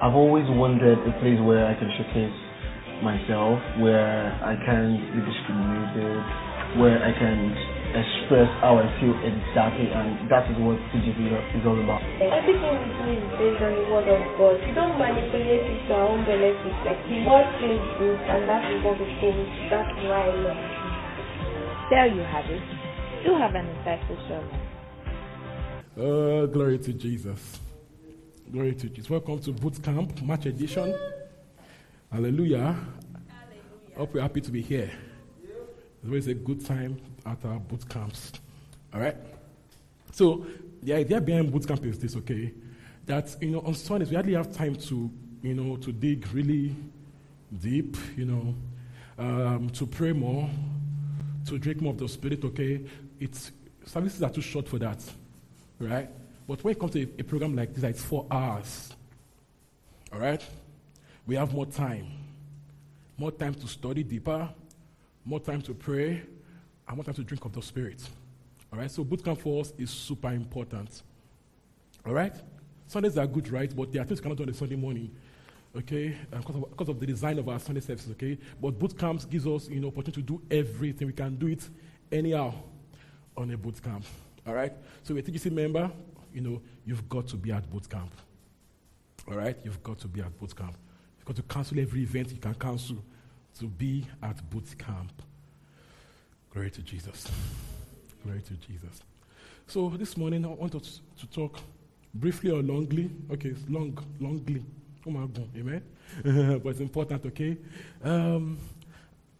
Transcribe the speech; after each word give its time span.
I've 0.00 0.16
always 0.16 0.48
wanted 0.48 0.96
a 0.96 1.12
place 1.20 1.36
where 1.44 1.68
I 1.68 1.76
can 1.76 1.92
showcase 1.92 2.32
myself, 3.04 3.60
where 3.84 4.32
I 4.40 4.56
can 4.64 4.96
be 5.12 5.20
discriminated, 5.20 6.24
where 6.80 6.96
I 7.04 7.12
can 7.12 7.52
express 7.92 8.48
how 8.64 8.80
I 8.80 8.88
feel 8.96 9.12
exactly, 9.20 9.92
and 9.92 10.24
that 10.32 10.48
is 10.48 10.56
what 10.56 10.80
TGC 10.88 11.20
is 11.52 11.64
all 11.68 11.76
about. 11.76 12.00
Everything 12.16 12.80
we 12.80 12.88
do 12.96 13.12
is 13.12 13.28
based 13.36 13.60
on 13.60 13.76
the 13.76 13.84
word 13.92 14.08
of 14.08 14.24
God. 14.40 14.56
We 14.64 14.72
don't 14.72 14.96
manipulate 14.96 15.68
it 15.68 15.84
to 15.84 15.92
our 15.92 16.08
own 16.16 16.24
benefit. 16.24 16.76
Like 16.80 17.00
the 17.04 17.20
word 17.28 17.48
feels 17.60 17.84
good, 18.00 18.20
and 18.24 18.48
that 18.48 18.64
is 18.72 18.80
what 18.80 18.96
we 18.96 19.04
think. 19.20 19.36
That's 19.68 19.92
why 20.08 20.16
I 20.16 20.32
love 20.32 20.60
it. 20.64 20.80
There 21.92 22.08
you 22.08 22.24
have 22.24 22.48
it. 22.48 22.64
You 23.20 23.36
have 23.36 23.52
an 23.52 23.68
insightful 23.68 24.16
sermon. 24.32 24.56
Oh, 26.00 26.46
glory 26.46 26.78
to 26.88 26.92
Jesus. 26.96 27.60
Glory 28.52 28.74
to 28.74 28.88
Jesus. 28.88 29.08
Welcome 29.08 29.38
to 29.42 29.52
Boot 29.52 29.80
Camp, 29.80 30.20
March 30.22 30.46
edition. 30.46 30.92
Hallelujah. 32.10 32.58
Hallelujah. 32.58 32.76
Hope 33.96 34.14
you're 34.14 34.22
happy 34.22 34.40
to 34.40 34.50
be 34.50 34.60
here. 34.60 34.90
It's 35.40 36.04
always 36.04 36.26
a 36.26 36.34
good 36.34 36.66
time 36.66 37.00
at 37.24 37.44
our 37.44 37.60
boot 37.60 37.88
camps. 37.88 38.32
All 38.92 39.00
right? 39.00 39.16
So, 40.10 40.44
the 40.82 40.94
idea 40.94 41.20
behind 41.20 41.52
boot 41.52 41.68
camp 41.68 41.84
is 41.84 42.00
this, 42.00 42.16
okay? 42.16 42.52
That, 43.06 43.36
you 43.40 43.50
know, 43.50 43.60
on 43.60 43.74
Sundays, 43.74 44.08
we 44.08 44.16
hardly 44.16 44.34
have 44.34 44.52
time 44.52 44.74
to, 44.74 45.08
you 45.42 45.54
know, 45.54 45.76
to 45.76 45.92
dig 45.92 46.26
really 46.32 46.74
deep, 47.56 47.96
you 48.16 48.24
know, 48.24 48.54
um, 49.16 49.70
to 49.70 49.86
pray 49.86 50.10
more, 50.10 50.50
to 51.46 51.56
drink 51.56 51.80
more 51.80 51.92
of 51.92 51.98
the 52.00 52.08
Spirit, 52.08 52.44
okay? 52.44 52.84
It's, 53.20 53.52
services 53.84 54.24
are 54.24 54.30
too 54.30 54.40
short 54.40 54.68
for 54.68 54.80
that, 54.80 54.98
right? 55.78 56.10
But 56.50 56.64
when 56.64 56.72
it 56.72 56.80
comes 56.80 56.90
to 56.94 57.02
a, 57.02 57.08
a 57.20 57.22
program 57.22 57.54
like 57.54 57.72
this, 57.72 57.84
it's 57.84 58.02
four 58.02 58.26
hours, 58.28 58.92
all 60.12 60.18
right? 60.18 60.44
We 61.24 61.36
have 61.36 61.54
more 61.54 61.64
time, 61.64 62.08
more 63.16 63.30
time 63.30 63.54
to 63.54 63.68
study 63.68 64.02
deeper, 64.02 64.48
more 65.24 65.38
time 65.38 65.62
to 65.62 65.74
pray, 65.74 66.22
and 66.88 66.96
more 66.96 67.04
time 67.04 67.14
to 67.14 67.22
drink 67.22 67.44
of 67.44 67.52
the 67.52 67.62
Spirit. 67.62 68.02
All 68.72 68.80
right, 68.80 68.90
so 68.90 69.04
boot 69.04 69.24
camp 69.24 69.40
for 69.40 69.60
us 69.60 69.72
is 69.78 69.90
super 69.90 70.30
important. 70.30 71.02
All 72.04 72.14
right? 72.14 72.34
Sundays 72.88 73.16
are 73.16 73.28
good, 73.28 73.48
right? 73.52 73.72
But 73.72 73.92
there 73.92 74.02
are 74.02 74.04
things 74.04 74.20
cannot 74.20 74.36
do 74.36 74.42
on 74.42 74.48
a 74.48 74.54
Sunday 74.54 74.74
morning. 74.74 75.14
Okay? 75.78 76.16
Because 76.32 76.56
of, 76.56 76.88
of 76.88 76.98
the 76.98 77.06
design 77.06 77.38
of 77.38 77.48
our 77.48 77.60
Sunday 77.60 77.80
services, 77.80 78.10
okay? 78.10 78.36
But 78.60 78.76
boot 78.76 78.98
camps 78.98 79.24
gives 79.24 79.46
us, 79.46 79.68
you 79.68 79.78
know, 79.78 79.86
opportunity 79.86 80.22
to 80.22 80.26
do 80.26 80.42
everything. 80.50 81.06
We 81.06 81.12
can 81.12 81.36
do 81.36 81.46
it 81.46 81.62
anyhow 82.10 82.52
on 83.36 83.52
a 83.52 83.56
boot 83.56 83.80
camp. 83.80 84.04
All 84.44 84.54
right? 84.54 84.72
So 85.04 85.14
you're 85.14 85.20
a 85.20 85.22
TGC 85.22 85.52
member, 85.52 85.92
you 86.32 86.40
know, 86.40 86.60
you've 86.84 87.08
got 87.08 87.26
to 87.28 87.36
be 87.36 87.52
at 87.52 87.70
boot 87.70 87.88
camp. 87.88 88.12
All 89.28 89.36
right? 89.36 89.56
You've 89.64 89.82
got 89.82 89.98
to 90.00 90.08
be 90.08 90.20
at 90.20 90.38
boot 90.38 90.54
camp. 90.56 90.76
You've 91.18 91.26
got 91.26 91.36
to 91.36 91.42
cancel 91.42 91.78
every 91.78 92.02
event 92.02 92.30
you 92.30 92.38
can 92.38 92.54
cancel 92.54 92.96
to 93.58 93.66
be 93.66 94.06
at 94.22 94.48
boot 94.50 94.66
camp. 94.78 95.22
Glory 96.52 96.70
to 96.70 96.82
Jesus. 96.82 97.28
Glory 98.24 98.42
to 98.42 98.54
Jesus. 98.54 99.02
So 99.66 99.90
this 99.90 100.16
morning 100.16 100.44
I 100.44 100.48
want 100.48 100.74
us 100.74 101.00
to 101.20 101.26
talk 101.28 101.60
briefly 102.14 102.50
or 102.50 102.62
longly. 102.62 103.10
Okay, 103.32 103.50
it's 103.50 103.68
long, 103.68 103.92
longly. 104.20 104.64
Oh 105.06 105.10
my 105.10 105.26
God, 105.26 105.48
amen. 105.56 105.82
but 106.62 106.70
it's 106.70 106.80
important, 106.80 107.24
okay? 107.26 107.56
Um, 108.02 108.58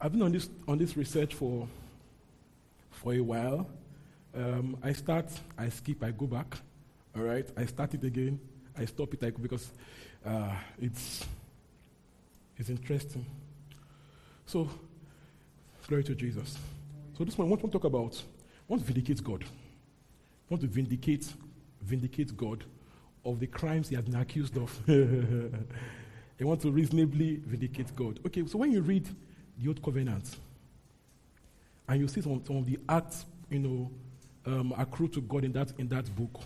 I've 0.00 0.12
been 0.12 0.23
on 0.23 0.33
this 0.33 0.49
on 0.67 0.79
this 0.79 0.97
research 0.97 1.34
for 1.34 1.69
for 2.91 3.12
a 3.12 3.21
while. 3.21 3.67
Um, 4.34 4.77
I 4.83 4.93
start, 4.93 5.27
I 5.59 5.69
skip, 5.69 6.03
I 6.05 6.12
go 6.12 6.27
back. 6.27 6.56
All 7.16 7.22
right, 7.22 7.47
I 7.56 7.66
start 7.66 7.93
it 7.94 8.04
again, 8.04 8.38
I 8.78 8.84
stop 8.84 9.12
it, 9.15 9.43
because 9.43 9.71
uh, 10.25 10.54
it's 10.81 11.26
it's 12.56 12.71
interesting. 12.71 13.26
So, 14.47 14.69
glory 15.88 16.04
to 16.04 16.15
Jesus. 16.15 16.56
So 17.19 17.25
this 17.25 17.37
morning, 17.37 17.53
I 17.53 17.54
want 17.56 17.72
to 17.72 17.78
talk 17.78 17.84
about, 17.84 18.22
want 18.69 18.82
to 18.82 18.87
vindicate 18.87 19.25
God. 19.25 19.44
Want 20.49 20.60
to 20.60 20.69
vindicate, 20.69 21.32
vindicate 21.82 22.37
God 22.37 22.65
of 23.25 23.41
the 23.41 23.47
crimes 23.49 23.88
he 23.88 23.97
has 23.97 24.04
been 24.04 24.15
accused 24.15 24.56
of. 24.56 24.78
I 24.88 26.44
want 26.44 26.60
to 26.62 26.70
reasonably 26.70 27.41
vindicate 27.44 27.94
God. 27.97 28.20
Okay, 28.25 28.47
so 28.47 28.59
when 28.59 28.70
you 28.70 28.82
read 28.82 29.09
the 29.59 29.69
Old 29.69 29.82
Covenant, 29.82 30.37
and 31.88 32.00
you 32.00 32.06
see 32.06 32.20
some, 32.20 32.41
some 32.47 32.59
of 32.59 32.66
the 32.66 32.78
acts, 32.88 33.26
you 33.50 33.59
know, 33.59 33.91
um, 34.47 34.72
accrued 34.78 35.12
to 35.15 35.20
God 35.20 35.44
in 35.44 35.53
that 35.53 35.72
in 35.78 35.88
that 35.88 36.15
book, 36.15 36.41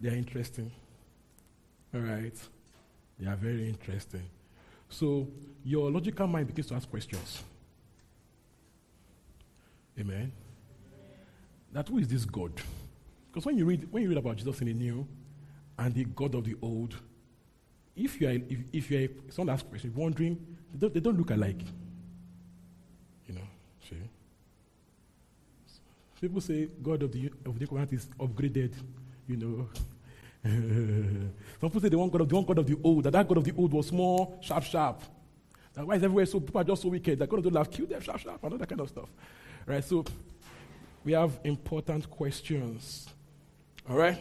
they 0.00 0.08
are 0.08 0.16
interesting. 0.16 0.70
All 1.94 2.00
right, 2.00 2.34
they 3.18 3.26
are 3.26 3.36
very 3.36 3.68
interesting. 3.68 4.22
So 4.88 5.28
your 5.64 5.90
logical 5.90 6.26
mind 6.26 6.48
begins 6.48 6.68
to 6.68 6.74
ask 6.74 6.88
questions. 6.88 7.42
Amen. 9.98 10.32
That 11.72 11.88
who 11.88 11.98
is 11.98 12.08
this 12.08 12.24
God? 12.24 12.52
Because 13.30 13.46
when 13.46 13.56
you 13.56 13.64
read 13.64 13.86
when 13.90 14.02
you 14.02 14.08
read 14.08 14.18
about 14.18 14.36
Jesus 14.36 14.60
in 14.60 14.66
the 14.66 14.74
New 14.74 15.06
and 15.78 15.94
the 15.94 16.04
God 16.04 16.34
of 16.34 16.44
the 16.44 16.56
Old, 16.60 16.96
if 17.94 18.20
you 18.20 18.28
are 18.28 18.32
if, 18.32 18.58
if 18.72 18.90
you 18.90 18.98
are 19.04 19.32
someone 19.32 19.54
asks 19.54 19.68
question, 19.68 19.92
wondering, 19.94 20.36
they 20.72 20.78
don't, 20.78 20.94
they 20.94 21.00
don't 21.00 21.16
look 21.16 21.30
alike. 21.30 21.62
You 23.28 23.34
know, 23.34 23.48
see. 23.88 23.96
People 26.20 26.40
say 26.40 26.68
God 26.82 27.02
of 27.02 27.12
the 27.12 27.30
of 27.46 27.58
the 27.58 27.66
covenant 27.66 27.92
is 27.92 28.06
upgraded. 28.18 28.72
You 29.30 29.36
know. 29.36 29.68
Some 30.42 31.70
people 31.70 31.80
say 31.80 31.88
the 31.88 31.98
one 31.98 32.10
God 32.10 32.22
of 32.22 32.28
the 32.28 32.34
one 32.34 32.44
God 32.44 32.58
of 32.58 32.66
the 32.66 32.76
old, 32.82 33.04
that 33.04 33.12
that 33.12 33.28
God 33.28 33.38
of 33.38 33.44
the 33.44 33.54
old 33.56 33.72
was 33.72 33.92
more 33.92 34.36
sharp, 34.40 34.64
sharp. 34.64 35.02
That 35.72 35.86
why 35.86 35.94
is 35.94 36.02
everywhere 36.02 36.26
so 36.26 36.40
people 36.40 36.60
are 36.60 36.64
just 36.64 36.82
so 36.82 36.88
wicked? 36.88 37.16
That 37.16 37.28
God 37.28 37.36
of 37.36 37.44
the 37.44 37.50
old 37.50 37.58
have 37.58 37.70
killed 37.70 37.90
them 37.90 38.00
sharp, 38.00 38.18
sharp, 38.18 38.42
and 38.42 38.52
all 38.52 38.58
that 38.58 38.68
kind 38.68 38.80
of 38.80 38.88
stuff. 38.88 39.08
Right? 39.66 39.84
So 39.84 40.04
we 41.04 41.12
have 41.12 41.38
important 41.44 42.10
questions. 42.10 43.08
All 43.88 43.98
right? 43.98 44.20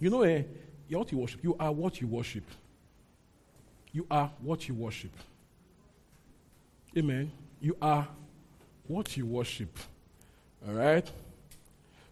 You 0.00 0.08
know, 0.08 0.22
eh, 0.22 0.44
you're 0.88 1.00
what 1.00 1.12
you 1.12 1.18
worship. 1.18 1.44
You 1.44 1.56
are 1.60 1.70
what 1.70 2.00
you 2.00 2.06
worship. 2.06 2.44
You 3.92 4.06
are 4.10 4.30
what 4.40 4.66
you 4.68 4.74
worship. 4.74 5.12
Amen. 6.96 7.30
You 7.60 7.76
are 7.82 8.08
what 8.86 9.18
you 9.18 9.26
worship. 9.26 9.78
All 10.66 10.72
right? 10.72 11.06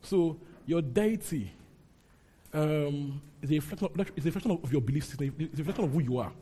So 0.03 0.37
your 0.67 0.83
deity 0.83 1.53
um, 2.53 3.21
is, 3.41 3.51
a 3.51 3.55
reflection 3.55 3.89
of, 3.99 4.11
is 4.17 4.25
a 4.25 4.29
reflection 4.29 4.51
of 4.63 4.73
your 4.73 4.81
belief 4.81 5.05
system, 5.05 5.35
it's 5.39 5.55
a 5.55 5.63
reflection 5.63 5.85
of 5.85 5.93
who 5.93 6.01
you 6.01 6.19
are. 6.19 6.33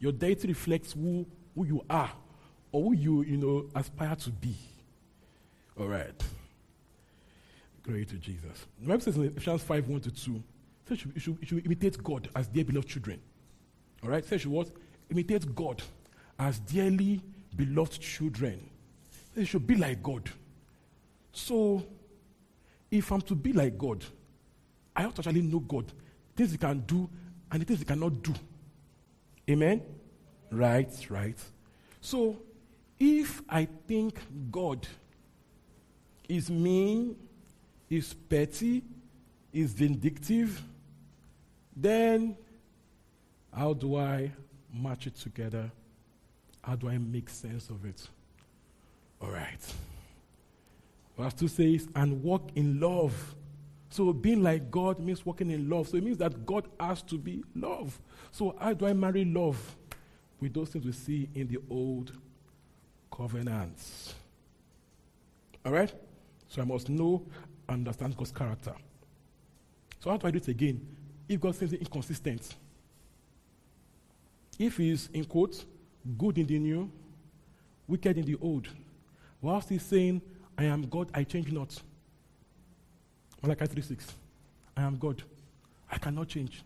Your 0.00 0.12
deity 0.12 0.48
reflects 0.48 0.92
who, 0.92 1.26
who 1.54 1.64
you 1.64 1.84
are 1.90 2.10
or 2.72 2.82
who 2.84 2.94
you, 2.94 3.22
you 3.22 3.36
know, 3.36 3.66
aspire 3.74 4.14
to 4.16 4.30
be. 4.30 4.54
All 5.78 5.88
right. 5.88 6.22
Glory 7.82 8.04
to 8.04 8.16
Jesus. 8.16 8.66
The 8.80 8.88
Bible 8.88 9.00
says 9.00 9.16
in 9.16 9.24
Ephesians 9.24 9.62
5 9.62 9.88
1 9.88 10.00
to 10.02 10.10
2, 10.10 10.42
says 10.88 11.04
you, 11.04 11.12
should, 11.16 11.38
you 11.40 11.46
should 11.46 11.66
imitate 11.66 12.02
God 12.02 12.28
as 12.34 12.48
dear 12.48 12.64
beloved 12.64 12.88
children. 12.88 13.20
All 14.02 14.10
right? 14.10 14.24
Says 14.24 14.44
you 14.44 14.50
what? 14.50 14.70
Imitate 15.10 15.54
God 15.54 15.82
as 16.38 16.58
dearly 16.60 17.20
beloved 17.56 18.00
children. 18.00 18.68
Says 19.34 19.40
you 19.40 19.44
should 19.44 19.66
be 19.66 19.76
like 19.76 20.02
God. 20.02 20.30
So, 21.32 21.84
if 22.90 23.12
I'm 23.12 23.20
to 23.22 23.34
be 23.34 23.52
like 23.52 23.78
God, 23.78 24.04
I 24.98 25.02
have 25.02 25.14
to 25.14 25.20
actually 25.20 25.42
know 25.42 25.60
God, 25.60 25.92
things 26.34 26.50
He 26.50 26.58
can 26.58 26.80
do 26.80 27.08
and 27.52 27.62
the 27.62 27.64
things 27.64 27.78
He 27.78 27.84
cannot 27.84 28.20
do. 28.20 28.34
Amen? 29.48 29.80
Right, 30.50 30.90
right. 31.08 31.38
So, 32.00 32.36
if 32.98 33.40
I 33.48 33.68
think 33.86 34.18
God 34.50 34.88
is 36.28 36.50
mean, 36.50 37.14
is 37.88 38.12
petty, 38.12 38.82
is 39.52 39.72
vindictive, 39.72 40.60
then 41.76 42.36
how 43.54 43.74
do 43.74 43.96
I 43.96 44.32
match 44.74 45.06
it 45.06 45.14
together? 45.14 45.70
How 46.60 46.74
do 46.74 46.88
I 46.88 46.98
make 46.98 47.30
sense 47.30 47.70
of 47.70 47.84
it? 47.84 48.08
All 49.22 49.30
right. 49.30 49.74
Verse 51.16 51.34
2 51.34 51.46
says, 51.48 51.88
and 51.94 52.20
walk 52.20 52.50
in 52.56 52.80
love. 52.80 53.36
So 53.90 54.12
being 54.12 54.42
like 54.42 54.70
God 54.70 54.98
means 54.98 55.24
walking 55.24 55.50
in 55.50 55.68
love. 55.68 55.88
So 55.88 55.96
it 55.96 56.04
means 56.04 56.18
that 56.18 56.44
God 56.44 56.68
has 56.78 57.02
to 57.02 57.16
be 57.16 57.42
love. 57.54 57.98
So 58.30 58.56
how 58.60 58.74
do 58.74 58.86
I 58.86 58.92
marry 58.92 59.24
love 59.24 59.76
with 60.40 60.54
those 60.54 60.70
things 60.70 60.84
we 60.84 60.92
see 60.92 61.28
in 61.34 61.48
the 61.48 61.58
old 61.70 62.12
covenants. 63.10 64.14
All 65.64 65.72
right? 65.72 65.92
So 66.48 66.62
I 66.62 66.64
must 66.64 66.88
know 66.88 67.26
and 67.68 67.86
understand 67.86 68.16
God's 68.16 68.32
character. 68.32 68.74
So 70.00 70.10
how 70.10 70.16
do 70.16 70.26
I 70.28 70.30
do 70.30 70.38
it 70.38 70.48
again? 70.48 70.86
If 71.28 71.40
God 71.40 71.54
seems 71.56 71.72
inconsistent, 71.72 72.54
if 74.58 74.76
he's 74.76 75.08
in 75.12 75.24
quotes, 75.24 75.66
good 76.16 76.38
in 76.38 76.46
the 76.46 76.58
new, 76.58 76.90
wicked 77.86 78.16
in 78.16 78.24
the 78.24 78.36
old, 78.40 78.68
whilst 79.42 79.68
he's 79.68 79.82
saying, 79.82 80.22
I 80.56 80.64
am 80.64 80.82
God, 80.88 81.10
I 81.12 81.24
change 81.24 81.52
not. 81.52 81.80
Malachi 83.42 83.66
3 83.66 83.82
6. 83.82 84.14
I 84.76 84.82
am 84.82 84.96
God. 84.96 85.22
I 85.90 85.98
cannot 85.98 86.28
change. 86.28 86.62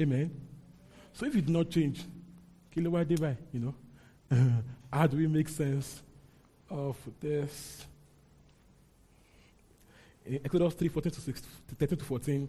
Amen. 0.00 0.30
So 1.12 1.26
if 1.26 1.32
do 1.32 1.52
not 1.52 1.70
change, 1.70 2.02
kilowatt 2.74 3.06
divide, 3.06 3.38
you 3.52 3.60
know, 3.60 4.62
how 4.92 5.06
do 5.06 5.16
we 5.16 5.26
make 5.28 5.48
sense 5.48 6.02
of 6.68 6.96
this? 7.20 7.86
In 10.26 10.40
Exodus 10.44 10.74
3 10.74 10.88
14 10.88 11.12
to 11.12 11.20
6, 11.20 11.42
13 11.78 11.98
to 11.98 12.04
14, 12.04 12.48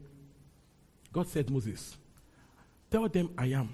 God 1.12 1.28
said, 1.28 1.50
Moses, 1.50 1.96
tell 2.90 3.08
them 3.08 3.30
I 3.38 3.48
am. 3.48 3.70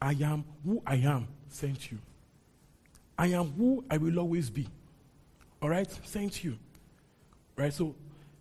I 0.00 0.12
am 0.12 0.44
who 0.64 0.82
I 0.86 0.96
am 0.96 1.28
sent 1.48 1.90
you. 1.90 1.98
I 3.16 3.28
am 3.28 3.52
who 3.52 3.84
I 3.90 3.96
will 3.96 4.18
always 4.18 4.48
be. 4.48 4.66
All 5.60 5.68
right? 5.68 5.90
Sent 6.04 6.44
you. 6.44 6.56
Right? 7.58 7.74
So 7.74 7.96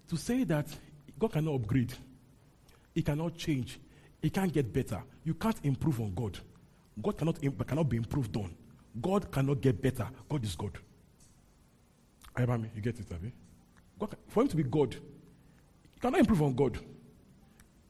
to 0.10 0.16
say 0.16 0.44
that 0.44 0.68
God 1.18 1.34
cannot 1.34 1.56
upgrade, 1.56 1.92
He 2.94 3.02
cannot 3.02 3.36
change, 3.36 3.80
He 4.22 4.30
can't 4.30 4.54
get 4.54 4.72
better. 4.72 5.02
You 5.24 5.34
can't 5.34 5.58
improve 5.64 6.00
on 6.00 6.14
God. 6.14 6.38
God 7.02 7.18
cannot, 7.18 7.40
cannot 7.68 7.90
be 7.90 7.98
improved 7.98 8.38
on. 8.38 8.56
God 9.02 9.32
cannot 9.32 9.60
get 9.60 9.82
better. 9.82 10.08
God 10.30 10.44
is 10.44 10.56
God. 10.56 10.78
I 12.36 12.44
ever 12.44 12.58
me. 12.60 12.70
you 12.76 12.82
get 12.82 13.00
it, 13.00 13.12
Abby? 13.12 13.32
God, 14.00 14.16
for 14.28 14.44
him 14.44 14.50
to 14.50 14.56
be 14.56 14.64
God, 14.64 14.94
he 14.94 16.00
cannot 16.00 16.20
improve 16.20 16.44
on 16.44 16.54
God. 16.54 16.78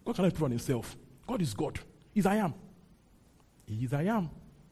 God 0.06 0.16
cannot 0.16 0.32
improve 0.32 0.46
on 0.46 0.52
himself. 0.52 0.96
God 1.28 1.42
is 1.42 1.54
God. 1.54 1.78
He's 2.14 2.26
I 2.26 2.36
am. 2.36 2.54
He 3.66 3.84
is 3.84 3.92
I 3.92 4.04
am. 4.04 4.30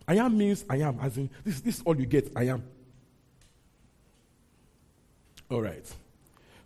I 0.07 0.16
am 0.16 0.38
means 0.38 0.63
I 0.69 0.78
am, 0.78 1.00
as 1.02 1.18
in 1.18 1.30
this, 1.44 1.60
this 1.60 1.78
is 1.78 1.84
all 1.84 2.00
you 2.00 2.06
get. 2.06 2.31
I 2.34 2.44
am. 2.44 2.63
All 5.50 5.62
right. 5.62 5.86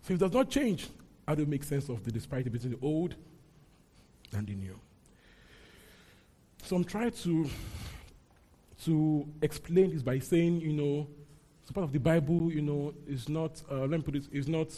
So 0.02 0.14
if 0.14 0.20
it 0.20 0.24
does 0.24 0.32
not 0.32 0.50
change, 0.50 0.88
how 1.26 1.34
do 1.34 1.46
make 1.46 1.64
sense 1.64 1.88
of 1.88 2.02
the 2.04 2.10
disparity 2.10 2.50
between 2.50 2.72
the 2.72 2.78
old 2.82 3.14
and 4.36 4.46
the 4.46 4.54
new? 4.54 4.78
So 6.62 6.76
I'm 6.76 6.84
trying 6.84 7.10
to 7.10 7.48
to 8.84 9.26
explain 9.42 9.90
this 9.92 10.02
by 10.02 10.18
saying, 10.18 10.60
you 10.60 10.72
know, 10.72 11.06
some 11.64 11.74
part 11.74 11.84
of 11.84 11.92
the 11.92 12.00
Bible, 12.00 12.50
you 12.50 12.62
know, 12.62 12.94
is 13.06 13.28
not, 13.28 13.62
uh, 13.70 13.80
let 13.80 13.90
me 13.90 14.02
put 14.02 14.16
it, 14.16 14.24
is 14.32 14.48
not, 14.48 14.68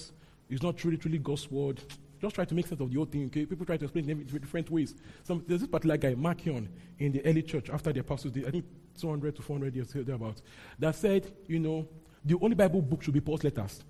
is 0.51 0.63
not 0.63 0.77
truly, 0.77 0.97
truly 0.97 1.19
God's 1.19 1.51
word. 1.51 1.81
Just 2.21 2.35
try 2.35 2.45
to 2.45 2.55
make 2.55 2.67
sense 2.67 2.81
of 2.81 2.91
the 2.91 2.97
whole 2.97 3.05
thing, 3.05 3.27
okay? 3.27 3.47
People 3.47 3.65
try 3.65 3.77
to 3.77 3.85
explain 3.85 4.09
it 4.09 4.13
in 4.13 4.25
different 4.25 4.71
ways. 4.71 4.95
Some, 5.23 5.45
there's 5.47 5.61
this 5.61 5.71
particular 5.71 5.97
guy, 5.97 6.15
Marcion, 6.15 6.69
in 6.99 7.13
the 7.13 7.25
early 7.25 7.43
church 7.43 7.71
after 7.71 7.93
the 7.93 8.01
apostles, 8.01 8.37
I 8.37 8.51
think 8.51 8.65
200 8.99 9.37
to 9.37 9.43
400 9.43 9.75
years 9.75 9.93
thereabouts, 9.93 10.43
that 10.79 10.95
said, 10.95 11.33
you 11.47 11.59
know, 11.59 11.89
the 12.25 12.39
only 12.41 12.55
Bible 12.55 12.83
book 12.83 13.03
should 13.03 13.15
be 13.15 13.21
Paul's 13.21 13.43
letters. 13.43 13.83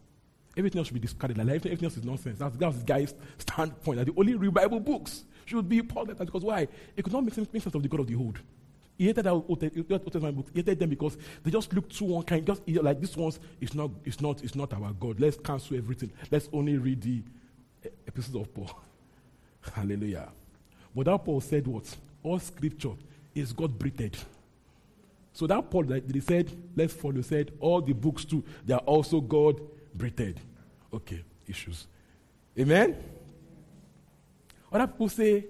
Everything 0.56 0.78
else 0.78 0.88
should 0.88 0.94
be 0.94 1.00
discarded. 1.00 1.38
Like 1.38 1.49
everything 1.49 1.84
else 1.84 1.96
is 1.96 2.04
nonsense. 2.04 2.38
That's, 2.38 2.56
that's 2.56 2.78
the 2.78 2.84
guy's 2.84 3.14
standpoint. 3.38 3.99
That 3.99 4.06
the 4.06 4.14
only 4.16 4.34
real 4.34 4.50
Bible 4.50 4.81
books 4.81 5.25
should 5.46 5.69
be 5.69 5.82
Paul's 5.82 6.08
letters. 6.08 6.26
Because 6.26 6.44
why? 6.44 6.69
It 6.96 7.02
could 7.02 7.12
not 7.12 7.25
make 7.25 7.34
sense, 7.34 7.49
make 7.52 7.62
sense 7.62 7.75
of 7.75 7.82
the 7.82 7.88
God 7.88 8.00
of 8.00 8.06
the 8.06 8.16
old. 8.16 8.38
He 8.99 9.06
hated 9.06 9.25
that 9.25 9.32
Old 9.32 9.60
Testament 9.60 10.37
book. 10.37 10.46
He 10.52 10.60
hated 10.60 10.78
them 10.78 10.90
because 10.90 11.16
they 11.43 11.50
just 11.50 11.72
look 11.72 11.88
too 11.88 12.16
unkind. 12.16 12.46
Just 12.46 12.69
like 12.69 13.00
this 13.00 13.16
one's 13.16 13.40
it's 13.60 13.75
not, 13.75 13.90
it's 14.04 14.20
not, 14.20 14.44
it's 14.44 14.54
not 14.54 14.72
our 14.75 14.93
God. 14.93 15.19
Let's 15.19 15.38
cancel 15.38 15.76
everything. 15.76 16.12
Let's 16.31 16.49
only 16.52 16.76
read 16.76 17.00
the 17.00 17.22
eh, 17.84 17.88
epistles 18.06 18.43
of 18.43 18.54
Paul. 18.54 18.70
Hallelujah. 19.72 20.28
But 20.94 21.06
that 21.06 21.25
Paul 21.25 21.40
said 21.40 21.66
what? 21.66 21.84
All 22.22 22.38
scripture 22.38 22.93
is 23.34 23.52
God 23.52 23.78
breathed. 23.78 24.19
So 25.32 25.46
that 25.46 25.70
Paul 25.70 25.84
that 25.84 26.10
he 26.12 26.20
said, 26.20 26.54
let's 26.76 26.93
follow, 26.93 27.22
said 27.22 27.52
all 27.58 27.81
the 27.81 27.94
books 27.94 28.25
too, 28.25 28.44
they 28.66 28.75
are 28.75 28.81
also 28.81 29.20
God 29.20 29.60
breathed. 29.94 30.41
Okay, 30.93 31.25
issues. 31.47 31.87
Amen? 32.59 32.97
Other 34.73 34.87
people 34.87 35.09
say 35.09 35.47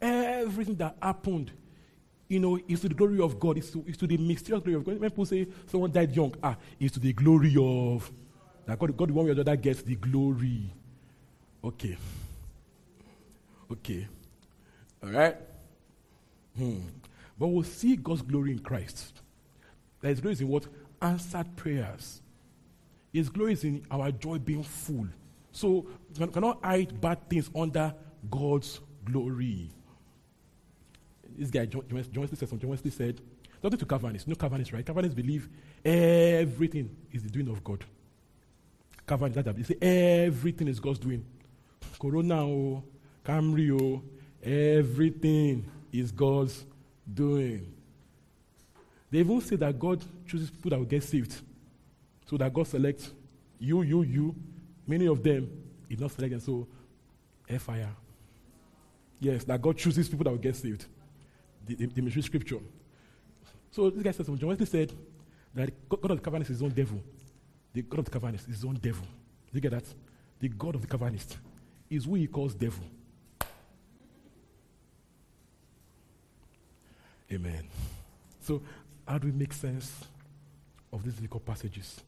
everything 0.00 0.76
that 0.76 0.96
happened 1.00 1.52
you 2.28 2.38
know, 2.38 2.60
it's 2.68 2.82
to 2.82 2.88
the 2.88 2.94
glory 2.94 3.20
of 3.20 3.40
God. 3.40 3.56
It's 3.56 3.70
to, 3.70 3.82
it's 3.86 3.96
to 3.98 4.06
the 4.06 4.18
mysterious 4.18 4.62
glory 4.62 4.76
of 4.76 4.84
God. 4.84 5.00
When 5.00 5.10
people 5.10 5.24
say 5.24 5.46
someone 5.66 5.90
died 5.90 6.14
young, 6.14 6.34
ah, 6.42 6.56
it's 6.78 6.92
to 6.94 7.00
the 7.00 7.14
glory 7.14 7.56
of 7.58 8.10
that 8.66 8.78
God, 8.78 8.94
God, 8.96 9.10
one 9.10 9.24
way 9.24 9.30
or 9.30 9.34
the 9.34 9.40
other 9.40 9.56
gets 9.56 9.80
the 9.80 9.94
glory. 9.94 10.70
Okay. 11.64 11.96
Okay. 13.72 14.06
All 15.02 15.08
right? 15.08 15.36
Hmm. 16.54 16.80
But 17.38 17.46
we'll 17.46 17.62
see 17.64 17.96
God's 17.96 18.20
glory 18.20 18.52
in 18.52 18.58
Christ. 18.58 19.14
Glory 20.02 20.32
is 20.32 20.40
in 20.42 20.48
what? 20.48 20.66
Answered 21.00 21.56
prayers. 21.56 22.20
His 23.12 23.28
glory 23.28 23.54
is 23.54 23.64
in 23.64 23.84
our 23.90 24.10
joy 24.12 24.38
being 24.38 24.62
full. 24.62 25.08
So, 25.52 25.86
we 26.18 26.26
cannot 26.28 26.62
hide 26.62 27.00
bad 27.00 27.28
things 27.28 27.50
under 27.54 27.94
God's 28.30 28.80
glory 29.04 29.70
this 31.38 31.50
guy, 31.50 31.66
John, 31.66 31.82
John 31.88 32.22
Wesley 32.22 32.36
said 32.36 32.48
something. 32.48 32.58
John 32.58 32.70
Wesley 32.70 32.90
said, 32.90 33.20
nothing 33.62 33.78
to 33.78 33.86
Calvinists. 33.86 34.26
No 34.26 34.34
Calvinists, 34.34 34.72
right? 34.72 34.84
Calvinists 34.84 35.14
believe 35.14 35.48
everything 35.84 36.94
is 37.12 37.22
the 37.22 37.30
doing 37.30 37.48
of 37.48 37.62
God. 37.62 37.84
Calvinists, 39.06 39.42
that 39.42 39.56
they 39.56 39.62
say 39.62 40.26
everything 40.26 40.68
is 40.68 40.80
God's 40.80 40.98
doing. 40.98 41.24
Corona, 41.98 42.42
oh, 42.42 42.82
Camry, 43.24 43.70
oh, 43.80 44.02
everything 44.42 45.64
is 45.92 46.10
God's 46.10 46.64
doing. 47.12 47.72
They 49.10 49.20
even 49.20 49.40
say 49.40 49.56
that 49.56 49.78
God 49.78 50.04
chooses 50.26 50.50
people 50.50 50.70
that 50.70 50.78
will 50.78 50.86
get 50.86 51.02
saved. 51.02 51.40
So 52.28 52.36
that 52.36 52.52
God 52.52 52.66
selects 52.66 53.10
you, 53.58 53.82
you, 53.82 54.02
you. 54.02 54.34
Many 54.86 55.06
of 55.06 55.22
them, 55.22 55.50
He 55.88 55.96
not 55.96 56.10
select 56.10 56.30
them. 56.30 56.40
So, 56.40 56.66
fire. 57.58 57.90
Yes, 59.20 59.44
that 59.44 59.60
God 59.60 59.76
chooses 59.76 60.08
people 60.08 60.24
that 60.24 60.30
will 60.30 60.38
get 60.38 60.54
saved 60.54 60.84
the, 61.68 61.86
the, 61.86 62.00
the 62.00 62.22
scripture. 62.22 62.58
So 63.70 63.90
this 63.90 64.02
guy 64.02 64.10
says, 64.10 64.26
John 64.26 64.48
Wesley 64.48 64.66
said 64.66 64.92
that 65.54 65.88
God 65.88 66.10
of 66.10 66.18
the 66.18 66.22
Calvinist 66.22 66.50
is 66.50 66.58
his 66.58 66.62
own 66.62 66.70
devil. 66.70 67.02
The 67.72 67.82
God 67.82 68.00
of 68.00 68.04
the 68.06 68.10
Calvinist 68.10 68.48
is 68.48 68.56
his 68.56 68.64
own 68.64 68.74
devil. 68.74 69.06
You 69.52 69.60
get 69.60 69.72
that? 69.72 69.84
The 70.40 70.48
God 70.48 70.74
of 70.74 70.82
the 70.82 70.86
Calvinist 70.86 71.36
is 71.90 72.04
who 72.04 72.14
he 72.14 72.26
calls 72.26 72.54
devil. 72.54 72.84
Amen. 77.30 77.68
So, 78.40 78.62
how 79.06 79.18
do 79.18 79.26
we 79.26 79.32
make 79.32 79.52
sense 79.52 79.92
of 80.92 81.04
these 81.04 81.14
difficult 81.14 81.44
passages? 81.44 82.00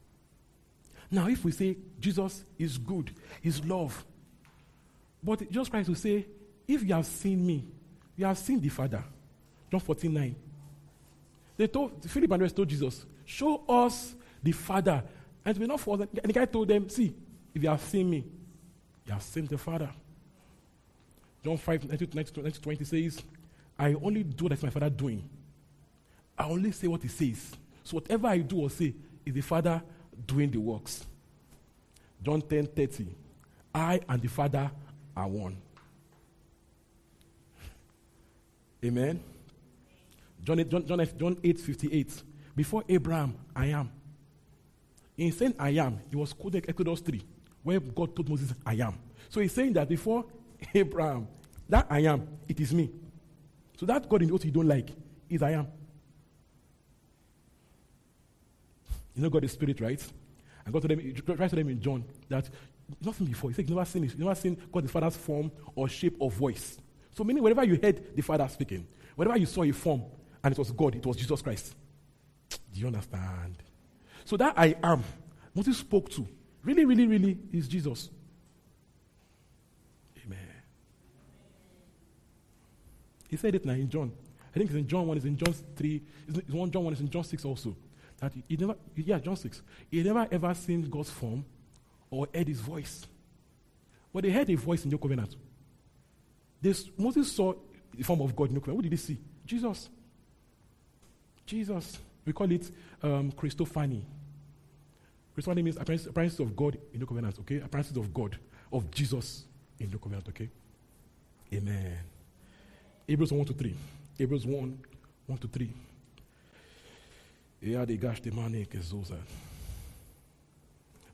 Now, 1.10 1.28
if 1.28 1.44
we 1.44 1.50
say 1.52 1.76
Jesus 1.98 2.44
is 2.58 2.78
good, 2.78 3.10
is 3.42 3.64
love, 3.64 4.04
but 5.22 5.50
just 5.50 5.70
Christ 5.70 5.88
will 5.88 5.96
say, 5.96 6.26
if 6.66 6.82
you 6.82 6.94
have 6.94 7.06
seen 7.06 7.44
me, 7.44 7.64
you 8.16 8.24
have 8.24 8.38
seen 8.38 8.60
the 8.60 8.68
Father. 8.68 9.02
John 9.70 9.80
14 9.80 10.12
9. 10.12 10.36
They 11.56 11.66
told, 11.66 12.08
Philip 12.08 12.30
and 12.30 12.40
the 12.40 12.44
rest 12.44 12.56
told 12.56 12.68
Jesus, 12.68 13.04
Show 13.24 13.62
us 13.68 14.14
the 14.42 14.52
Father. 14.52 15.02
And 15.44 15.58
will 15.58 15.68
not 15.68 15.80
for 15.80 15.96
them. 15.96 16.08
And 16.22 16.28
the 16.28 16.32
guy 16.32 16.44
told 16.44 16.68
them, 16.68 16.88
See, 16.88 17.14
if 17.54 17.62
you 17.62 17.68
have 17.68 17.82
seen 17.82 18.08
me, 18.08 18.24
you 19.06 19.12
have 19.12 19.22
seen 19.22 19.46
the 19.46 19.58
Father. 19.58 19.90
John 21.44 21.56
5 21.56 21.88
19, 21.88 22.32
20 22.52 22.84
says, 22.84 23.22
I 23.78 23.94
only 23.94 24.22
do 24.22 24.44
what 24.44 24.62
my 24.62 24.70
Father 24.70 24.90
doing. 24.90 25.28
I 26.38 26.44
only 26.44 26.72
say 26.72 26.86
what 26.86 27.02
He 27.02 27.08
says. 27.08 27.52
So 27.84 27.96
whatever 27.96 28.28
I 28.28 28.38
do 28.38 28.60
or 28.60 28.70
say 28.70 28.94
is 29.24 29.34
the 29.34 29.40
Father 29.40 29.82
doing 30.26 30.50
the 30.50 30.58
works. 30.58 31.04
John 32.22 32.42
10 32.42 32.66
30. 32.66 33.06
I 33.74 34.00
and 34.08 34.20
the 34.20 34.28
Father 34.28 34.70
are 35.16 35.28
one. 35.28 35.56
Amen. 38.84 39.22
John 40.42 40.58
8, 40.58 40.68
John, 40.68 40.86
John, 40.86 41.08
John 41.18 41.36
8 41.42 41.60
58. 41.60 42.22
Before 42.56 42.82
Abraham, 42.88 43.34
I 43.54 43.66
am. 43.66 43.90
In 45.16 45.32
saying 45.32 45.54
I 45.58 45.70
am, 45.70 46.00
he 46.08 46.16
was 46.16 46.32
quoting 46.32 46.64
Exodus 46.66 47.00
3, 47.00 47.22
where 47.62 47.78
God 47.80 48.16
told 48.16 48.28
Moses, 48.28 48.54
I 48.64 48.74
am. 48.74 48.98
So 49.28 49.40
he's 49.40 49.52
saying 49.52 49.74
that 49.74 49.88
before 49.88 50.24
Abraham, 50.74 51.28
that 51.68 51.86
I 51.90 52.00
am, 52.00 52.26
it 52.48 52.58
is 52.58 52.72
me. 52.72 52.90
So 53.78 53.86
that 53.86 54.08
God 54.08 54.22
in 54.22 54.32
what 54.32 54.44
you 54.44 54.50
don't 54.50 54.68
like 54.68 54.90
is 55.28 55.42
I 55.42 55.52
am. 55.52 55.68
You 59.14 59.22
know 59.22 59.30
God 59.30 59.44
is 59.44 59.52
spirit, 59.52 59.80
right? 59.80 60.02
And 60.64 60.72
God 60.72 60.82
told 60.82 60.90
them, 60.90 61.36
tries 61.36 61.50
to 61.50 61.56
them 61.56 61.68
in 61.68 61.80
John 61.80 62.04
that 62.28 62.48
nothing 63.04 63.26
before. 63.26 63.50
He 63.50 63.54
said, 63.54 63.68
you 63.68 63.74
never 63.74 63.86
seen 63.86 64.04
it. 64.04 64.18
never 64.18 64.34
seen 64.34 64.56
God 64.72 64.84
the 64.84 64.88
Father's 64.88 65.16
form 65.16 65.50
or 65.74 65.88
shape 65.88 66.16
or 66.18 66.30
voice. 66.30 66.78
So 67.16 67.24
meaning 67.24 67.42
whenever 67.42 67.64
you 67.64 67.78
heard 67.82 68.14
the 68.14 68.22
Father 68.22 68.48
speaking, 68.48 68.86
whenever 69.16 69.38
you 69.38 69.46
saw 69.46 69.62
a 69.62 69.72
form, 69.72 70.02
and 70.42 70.52
it 70.52 70.58
was 70.58 70.70
God, 70.70 70.94
it 70.94 71.04
was 71.04 71.16
Jesus 71.16 71.42
Christ. 71.42 71.74
Do 72.72 72.80
you 72.80 72.86
understand? 72.86 73.56
So 74.24 74.36
that 74.36 74.54
I 74.56 74.76
am, 74.82 75.02
what 75.52 75.66
he 75.66 75.72
spoke 75.72 76.08
to, 76.10 76.26
really, 76.62 76.84
really, 76.84 77.06
really 77.06 77.38
is 77.52 77.68
Jesus. 77.68 78.10
Amen. 80.24 80.38
He 83.28 83.36
said 83.36 83.54
it 83.54 83.64
now 83.64 83.72
in 83.72 83.88
John. 83.88 84.12
I 84.54 84.58
think 84.58 84.70
it's 84.70 84.78
in 84.78 84.88
John 84.88 85.06
1, 85.06 85.16
it's 85.16 85.26
in 85.26 85.36
John 85.36 85.54
3, 85.76 86.02
it's 86.28 86.50
one 86.50 86.70
John 86.70 86.84
1, 86.84 86.92
it's 86.92 87.02
in 87.02 87.10
John 87.10 87.24
6 87.24 87.44
also. 87.44 87.76
That 88.20 88.32
he, 88.46 88.56
never, 88.56 88.76
yeah, 88.96 89.18
John 89.18 89.36
6. 89.36 89.62
He 89.90 90.02
never 90.02 90.28
ever 90.30 90.54
seen 90.54 90.82
God's 90.82 91.10
form 91.10 91.44
or 92.10 92.28
heard 92.34 92.48
his 92.48 92.60
voice. 92.60 93.06
But 94.12 94.24
they 94.24 94.30
heard 94.30 94.50
a 94.50 94.54
voice 94.54 94.84
in 94.84 94.90
your 94.90 94.98
covenant. 94.98 95.36
This, 96.60 96.90
Moses 96.98 97.32
saw 97.32 97.54
the 97.94 98.02
form 98.02 98.20
of 98.20 98.36
God 98.36 98.48
in 98.48 98.54
your 98.54 98.60
covenant. 98.60 98.76
What 98.76 98.82
did 98.82 98.92
he 98.92 98.98
see? 98.98 99.18
Jesus. 99.46 99.88
Jesus. 101.46 101.98
We 102.24 102.32
call 102.32 102.50
it 102.50 102.70
um, 103.02 103.32
Christophany. 103.32 104.02
Christophany 105.36 105.64
means 105.64 105.76
appearance 105.76 106.38
of 106.38 106.54
God 106.54 106.76
in 106.92 107.00
the 107.00 107.06
covenant, 107.06 107.38
okay? 107.40 107.60
Appearances 107.60 107.96
of 107.96 108.12
God, 108.12 108.36
of 108.72 108.90
Jesus 108.90 109.44
in 109.78 109.90
the 109.90 109.96
covenant, 109.96 110.28
okay? 110.28 110.48
Amen. 111.52 111.98
Hebrews 113.06 113.32
1 113.32 113.46
to 113.46 113.52
3. 113.52 113.74
Hebrews 114.18 114.46
1, 114.46 114.78
1 115.26 115.38
to 115.38 115.48
3. 115.48 115.70
Yeah, 117.60 117.84
they 117.84 117.96
gash 117.96 118.20
the 118.20 118.30
money, 118.30 118.66
Zoza. 118.80 119.16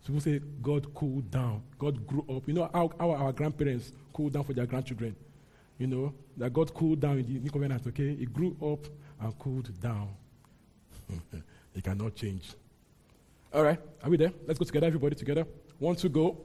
People 0.06 0.20
say 0.20 0.40
God 0.62 0.94
cooled 0.94 1.28
down. 1.32 1.62
God 1.78 2.06
grew 2.06 2.24
up. 2.30 2.46
You 2.46 2.54
know 2.54 2.70
how, 2.72 2.92
how 2.98 3.10
our 3.10 3.32
grandparents 3.32 3.92
cooled 4.12 4.34
down 4.34 4.44
for 4.44 4.52
their 4.52 4.66
grandchildren. 4.66 5.16
You 5.78 5.88
know 5.88 6.14
that 6.36 6.52
God 6.52 6.72
cooled 6.72 7.00
down 7.00 7.18
in 7.18 7.26
the 7.26 7.40
new 7.40 7.50
covenant. 7.50 7.84
Okay, 7.88 8.14
He 8.14 8.26
grew 8.26 8.56
up 8.62 8.86
and 9.20 9.36
cooled 9.38 9.68
down. 9.80 10.08
he 11.74 11.80
cannot 11.80 12.14
change. 12.14 12.52
All 13.52 13.64
right, 13.64 13.80
are 14.02 14.10
we 14.10 14.16
there? 14.16 14.32
Let's 14.46 14.58
go 14.58 14.64
together, 14.64 14.86
everybody 14.86 15.16
together. 15.16 15.44
One 15.78 15.96
to 15.96 16.08
go. 16.08 16.38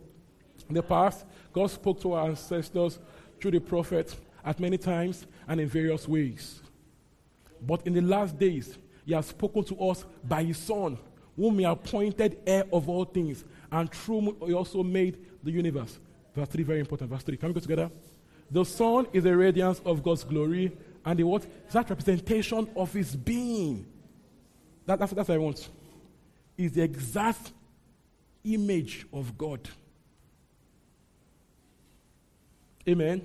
In 0.67 0.75
the 0.75 0.83
past, 0.83 1.25
God 1.53 1.69
spoke 1.69 2.01
to 2.01 2.13
our 2.13 2.29
ancestors 2.29 2.99
through 3.39 3.51
the 3.51 3.59
prophets 3.59 4.15
at 4.43 4.59
many 4.59 4.77
times 4.77 5.25
and 5.47 5.59
in 5.59 5.67
various 5.67 6.07
ways. 6.07 6.61
But 7.61 7.85
in 7.85 7.93
the 7.93 8.01
last 8.01 8.37
days, 8.37 8.77
He 9.05 9.13
has 9.13 9.27
spoken 9.27 9.63
to 9.65 9.79
us 9.81 10.05
by 10.23 10.43
His 10.43 10.57
Son, 10.57 10.97
whom 11.35 11.59
He 11.59 11.65
appointed 11.65 12.39
heir 12.45 12.65
of 12.71 12.87
all 12.89 13.05
things, 13.05 13.43
and 13.71 13.91
through 13.91 14.21
whom 14.21 14.47
He 14.47 14.53
also 14.53 14.83
made 14.83 15.17
the 15.43 15.51
universe. 15.51 15.99
Verse 16.35 16.47
3, 16.49 16.63
very 16.63 16.79
important. 16.79 17.09
Verse 17.09 17.23
3. 17.23 17.37
Can 17.37 17.49
we 17.49 17.53
go 17.53 17.59
together? 17.59 17.91
The 18.49 18.65
Son 18.65 19.07
is 19.13 19.23
the 19.23 19.35
radiance 19.35 19.81
of 19.85 20.03
God's 20.03 20.23
glory, 20.23 20.71
and 21.05 21.19
the 21.19 21.23
what? 21.23 21.45
That 21.71 21.89
representation 21.89 22.69
of 22.75 22.93
His 22.93 23.15
being. 23.15 23.85
That, 24.85 24.99
that's, 24.99 25.13
that's 25.13 25.29
what 25.29 25.35
I 25.35 25.39
want. 25.39 25.69
Is 26.57 26.73
the 26.73 26.83
exact 26.83 27.51
image 28.43 29.05
of 29.13 29.37
God. 29.37 29.67
Amen. 32.87 33.21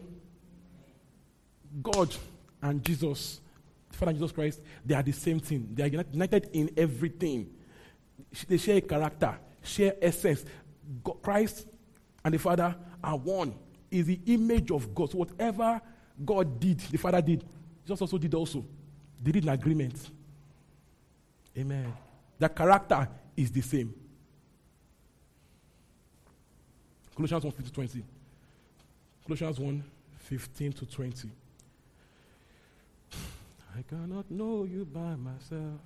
God 1.83 2.15
and 2.63 2.85
Jesus, 2.85 3.41
Father 3.97 4.13
Jesus 4.13 4.33
Christ, 4.33 4.61
they 4.85 4.95
are 4.95 5.03
the 5.03 5.13
same 5.13 5.41
thing. 5.41 5.69
They 5.73 5.85
are 5.85 6.05
united 6.13 6.51
in 6.53 6.71
everything. 6.77 7.51
They 8.49 8.59
share 8.59 8.77
a 8.77 8.81
character, 8.81 9.39
share 9.63 9.95
essence. 10.01 10.45
God, 11.03 11.23
Christ 11.23 11.67
and 12.25 12.35
the 12.35 12.39
Father 12.39 12.75
are 13.03 13.17
one. 13.17 13.55
Is 13.91 14.07
the 14.07 14.21
image 14.27 14.71
of 14.73 14.95
God. 14.95 15.11
So 15.11 15.19
whatever 15.19 15.81
God 16.25 16.59
did, 16.59 16.81
the 16.81 16.99
Father 16.99 17.23
did, 17.23 17.45
Jesus 17.85 18.01
also 18.01 18.19
did 18.19 18.35
also. 18.35 18.65
They 19.23 19.33
did 19.33 19.45
an 19.45 19.51
agreement. 19.51 20.11
Amen. 21.57 21.93
The 22.39 22.49
character 22.49 23.09
is 23.37 23.51
the 23.51 23.61
same. 23.61 23.95
Colossians 27.15 27.45
1 27.45 27.53
15 27.53 27.67
to 27.67 27.73
20. 27.73 28.05
Colossians 29.25 29.59
1 29.59 29.85
15 30.19 30.73
to 30.73 30.87
20. 30.87 31.31
I 33.77 33.83
cannot 33.83 34.31
know 34.31 34.65
you 34.65 34.87
by 34.87 35.17
myself 35.17 35.81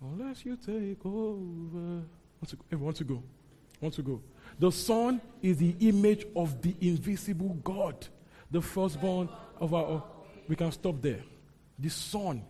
unless 0.00 0.44
you 0.44 0.56
take 0.56 1.04
over. 1.04 2.04
Want 2.40 2.48
to, 2.48 2.56
everyone 2.66 2.84
want 2.84 2.96
to 2.98 3.04
go? 3.04 3.22
Want 3.80 3.94
to 3.94 4.02
go? 4.02 4.20
The 4.58 4.70
Son 4.70 5.20
is 5.42 5.56
the 5.56 5.74
image 5.80 6.26
of 6.36 6.62
the 6.62 6.76
invisible 6.80 7.54
God, 7.64 8.06
the 8.52 8.62
firstborn 8.62 9.28
of 9.58 9.74
our. 9.74 10.04
We 10.46 10.54
can 10.54 10.70
stop 10.70 11.02
there. 11.02 11.22
The 11.76 11.88
Son 11.88 12.44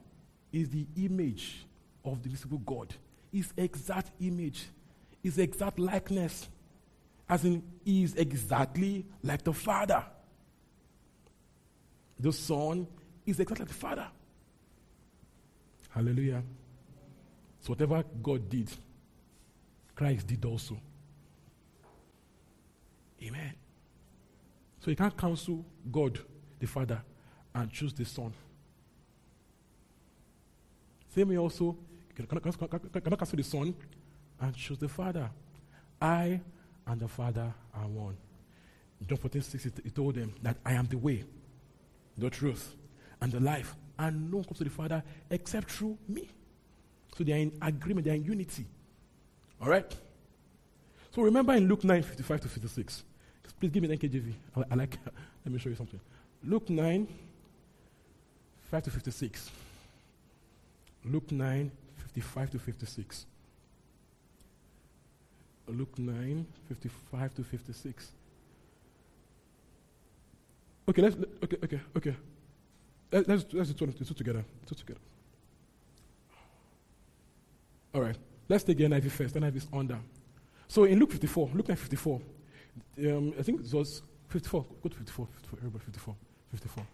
is 0.53 0.69
the 0.69 0.87
image 0.97 1.65
of 2.05 2.23
the 2.23 2.29
invisible 2.29 2.59
God. 2.59 2.95
His 3.33 3.53
exact 3.57 4.11
image, 4.21 4.67
his 5.23 5.39
exact 5.39 5.79
likeness, 5.79 6.49
as 7.27 7.43
in, 7.45 7.63
he 7.87 8.03
is 8.03 8.15
exactly 8.17 9.07
like 9.23 9.45
the 9.45 9.55
Father. 9.55 10.05
The 12.21 12.33
Son 12.33 12.87
is 13.29 13.39
exactly 13.39 13.65
like 13.65 13.69
the 13.69 13.75
Father. 13.75 14.07
Hallelujah. 15.91 16.43
So, 17.61 17.71
whatever 17.71 18.03
God 18.23 18.49
did, 18.49 18.71
Christ 19.95 20.27
did 20.27 20.45
also. 20.45 20.79
Amen. 23.23 23.53
So, 24.81 24.91
you 24.91 24.97
can't 24.97 25.17
counsel 25.17 25.65
God, 25.91 26.19
the 26.59 26.67
Father, 26.67 27.03
and 27.55 27.71
choose 27.71 27.93
the 27.93 28.05
Son. 28.05 28.33
Same 31.15 31.29
way 31.29 31.39
also, 31.39 31.77
you 32.17 32.27
cannot 32.27 32.43
counsel 33.19 33.37
the 33.37 33.43
Son 33.45 33.75
and 34.41 34.55
choose 34.55 34.79
the 34.79 34.89
Father. 34.89 35.29
I 36.01 36.41
and 36.87 37.01
the 37.01 37.09
Father 37.09 37.53
are 37.75 37.87
one. 37.89 38.17
John 39.07 39.19
14, 39.19 39.43
6, 39.43 39.65
he 39.85 39.91
told 39.91 40.15
them 40.15 40.35
that 40.43 40.57
I 40.65 40.73
am 40.73 40.87
the 40.87 40.99
way, 40.99 41.25
the 42.17 42.31
truth, 42.31 42.75
and 43.21 43.33
the 43.33 43.41
life. 43.41 43.75
And 43.99 44.31
no 44.31 44.39
one 44.39 44.45
comes 44.45 44.59
to 44.59 44.65
the 44.65 44.71
Father 44.71 45.03
except 45.31 45.71
through 45.71 45.99
me. 46.09 46.29
So 47.17 47.25
they 47.25 47.33
are 47.33 47.39
in 47.39 47.53
agreement, 47.61 48.05
they 48.05 48.13
are 48.13 48.15
in 48.15 48.25
unity. 48.25 48.65
All 49.61 49.69
right? 49.69 49.93
So 51.11 51.23
remember 51.23 51.53
in 51.55 51.67
Luke 51.67 51.83
9, 51.85 52.03
55 52.03 52.41
to 52.43 52.49
56. 52.49 53.05
Please 53.59 53.71
give 53.71 53.83
me 53.83 53.91
an 53.91 53.99
NKJV. 53.99 54.33
I, 54.57 54.63
I 54.71 54.75
like, 54.77 54.97
let 55.45 55.53
me 55.53 55.59
show 55.59 55.69
you 55.69 55.75
something. 55.75 56.01
Luke 56.45 56.71
9, 56.71 57.09
5 58.71 58.83
to 58.85 58.91
56. 58.91 59.51
Luke 61.05 61.33
9, 61.33 61.71
55 61.97 62.51
to 62.51 62.59
56. 62.59 63.27
Luke 65.69 65.99
9, 65.99 66.47
55 66.69 67.35
to 67.35 67.45
56. 67.45 68.13
Okay, 70.89 71.03
let's, 71.03 71.17
okay, 71.43 71.57
okay, 71.65 71.81
okay. 71.97 72.17
Let, 73.11 73.29
let's, 73.29 73.45
let's 73.53 73.71
do 73.73 73.87
two 73.87 74.15
together. 74.15 74.45
Two 74.67 74.75
together. 74.75 75.01
All 77.95 78.03
right. 78.03 78.17
Let's 78.49 78.65
take 78.65 78.79
the 78.79 78.85
NIV 78.85 79.11
first. 79.11 79.35
NIV 79.35 79.57
is 79.57 79.67
under. 79.73 79.99
So 80.67 80.85
in 80.85 80.99
Luke 80.99 81.13
54, 81.13 81.51
Luke 81.55 81.69
9 81.69 81.77
54, 81.77 82.21
um, 82.99 83.35
I 83.39 83.43
think 83.43 83.61
it 83.61 83.73
was 83.75 84.03
54. 84.29 84.67
Go 84.83 84.89
to 84.89 84.97
54. 84.97 85.27
54. 85.27 85.59
Everybody, 85.59 85.85
54. 85.85 86.17
54. 86.51 86.87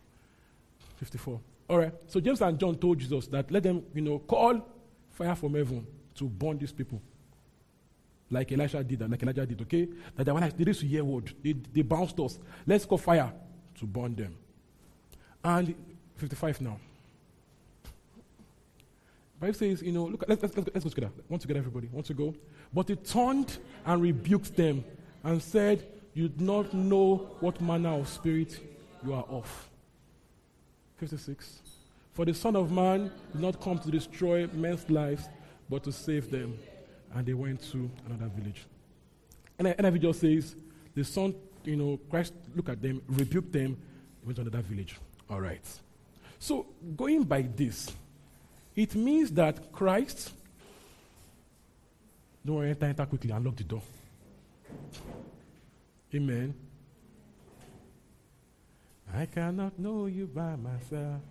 54. 0.97 1.41
All 1.69 1.79
right. 1.79 1.93
So 2.07 2.21
James 2.21 2.41
and 2.43 2.59
John 2.59 2.77
told 2.77 2.99
Jesus 2.99 3.27
that 3.29 3.51
let 3.51 3.63
them, 3.63 3.83
you 3.95 4.03
know, 4.03 4.19
call 4.21 4.67
fire 5.11 5.35
from 5.35 5.55
heaven 5.55 5.87
to 6.15 6.25
burn 6.25 6.59
these 6.59 6.73
people. 6.73 7.01
Like 8.31 8.53
Elisha 8.53 8.83
did 8.83 9.09
like 9.09 9.23
Elijah 9.23 9.47
did, 9.47 9.61
okay? 9.63 9.89
That 10.17 10.25
they 10.25 10.33
were 10.33 10.41
like, 10.41 10.57
they 10.57 10.65
used 10.65 10.81
to 10.81 10.87
hear 10.87 11.05
word. 11.05 11.33
They, 11.43 11.53
they 11.53 11.83
bounced 11.83 12.19
us. 12.21 12.39
Let's 12.67 12.85
call 12.85 12.99
fire 12.99 13.33
to 13.79 13.87
burn 13.87 14.15
them. 14.15 14.37
And 15.43 15.75
55 16.17 16.61
now. 16.61 16.79
Bible 19.41 19.55
says, 19.55 19.83
you 19.83 19.93
know, 19.93 20.05
look, 20.05 20.25
let's, 20.27 20.43
let's, 20.43 20.57
let's, 20.57 20.85
go 20.85 20.91
together. 20.91 21.13
Want 21.29 21.43
to 21.43 21.49
get 21.49 21.57
everybody? 21.57 21.89
Want 21.93 22.07
to 22.07 22.15
go? 22.15 22.35
But 22.73 22.89
he 22.89 22.97
turned 22.97 23.59
and 23.85 24.01
rebuked 24.01 24.57
them 24.57 24.85
and 25.23 25.43
said, 25.43 25.87
You 26.15 26.29
do 26.29 26.45
not 26.45 26.73
know 26.73 27.17
what 27.41 27.61
manner 27.61 27.91
of 27.91 28.09
spirit 28.09 28.59
you 29.05 29.13
are 29.13 29.25
of. 29.29 29.69
56. 30.99 31.61
For 32.13 32.25
the 32.25 32.33
Son 32.33 32.55
of 32.57 32.71
Man 32.71 33.11
did 33.33 33.41
not 33.41 33.61
come 33.61 33.79
to 33.81 33.91
destroy 33.91 34.47
men's 34.53 34.89
lives, 34.89 35.29
but 35.69 35.83
to 35.85 35.93
save 35.93 36.31
them. 36.31 36.57
And 37.15 37.27
they 37.27 37.35
went 37.35 37.61
to 37.73 37.91
another 38.07 38.31
village. 38.35 38.65
And 39.59 39.69
NIV 39.69 40.01
just 40.01 40.21
says, 40.21 40.57
the 40.95 41.05
Son, 41.05 41.35
you 41.65 41.77
know, 41.77 41.99
Christ 42.09 42.33
looked 42.55 42.69
at 42.69 42.81
them, 42.81 43.03
rebuked 43.09 43.53
them, 43.53 43.77
went 44.25 44.37
to 44.37 44.43
another 44.43 44.63
village. 44.63 44.97
All 45.29 45.41
right. 45.41 45.65
So, 46.45 46.67
going 46.95 47.23
by 47.23 47.41
this, 47.41 47.91
it 48.77 48.95
means 48.95 49.31
that 49.31 49.73
Christ, 49.73 50.31
don't 52.45 52.57
worry, 52.57 52.69
enter, 52.69 52.85
enter 52.85 53.07
quickly 53.07 53.31
and 53.31 53.43
lock 53.43 53.57
the 53.57 53.65
door. 53.65 53.81
Amen. 56.15 56.53
I 59.15 59.25
cannot 59.25 59.79
know 59.79 60.05
you 60.05 60.27
by 60.27 60.55
myself 60.57 61.23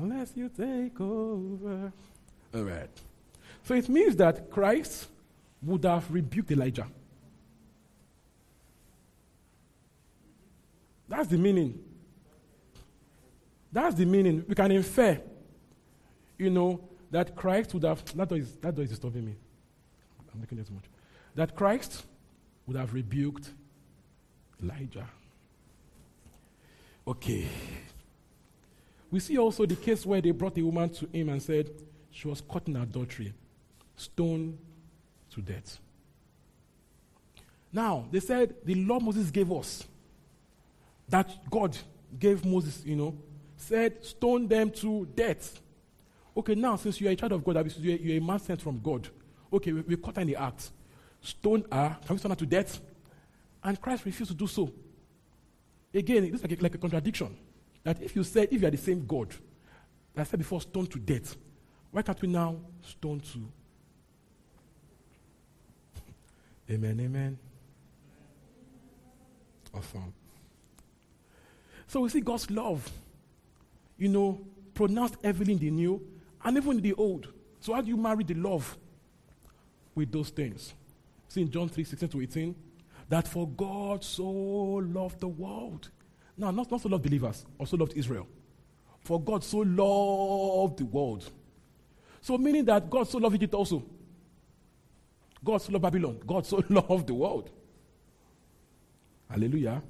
unless 0.00 0.30
you 0.36 0.48
take 0.48 1.00
over. 1.00 1.92
All 2.54 2.62
right. 2.62 2.90
So 3.64 3.74
it 3.74 3.88
means 3.88 4.14
that 4.14 4.48
Christ 4.48 5.08
would 5.60 5.84
have 5.84 6.08
rebuked 6.08 6.52
Elijah. 6.52 6.86
That's 11.08 11.26
the 11.26 11.36
meaning. 11.36 11.87
That's 13.72 13.94
the 13.94 14.04
meaning. 14.04 14.44
We 14.48 14.54
can 14.54 14.70
infer, 14.70 15.20
you 16.38 16.50
know, 16.50 16.80
that 17.10 17.34
Christ 17.36 17.74
would 17.74 17.84
have. 17.84 18.04
That 18.16 18.28
door 18.28 18.38
is, 18.38 18.52
that 18.56 18.74
door 18.74 18.84
is 18.84 18.90
disturbing 18.90 19.26
me. 19.26 19.34
I'm 20.32 20.40
looking 20.40 20.58
at 20.58 20.66
too 20.66 20.74
much. 20.74 20.84
That 21.34 21.54
Christ 21.54 22.04
would 22.66 22.76
have 22.76 22.92
rebuked 22.94 23.50
Elijah. 24.62 25.06
Okay. 27.06 27.46
We 29.10 29.20
see 29.20 29.38
also 29.38 29.64
the 29.64 29.76
case 29.76 30.04
where 30.04 30.20
they 30.20 30.32
brought 30.32 30.58
a 30.58 30.62
woman 30.62 30.90
to 30.90 31.08
him 31.12 31.30
and 31.30 31.42
said 31.42 31.70
she 32.10 32.28
was 32.28 32.42
caught 32.42 32.68
in 32.68 32.76
adultery, 32.76 33.32
stoned 33.96 34.58
to 35.30 35.40
death. 35.40 35.78
Now, 37.72 38.06
they 38.10 38.20
said 38.20 38.54
the 38.64 38.74
law 38.74 38.98
Moses 39.00 39.30
gave 39.30 39.50
us, 39.52 39.84
that 41.08 41.30
God 41.50 41.76
gave 42.18 42.44
Moses, 42.44 42.82
you 42.84 42.96
know, 42.96 43.16
said 43.58 44.04
stone 44.04 44.48
them 44.48 44.70
to 44.70 45.06
death. 45.14 45.60
Okay, 46.36 46.54
now 46.54 46.76
since 46.76 47.00
you 47.00 47.08
are 47.08 47.10
a 47.10 47.16
child 47.16 47.32
of 47.32 47.44
God, 47.44 47.56
you're, 47.78 47.96
you're 47.96 48.16
a 48.18 48.20
man 48.20 48.38
sent 48.38 48.62
from 48.62 48.80
God. 48.80 49.08
Okay, 49.52 49.72
we, 49.72 49.80
we 49.82 49.96
caught 49.96 50.16
her 50.16 50.22
in 50.22 50.28
the 50.28 50.36
act. 50.36 50.70
Stone 51.20 51.64
her, 51.70 51.96
can 52.06 52.14
we 52.14 52.18
stone 52.18 52.30
her 52.30 52.36
to 52.36 52.46
death? 52.46 52.80
And 53.62 53.80
Christ 53.80 54.04
refused 54.04 54.30
to 54.30 54.36
do 54.36 54.46
so. 54.46 54.72
Again, 55.92 56.24
it's 56.24 56.42
like 56.42 56.52
a, 56.52 56.62
like 56.62 56.74
a 56.74 56.78
contradiction. 56.78 57.36
That 57.82 58.00
if 58.00 58.14
you 58.14 58.22
said, 58.22 58.48
if 58.52 58.60
you 58.60 58.68
are 58.68 58.70
the 58.70 58.76
same 58.76 59.04
God 59.06 59.30
that 60.14 60.22
I 60.22 60.24
said 60.24 60.38
before, 60.38 60.60
stone 60.60 60.86
to 60.86 60.98
death, 60.98 61.36
why 61.90 62.02
can't 62.02 62.20
we 62.20 62.28
now 62.28 62.56
stone 62.82 63.20
to? 63.20 63.48
amen, 66.74 67.00
amen. 67.00 67.38
Awesome. 69.74 70.12
So 71.88 72.00
we 72.00 72.10
see 72.10 72.20
God's 72.20 72.50
love, 72.50 72.88
you 73.98 74.08
know, 74.08 74.40
pronounced 74.74 75.16
heavily 75.22 75.52
in 75.52 75.58
the 75.58 75.70
new 75.70 76.00
and 76.44 76.56
even 76.56 76.80
the 76.80 76.94
old. 76.94 77.28
So 77.60 77.74
how 77.74 77.80
do 77.80 77.88
you 77.88 77.96
marry 77.96 78.24
the 78.24 78.34
love 78.34 78.78
with 79.94 80.12
those 80.12 80.30
things? 80.30 80.72
See 81.26 81.42
in 81.42 81.50
John 81.50 81.68
3 81.68 81.84
16 81.84 82.08
to 82.10 82.20
18, 82.22 82.54
that 83.08 83.26
for 83.26 83.48
God 83.48 84.04
so 84.04 84.24
loved 84.24 85.20
the 85.20 85.28
world. 85.28 85.90
Now, 86.36 86.50
not, 86.52 86.70
not 86.70 86.80
so 86.80 86.88
loved 86.88 87.02
believers, 87.02 87.44
also 87.58 87.76
loved 87.76 87.94
Israel. 87.96 88.26
For 89.00 89.20
God 89.20 89.42
so 89.42 89.58
loved 89.58 90.78
the 90.78 90.84
world. 90.84 91.28
So, 92.20 92.38
meaning 92.38 92.64
that 92.66 92.88
God 92.88 93.08
so 93.08 93.18
loved 93.18 93.34
Egypt 93.34 93.54
also. 93.54 93.84
God 95.44 95.62
so 95.62 95.72
loved 95.72 95.82
Babylon. 95.82 96.20
God 96.26 96.46
so 96.46 96.62
loved 96.68 97.06
the 97.06 97.14
world. 97.14 97.50
Hallelujah. 99.30 99.82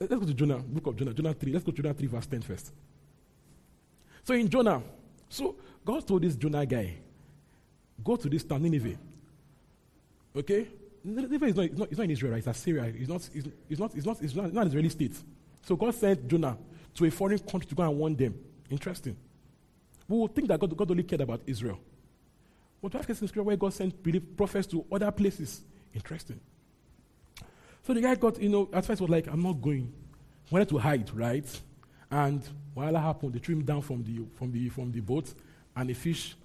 Let's 0.00 0.14
go 0.14 0.20
to 0.20 0.34
Jonah, 0.34 0.58
book 0.58 0.86
of 0.88 0.96
Jonah, 0.96 1.14
Jonah 1.14 1.34
3. 1.34 1.52
Let's 1.52 1.64
go 1.64 1.72
to 1.72 1.82
Jonah 1.82 1.94
3, 1.94 2.06
verse 2.08 2.26
10 2.26 2.42
first. 2.42 2.72
So 4.24 4.34
in 4.34 4.48
Jonah, 4.48 4.82
so 5.28 5.56
God 5.84 6.06
told 6.06 6.22
this 6.22 6.36
Jonah 6.36 6.66
guy, 6.66 6.96
go 8.02 8.16
to 8.16 8.28
this 8.28 8.44
town, 8.44 8.62
Nineveh. 8.62 8.96
Okay? 10.36 10.68
Nineveh 11.04 11.46
is 11.46 11.56
not, 11.56 11.64
it's 11.64 11.78
not, 11.78 11.88
it's 11.88 11.98
not 11.98 12.04
in 12.04 12.10
Israel, 12.10 12.32
right? 12.32 12.38
It's 12.38 12.46
Assyria. 12.46 12.84
It's 12.84 13.08
not, 13.08 13.28
it's, 13.34 13.48
it's 13.68 13.80
not, 13.80 13.94
it's 13.94 14.06
not, 14.06 14.22
it's 14.22 14.34
not, 14.34 14.46
it's 14.46 14.54
not 14.54 14.62
an 14.62 14.68
Israeli 14.68 14.88
state. 14.88 15.16
So 15.62 15.76
God 15.76 15.94
sent 15.94 16.28
Jonah 16.28 16.56
to 16.94 17.04
a 17.04 17.10
foreign 17.10 17.38
country 17.38 17.68
to 17.68 17.74
go 17.74 17.82
and 17.82 17.98
warn 17.98 18.16
them. 18.16 18.34
Interesting. 18.70 19.16
We 20.08 20.18
will 20.18 20.28
think 20.28 20.48
that 20.48 20.60
God, 20.60 20.76
God 20.76 20.90
only 20.90 21.04
cared 21.04 21.20
about 21.20 21.42
Israel. 21.46 21.78
But 22.82 22.92
cases 22.92 23.22
in 23.22 23.28
Scripture 23.28 23.44
where 23.44 23.56
God 23.56 23.72
sent 23.72 23.94
prophets 24.36 24.66
to 24.68 24.84
other 24.90 25.10
places. 25.12 25.62
Interesting. 25.94 26.40
So 27.84 27.94
the 27.94 28.00
guy 28.00 28.14
got, 28.14 28.40
you 28.40 28.48
know, 28.48 28.68
at 28.72 28.84
first 28.84 29.00
was 29.00 29.10
like, 29.10 29.26
I'm 29.26 29.42
not 29.42 29.60
going. 29.60 29.92
Wanted 30.50 30.68
to 30.68 30.78
hide, 30.78 31.10
right? 31.14 31.60
And 32.10 32.42
while 32.74 32.92
that 32.92 33.00
happened, 33.00 33.32
they 33.32 33.38
threw 33.38 33.56
him 33.56 33.64
down 33.64 33.82
from 33.82 34.04
the, 34.04 34.24
from 34.36 34.52
the, 34.52 34.68
from 34.68 34.92
the 34.92 35.00
boat, 35.00 35.32
and 35.74 35.90
a 35.90 35.94
fish 35.94 36.36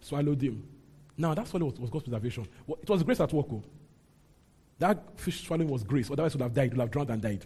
swallowed 0.00 0.42
him. 0.42 0.62
Now, 1.16 1.34
that's 1.34 1.52
what 1.52 1.62
was, 1.62 1.78
was 1.78 1.90
God's 1.90 2.04
preservation. 2.04 2.46
Well, 2.66 2.78
it 2.82 2.88
was 2.88 3.02
grace 3.02 3.20
at 3.20 3.32
work. 3.32 3.46
Oh. 3.52 3.62
That 4.78 5.20
fish 5.20 5.46
swallowing 5.46 5.68
was 5.68 5.84
grace, 5.84 6.10
otherwise, 6.10 6.34
would 6.34 6.42
have 6.42 6.54
died, 6.54 6.72
would 6.72 6.80
have 6.80 6.90
drowned 6.90 7.10
and 7.10 7.20
died. 7.20 7.44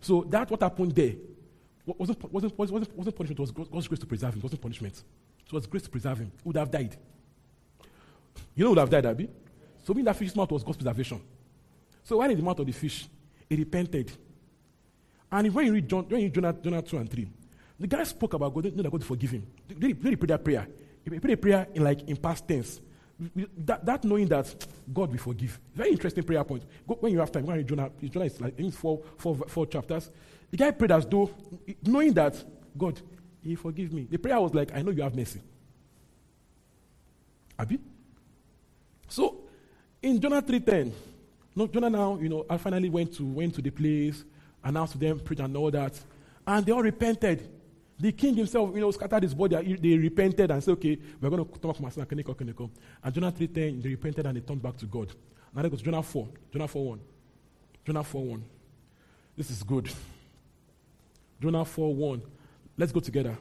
So, 0.00 0.22
that 0.28 0.50
what 0.50 0.62
happened 0.62 0.94
there 0.94 1.14
wasn't, 1.86 2.32
wasn't, 2.32 2.58
wasn't, 2.58 2.96
wasn't 2.96 3.16
punishment, 3.16 3.38
it 3.38 3.40
was 3.40 3.50
God's 3.50 3.88
grace 3.88 4.00
to 4.00 4.06
preserve 4.06 4.34
him. 4.34 4.40
It 4.40 4.42
wasn't 4.44 4.60
punishment. 4.60 4.96
So 4.96 5.02
it 5.48 5.54
was 5.54 5.66
grace 5.66 5.84
to 5.84 5.90
preserve 5.90 6.18
him. 6.18 6.30
He 6.36 6.42
would 6.44 6.56
have 6.56 6.70
died. 6.70 6.94
You 8.54 8.64
know, 8.64 8.70
would 8.70 8.78
have 8.78 8.90
died, 8.90 9.06
Abby? 9.06 9.30
So, 9.84 9.94
mean 9.94 10.04
that 10.04 10.16
fish's 10.16 10.36
mouth 10.36 10.50
was 10.52 10.62
God's 10.62 10.76
preservation. 10.76 11.20
So, 12.08 12.16
when 12.16 12.30
in 12.30 12.38
the 12.38 12.42
mouth 12.42 12.58
of 12.58 12.64
the 12.64 12.72
fish, 12.72 13.06
he 13.50 13.54
repented. 13.54 14.10
And 15.30 15.52
when 15.54 15.66
you 15.66 15.74
read, 15.74 15.86
John, 15.86 16.04
when 16.08 16.20
you 16.22 16.26
read 16.28 16.34
Jonah, 16.36 16.54
Jonah 16.54 16.80
2 16.80 16.96
and 16.96 17.10
3, 17.10 17.28
the 17.80 17.86
guy 17.86 18.02
spoke 18.04 18.32
about 18.32 18.54
God, 18.54 18.64
know 18.74 18.82
that 18.82 18.90
God 18.90 19.04
forgive 19.04 19.32
him. 19.32 19.46
Did 19.68 19.82
he, 19.82 19.92
did 19.92 20.06
he 20.06 20.16
pray 20.16 20.26
that 20.28 20.42
prayer? 20.42 20.66
He 21.04 21.10
prayed 21.20 21.34
a 21.34 21.36
prayer 21.36 21.66
in 21.74 21.84
like 21.84 22.08
in 22.08 22.16
past 22.16 22.48
tense. 22.48 22.80
That, 23.58 23.84
that 23.84 24.04
knowing 24.04 24.26
that 24.28 24.54
God 24.90 25.10
will 25.10 25.18
forgive. 25.18 25.60
Very 25.74 25.90
interesting 25.90 26.24
prayer 26.24 26.42
point. 26.44 26.62
Go, 26.86 26.94
when 26.94 27.12
you 27.12 27.18
have 27.18 27.30
time, 27.30 27.44
go 27.44 27.50
and 27.50 27.58
read 27.58 27.68
Jonah. 27.68 27.90
Jonah 28.02 28.24
is 28.24 28.40
like 28.40 28.58
in 28.58 28.70
four, 28.70 29.02
four, 29.18 29.36
four 29.46 29.66
chapters. 29.66 30.10
The 30.50 30.56
guy 30.56 30.70
prayed 30.70 30.92
as 30.92 31.04
though, 31.04 31.30
knowing 31.82 32.14
that 32.14 32.42
God, 32.78 32.98
He 33.42 33.54
forgive 33.54 33.92
me. 33.92 34.06
The 34.10 34.16
prayer 34.16 34.40
was 34.40 34.54
like, 34.54 34.74
I 34.74 34.80
know 34.80 34.92
you 34.92 35.02
have 35.02 35.14
mercy. 35.14 35.42
Abi? 37.58 37.78
So, 39.08 39.40
in 40.00 40.18
Jonah 40.18 40.40
3.10, 40.40 40.90
no, 41.58 41.66
Jonah 41.66 41.90
now, 41.90 42.16
you 42.22 42.28
know, 42.28 42.46
I 42.48 42.56
finally 42.56 42.88
went 42.88 43.16
to, 43.16 43.24
went 43.24 43.52
to 43.56 43.60
the 43.60 43.70
place, 43.70 44.24
announced 44.62 44.92
to 44.92 44.98
them, 44.98 45.18
preached 45.18 45.42
and 45.42 45.56
all 45.56 45.72
that. 45.72 45.92
And 46.46 46.64
they 46.64 46.70
all 46.70 46.82
repented. 46.82 47.50
The 47.98 48.12
king 48.12 48.36
himself, 48.36 48.70
you 48.74 48.80
know, 48.80 48.92
scattered 48.92 49.24
his 49.24 49.34
body. 49.34 49.74
They 49.74 49.96
repented 49.96 50.52
and 50.52 50.62
said, 50.62 50.70
okay, 50.72 50.96
we're 51.20 51.30
going 51.30 51.44
to 51.44 51.58
talk 51.58 51.78
Masana, 51.78 52.06
Keneko, 52.06 52.36
Keneko. 52.36 52.70
And 53.02 53.12
Jonah 53.12 53.32
3.10, 53.32 53.82
they 53.82 53.88
repented 53.88 54.24
and 54.26 54.36
they 54.36 54.40
turned 54.40 54.62
back 54.62 54.76
to 54.76 54.86
God. 54.86 55.12
Now 55.52 55.62
they 55.62 55.68
go 55.68 55.76
to 55.76 55.82
Jonah 55.82 56.00
4. 56.00 56.28
Jonah 56.52 56.68
4.1. 56.68 56.98
Jonah 57.84 58.04
4.1. 58.04 58.42
This 59.36 59.50
is 59.50 59.64
good. 59.64 59.90
Jonah 61.42 61.64
4.1. 61.64 62.20
Let's 62.76 62.92
go 62.92 63.00
together. 63.00 63.36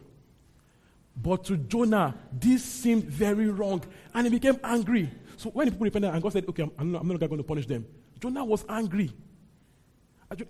But 1.16 1.44
to 1.46 1.58
Jonah, 1.58 2.16
this 2.32 2.64
seemed 2.64 3.04
very 3.04 3.50
wrong. 3.52 3.84
And 4.16 4.26
he 4.26 4.32
became 4.32 4.60
angry. 4.64 5.12
So 5.36 5.52
when 5.52 5.70
people 5.70 5.86
repented 5.86 6.12
and 6.12 6.24
God 6.24 6.34
said, 6.34 6.46
okay, 6.50 6.64
I'm 6.64 6.96
I'm 6.96 7.08
not 7.08 7.20
going 7.20 7.38
to 7.38 7.44
punish 7.44 7.68
them. 7.68 7.86
Jonah 8.20 8.46
was 8.46 8.66
angry. 8.68 9.12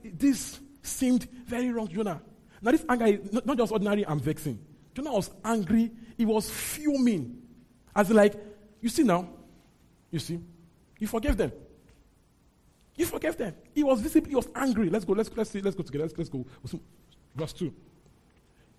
This 0.03 0.59
seemed 0.81 1.27
very 1.45 1.71
wrong, 1.71 1.87
Jonah. 1.87 2.21
Now, 2.61 2.71
this 2.71 2.85
anger 2.89 3.05
is 3.05 3.33
not 3.45 3.57
just 3.57 3.71
ordinary 3.71 4.03
and 4.03 4.21
vexing. 4.21 4.59
Jonah 4.95 5.13
was 5.13 5.29
angry. 5.43 5.91
He 6.17 6.25
was 6.25 6.49
fuming. 6.49 7.41
As 7.95 8.09
like, 8.09 8.33
you 8.81 8.89
see 8.89 9.03
now, 9.03 9.29
you 10.11 10.19
see, 10.19 10.39
you 10.99 11.07
forgave 11.07 11.37
them. 11.37 11.51
You 12.95 13.05
forgave 13.05 13.37
them. 13.37 13.53
He 13.75 13.83
was 13.83 14.01
visibly, 14.01 14.31
he 14.31 14.35
was 14.35 14.47
angry. 14.55 14.89
Let's 14.89 15.05
go, 15.05 15.13
let's, 15.13 15.29
let's 15.35 15.51
see, 15.51 15.61
let's 15.61 15.75
go 15.75 15.83
together. 15.83 16.05
Let's, 16.05 16.17
let's 16.17 16.29
go. 16.29 16.45
Verse 17.35 17.53
2. 17.53 17.71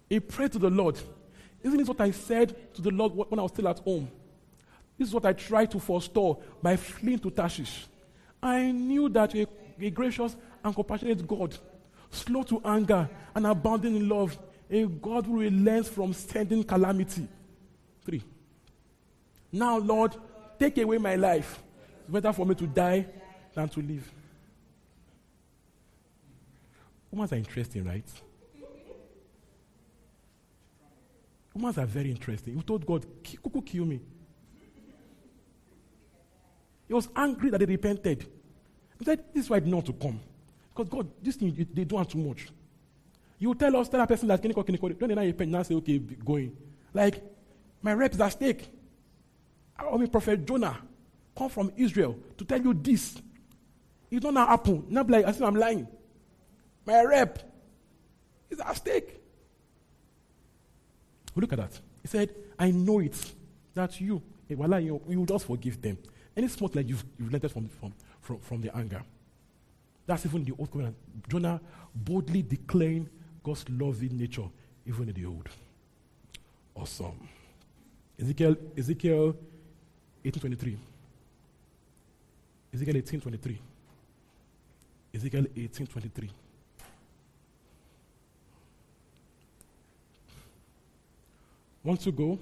He 0.09 0.20
prayed 0.20 0.53
to 0.53 0.59
the 0.59 0.70
Lord. 0.70 0.98
Isn't 1.62 1.79
this 1.79 1.88
what 1.88 2.01
I 2.01 2.11
said 2.11 2.74
to 2.74 2.83
the 2.83 2.90
Lord 2.90 3.14
when 3.14 3.38
I 3.38 3.42
was 3.42 3.53
still 3.53 3.68
at 3.68 3.79
home? 3.81 4.11
This 4.96 5.09
is 5.09 5.14
what 5.14 5.27
I 5.27 5.33
tried 5.33 5.70
to 5.72 5.79
forestall 5.79 6.42
by 6.61 6.77
fleeing 6.77 7.20
to 7.20 7.31
Tarshish. 7.31 7.87
I 8.42 8.70
knew 8.70 9.09
that 9.11 9.35
a, 9.35 9.46
a 9.81 9.90
gracious 9.90 10.37
and 10.62 10.74
compassionate 10.74 11.27
God 11.27 11.59
slow 12.11 12.42
to 12.44 12.61
anger, 12.64 13.09
and 13.35 13.46
abounding 13.46 13.96
in 13.96 14.09
love, 14.09 14.38
a 14.70 14.85
God 14.87 15.27
who 15.27 15.40
relents 15.40 15.88
from 15.88 16.12
sending 16.12 16.64
calamity. 16.64 17.29
Three. 18.05 18.22
Now, 19.53 19.79
Lord, 19.79 20.16
take 20.59 20.79
away 20.79 20.98
my 20.98 21.16
life. 21.16 21.62
It's 22.03 22.11
better 22.11 22.33
for 22.33 22.46
me 22.46 22.55
to 22.57 22.66
die 22.66 23.07
than 23.55 23.68
to 23.68 23.81
live. 23.81 24.11
Women 27.11 27.29
are 27.31 27.37
interesting, 27.37 27.85
right? 27.85 28.05
Women 31.55 31.74
are 31.79 31.87
very 31.87 32.11
interesting. 32.11 32.55
You 32.55 32.62
told 32.62 32.87
God, 32.87 33.07
Kuku, 33.22 33.64
kill 33.64 33.85
me. 33.85 34.01
He 36.88 36.94
was 36.94 37.09
angry 37.14 37.51
that 37.51 37.59
they 37.59 37.66
repented. 37.66 38.27
He 38.98 39.05
said, 39.05 39.22
This 39.33 39.44
is 39.44 39.51
why 39.51 39.61
not 39.61 39.87
to 39.87 39.92
come. 39.92 40.18
Because 40.74 40.88
God, 40.88 41.09
this 41.22 41.37
thing, 41.37 41.55
they 41.74 41.85
don't 41.85 41.98
want 41.98 42.11
too 42.11 42.18
much. 42.18 42.48
You 43.38 43.55
tell 43.55 43.77
us, 43.77 43.88
tell 43.88 44.01
a 44.01 44.07
person 44.07 44.29
that 44.29 44.44
you 44.44 44.53
can 44.53 44.77
don't 44.77 45.09
deny 45.09 45.31
pen 45.33 45.51
now 45.51 45.62
say, 45.62 45.74
okay, 45.74 45.98
going. 45.98 46.57
Like, 46.92 47.22
my 47.83 47.92
rep 47.92 48.14
is 48.14 48.20
at 48.20 48.31
stake. 48.31 48.68
I 49.79 49.96
mean, 49.96 50.09
Prophet 50.09 50.44
Jonah 50.44 50.77
come 51.37 51.48
from 51.48 51.72
Israel 51.77 52.18
to 52.37 52.44
tell 52.44 52.61
you 52.61 52.74
this. 52.74 53.20
It 54.11 54.20
don't 54.20 54.35
now 54.35 54.46
happen. 54.46 54.87
Not 54.88 55.09
like 55.09 55.24
I 55.24 55.33
said 55.33 55.42
I'm 55.42 55.55
lying. 55.55 55.87
My 56.85 57.03
rep 57.05 57.38
is 58.51 58.59
at 58.59 58.77
stake. 58.77 59.20
Look 61.37 61.53
at 61.53 61.59
that. 61.59 61.81
He 62.03 62.09
said, 62.09 62.35
I 62.59 62.72
know 62.72 62.98
it, 62.98 63.14
that 63.74 64.01
you, 64.01 64.20
eh, 64.51 64.55
you, 64.79 65.01
you 65.09 65.18
will 65.20 65.27
just 65.27 65.46
forgive 65.46 65.81
them. 65.81 65.98
Any 66.38 66.46
small 66.46 66.70
like 66.72 66.88
you've, 66.88 67.05
you've 67.18 67.29
relented 67.29 67.51
from, 67.51 67.68
from, 67.68 67.92
from, 68.20 68.38
from 68.38 68.61
the 68.61 68.74
anger. 68.77 69.03
That's 70.07 70.24
even 70.24 70.44
the 70.44 70.55
old 70.57 70.70
covenant. 70.70 70.94
Jonah 71.29 71.61
boldly 71.92 72.42
declaring 72.42 73.09
God's 73.42 73.64
loving 73.68 74.16
nature, 74.16 74.44
even 74.87 75.09
in 75.09 75.14
the 75.14 75.27
old. 75.27 75.48
Awesome. 76.77 77.29
Ezekiel, 78.20 78.55
Ezekiel 78.77 79.35
1823. 80.22 80.79
Ezekiel 82.72 82.94
1823. 82.94 83.59
Ezekiel 85.14 85.40
1823. 85.40 86.31
Want 91.83 92.01
to 92.01 92.12
go? 92.12 92.38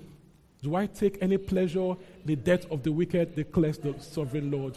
Do 0.67 0.75
I 0.75 0.87
take 0.87 1.19
any 1.23 1.39
pleasure 1.39 1.91
in 1.91 1.97
the 2.25 2.35
death 2.35 2.69
of 2.73 2.83
the 2.83 2.91
wicked, 2.91 3.37
declares 3.37 3.79
the 3.79 3.95
sovereign 4.01 4.51
Lord? 4.51 4.77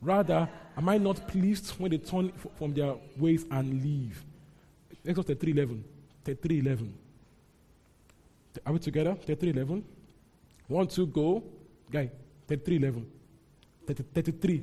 Rather, 0.00 0.48
am 0.78 0.88
I 0.88 0.96
not 0.96 1.28
pleased 1.28 1.72
when 1.72 1.90
they 1.90 1.98
turn 1.98 2.32
from 2.58 2.72
their 2.72 2.94
ways 3.18 3.44
and 3.50 3.82
leave? 3.82 4.24
Exodus 5.06 5.26
33 5.26 5.52
11. 5.52 5.84
33 6.24 6.58
11. 6.60 6.94
Are 8.64 8.72
we 8.72 8.78
together? 8.78 9.14
33 9.14 9.50
11. 9.50 9.84
Want 10.70 10.90
to 10.92 11.06
go? 11.06 11.44
Guy, 11.92 12.10
33 12.48 12.76
11. 12.76 13.06
33. 13.86 14.62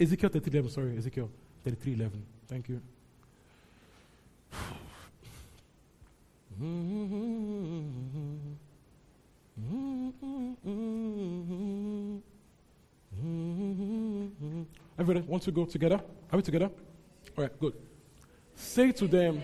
Ezekiel 0.00 0.30
33 0.30 0.58
11. 0.58 0.70
Sorry, 0.72 0.96
Ezekiel 0.98 1.30
33 1.62 1.92
11. 1.92 2.26
Thank 2.48 2.68
you. 2.70 2.82
Mm-hmm. 6.60 8.47
Everybody 14.98 15.26
want 15.26 15.42
to 15.44 15.52
go 15.52 15.64
together? 15.64 16.00
Are 16.32 16.36
we 16.36 16.42
together? 16.42 16.70
All 17.36 17.44
right, 17.44 17.60
good. 17.60 17.74
Say 18.54 18.92
to 18.92 19.06
them, 19.06 19.42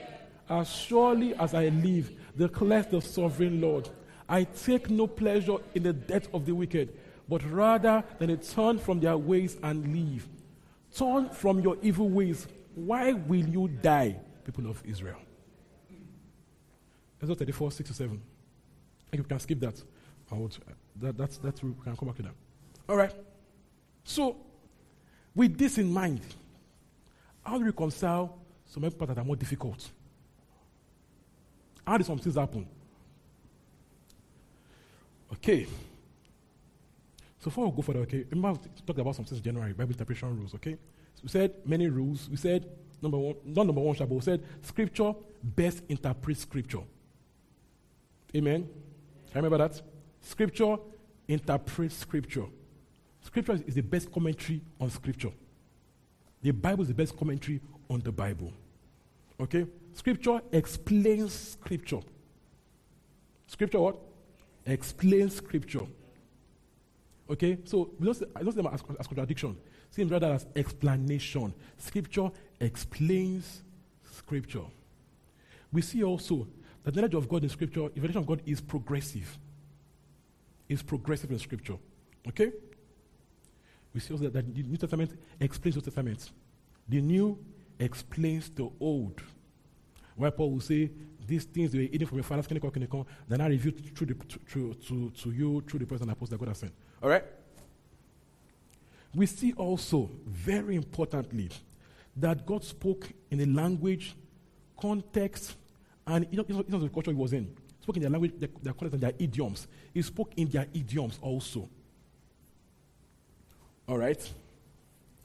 As 0.48 0.68
surely 0.70 1.34
as 1.34 1.54
I 1.54 1.68
live, 1.68 2.10
declares 2.36 2.86
the 2.86 3.00
sovereign 3.00 3.60
Lord, 3.60 3.88
I 4.28 4.44
take 4.44 4.90
no 4.90 5.06
pleasure 5.06 5.56
in 5.74 5.82
the 5.82 5.92
death 5.92 6.28
of 6.34 6.46
the 6.46 6.52
wicked, 6.52 6.96
but 7.28 7.42
rather 7.50 8.02
than 8.18 8.28
they 8.28 8.36
turn 8.36 8.78
from 8.78 9.00
their 9.00 9.16
ways 9.16 9.56
and 9.62 9.92
leave. 9.92 10.26
Turn 10.94 11.28
from 11.30 11.60
your 11.60 11.76
evil 11.82 12.08
ways. 12.08 12.46
Why 12.74 13.12
will 13.12 13.46
you 13.46 13.68
die, 13.68 14.16
people 14.44 14.68
of 14.68 14.82
Israel? 14.86 15.18
Exodus 17.20 17.38
34, 17.38 17.70
6 17.70 17.88
to 17.90 17.94
7. 17.94 18.22
I 19.12 19.16
you 19.16 19.22
can 19.22 19.38
skip 19.38 19.60
that. 19.60 19.82
I 20.30 20.34
would, 20.36 20.52
uh, 20.52 20.72
that 21.02 21.18
that's, 21.18 21.38
that's, 21.38 21.62
we 21.62 21.72
can 21.82 21.96
come 21.96 22.08
back 22.08 22.16
to 22.16 22.22
that. 22.22 22.34
All 22.88 22.96
right. 22.96 23.12
So, 24.04 24.36
with 25.34 25.56
this 25.56 25.78
in 25.78 25.92
mind, 25.92 26.20
how 27.42 27.54
do 27.54 27.60
you 27.60 27.66
reconcile 27.66 28.38
some 28.66 28.82
parts 28.82 29.14
that 29.14 29.18
are 29.18 29.24
more 29.24 29.36
difficult? 29.36 29.90
How 31.86 31.98
do 31.98 32.04
some 32.04 32.18
things 32.18 32.36
happen? 32.36 32.66
Okay. 35.32 35.66
So 37.38 37.50
before 37.50 37.66
we 37.66 37.76
go 37.76 37.82
further, 37.82 38.00
okay, 38.00 38.24
remember 38.30 38.58
we 38.62 38.82
talked 38.86 38.98
about 38.98 39.16
some 39.16 39.26
things 39.26 39.38
in 39.38 39.44
January, 39.44 39.72
Bible 39.74 39.92
interpretation 39.92 40.34
rules, 40.34 40.54
okay? 40.54 40.78
So 41.14 41.20
we 41.24 41.28
said 41.28 41.52
many 41.66 41.88
rules. 41.88 42.30
We 42.30 42.36
said 42.36 42.66
number 43.02 43.18
one, 43.18 43.34
not 43.44 43.66
number 43.66 43.82
one, 43.82 43.96
but 43.98 44.08
we 44.08 44.20
said 44.20 44.42
scripture 44.62 45.12
best 45.42 45.82
interprets 45.90 46.40
scripture. 46.40 46.80
Amen. 48.34 48.66
Remember 49.34 49.58
that? 49.58 49.82
Scripture 50.24 50.76
interprets 51.28 51.94
scripture. 51.94 52.46
Scripture 53.20 53.58
is 53.66 53.74
the 53.74 53.82
best 53.82 54.10
commentary 54.10 54.60
on 54.80 54.90
scripture. 54.90 55.30
The 56.42 56.50
Bible 56.50 56.82
is 56.82 56.88
the 56.88 56.94
best 56.94 57.16
commentary 57.16 57.60
on 57.88 58.00
the 58.00 58.10
Bible. 58.10 58.52
Okay? 59.40 59.66
Scripture 59.92 60.40
explains 60.50 61.32
scripture. 61.32 62.00
Scripture 63.46 63.80
what? 63.80 63.98
Explains 64.66 65.36
scripture. 65.36 65.86
Okay? 67.30 67.58
So 67.64 67.90
we 67.98 68.06
don't, 68.06 68.22
I 68.34 68.42
don't 68.42 68.52
see 68.52 68.62
them 68.62 68.70
as, 68.72 68.82
as 68.98 69.06
contradiction. 69.06 69.56
See 69.90 70.04
rather 70.04 70.32
as 70.32 70.46
explanation. 70.56 71.54
Scripture 71.78 72.30
explains 72.60 73.62
scripture. 74.10 74.64
We 75.70 75.82
see 75.82 76.02
also 76.02 76.46
the 76.82 76.92
knowledge 76.92 77.14
of 77.14 77.28
God 77.28 77.42
in 77.42 77.48
Scripture, 77.48 77.88
the 77.88 78.00
revelation 78.00 78.18
of 78.18 78.26
God 78.26 78.42
is 78.44 78.60
progressive. 78.60 79.38
Is 80.68 80.82
progressive 80.82 81.30
in 81.30 81.38
Scripture. 81.38 81.76
Okay? 82.28 82.52
We 83.92 84.00
see 84.00 84.12
also 84.14 84.28
that 84.28 84.54
the 84.54 84.62
New 84.62 84.76
Testament 84.76 85.18
explains 85.38 85.74
the 85.74 85.80
Old 85.80 85.84
Testament. 85.84 86.30
The 86.88 87.00
New 87.00 87.38
explains 87.78 88.50
the 88.50 88.68
Old. 88.80 89.20
Where 90.16 90.30
Paul 90.30 90.52
will 90.52 90.60
say, 90.60 90.90
these 91.26 91.44
things 91.44 91.72
they 91.72 91.78
were 91.78 91.84
hidden 91.84 92.06
from 92.06 92.18
your 92.18 92.24
fathers, 92.24 92.46
can 92.46 92.58
they 92.58 92.86
come, 92.86 93.06
then 93.28 93.40
I 93.40 93.48
revealed 93.48 93.80
through 93.96 94.08
to, 94.08 94.74
to, 94.74 95.10
to 95.10 95.30
you 95.30 95.62
through 95.66 95.80
the 95.80 95.86
person 95.86 96.08
apostle 96.08 96.36
that 96.36 96.38
God 96.38 96.48
has 96.48 96.58
sent. 96.58 96.72
All 97.02 97.08
right? 97.08 97.24
We 99.14 99.26
see 99.26 99.52
also, 99.52 100.10
very 100.26 100.76
importantly, 100.76 101.50
that 102.16 102.44
God 102.46 102.64
spoke 102.64 103.08
in 103.30 103.40
a 103.40 103.46
language, 103.46 104.14
context, 104.80 105.56
and 106.06 106.26
you 106.30 106.38
know, 106.38 106.44
you 106.48 106.64
know, 106.68 106.78
the 106.78 106.88
culture 106.88 107.10
he 107.10 107.16
was 107.16 107.32
in. 107.32 107.54
Spoke 107.84 107.96
in 107.96 108.02
their 108.02 108.10
language, 108.10 108.32
their, 108.38 108.48
their 108.62 108.72
context, 108.72 108.94
and 108.94 109.02
their 109.02 109.12
idioms. 109.18 109.68
He 109.92 110.00
spoke 110.00 110.32
in 110.38 110.48
their 110.48 110.66
idioms 110.72 111.18
also. 111.20 111.68
All 113.86 113.98
right? 113.98 114.32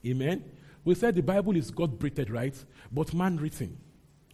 Amen? 0.06 0.44
We 0.84 0.94
said 0.96 1.16
the 1.16 1.22
Bible 1.22 1.56
is 1.56 1.72
God 1.72 1.98
breathed, 1.98 2.30
right? 2.30 2.54
But 2.92 3.14
man 3.14 3.38
written. 3.38 3.78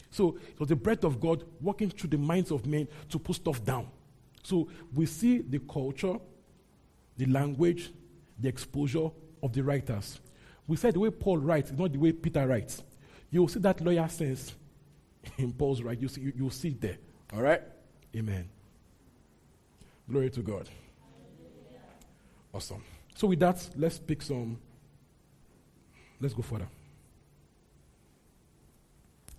So 0.10 0.40
it 0.50 0.60
was 0.60 0.70
the 0.70 0.76
breath 0.76 1.04
of 1.04 1.20
God 1.20 1.44
working 1.62 1.92
through 1.92 2.10
the 2.10 2.18
minds 2.18 2.50
of 2.50 2.66
men 2.66 2.88
to 3.10 3.20
put 3.20 3.36
stuff 3.36 3.64
down. 3.64 3.90
So 4.42 4.70
we 4.96 5.06
see 5.06 5.38
the 5.38 5.60
culture, 5.60 6.16
the 7.18 7.28
language, 7.28 7.92
the 8.40 8.48
exposure 8.48 9.12
of 9.44 9.54
the 9.54 9.62
writers. 9.62 10.20
We 10.66 10.78
said 10.78 10.96
the 10.96 11.00
way 11.00 11.12
Paul 11.12 11.38
writes 11.38 11.70
is 11.70 11.78
not 11.78 11.94
the 11.94 12.00
way 12.00 12.12
Peter 12.12 12.48
writes. 12.48 12.82
You 13.30 13.48
see 13.48 13.60
that 13.60 13.82
lawyer 13.82 14.08
sense 14.08 14.56
in 15.38 15.54
Paul's 15.54 15.84
right. 15.84 16.02
You 16.02 16.08
see, 16.08 16.22
you, 16.22 16.34
you'll 16.36 16.50
see 16.50 16.70
it 16.70 16.82
there. 16.82 16.98
All 17.32 17.44
right? 17.44 17.62
Amen. 18.16 18.48
Glory 20.10 20.30
to 20.30 20.42
God. 20.42 20.70
Awesome. 22.54 22.82
So 23.16 23.28
with 23.28 23.40
that, 23.40 23.70
let's 23.76 24.00
pick 24.00 24.22
some. 24.22 24.58
Let's 26.22 26.34
go 26.34 26.42
further. 26.42 26.68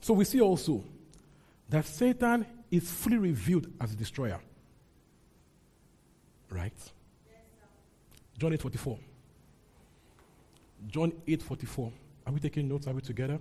So 0.00 0.14
we 0.14 0.24
see 0.24 0.40
also 0.40 0.84
that 1.68 1.86
Satan 1.86 2.46
is 2.70 2.90
fully 2.90 3.16
revealed 3.16 3.68
as 3.80 3.92
a 3.92 3.96
destroyer. 3.96 4.38
Right? 6.50 6.74
John 8.38 8.52
8 8.52 8.60
44. 8.60 8.98
John 10.88 11.12
8 11.26 11.42
44. 11.42 11.92
Are 12.26 12.32
we 12.32 12.40
taking 12.40 12.68
notes? 12.68 12.86
Are 12.86 12.92
we 12.92 13.00
together? 13.00 13.40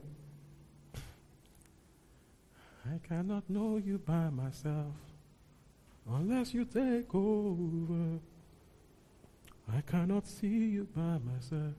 I 2.85 2.99
cannot 3.07 3.49
know 3.49 3.77
you 3.77 3.97
by 3.97 4.29
myself 4.29 4.93
unless 6.09 6.53
you 6.53 6.65
take 6.65 7.13
over. 7.13 8.19
I 9.73 9.81
cannot 9.81 10.27
see 10.27 10.47
you 10.47 10.87
by 10.95 11.17
myself. 11.17 11.73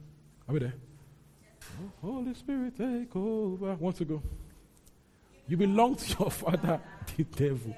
Are 0.47 0.53
we 0.53 0.59
there? 0.59 0.73
Oh, 1.61 1.91
Holy 2.01 2.33
Spirit, 2.33 2.77
take 2.77 3.15
over. 3.15 3.75
Want 3.75 3.95
to 3.97 4.05
go? 4.05 4.21
You 5.47 5.55
belong 5.55 5.95
to 5.95 6.15
your 6.19 6.31
father, 6.31 6.81
the 7.15 7.23
devil, 7.23 7.75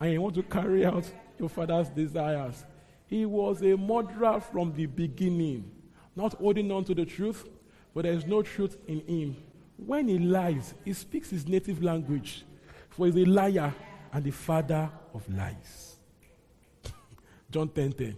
and 0.00 0.12
you 0.12 0.20
want 0.20 0.34
to 0.34 0.42
carry 0.42 0.84
out 0.84 1.08
your 1.38 1.48
father's 1.48 1.88
desires. 1.88 2.64
He 3.06 3.24
was 3.24 3.62
a 3.62 3.76
murderer 3.76 4.40
from 4.40 4.74
the 4.74 4.86
beginning, 4.86 5.70
not 6.16 6.34
holding 6.34 6.72
on 6.72 6.84
to 6.84 6.94
the 6.94 7.04
truth, 7.04 7.48
but 7.94 8.02
there 8.02 8.12
is 8.12 8.26
no 8.26 8.42
truth 8.42 8.76
in 8.88 9.00
him. 9.06 9.36
When 9.76 10.08
he 10.08 10.18
lies, 10.18 10.74
he 10.84 10.92
speaks 10.92 11.30
his 11.30 11.46
native 11.46 11.82
language. 11.82 12.44
For 12.90 13.06
he's 13.06 13.16
a 13.16 13.24
liar 13.24 13.72
and 14.16 14.24
the 14.24 14.30
father 14.30 14.90
of 15.12 15.28
lies. 15.28 15.96
John 17.50 17.68
10 17.68 17.92
10. 17.92 18.16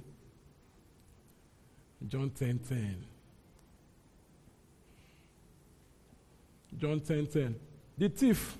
John 2.06 2.30
10 2.30 2.58
10. 2.60 3.04
John 6.78 7.00
10 7.00 7.26
10. 7.26 7.56
The 7.98 8.08
thief 8.10 8.58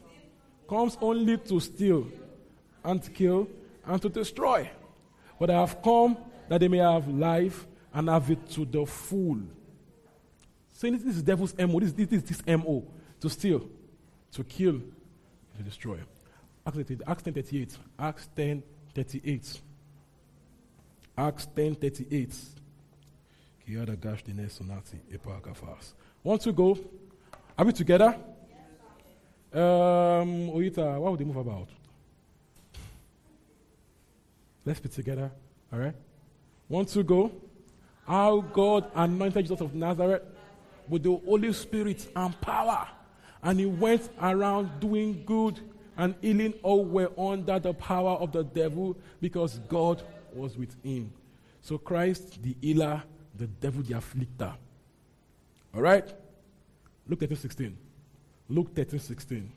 comes 0.68 0.98
only 1.00 1.36
to 1.36 1.60
steal 1.60 2.08
and 2.82 3.00
to 3.04 3.10
kill 3.12 3.48
and 3.86 4.02
to 4.02 4.08
destroy. 4.08 4.68
But 5.38 5.50
I 5.50 5.60
have 5.60 5.80
come 5.80 6.16
that 6.48 6.58
they 6.58 6.66
may 6.66 6.78
have 6.78 7.06
life 7.06 7.68
and 7.94 8.08
have 8.08 8.28
it 8.32 8.50
to 8.50 8.64
the 8.64 8.84
full. 8.84 9.38
Saying 10.72 10.98
this 10.98 11.14
is 11.14 11.22
devil's 11.22 11.56
MO. 11.56 11.78
This, 11.78 11.92
this, 11.92 12.08
this, 12.08 12.22
this 12.22 12.46
MO. 12.48 12.84
To 13.20 13.30
steal, 13.30 13.64
to 14.32 14.42
kill, 14.42 14.80
to 15.56 15.62
destroy. 15.62 15.98
Acts 16.68 16.76
10, 16.86 17.00
Acts 17.06 17.22
10 17.22 17.32
38. 17.32 17.78
Acts 17.98 18.28
10 18.36 18.62
38. 18.94 19.60
Acts 21.16 21.46
10 21.56 21.74
38. 21.76 22.34
Kiada 23.66 23.98
gash 23.98 24.22
the 24.22 24.32
sonati 24.32 24.98
epagafas. 25.10 25.92
Want 26.22 26.42
to 26.42 26.52
go? 26.52 26.78
Are 27.56 27.64
we 27.64 27.72
together? 27.72 28.14
Um, 29.50 30.50
Oita, 30.50 30.98
what 31.00 31.12
would 31.12 31.20
they 31.20 31.24
move 31.24 31.36
about? 31.36 31.68
Let's 34.66 34.80
be 34.80 34.90
together. 34.90 35.30
All 35.72 35.78
right? 35.78 35.94
Want 36.68 36.88
to 36.88 37.02
go? 37.02 37.32
How 38.06 38.40
God 38.40 38.90
anointed 38.94 39.44
Jesus 39.46 39.62
of 39.62 39.74
Nazareth 39.74 40.22
with 40.86 41.02
the 41.02 41.16
Holy 41.16 41.52
Spirit 41.54 42.06
and 42.14 42.38
power. 42.42 42.86
And 43.42 43.58
he 43.58 43.64
went 43.64 44.10
around 44.20 44.80
doing 44.80 45.22
good 45.24 45.60
and 45.98 46.14
healing 46.22 46.54
all 46.62 46.84
were 46.84 47.10
under 47.18 47.58
the 47.58 47.74
power 47.74 48.12
of 48.12 48.32
the 48.32 48.44
devil 48.44 48.96
because 49.20 49.58
God 49.68 50.02
was 50.32 50.56
with 50.56 50.74
him. 50.82 51.12
So 51.60 51.76
Christ, 51.76 52.40
the 52.42 52.56
healer, 52.62 53.02
the 53.34 53.48
devil, 53.48 53.82
the 53.82 53.94
afflictor. 53.94 54.54
All 55.74 55.82
right? 55.82 56.08
Luke 57.08 57.20
13, 57.20 57.36
16. 57.36 57.76
Luke 58.48 58.74
13, 58.74 59.00
16. 59.00 59.52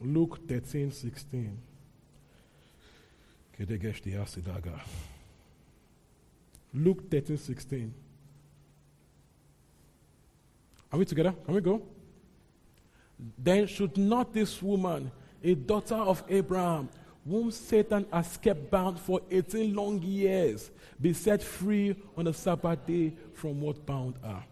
Luke 0.00 0.38
13, 0.48 0.90
16. 0.90 1.58
Luke 6.74 7.10
13, 7.10 7.36
16. 7.36 7.94
Are 10.92 10.98
we 10.98 11.04
together? 11.04 11.34
Can 11.44 11.54
we 11.54 11.60
go? 11.60 11.82
Then 13.38 13.66
should 13.66 13.96
not 13.96 14.32
this 14.32 14.60
woman, 14.62 15.10
a 15.42 15.54
daughter 15.54 15.94
of 15.94 16.22
Abraham, 16.28 16.88
whom 17.28 17.50
Satan 17.50 18.06
has 18.12 18.36
kept 18.36 18.70
bound 18.70 18.98
for 18.98 19.20
18 19.30 19.74
long 19.74 20.02
years, 20.02 20.70
be 21.00 21.12
set 21.12 21.42
free 21.42 21.94
on 22.16 22.24
the 22.24 22.34
Sabbath 22.34 22.84
day 22.86 23.12
from 23.34 23.60
what 23.60 23.84
bound 23.86 24.14
her? 24.22 24.44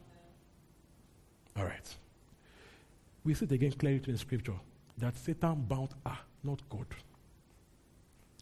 All 1.57 1.65
right. 1.65 1.97
We 3.25 3.35
see 3.35 3.45
it 3.45 3.53
again 3.53 3.73
clearly 3.73 4.03
in 4.07 4.17
scripture 4.17 4.59
that 4.99 5.17
Satan 5.17 5.65
bound 5.69 5.91
her, 6.07 6.19
not 6.43 6.61
God. 6.69 6.87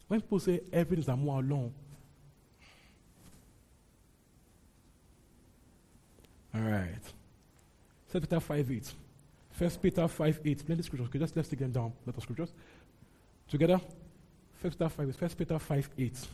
When 0.09 0.20
people 0.20 0.40
say 0.40 0.61
everything 0.72 1.14
is 1.14 1.20
more 1.20 1.40
alone, 1.40 1.72
all 6.54 6.61
right. 6.62 7.02
2 8.11 8.20
Peter 8.20 8.40
5 8.40 8.70
8. 8.70 8.94
First 9.58 9.82
Peter 9.82 10.06
5 10.06 10.40
8. 10.44 10.66
Plenty 10.66 10.82
scriptures. 10.82 11.08
Okay, 11.08 11.18
just 11.18 11.34
let's 11.34 11.48
take 11.48 11.58
them 11.58 11.72
down. 11.72 11.92
Let 12.06 12.16
us 12.16 12.22
scriptures. 12.22 12.52
Together. 13.48 13.80
First 14.62 14.78
Peter 14.78 14.88
5 14.88 15.16
First 15.16 15.36
Peter 15.36 15.58
5 15.58 15.90
8. 15.98 16.28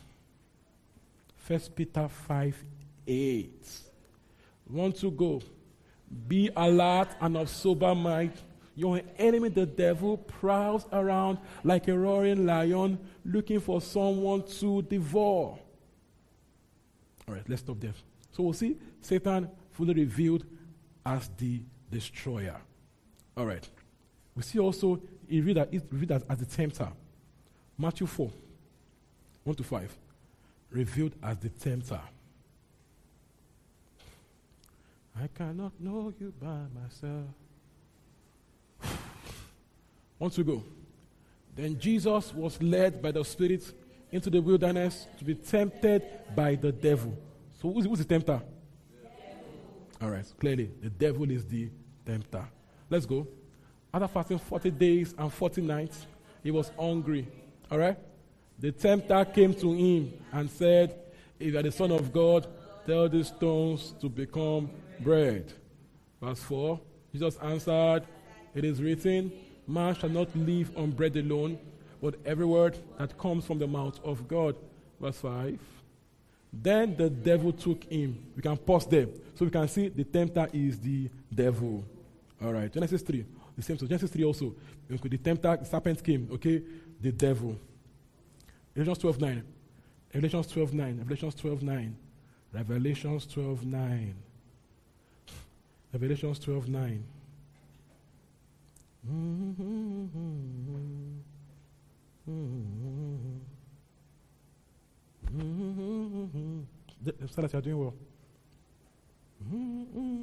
First 1.36 1.74
Peter 1.74 2.06
5 2.06 2.64
8. 3.06 3.68
Want 4.68 4.96
to 4.96 5.10
go? 5.10 5.40
Be 6.28 6.50
alert 6.54 7.08
and 7.18 7.38
of 7.38 7.48
sober 7.48 7.94
mind. 7.94 8.32
Your 8.76 9.00
enemy, 9.18 9.48
the 9.48 9.64
devil, 9.64 10.18
prowls 10.18 10.84
around 10.92 11.38
like 11.62 11.88
a 11.88 11.98
roaring 11.98 12.44
lion 12.44 12.98
looking 13.24 13.60
for 13.60 13.80
someone 13.80 14.42
to 14.58 14.82
devour. 14.82 15.58
All 17.26 17.34
right, 17.34 17.48
let's 17.48 17.62
stop 17.62 17.80
there. 17.80 17.94
So 18.32 18.42
we'll 18.42 18.52
see 18.52 18.76
Satan 19.00 19.48
fully 19.70 19.94
revealed 19.94 20.44
as 21.06 21.30
the 21.38 21.62
destroyer. 21.90 22.60
All 23.36 23.46
right. 23.46 23.68
We 24.34 24.42
see 24.42 24.58
also, 24.58 25.00
he 25.28 25.40
read, 25.40 25.56
that, 25.56 25.70
read 25.90 26.12
as, 26.12 26.24
as 26.28 26.38
the 26.38 26.46
tempter. 26.46 26.88
Matthew 27.78 28.06
4, 28.06 28.30
1 29.44 29.56
to 29.56 29.62
5. 29.64 29.96
Revealed 30.70 31.12
as 31.22 31.38
the 31.38 31.48
tempter. 31.48 32.00
I 35.20 35.28
cannot 35.28 35.72
know 35.78 36.12
you 36.18 36.32
by 36.40 36.62
myself. 36.74 37.28
Want 40.18 40.32
to 40.34 40.44
go? 40.44 40.62
Then 41.54 41.78
Jesus 41.78 42.34
was 42.34 42.60
led 42.60 43.00
by 43.00 43.12
the 43.12 43.24
Spirit 43.24 43.72
into 44.10 44.30
the 44.30 44.40
wilderness 44.40 45.06
to 45.18 45.24
be 45.24 45.34
tempted 45.34 46.02
by 46.34 46.56
the 46.56 46.72
devil. 46.72 47.16
So 47.60 47.72
who's, 47.72 47.84
who's 47.84 47.98
the 48.00 48.04
tempter? 48.04 48.40
All 50.02 50.10
right, 50.10 50.26
clearly, 50.38 50.70
the 50.82 50.90
devil 50.90 51.30
is 51.30 51.44
the 51.46 51.70
tempter. 52.04 52.44
Let's 52.90 53.06
go. 53.06 53.26
After 53.92 54.08
fasting 54.08 54.38
40 54.38 54.70
days 54.72 55.14
and 55.16 55.32
40 55.32 55.62
nights, 55.62 56.06
he 56.42 56.50
was 56.50 56.70
hungry. 56.78 57.26
All 57.70 57.78
right? 57.78 57.96
The 58.58 58.72
tempter 58.72 59.24
came 59.24 59.54
to 59.54 59.72
him 59.72 60.12
and 60.32 60.50
said, 60.50 60.94
If 61.38 61.52
you 61.52 61.58
are 61.58 61.62
the 61.62 61.72
Son 61.72 61.90
of 61.90 62.12
God, 62.12 62.46
tell 62.86 63.08
these 63.08 63.28
stones 63.28 63.94
to 64.00 64.08
become 64.08 64.70
bread. 65.00 65.52
Verse 66.20 66.40
4 66.40 66.80
Jesus 67.12 67.36
answered, 67.36 68.02
It 68.54 68.64
is 68.64 68.82
written, 68.82 69.32
Man 69.66 69.94
shall 69.94 70.10
not 70.10 70.34
live 70.36 70.76
on 70.76 70.90
bread 70.90 71.16
alone, 71.16 71.58
but 72.02 72.16
every 72.24 72.44
word 72.44 72.76
that 72.98 73.16
comes 73.16 73.44
from 73.44 73.58
the 73.58 73.66
mouth 73.66 73.98
of 74.04 74.26
God. 74.26 74.56
Verse 75.00 75.18
5 75.18 75.58
Then 76.52 76.96
the 76.96 77.08
devil 77.08 77.52
took 77.52 77.84
him. 77.84 78.18
We 78.34 78.42
can 78.42 78.56
pause 78.56 78.86
there. 78.86 79.06
So 79.34 79.44
we 79.44 79.50
can 79.50 79.68
see 79.68 79.88
the 79.88 80.04
tempter 80.04 80.48
is 80.52 80.78
the 80.80 81.08
devil. 81.32 81.84
All 82.42 82.52
right, 82.52 82.72
Genesis 82.72 83.02
3. 83.02 83.24
The 83.56 83.62
same. 83.62 83.78
So 83.78 83.86
Genesis 83.86 84.10
3 84.10 84.24
also. 84.24 84.54
The 84.88 85.18
tempter, 85.18 85.56
the 85.56 85.64
serpent 85.64 86.02
came, 86.02 86.28
okay? 86.32 86.62
The 87.00 87.12
devil. 87.12 87.58
Revelations 88.74 88.98
12 88.98 89.20
9. 89.20 89.44
Revelations 90.14 90.46
12 90.48 90.72
9. 90.74 90.98
Revelations 90.98 91.34
12 91.34 91.62
9. 91.62 91.96
Revelations 92.52 93.26
12 93.26 93.66
9. 93.66 94.14
Revelations 95.92 96.38
12 96.40 96.68
9. 96.68 97.04
Mm-hmm. 99.06 100.24
Silas, 107.26 107.52
you're 107.52 107.62
doing 107.62 107.78
well. 107.78 107.94
Mm-hmm. 109.52 110.22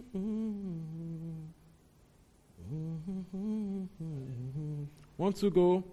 Want 5.18 5.36
to 5.38 5.50
go? 5.50 5.84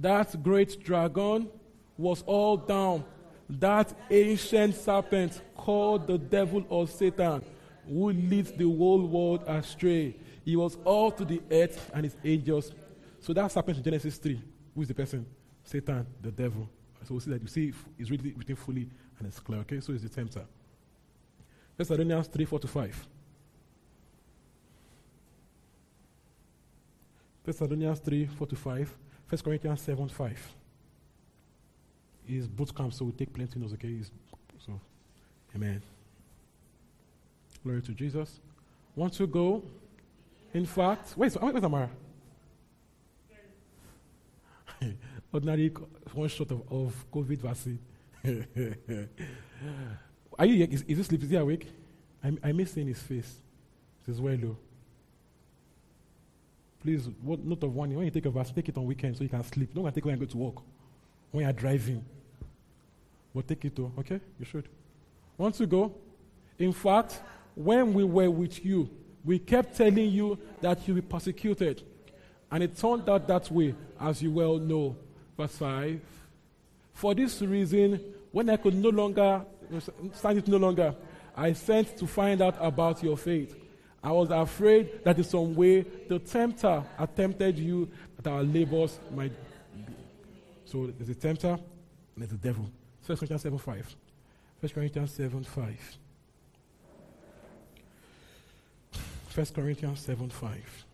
That 0.00 0.42
great 0.42 0.82
dragon 0.82 1.48
was 1.96 2.22
all 2.26 2.56
down. 2.56 3.04
That 3.48 3.92
ancient 4.10 4.74
serpent 4.74 5.42
called 5.56 6.06
the 6.06 6.18
devil 6.18 6.64
or 6.68 6.86
Satan, 6.86 7.44
who 7.86 8.12
leads 8.12 8.52
the 8.52 8.64
whole 8.64 9.04
world 9.06 9.44
astray. 9.46 10.16
He 10.44 10.56
was 10.56 10.76
all 10.84 11.10
to 11.12 11.24
the 11.24 11.42
earth 11.50 11.90
and 11.94 12.04
his 12.04 12.16
angels. 12.24 12.72
So 13.20 13.32
that 13.32 13.52
serpent 13.52 13.78
in 13.78 13.84
Genesis 13.84 14.18
3. 14.18 14.42
Who 14.74 14.82
is 14.82 14.88
the 14.88 14.94
person? 14.94 15.26
Satan, 15.64 16.06
the 16.20 16.30
devil. 16.30 16.68
So 17.04 17.14
we 17.14 17.20
see 17.20 17.30
that 17.30 17.42
you 17.42 17.48
see 17.48 17.72
it's 17.98 18.10
really 18.10 18.32
written 18.32 18.56
fully 18.56 18.88
and 19.18 19.28
it's 19.28 19.40
clear. 19.40 19.60
Okay, 19.60 19.80
so 19.80 19.92
it's 19.92 20.02
the 20.02 20.08
tempter. 20.08 20.44
Thessalonians 21.76 22.28
3 22.28 22.44
4 22.44 22.58
to 22.60 22.68
5. 22.68 23.08
Thessalonians 27.44 27.98
3 28.00 28.26
4 28.26 28.46
to 28.46 28.56
5. 28.56 28.96
1 29.28 29.42
Corinthians 29.42 29.80
7 29.80 30.08
5. 30.08 30.54
Is 32.28 32.46
boot 32.46 32.74
camp, 32.74 32.92
so 32.92 33.04
we 33.04 33.12
take 33.12 33.32
plenty 33.32 33.58
notes, 33.58 33.72
okay? 33.72 33.88
It's, 33.88 34.10
so, 34.64 34.80
amen. 35.56 35.82
Glory 37.64 37.82
to 37.82 37.92
Jesus. 37.92 38.40
Want 38.94 39.12
to 39.14 39.26
go? 39.26 39.62
In 40.54 40.66
fact, 40.66 41.16
wait, 41.16 41.32
where's 41.32 41.64
Amara? 41.64 41.90
Ordinary 45.32 45.72
one 46.12 46.28
shot 46.28 46.50
of, 46.50 46.62
of 46.70 47.06
COVID 47.10 47.38
vaccine. 47.38 47.78
Are 50.38 50.46
you? 50.46 50.64
Is, 50.70 50.82
is 50.82 50.98
he 50.98 51.02
sleeping? 51.02 51.24
Is 51.26 51.30
he 51.30 51.36
awake? 51.36 51.66
I, 52.22 52.32
I 52.44 52.52
miss 52.52 52.72
seeing 52.72 52.88
his 52.88 53.00
face. 53.00 53.40
Is 54.06 54.20
well 54.20 54.36
low. 54.36 54.56
Please, 56.82 57.08
what, 57.22 57.38
note 57.40 57.62
of 57.62 57.74
warning: 57.74 57.96
when 57.96 58.06
you 58.06 58.10
take 58.10 58.26
a 58.26 58.30
vaccine, 58.30 58.56
take 58.56 58.68
it 58.68 58.76
on 58.76 58.86
weekends 58.86 59.18
so 59.18 59.24
you 59.24 59.30
can 59.30 59.44
sleep. 59.44 59.72
Don't 59.74 59.84
take 59.86 59.98
it 59.98 60.04
when 60.04 60.18
you 60.18 60.26
go 60.26 60.30
to 60.32 60.36
work, 60.36 60.54
when 61.30 61.44
you're 61.44 61.52
driving. 61.52 62.04
But 63.34 63.46
take 63.46 63.64
it 63.64 63.76
though, 63.76 63.92
okay? 63.98 64.20
You 64.38 64.44
should. 64.44 64.68
Want 65.38 65.54
to 65.56 65.66
go? 65.66 65.94
In 66.58 66.72
fact, 66.72 67.20
when 67.54 67.94
we 67.94 68.04
were 68.04 68.30
with 68.30 68.64
you, 68.64 68.90
we 69.24 69.38
kept 69.38 69.76
telling 69.76 70.10
you 70.10 70.38
that 70.60 70.86
you 70.86 70.94
will 70.94 71.02
be 71.02 71.06
persecuted. 71.06 71.82
And 72.50 72.62
it 72.62 72.76
turned 72.76 73.08
out 73.08 73.26
that 73.28 73.50
way, 73.50 73.74
as 73.98 74.22
you 74.22 74.32
well 74.32 74.58
know. 74.58 74.96
Verse 75.36 75.56
5. 75.56 76.00
For 76.92 77.14
this 77.14 77.40
reason, 77.40 78.00
when 78.32 78.50
I 78.50 78.56
could 78.56 78.74
no 78.74 78.90
longer 78.90 79.42
stand 80.14 80.38
it 80.38 80.48
no 80.48 80.58
longer, 80.58 80.94
I 81.36 81.54
sent 81.54 81.96
to 81.96 82.06
find 82.06 82.42
out 82.42 82.56
about 82.60 83.02
your 83.02 83.16
faith. 83.16 83.56
I 84.02 84.10
was 84.10 84.30
afraid 84.30 85.04
that 85.04 85.16
in 85.16 85.24
some 85.24 85.54
way 85.54 85.82
the 86.08 86.18
tempter 86.18 86.82
attempted 86.98 87.58
you 87.58 87.88
that 88.16 88.28
our 88.28 88.42
labors 88.42 88.98
might 89.14 89.30
be. 89.30 89.92
So 90.64 90.86
there's 90.86 91.10
a 91.10 91.14
tempter 91.14 91.50
and 91.50 91.60
there's 92.16 92.32
a 92.32 92.36
devil. 92.36 92.68
1 93.06 93.18
Corinthians 93.18 93.42
7 93.42 93.58
5. 93.58 93.96
1 94.60 94.70
Corinthians 94.70 95.12
7 95.12 95.44
5. 95.44 95.98
1 99.34 99.46
Corinthians 99.54 100.00
7 100.00 100.28
5. 100.28 100.84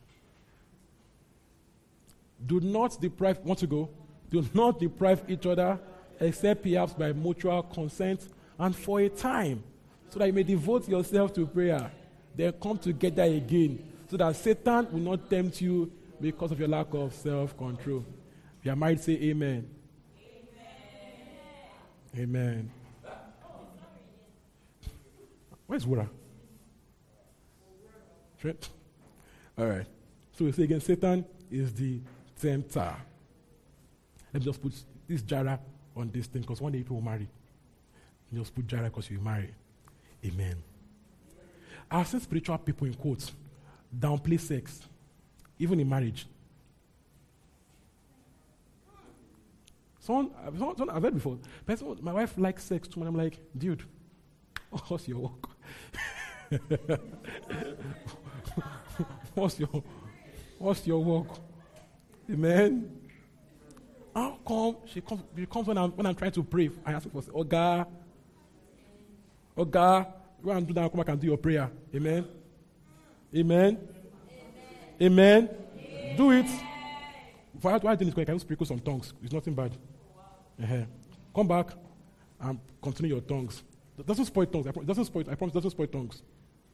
Do 2.46 2.60
not 2.60 3.00
deprive, 3.00 3.38
want 3.38 3.58
to 3.60 3.66
go? 3.66 3.88
Do 4.30 4.44
not 4.54 4.78
deprive 4.78 5.22
each 5.28 5.46
other, 5.46 5.78
except 6.20 6.62
perhaps 6.62 6.92
by 6.92 7.12
mutual 7.12 7.62
consent 7.62 8.28
and 8.58 8.74
for 8.74 9.00
a 9.00 9.08
time, 9.08 9.62
so 10.10 10.18
that 10.18 10.26
you 10.26 10.32
may 10.32 10.42
devote 10.42 10.88
yourself 10.88 11.32
to 11.34 11.46
prayer. 11.46 11.90
Then 12.38 12.52
come 12.52 12.78
together 12.78 13.24
again, 13.24 13.82
so 14.08 14.16
that 14.16 14.36
Satan 14.36 14.86
will 14.92 15.00
not 15.00 15.28
tempt 15.28 15.60
you 15.60 15.90
because 16.20 16.52
of 16.52 16.58
your 16.60 16.68
lack 16.68 16.86
of 16.94 17.12
self 17.12 17.58
control. 17.58 18.04
You 18.62 18.76
married, 18.76 19.00
say 19.00 19.14
amen. 19.14 19.68
Amen. 22.16 22.20
amen. 22.22 22.70
Where's 25.66 25.84
Wura? 25.84 26.08
Right? 28.44 28.68
All 29.58 29.66
right. 29.66 29.86
So 30.38 30.44
we 30.44 30.52
say 30.52 30.62
again, 30.62 30.80
Satan 30.80 31.24
is 31.50 31.74
the 31.74 32.00
tempter. 32.40 32.94
Let 34.32 34.42
me 34.42 34.44
just 34.44 34.62
put 34.62 34.74
this 35.08 35.22
Jara 35.22 35.58
on 35.96 36.12
this 36.12 36.28
thing 36.28 36.42
because 36.42 36.60
one 36.60 36.70
day 36.70 36.78
people 36.78 36.98
will 36.98 37.02
marry. 37.02 37.26
Just 38.32 38.54
put 38.54 38.68
Jara 38.68 38.84
because 38.84 39.10
you 39.10 39.18
marry. 39.18 39.52
Amen. 40.24 40.62
I've 41.90 42.06
seen 42.06 42.20
spiritual 42.20 42.58
people 42.58 42.86
in 42.86 42.94
quotes 42.94 43.32
downplay 43.96 44.38
sex, 44.38 44.80
even 45.58 45.80
in 45.80 45.88
marriage. 45.88 46.26
Someone, 50.00 50.30
someone 50.58 50.90
I've 50.90 51.02
heard 51.02 51.14
before, 51.14 51.38
person, 51.66 51.96
my 52.00 52.12
wife 52.12 52.34
likes 52.38 52.64
sex 52.64 52.88
too, 52.88 53.00
and 53.00 53.08
I'm 53.08 53.16
like, 53.16 53.38
dude, 53.56 53.82
what's 54.88 55.06
your 55.08 55.18
work? 55.18 55.48
what's 59.34 59.60
your 59.60 59.82
what's 60.58 60.86
your 60.86 61.04
work? 61.04 61.26
Amen. 62.30 62.90
How 64.14 64.38
come 64.46 64.76
she 64.86 65.00
comes, 65.00 65.22
she 65.36 65.46
comes 65.46 65.66
when 65.66 65.76
I'm 65.78 65.90
when 65.92 66.06
I'm 66.06 66.14
trying 66.14 66.32
to 66.32 66.42
pray? 66.42 66.70
I 66.84 66.92
ask 66.92 67.10
for 67.10 67.22
oh 67.34 67.44
God, 67.44 67.86
oh 69.56 69.64
God, 69.64 70.06
go 70.42 70.50
and 70.50 70.66
do 70.66 70.74
that, 70.74 70.90
come 70.90 70.98
back 70.98 71.08
and 71.08 71.20
do 71.20 71.26
your 71.26 71.36
prayer. 71.36 71.70
Amen. 71.94 72.26
Amen. 73.34 73.78
Amen. 75.00 75.48
Do 76.16 76.30
it. 76.32 76.46
Why, 77.60 77.78
why 77.78 77.94
didn't 77.94 78.14
Can 78.14 78.34
you 78.34 78.38
speak 78.38 78.58
some 78.64 78.80
tongues? 78.80 79.12
It's 79.22 79.32
nothing 79.32 79.54
bad. 79.54 79.72
Uh-huh. 80.62 80.84
Come 81.34 81.48
back 81.48 81.68
and 82.40 82.58
continue 82.80 83.14
your 83.14 83.22
tongues. 83.22 83.62
It 83.98 84.06
doesn't 84.06 84.26
spoil 84.26 84.46
tongues. 84.46 84.66
It 84.66 84.86
doesn't 84.86 85.04
spoil. 85.04 85.24
I 85.30 85.34
promise. 85.34 85.54
Doesn't 85.54 85.70
spoil 85.70 85.86
tongues. 85.86 86.22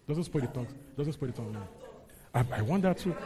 Doesn't 0.06 0.24
spoil 0.24 0.42
the 0.42 0.48
tongues. 0.48 0.74
Doesn't 0.96 1.12
spoil 1.14 1.30
the 1.30 1.36
tongue. 1.36 1.56
I, 2.34 2.44
I 2.52 2.62
want 2.62 2.82
that 2.82 2.98
too. 2.98 3.16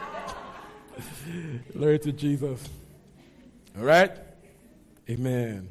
Glory 1.73 1.99
to 1.99 2.11
Jesus. 2.11 2.69
All 3.77 3.83
right? 3.83 4.11
Amen. 5.09 5.69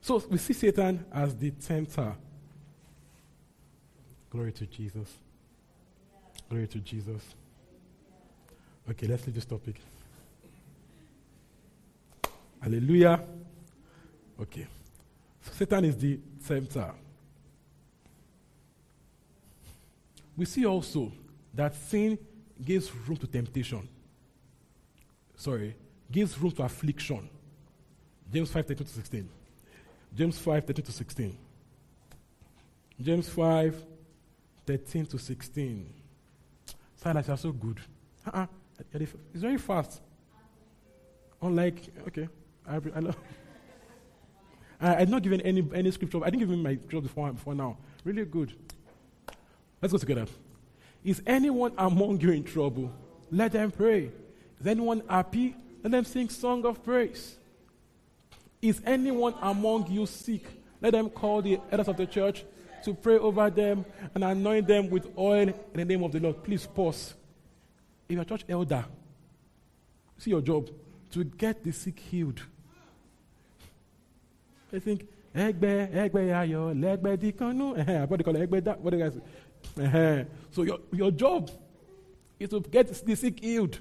So 0.00 0.22
we 0.30 0.38
see 0.38 0.54
Satan 0.54 1.04
as 1.12 1.36
the 1.36 1.50
tempter. 1.50 2.14
Glory 4.30 4.52
to 4.52 4.66
Jesus. 4.66 5.18
Glory 6.48 6.66
to 6.68 6.78
Jesus. 6.78 7.22
Okay, 8.88 9.06
let's 9.06 9.26
leave 9.26 9.34
this 9.34 9.44
topic. 9.44 9.76
Hallelujah. 12.60 13.22
Okay. 14.40 14.66
So 15.42 15.52
Satan 15.52 15.84
is 15.84 15.96
the 15.96 16.18
tempter. 16.46 16.92
We 20.36 20.44
see 20.44 20.64
also 20.64 21.12
that 21.52 21.74
sin 21.74 22.18
gives 22.64 22.94
room 23.06 23.16
to 23.18 23.26
temptation. 23.26 23.88
Sorry, 25.36 25.74
gives 26.10 26.38
room 26.38 26.52
to 26.52 26.62
affliction. 26.62 27.28
James 28.32 28.50
5 28.50 28.66
13 28.66 28.86
to 28.86 28.92
16. 28.92 29.28
James 30.14 30.38
5 30.38 30.64
13 30.64 30.84
to 30.84 30.92
16. 30.92 31.38
James 33.00 33.28
5 33.28 33.84
13 34.66 35.06
to 35.06 35.18
16. 35.18 35.92
Silas, 36.96 37.26
you 37.26 37.34
are 37.34 37.36
so 37.36 37.52
good. 37.52 37.80
Uh-uh. 38.26 38.46
It's 38.94 39.14
very 39.34 39.58
fast. 39.58 40.00
Unlike, 41.42 41.82
okay, 42.08 42.28
I, 42.66 42.76
I 42.76 43.00
know. 43.00 43.14
I, 44.80 44.96
I've 44.96 45.08
not 45.08 45.22
given 45.22 45.40
any, 45.42 45.66
any 45.74 45.90
scripture. 45.90 46.18
I 46.22 46.30
didn't 46.30 46.40
give 46.40 46.50
him 46.50 46.62
my 46.62 46.74
scripture 46.74 47.00
before, 47.00 47.32
before 47.32 47.54
now. 47.54 47.78
Really 48.04 48.24
good. 48.24 48.52
Let's 49.80 49.92
go 49.92 49.98
together. 49.98 50.26
Is 51.02 51.22
anyone 51.26 51.72
among 51.78 52.20
you 52.20 52.32
in 52.32 52.44
trouble? 52.44 52.92
Let 53.30 53.52
them 53.52 53.70
pray. 53.70 54.10
Is 54.60 54.66
anyone 54.66 55.02
happy? 55.08 55.56
Let 55.82 55.92
them 55.92 56.04
sing 56.04 56.28
song 56.28 56.66
of 56.66 56.84
praise. 56.84 57.36
Is 58.62 58.80
anyone 58.84 59.34
among 59.40 59.90
you 59.90 60.06
sick? 60.06 60.44
Let 60.80 60.92
them 60.92 61.10
call 61.10 61.42
the 61.42 61.58
elders 61.70 61.88
of 61.88 61.96
the 61.96 62.06
church 62.06 62.44
to 62.84 62.94
pray 62.94 63.18
over 63.18 63.50
them 63.50 63.84
and 64.14 64.24
anoint 64.24 64.66
them 64.66 64.90
with 64.90 65.06
oil 65.16 65.48
in 65.48 65.54
the 65.74 65.84
name 65.84 66.02
of 66.02 66.12
the 66.12 66.20
Lord. 66.20 66.42
Please 66.42 66.66
pause. 66.66 67.14
If 68.08 68.14
you're 68.14 68.22
a 68.22 68.24
church 68.24 68.44
elder, 68.48 68.84
see 70.18 70.30
your 70.30 70.40
job 70.40 70.68
to 71.12 71.24
get 71.24 71.62
the 71.62 71.72
sick 71.72 71.98
healed. 71.98 72.40
I 74.72 74.78
think, 74.78 75.06
Egbe, 75.34 75.92
Egbe 75.92 76.30
Ayo, 76.30 76.72
Legbe 76.74 77.16
Dikanu. 77.16 78.08
What 78.08 78.18
do 78.18 78.22
you 78.22 78.24
call 78.24 78.36
it? 78.36 78.50
Egbe 78.50 78.78
What 78.78 78.90
do 78.90 78.96
you 78.96 79.04
guys 79.04 79.20
uh-huh. 79.78 80.24
So 80.50 80.62
your, 80.62 80.78
your 80.92 81.10
job 81.10 81.50
is 82.38 82.48
to 82.48 82.60
get 82.60 82.88
the 82.88 83.14
sick 83.14 83.40
healed. 83.40 83.78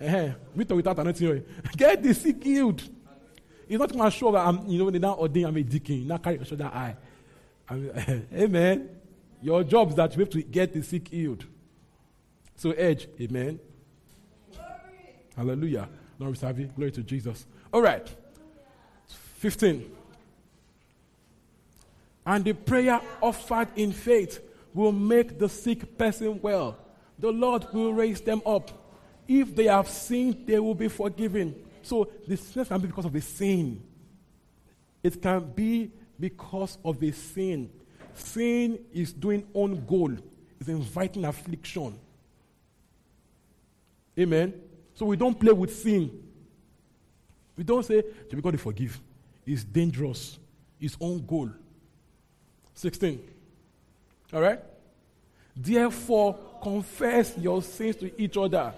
Uh-huh. 0.00 0.28
With 0.54 0.70
or 0.70 0.76
without 0.76 0.98
anointing 0.98 1.28
oil. 1.28 1.40
Get 1.76 2.02
the 2.02 2.12
sick 2.12 2.42
healed. 2.42 2.82
It's 3.68 3.78
not 3.78 3.92
going 3.92 4.04
to 4.04 4.10
show 4.10 4.32
that 4.32 4.46
I'm, 4.46 4.66
you 4.66 4.78
know, 4.78 4.90
they 4.90 4.98
now 4.98 5.14
ordain 5.14 5.46
I'm 5.46 5.56
a 5.56 5.62
deacon. 5.62 6.06
Now 6.06 6.18
carry 6.18 6.36
your 6.36 6.44
shoulder 6.44 6.64
high. 6.64 6.96
I 7.68 7.74
amen. 8.34 8.88
Your 9.42 9.64
job 9.64 9.90
is 9.90 9.96
that 9.96 10.14
you 10.14 10.20
have 10.20 10.30
to 10.30 10.42
get 10.42 10.72
the 10.72 10.82
sick 10.82 11.08
healed. 11.08 11.44
So 12.56 12.70
edge, 12.72 13.08
amen. 13.20 13.58
Glory. 14.52 14.68
Hallelujah. 15.36 15.88
Lord 16.18 16.56
we 16.56 16.64
Glory 16.64 16.92
to 16.92 17.02
Jesus. 17.02 17.46
All 17.72 17.82
right. 17.82 18.08
15. 19.08 19.90
And 22.26 22.44
the 22.44 22.52
prayer 22.52 23.00
offered 23.20 23.68
in 23.76 23.92
faith 23.92 24.40
will 24.72 24.92
make 24.92 25.38
the 25.38 25.48
sick 25.48 25.98
person 25.98 26.40
well. 26.40 26.76
The 27.18 27.30
Lord 27.30 27.66
will 27.72 27.92
raise 27.92 28.20
them 28.20 28.42
up. 28.46 28.70
If 29.28 29.54
they 29.54 29.64
have 29.64 29.88
sinned, 29.88 30.46
they 30.46 30.58
will 30.58 30.74
be 30.74 30.88
forgiven. 30.88 31.54
So 31.84 32.10
the 32.26 32.36
sickness 32.36 32.68
can 32.68 32.80
be 32.80 32.86
because 32.88 33.04
of 33.04 33.14
a 33.14 33.20
sin. 33.20 33.82
It 35.02 35.20
can 35.20 35.40
be 35.54 35.92
because 36.18 36.78
of 36.84 37.02
a 37.02 37.12
sin. 37.12 37.70
Sin 38.14 38.78
is 38.92 39.12
doing 39.12 39.46
own 39.54 39.84
goal, 39.84 40.12
is 40.58 40.68
inviting 40.68 41.24
affliction. 41.24 41.98
Amen. 44.18 44.54
So 44.94 45.06
we 45.06 45.16
don't 45.16 45.38
play 45.38 45.52
with 45.52 45.76
sin. 45.76 46.10
We 47.56 47.64
don't 47.64 47.84
say, 47.84 48.02
to 48.02 48.36
be 48.36 48.40
God 48.40 48.58
forgive. 48.58 48.98
It's 49.44 49.64
dangerous. 49.64 50.38
It's 50.80 50.96
own 51.00 51.24
goal. 51.26 51.50
16. 52.74 53.20
All 54.32 54.40
right? 54.40 54.60
Therefore, 55.56 56.38
confess 56.62 57.36
your 57.36 57.62
sins 57.62 57.96
to 57.96 58.20
each 58.20 58.36
other 58.36 58.72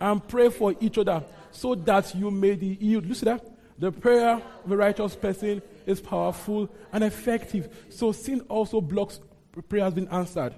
and 0.00 0.26
pray 0.26 0.48
for 0.48 0.74
each 0.80 0.98
other 0.98 1.22
so 1.56 1.74
that 1.74 2.14
you 2.14 2.30
may 2.30 2.54
be 2.54 2.74
healed. 2.74 3.06
You 3.06 3.14
see 3.14 3.24
that? 3.24 3.44
The 3.78 3.90
prayer 3.90 4.40
of 4.64 4.70
a 4.70 4.76
righteous 4.76 5.16
person 5.16 5.62
is 5.86 6.00
powerful 6.00 6.68
and 6.92 7.02
effective. 7.02 7.86
So 7.90 8.12
sin 8.12 8.40
also 8.48 8.80
blocks 8.80 9.20
prayers 9.68 9.94
being 9.94 10.08
answered. 10.08 10.54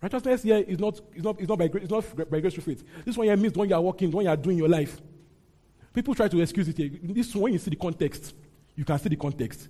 Righteousness 0.00 0.42
here 0.44 0.58
is 0.58 0.78
not, 0.78 1.00
is 1.14 1.22
not, 1.22 1.40
is 1.40 1.48
not 1.48 1.58
by 1.58 1.68
grace, 1.68 1.84
it's 1.84 1.92
not 1.92 2.30
by 2.30 2.40
grace 2.40 2.54
through 2.54 2.62
faith. 2.62 2.84
This 3.04 3.16
one 3.16 3.26
here 3.26 3.36
means 3.36 3.54
when 3.54 3.68
you 3.68 3.74
are 3.74 3.80
walking, 3.80 4.10
when 4.10 4.24
you 4.24 4.30
are 4.30 4.36
doing 4.36 4.56
your 4.56 4.68
life. 4.68 5.00
People 5.92 6.14
try 6.14 6.28
to 6.28 6.40
excuse 6.40 6.68
it 6.68 6.76
here. 6.76 6.90
This 7.02 7.34
one, 7.34 7.42
when 7.42 7.52
you 7.54 7.58
see 7.58 7.70
the 7.70 7.76
context, 7.76 8.34
you 8.76 8.84
can 8.84 8.98
see 8.98 9.08
the 9.08 9.16
context. 9.16 9.68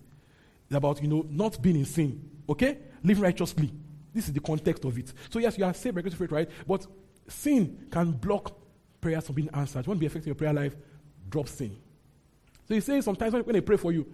It's 0.66 0.76
about, 0.76 1.02
you 1.02 1.08
know, 1.08 1.26
not 1.28 1.60
being 1.60 1.76
in 1.76 1.84
sin. 1.86 2.30
Okay? 2.48 2.78
Living 3.02 3.24
righteously. 3.24 3.72
This 4.12 4.28
is 4.28 4.32
the 4.34 4.40
context 4.40 4.84
of 4.84 4.96
it. 4.98 5.12
So, 5.30 5.38
yes, 5.38 5.56
you 5.56 5.64
are 5.64 5.74
saved 5.74 5.96
by 5.96 6.02
grace 6.02 6.14
through 6.14 6.26
faith, 6.26 6.32
right? 6.32 6.50
But 6.66 6.86
sin 7.26 7.86
can 7.90 8.12
block 8.12 8.59
prayers 9.00 9.26
from 9.26 9.36
being 9.36 9.50
answered. 9.52 9.86
You 9.86 9.90
want 9.90 9.98
to 9.98 10.00
be 10.00 10.06
affecting 10.06 10.28
your 10.28 10.34
prayer 10.34 10.52
life? 10.52 10.76
Drop 11.28 11.48
sin. 11.48 11.76
So 12.68 12.74
he 12.74 12.80
says 12.80 13.04
sometimes 13.04 13.32
when 13.32 13.44
they 13.46 13.60
pray 13.60 13.76
for 13.76 13.92
you, 13.92 14.06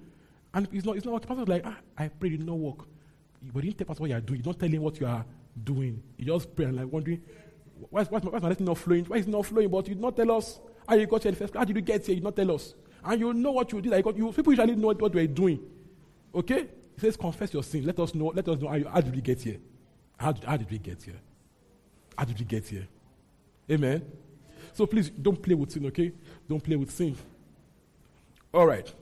and 0.54 0.68
it's 0.72 0.84
not, 0.84 0.96
it's 0.96 1.04
not 1.04 1.20
the 1.20 1.28
pastor 1.28 1.44
like, 1.44 1.62
ah, 1.64 1.76
I 1.98 2.08
prayed, 2.08 2.34
it 2.34 2.36
did 2.38 2.46
not 2.46 2.58
work. 2.58 2.86
But 3.52 3.64
you 3.64 3.72
didn't 3.72 3.86
tell 3.86 3.94
what 3.96 4.08
you 4.08 4.16
are 4.16 4.20
doing. 4.20 4.38
You 4.38 4.44
don't 4.44 4.58
tell 4.58 4.68
him 4.68 4.82
what 4.82 4.98
you 5.00 5.06
are 5.06 5.24
doing. 5.62 6.02
You 6.16 6.26
just 6.26 6.54
pray 6.56 6.66
and 6.66 6.76
like 6.76 6.90
wondering, 6.90 7.22
why 7.90 8.02
is, 8.02 8.10
why 8.10 8.18
is, 8.18 8.24
my, 8.24 8.38
my 8.38 8.56
not 8.60 8.78
flowing? 8.78 9.04
Why 9.04 9.18
is 9.18 9.26
it 9.26 9.30
not 9.30 9.46
flowing? 9.46 9.68
But 9.68 9.88
you 9.88 9.94
did 9.94 10.02
not 10.02 10.16
tell 10.16 10.32
us. 10.32 10.58
How 10.88 10.94
you 10.94 11.06
got 11.06 11.22
here 11.22 11.30
in 11.30 11.36
first? 11.36 11.54
How 11.54 11.64
did 11.64 11.76
you 11.76 11.82
get 11.82 12.06
here? 12.06 12.14
You 12.14 12.20
do 12.20 12.24
not 12.24 12.36
tell 12.36 12.52
us. 12.52 12.74
And 13.04 13.20
you 13.20 13.34
know 13.34 13.52
what 13.52 13.70
you 13.72 13.80
did. 13.80 13.92
Like 13.92 14.04
you, 14.16 14.32
people 14.32 14.52
usually 14.52 14.76
know 14.76 14.88
what 14.88 15.14
we're 15.14 15.26
doing. 15.26 15.60
Okay? 16.34 16.68
He 16.94 17.00
says, 17.00 17.16
confess 17.16 17.52
your 17.52 17.62
sin. 17.62 17.84
Let 17.84 17.98
us 18.00 18.14
know. 18.14 18.32
Let 18.34 18.48
us 18.48 18.58
know 18.58 18.68
how, 18.68 18.76
you, 18.76 18.88
how 18.88 19.00
did 19.00 19.14
we 19.14 19.20
get 19.20 19.40
here. 19.42 19.58
How 20.16 20.32
did, 20.32 20.44
how 20.44 20.56
did 20.56 20.70
we 20.70 20.78
get 20.78 21.02
here? 21.02 21.20
How 22.16 22.24
did 22.24 22.38
we 22.38 22.44
get 22.44 22.66
here? 22.66 22.88
Amen. 23.70 24.02
So 24.76 24.84
please 24.86 25.08
don't 25.08 25.40
play 25.40 25.54
with 25.54 25.70
sin. 25.70 25.86
Okay? 25.86 26.12
Don't 26.46 26.62
play 26.62 26.76
with 26.76 26.90
sin. 26.90 27.16
All 28.52 28.66
right. 28.66 28.92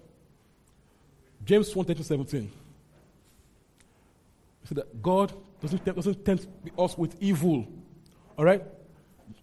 James 1.44 1.74
1 1.74 2.02
17. 2.04 2.50
So 4.68 4.74
that 4.76 5.02
God 5.02 5.32
doesn't, 5.60 5.84
tempt, 5.84 5.96
doesn't 5.96 6.24
tempt 6.24 6.46
us 6.78 6.96
with 6.96 7.20
evil. 7.20 7.66
All 8.38 8.44
right? 8.44 8.62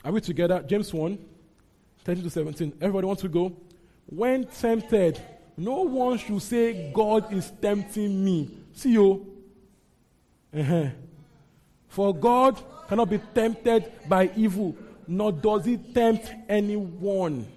Are 0.06 0.12
we 0.14 0.22
together? 0.22 0.64
James 0.66 0.94
1 0.94 1.20
13 2.06 2.24
to 2.24 2.30
17. 2.30 2.74
Everybody 2.80 3.08
wants 3.08 3.22
to 3.24 3.28
go? 3.28 3.54
When 4.06 4.46
tempted, 4.46 5.22
no 5.58 5.82
one 5.82 6.18
should 6.18 6.42
say, 6.42 6.92
God 6.94 7.32
is 7.34 7.52
tempting 7.62 8.24
me. 8.24 8.50
See 8.74 8.94
you. 8.94 9.28
Uh-huh. 10.58 10.88
For 11.90 12.16
God 12.16 12.58
cannot 12.88 13.10
be 13.10 13.20
tempted 13.36 13.92
by 14.08 14.32
evil, 14.36 14.76
nor 15.08 15.32
does 15.32 15.66
he 15.66 15.78
tempt 15.78 16.32
anyone. 16.49 17.47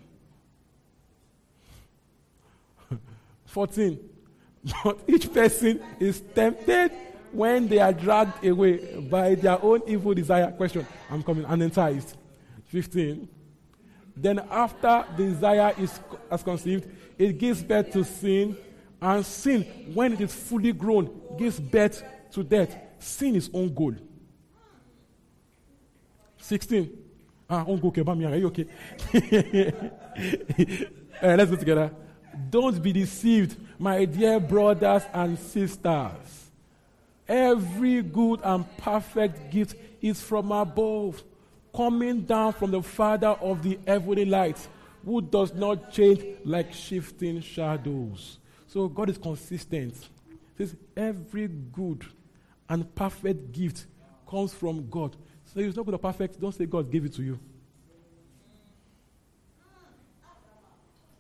14. 3.46 4.10
But 4.82 4.98
each 5.06 5.32
person 5.32 5.82
is 6.00 6.22
tempted 6.34 6.90
when 7.32 7.68
they 7.68 7.78
are 7.78 7.92
dragged 7.92 8.44
away 8.44 9.00
by 9.00 9.34
their 9.34 9.62
own 9.62 9.82
evil 9.86 10.14
desire. 10.14 10.50
Question. 10.52 10.86
I'm 11.10 11.22
coming. 11.22 11.44
And 11.44 11.62
enticed. 11.62 12.16
15. 12.66 13.28
Then 14.16 14.40
after 14.50 15.04
the 15.16 15.24
desire 15.24 15.74
is 15.78 15.98
has 16.30 16.42
conceived, 16.42 16.88
it 17.18 17.38
gives 17.38 17.62
birth 17.62 17.92
to 17.92 18.04
sin. 18.04 18.56
And 19.02 19.26
sin, 19.26 19.62
when 19.92 20.14
it 20.14 20.20
is 20.20 20.32
fully 20.32 20.72
grown, 20.72 21.10
gives 21.38 21.60
birth 21.60 22.02
to 22.32 22.42
death. 22.42 22.74
Sin 22.98 23.34
is 23.36 23.50
own 23.52 23.74
goal. 23.74 23.94
16. 26.38 27.03
Ah, 27.54 27.64
okay, 27.68 28.00
uh, 28.00 28.16
let's 31.36 31.50
go 31.50 31.56
together. 31.56 31.90
Don't 32.50 32.82
be 32.82 32.92
deceived, 32.92 33.56
my 33.78 34.04
dear 34.04 34.40
brothers 34.40 35.04
and 35.12 35.38
sisters. 35.38 36.50
Every 37.28 38.02
good 38.02 38.40
and 38.42 38.64
perfect 38.76 39.52
gift 39.52 39.76
is 40.02 40.20
from 40.20 40.50
above, 40.50 41.22
coming 41.72 42.22
down 42.22 42.54
from 42.54 42.72
the 42.72 42.82
Father 42.82 43.28
of 43.28 43.62
the 43.62 43.78
heavenly 43.86 44.24
lights, 44.24 44.68
who 45.04 45.20
does 45.20 45.54
not 45.54 45.92
change 45.92 46.24
like 46.44 46.72
shifting 46.72 47.40
shadows. 47.40 48.38
So 48.66 48.88
God 48.88 49.10
is 49.10 49.18
consistent. 49.18 49.94
Says 50.58 50.74
every 50.96 51.46
good 51.46 52.04
and 52.68 52.92
perfect 52.96 53.52
gift 53.52 53.86
comes 54.28 54.52
from 54.52 54.90
God. 54.90 55.16
So 55.54 55.60
it's 55.60 55.76
not 55.76 55.86
good 55.86 55.94
or 55.94 55.98
perfect, 55.98 56.40
don't 56.40 56.52
say 56.52 56.66
God 56.66 56.90
gave 56.90 57.04
it 57.04 57.14
to 57.14 57.22
you. 57.22 57.38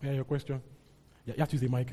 Yeah, 0.02 0.12
your 0.12 0.24
question. 0.24 0.60
Yeah, 1.24 1.34
you 1.36 1.40
have 1.40 1.48
to 1.48 1.54
use 1.54 1.60
the 1.62 1.68
mic. 1.68 1.88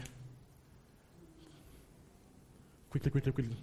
Quickly, 2.89 3.11
quickly, 3.11 3.31
quickly. 3.31 3.55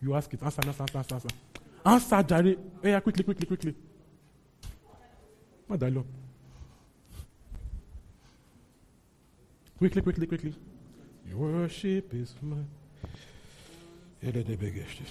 You 0.00 0.14
ask 0.14 0.32
it. 0.32 0.42
Answer, 0.42 0.62
answer, 0.66 0.82
answer, 0.82 0.98
answer. 0.98 1.28
Answer, 1.84 2.14
answer 2.14 2.42
Jare. 2.42 2.56
Yeah, 2.82 3.00
quickly, 3.00 3.24
quickly, 3.24 3.46
quickly. 3.46 3.74
What 5.66 5.78
dialogue? 5.78 6.06
Quickly, 9.76 10.00
quickly, 10.00 10.26
quickly. 10.26 10.54
Your 11.28 11.38
worship 11.38 12.14
is 12.14 12.34
mine. 12.40 12.66
Yeah, 14.22 14.30
the 14.30 14.56
biggest. 14.56 15.02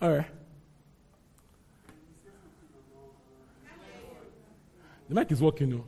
All 0.00 0.16
right. 0.16 0.26
The 5.08 5.14
mic 5.14 5.32
is 5.32 5.40
working 5.40 5.70
now. 5.70 5.84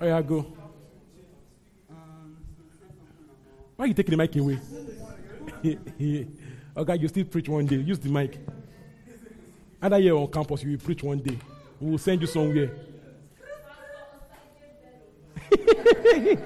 Oh, 0.00 0.06
yeah, 0.06 0.22
go. 0.22 0.46
Why 3.76 3.84
are 3.84 3.88
you 3.88 3.94
taking 3.94 4.12
the 4.12 4.16
mic 4.16 4.36
away? 4.36 4.58
okay, 6.76 6.96
you 6.96 7.08
still 7.08 7.24
preach 7.24 7.48
one 7.48 7.66
day. 7.66 7.76
Use 7.76 7.98
the 7.98 8.08
mic. 8.08 8.38
Either 9.82 9.98
here 9.98 10.16
on 10.16 10.28
campus, 10.28 10.62
you 10.62 10.70
will 10.70 10.78
preach 10.78 11.02
one 11.02 11.18
day. 11.18 11.36
We 11.80 11.90
will 11.90 11.98
send 11.98 12.20
you 12.20 12.26
somewhere. 12.28 12.70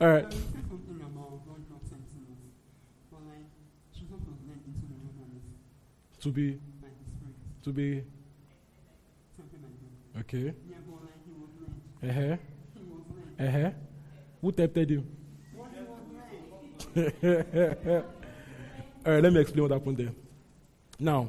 All 0.00 0.08
right. 0.08 0.34
To 6.20 6.30
be, 6.30 6.58
to 7.62 7.72
be, 7.72 8.02
okay. 10.18 10.52
Uh 12.02 12.12
huh. 12.12 12.36
Uh 13.38 13.50
huh. 13.50 13.70
Who 14.40 14.52
tempted 14.52 14.90
him? 14.90 15.06
All 19.06 19.12
right, 19.12 19.22
let 19.22 19.32
me 19.32 19.40
explain 19.40 19.62
what 19.62 19.70
happened 19.70 19.96
there. 19.96 20.12
Now, 20.98 21.28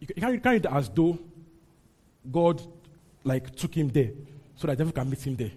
you 0.00 0.06
can't, 0.06 0.34
you 0.34 0.40
can't 0.40 0.66
as 0.66 0.88
though 0.88 1.18
God 2.30 2.60
like 3.22 3.54
took 3.54 3.74
him 3.74 3.88
there 3.88 4.10
so 4.56 4.66
that 4.66 4.78
devil 4.78 4.92
can 4.92 5.08
meet 5.08 5.24
him 5.24 5.36
there. 5.36 5.52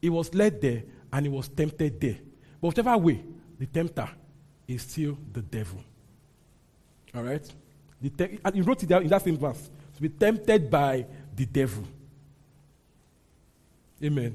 He 0.00 0.10
was 0.10 0.34
led 0.34 0.60
there 0.60 0.82
and 1.12 1.26
he 1.26 1.32
was 1.32 1.48
tempted 1.48 2.00
there. 2.00 2.18
But 2.60 2.68
whichever 2.68 2.96
way, 2.98 3.22
the 3.58 3.66
tempter 3.66 4.08
is 4.68 4.82
still 4.82 5.16
the 5.32 5.42
devil. 5.42 5.82
All 7.14 7.22
right? 7.22 7.52
Te- 8.08 8.38
and 8.42 8.54
he 8.54 8.62
wrote 8.62 8.82
it 8.82 8.88
down 8.88 9.02
in 9.02 9.08
that 9.08 9.22
same 9.22 9.36
verse. 9.36 9.68
To 9.96 10.02
be 10.02 10.08
tempted 10.08 10.70
by 10.70 11.04
the 11.36 11.44
devil. 11.44 11.84
Amen. 14.02 14.34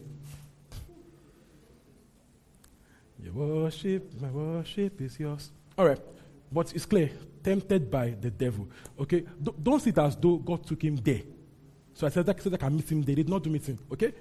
Your 3.24 3.34
worship, 3.34 4.22
my 4.22 4.30
worship 4.30 5.01
is 5.01 5.20
yours. 5.20 5.49
All 5.78 5.88
right. 5.88 5.99
But 6.51 6.74
it's 6.76 6.86
clear. 6.86 7.09
Tempted 7.43 7.89
by 7.89 8.09
the 8.22 8.30
devil. 8.30 8.68
Okay? 8.99 9.26
Don't, 9.41 9.63
don't 9.63 9.80
see 9.80 9.89
it 9.89 9.97
as 9.97 10.16
though 10.16 10.38
God 10.38 10.66
took 10.66 10.84
him 10.84 10.97
there. 10.97 11.22
So 11.95 12.05
I 12.05 12.11
said 12.11 12.26
that, 12.28 12.41
so 12.41 12.49
that 12.49 12.61
I 12.61 12.68
can 12.68 12.76
meet 12.76 12.91
him 12.91 13.01
there. 13.01 13.16
They 13.16 13.24
did 13.24 13.30
not 13.30 13.41
do 13.41 13.49
meeting. 13.49 13.80
Okay? 13.91 14.13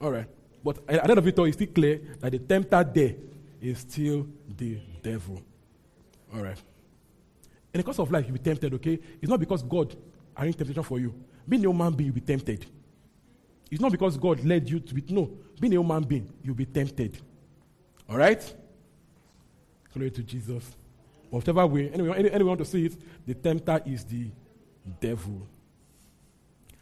All 0.00 0.12
right. 0.12 0.26
But 0.64 0.78
at 0.88 1.04
the 1.04 1.10
end 1.10 1.18
of 1.18 1.26
it 1.26 1.38
all, 1.38 1.44
it's 1.44 1.56
still 1.56 1.68
clear 1.68 2.00
that 2.20 2.32
the 2.32 2.38
tempter 2.38 2.82
there 2.82 3.14
is 3.60 3.80
still 3.80 4.26
the 4.56 4.78
devil. 5.02 5.42
All 6.34 6.42
right. 6.42 6.58
In 7.72 7.78
the 7.78 7.82
course 7.82 7.98
of 7.98 8.10
life, 8.10 8.24
you'll 8.26 8.34
be 8.34 8.42
tempted, 8.42 8.72
okay? 8.74 8.98
It's 9.20 9.28
not 9.28 9.40
because 9.40 9.62
God 9.62 9.94
arranged 10.36 10.58
temptation 10.58 10.82
for 10.82 10.98
you. 10.98 11.14
Being 11.48 11.64
a 11.64 11.68
human 11.68 11.92
being, 11.92 12.06
you'll 12.06 12.14
be 12.14 12.20
tempted. 12.20 12.66
It's 13.70 13.80
not 13.80 13.92
because 13.92 14.16
God 14.16 14.44
led 14.44 14.68
you 14.68 14.80
to 14.80 14.94
be. 14.94 15.04
No. 15.08 15.30
Being 15.60 15.74
a 15.74 15.76
human 15.76 16.04
being, 16.04 16.32
you'll 16.42 16.54
be 16.54 16.66
tempted. 16.66 17.18
All 18.08 18.16
right? 18.16 18.42
Glory 19.92 20.10
to 20.10 20.22
Jesus. 20.22 20.64
Whatever 21.30 21.66
way, 21.66 21.90
anyone, 21.92 22.16
any, 22.16 22.30
anyone 22.30 22.48
want 22.48 22.60
to 22.60 22.64
see 22.64 22.86
it, 22.86 22.96
the 23.26 23.34
tempter 23.34 23.80
is 23.84 24.04
the 24.04 24.30
devil. 25.00 25.46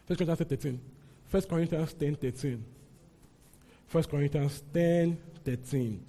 First 0.06 0.18
Corinthians 0.18 0.48
13. 0.48 0.80
First 1.26 1.48
Corinthians 1.48 1.94
10 1.94 2.16
13. 2.16 2.64
First 3.86 4.10
Corinthians 4.10 4.62
10 4.72 5.18
13. 5.44 6.06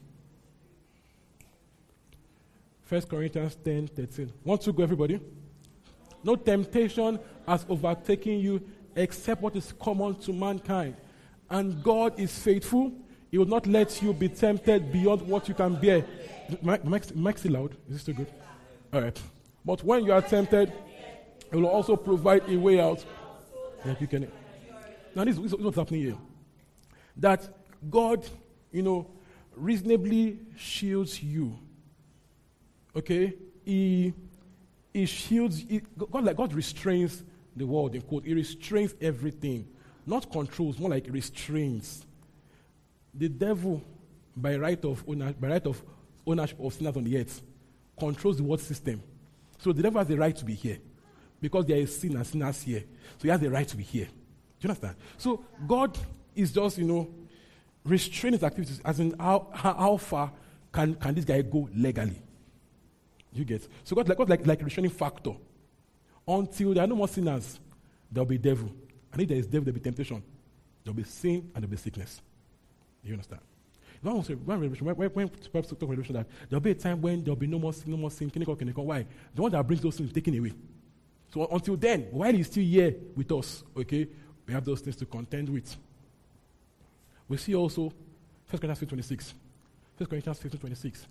First 2.85 3.09
Corinthians 3.09 3.57
10 3.63 3.87
13. 3.87 4.31
Want 4.43 4.61
to 4.61 4.71
go, 4.71 4.83
everybody? 4.83 5.19
No 6.23 6.35
temptation 6.35 7.19
has 7.47 7.65
overtaken 7.67 8.39
you 8.39 8.61
except 8.95 9.41
what 9.41 9.55
is 9.55 9.73
common 9.73 10.15
to 10.21 10.31
mankind. 10.31 10.95
And 11.49 11.83
God 11.83 12.19
is 12.19 12.37
faithful. 12.37 12.93
He 13.31 13.39
will 13.39 13.47
not 13.47 13.67
let 13.67 14.01
you 14.01 14.13
be 14.13 14.29
tempted 14.29 14.91
beyond 14.91 15.23
what 15.23 15.49
you 15.49 15.55
can 15.55 15.75
bear. 15.75 16.05
Mike, 16.61 17.37
still 17.37 17.51
loud. 17.51 17.71
Is 17.87 17.93
this 17.93 18.01
still 18.03 18.15
good? 18.15 18.31
All 18.93 19.01
right. 19.01 19.19
But 19.65 19.83
when 19.83 20.05
you 20.05 20.13
are 20.13 20.21
tempted, 20.21 20.71
He 21.51 21.57
will 21.57 21.67
also 21.67 21.95
provide 21.95 22.47
a 22.49 22.55
way 22.55 22.79
out 22.79 23.03
that 23.83 23.99
you 23.99 24.07
can. 24.07 24.31
Now, 25.15 25.23
this 25.23 25.37
is 25.37 25.55
what's 25.55 25.77
happening 25.77 26.01
here. 26.01 26.17
That 27.17 27.47
God, 27.89 28.27
you 28.71 28.83
know, 28.83 29.07
reasonably 29.55 30.39
shields 30.55 31.21
you. 31.21 31.57
Okay? 32.95 33.33
He, 33.63 34.13
he 34.93 35.05
shields, 35.05 35.59
he, 35.59 35.81
God, 35.97 36.23
like 36.23 36.37
God 36.37 36.53
restrains 36.53 37.23
the 37.55 37.65
world, 37.65 37.95
in 37.95 38.01
quote. 38.01 38.25
He 38.25 38.33
restrains 38.33 38.93
everything 39.01 39.67
Not 40.05 40.31
controls, 40.31 40.77
more 40.77 40.89
like 40.89 41.07
restrains. 41.09 42.05
The 43.13 43.29
devil, 43.29 43.81
by 44.35 44.55
right 44.55 44.83
of 44.85 45.03
owner, 45.07 45.33
by 45.33 45.47
right 45.47 45.65
of 45.65 45.81
ownership 46.27 46.59
of 46.59 46.73
sinners 46.73 46.95
on 46.95 47.03
the 47.03 47.17
earth, 47.17 47.41
controls 47.97 48.37
the 48.37 48.43
world 48.43 48.61
system. 48.61 49.01
So 49.57 49.71
the 49.71 49.81
devil 49.81 49.99
has 49.99 50.07
the 50.07 50.17
right 50.17 50.35
to 50.35 50.45
be 50.45 50.53
here. 50.53 50.77
Because 51.41 51.65
there 51.65 51.77
is 51.77 51.97
sin 51.97 52.15
and 52.15 52.25
sinners 52.25 52.61
here. 52.61 52.83
So 53.17 53.23
he 53.23 53.29
has 53.29 53.39
the 53.39 53.49
right 53.49 53.67
to 53.67 53.77
be 53.77 53.83
here. 53.83 54.05
Do 54.05 54.67
you 54.67 54.69
understand? 54.69 54.95
So 55.17 55.43
God 55.67 55.97
is 56.35 56.51
just, 56.51 56.77
you 56.77 56.85
know, 56.85 57.09
restraining 57.83 58.39
his 58.39 58.43
activities 58.43 58.81
as 58.83 58.99
in 58.99 59.15
how, 59.19 59.47
how, 59.53 59.73
how 59.73 59.97
far 59.97 60.31
can, 60.71 60.95
can 60.95 61.15
this 61.15 61.25
guy 61.25 61.41
go 61.41 61.69
legally? 61.73 62.21
You 63.35 63.43
get? 63.43 63.67
So 63.83 63.95
God 63.95 64.07
like 64.07 64.17
God 64.17 64.29
like, 64.29 64.47
like 64.47 64.61
restraining 64.63 64.91
factor. 64.91 65.33
Until 66.27 66.73
there 66.73 66.83
are 66.83 66.87
no 66.87 66.95
more 66.95 67.07
sinners, 67.07 67.59
there'll 68.11 68.25
be 68.25 68.37
devil. 68.37 68.71
And 69.11 69.21
if 69.21 69.27
there 69.27 69.37
is 69.37 69.45
devil, 69.45 69.65
there'll 69.65 69.75
be 69.75 69.81
temptation. 69.81 70.23
There'll 70.83 70.95
be 70.95 71.03
sin 71.03 71.51
and 71.53 71.63
there'll 71.63 71.69
be 71.69 71.77
sickness. 71.77 72.21
Do 73.03 73.09
You 73.09 73.15
understand? 73.15 73.41
Revelation, 74.01 74.85
when, 74.85 74.95
when, 74.95 75.09
when 75.09 75.29
talk 75.29 75.81
revelation 75.81 76.13
that 76.13 76.27
there'll 76.47 76.61
be 76.61 76.71
a 76.71 76.75
time 76.75 77.01
when 77.01 77.23
there'll 77.23 77.35
be 77.35 77.47
no 77.47 77.57
more 77.57 77.73
sin, 77.73 77.91
no 77.91 77.97
more 77.97 78.11
sin, 78.11 78.29
clinical, 78.29 78.55
clinical. 78.55 78.85
Why? 78.85 79.05
The 79.33 79.41
one 79.41 79.51
that 79.51 79.65
brings 79.65 79.81
those 79.81 79.97
things 79.97 80.09
is 80.09 80.13
taken 80.13 80.37
away. 80.37 80.53
So 81.33 81.47
until 81.51 81.75
then, 81.75 82.07
while 82.11 82.31
he's 82.31 82.47
still 82.47 82.63
here 82.63 82.95
with 83.15 83.31
us, 83.31 83.63
okay, 83.75 84.07
we 84.45 84.53
have 84.53 84.63
those 84.63 84.81
things 84.81 84.95
to 84.97 85.05
contend 85.05 85.49
with. 85.49 85.75
We 87.27 87.37
see 87.37 87.55
also 87.55 87.81
1 87.81 87.93
Corinthians 88.51 88.79
15 88.79 88.89
26. 88.89 89.33
1 89.97 90.07
Corinthians 90.07 90.39
15 90.39 90.59
26. 90.59 91.07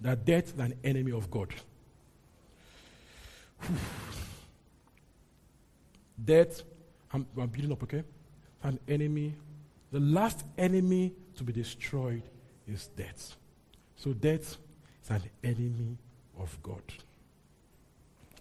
That 0.00 0.24
death 0.24 0.54
is 0.54 0.60
an 0.60 0.74
enemy 0.82 1.12
of 1.12 1.30
God. 1.30 1.54
death, 6.24 6.62
I'm, 7.12 7.26
I'm 7.36 7.48
building 7.48 7.72
up, 7.72 7.82
okay? 7.82 8.02
An 8.62 8.78
enemy. 8.88 9.34
The 9.92 10.00
last 10.00 10.44
enemy 10.56 11.12
to 11.36 11.44
be 11.44 11.52
destroyed 11.52 12.22
is 12.66 12.86
death. 12.88 13.36
So 13.96 14.12
death 14.12 14.56
is 15.02 15.10
an 15.10 15.22
enemy 15.42 15.98
of 16.38 16.56
God. 16.62 16.82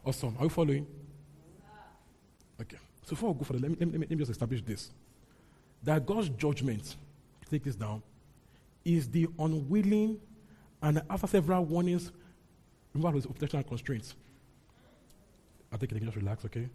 Awesome. 0.05 0.35
Are 0.39 0.43
you 0.43 0.49
following? 0.49 0.87
Okay. 2.61 2.77
So 3.03 3.11
before 3.11 3.33
we 3.33 3.39
go 3.39 3.45
further, 3.45 3.59
let 3.59 3.71
me, 3.71 3.77
let 3.79 3.87
me, 3.87 3.97
let 3.99 4.09
me 4.09 4.15
just 4.17 4.31
establish 4.31 4.61
this. 4.61 4.91
That 5.83 6.05
God's 6.05 6.29
judgment, 6.29 6.95
take 7.49 7.63
this 7.63 7.75
down, 7.75 8.01
is 8.85 9.09
the 9.09 9.27
unwilling 9.37 10.19
and 10.81 11.01
after 11.09 11.27
several 11.27 11.65
warnings, 11.65 12.11
removal 12.93 13.09
of 13.09 13.15
his 13.15 13.25
protection 13.25 13.57
and 13.59 13.67
constraints. 13.67 14.15
I 15.71 15.77
think 15.77 15.91
you 15.91 15.97
can 15.97 16.07
just 16.07 16.17
relax, 16.17 16.45
okay? 16.45 16.67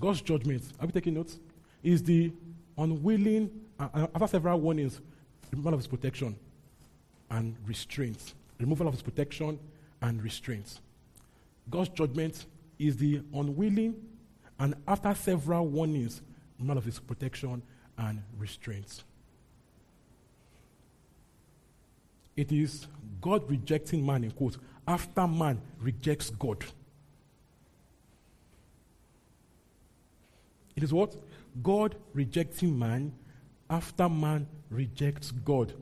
God's 0.00 0.20
judgment, 0.20 0.64
are 0.80 0.86
we 0.86 0.92
taking 0.92 1.14
notes? 1.14 1.38
Is 1.82 2.02
the 2.02 2.32
unwilling, 2.78 3.50
uh, 3.78 4.06
after 4.14 4.26
several 4.26 4.60
warnings, 4.60 5.00
removal 5.50 5.74
of 5.74 5.80
his 5.80 5.86
protection 5.86 6.36
and 7.30 7.56
restraints. 7.66 8.34
Removal 8.58 8.88
of 8.88 8.94
his 8.94 9.02
protection 9.02 9.58
and 10.00 10.22
restraints. 10.22 10.80
God's 11.70 11.90
judgment 11.90 12.46
is 12.78 12.96
the 12.96 13.22
unwilling 13.32 13.94
and 14.58 14.74
after 14.86 15.14
several 15.14 15.66
warnings, 15.66 16.22
removal 16.58 16.78
of 16.78 16.84
his 16.84 16.98
protection 16.98 17.62
and 17.98 18.22
restraints. 18.38 19.04
It 22.36 22.52
is 22.52 22.86
God 23.20 23.48
rejecting 23.48 24.04
man, 24.04 24.24
in 24.24 24.30
quotes, 24.30 24.58
after 24.86 25.26
man 25.26 25.60
rejects 25.80 26.30
God. 26.30 26.64
It 30.74 30.82
is 30.82 30.92
what? 30.92 31.14
God 31.62 31.94
rejecting 32.14 32.78
man 32.78 33.12
after 33.68 34.08
man 34.08 34.46
rejects 34.70 35.30
God 35.30 35.72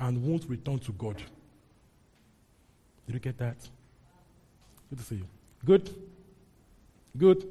and 0.00 0.22
won't 0.22 0.44
return 0.48 0.78
to 0.80 0.92
God. 0.92 1.16
Did 3.06 3.14
you 3.14 3.20
get 3.20 3.38
that? 3.38 3.56
Good 4.90 4.98
to 4.98 5.04
see 5.04 5.14
you. 5.16 5.26
Good? 5.64 5.94
Good? 7.16 7.48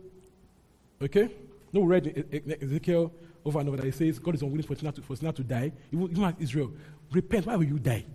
Okay? 1.01 1.29
No, 1.73 1.81
we 1.81 1.87
read 1.87 2.57
Ezekiel 2.61 3.11
over 3.43 3.59
and 3.59 3.69
over 3.69 3.77
that 3.77 3.87
it 3.87 3.95
says 3.95 4.19
God 4.19 4.35
is 4.35 4.41
unwilling 4.41 4.65
for 4.65 4.75
sinner 4.75 4.91
to, 4.91 5.01
to 5.31 5.43
die. 5.43 5.71
Even, 5.91 6.11
even 6.11 6.21
like 6.21 6.35
Israel, 6.39 6.71
repent. 7.11 7.45
Why 7.45 7.55
will 7.55 7.65
you 7.65 7.79
die? 7.79 8.05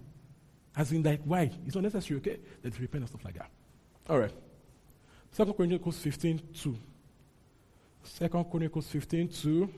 As 0.77 0.93
in, 0.93 1.03
like, 1.03 1.21
why? 1.25 1.51
It's 1.67 1.75
not 1.75 1.85
necessary, 1.85 2.19
okay? 2.21 2.39
Let's 2.65 2.79
repent 2.81 3.03
and 3.03 3.09
stuff 3.09 3.25
like 3.25 3.35
that. 3.35 3.51
All 4.09 4.19
right. 4.19 4.33
Second 5.31 5.55
Chronicles 5.55 5.99
15 5.99 6.41
2. 6.55 6.77
Second 8.05 8.45
Chronicles 8.51 8.87
15 8.89 9.29
2. 9.29 9.69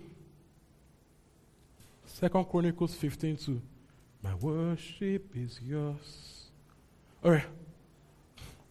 Second 2.06 2.44
Chronicles 2.44 2.94
15 2.94 3.36
2. 3.36 3.62
My 4.22 4.34
worship 4.36 5.36
is 5.36 5.60
yours. 5.62 6.46
All 7.22 7.32
right. 7.32 7.44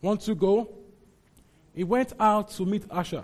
Want 0.01 0.21
to 0.21 0.35
go? 0.35 0.69
He 1.73 1.83
went 1.83 2.13
out 2.19 2.51
to 2.51 2.65
meet 2.65 2.83
Asa 2.89 3.23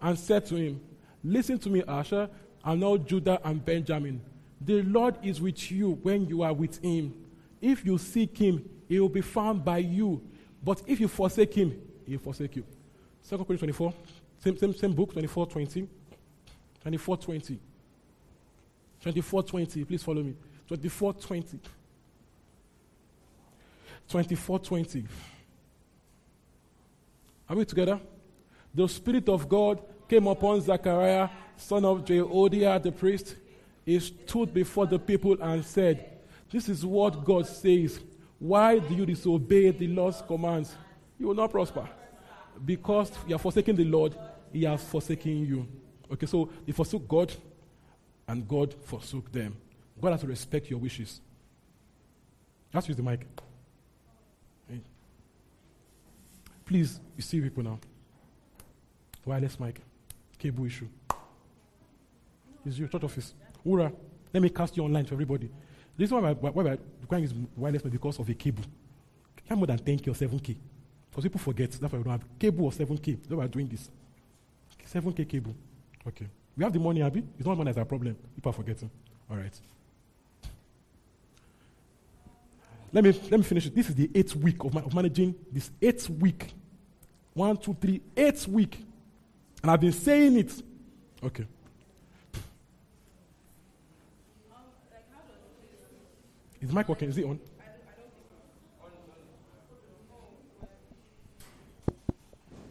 and 0.00 0.18
said 0.18 0.46
to 0.46 0.56
him, 0.56 0.80
Listen 1.22 1.58
to 1.58 1.70
me, 1.70 1.82
Asa, 1.86 2.30
and 2.64 2.84
all 2.84 2.98
Judah 2.98 3.40
and 3.44 3.64
Benjamin. 3.64 4.20
The 4.64 4.82
Lord 4.82 5.16
is 5.22 5.40
with 5.40 5.70
you 5.70 5.98
when 6.02 6.26
you 6.26 6.42
are 6.42 6.52
with 6.52 6.82
him. 6.82 7.14
If 7.60 7.84
you 7.84 7.98
seek 7.98 8.38
him, 8.38 8.68
he 8.88 8.98
will 8.98 9.08
be 9.08 9.20
found 9.20 9.64
by 9.64 9.78
you. 9.78 10.22
But 10.62 10.82
if 10.86 11.00
you 11.00 11.08
forsake 11.08 11.54
him, 11.54 11.80
he 12.06 12.12
will 12.12 12.22
forsake 12.22 12.56
you. 12.56 12.64
Second 13.20 13.44
Corinthians 13.44 13.76
24, 13.76 13.94
same, 14.38 14.56
same, 14.56 14.74
same 14.74 14.92
book, 14.92 15.12
24 15.12 15.46
20. 15.46 15.88
24 16.82 17.16
20. 17.16 17.58
24 19.00 19.42
20, 19.42 19.84
please 19.84 20.02
follow 20.02 20.22
me. 20.22 20.34
24 20.66 21.14
20. 21.14 21.60
24 24.08 24.58
20. 24.58 25.04
Are 27.48 27.56
we 27.56 27.64
together? 27.64 28.00
The 28.74 28.88
Spirit 28.88 29.28
of 29.28 29.48
God 29.48 29.82
came 30.08 30.26
upon 30.26 30.60
Zechariah, 30.60 31.28
son 31.56 31.84
of 31.84 32.04
Jehoiada 32.04 32.82
the 32.82 32.92
priest. 32.92 33.36
He 33.84 33.98
stood 34.00 34.54
before 34.54 34.86
the 34.86 34.98
people 34.98 35.36
and 35.40 35.64
said, 35.64 36.18
This 36.50 36.68
is 36.68 36.84
what 36.84 37.24
God 37.24 37.46
says. 37.46 38.00
Why 38.38 38.78
do 38.78 38.94
you 38.94 39.06
disobey 39.06 39.70
the 39.70 39.88
Lord's 39.88 40.22
commands? 40.22 40.74
You 41.18 41.28
will 41.28 41.34
not 41.34 41.50
prosper. 41.50 41.88
Because 42.64 43.12
you 43.26 43.34
are 43.34 43.38
forsaking 43.38 43.76
the 43.76 43.84
Lord, 43.84 44.16
He 44.52 44.64
has 44.64 44.82
forsaken 44.84 45.46
you. 45.46 45.68
Okay, 46.12 46.26
so 46.26 46.50
they 46.66 46.72
forsook 46.72 47.06
God, 47.08 47.32
and 48.28 48.46
God 48.46 48.74
forsook 48.84 49.30
them. 49.32 49.56
God 50.00 50.12
has 50.12 50.20
to 50.20 50.26
respect 50.26 50.70
your 50.70 50.78
wishes. 50.78 51.20
Let's 52.72 52.88
use 52.88 52.96
the 52.96 53.02
mic. 53.02 53.26
Please, 56.64 56.98
you 57.16 57.22
see 57.22 57.40
people 57.40 57.62
now. 57.62 57.78
Wireless 59.24 59.60
mic. 59.60 59.80
Cable 60.38 60.64
issue. 60.64 60.88
It's 62.64 62.78
your 62.78 62.88
church 62.88 63.04
office. 63.04 63.34
Ura, 63.64 63.92
let 64.32 64.42
me 64.42 64.48
cast 64.50 64.76
you 64.76 64.84
online 64.84 65.04
to 65.06 65.12
everybody. 65.12 65.48
This 65.96 66.08
is 66.08 66.12
why, 66.12 66.20
why, 66.32 66.50
why 66.50 66.62
we're 66.62 66.78
requiring 67.00 67.24
is 67.24 67.34
wireless 67.56 67.82
because 67.82 68.18
of 68.18 68.28
a 68.28 68.34
cable. 68.34 68.64
Can't 69.48 69.58
more 69.58 69.66
than 69.66 69.78
10K 69.78 70.08
or 70.08 70.12
7K. 70.12 70.56
Because 71.10 71.24
people 71.24 71.40
forget. 71.40 71.70
That's 71.70 71.92
why 71.92 71.98
we 71.98 72.04
don't 72.04 72.12
have 72.12 72.38
cable 72.38 72.64
or 72.64 72.70
7K. 72.72 73.16
That's 73.18 73.30
why 73.30 73.36
we're 73.36 73.48
doing 73.48 73.68
this. 73.68 73.90
7K 74.92 75.28
cable. 75.28 75.54
Okay. 76.06 76.26
We 76.56 76.64
have 76.64 76.72
the 76.72 76.78
money, 76.78 77.02
Abby. 77.02 77.22
It's 77.38 77.46
not 77.46 77.56
money 77.56 77.68
that's 77.68 77.78
our 77.78 77.84
problem. 77.84 78.16
People 78.34 78.50
are 78.50 78.54
forgetting. 78.54 78.90
All 79.30 79.36
right. 79.36 79.52
Let 82.92 83.02
me, 83.02 83.10
let 83.10 83.38
me 83.38 83.42
finish 83.42 83.66
it. 83.66 83.74
This 83.74 83.88
is 83.88 83.94
the 83.94 84.08
eighth 84.14 84.36
week 84.36 84.62
of, 84.62 84.72
my, 84.72 84.80
of 84.80 84.94
managing 84.94 85.34
this 85.50 85.70
eighth 85.82 86.08
week. 86.08 86.52
One, 87.32 87.56
two, 87.56 87.76
three, 87.80 88.00
eighth 88.16 88.46
week. 88.46 88.78
And 89.62 89.70
I've 89.70 89.80
been 89.80 89.92
saying 89.92 90.38
it. 90.38 90.52
Okay. 91.22 91.44
Is 96.64 96.72
mic 96.72 96.88
working? 96.88 97.10
Is 97.10 97.18
it 97.18 97.26
on? 97.26 97.38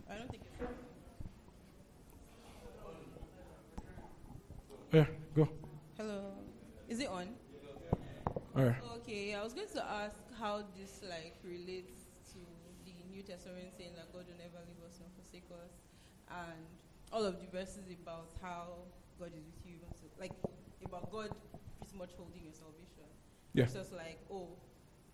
I 0.10 0.18
don't 0.18 0.18
think 0.18 0.18
it's 0.18 0.18
on. 0.18 0.18
I 0.18 0.18
don't 0.18 0.32
think 0.32 0.42
it's 0.48 0.62
on. 0.62 0.68
Yeah, 4.92 5.06
go. 5.36 5.48
Hello. 5.96 6.32
Is 6.90 7.00
it 7.02 7.08
on? 7.08 7.28
All 8.56 8.64
right. 8.64 8.76
Okay, 8.98 9.36
I 9.36 9.44
was 9.44 9.54
going 9.54 9.68
to 9.76 9.86
ask 9.86 10.16
how 10.40 10.64
this 10.76 11.02
like 11.08 11.36
relates 11.44 12.06
to 12.34 12.40
the 12.86 12.94
New 13.12 13.22
Testament 13.22 13.68
saying 13.78 13.92
that 13.96 14.12
God 14.12 14.26
will 14.26 14.38
never 14.42 14.58
leave 14.66 14.82
us 14.90 14.98
nor 15.00 15.10
forsake 15.22 15.46
us, 15.54 15.70
and 16.32 16.66
all 17.12 17.26
of 17.26 17.40
the 17.40 17.46
verses 17.56 17.86
about 18.02 18.30
how 18.42 18.70
God 19.20 19.30
is 19.38 19.46
with 19.46 19.64
you, 19.68 19.78
so, 20.02 20.08
like 20.20 20.32
about 20.84 21.12
God 21.12 21.30
pretty 21.78 21.96
much 21.96 22.10
holding 22.18 22.42
your 22.42 22.54
salvation. 22.54 23.06
Yeah. 23.54 23.66
It's 23.66 23.92
like, 23.94 24.20
oh, 24.32 24.48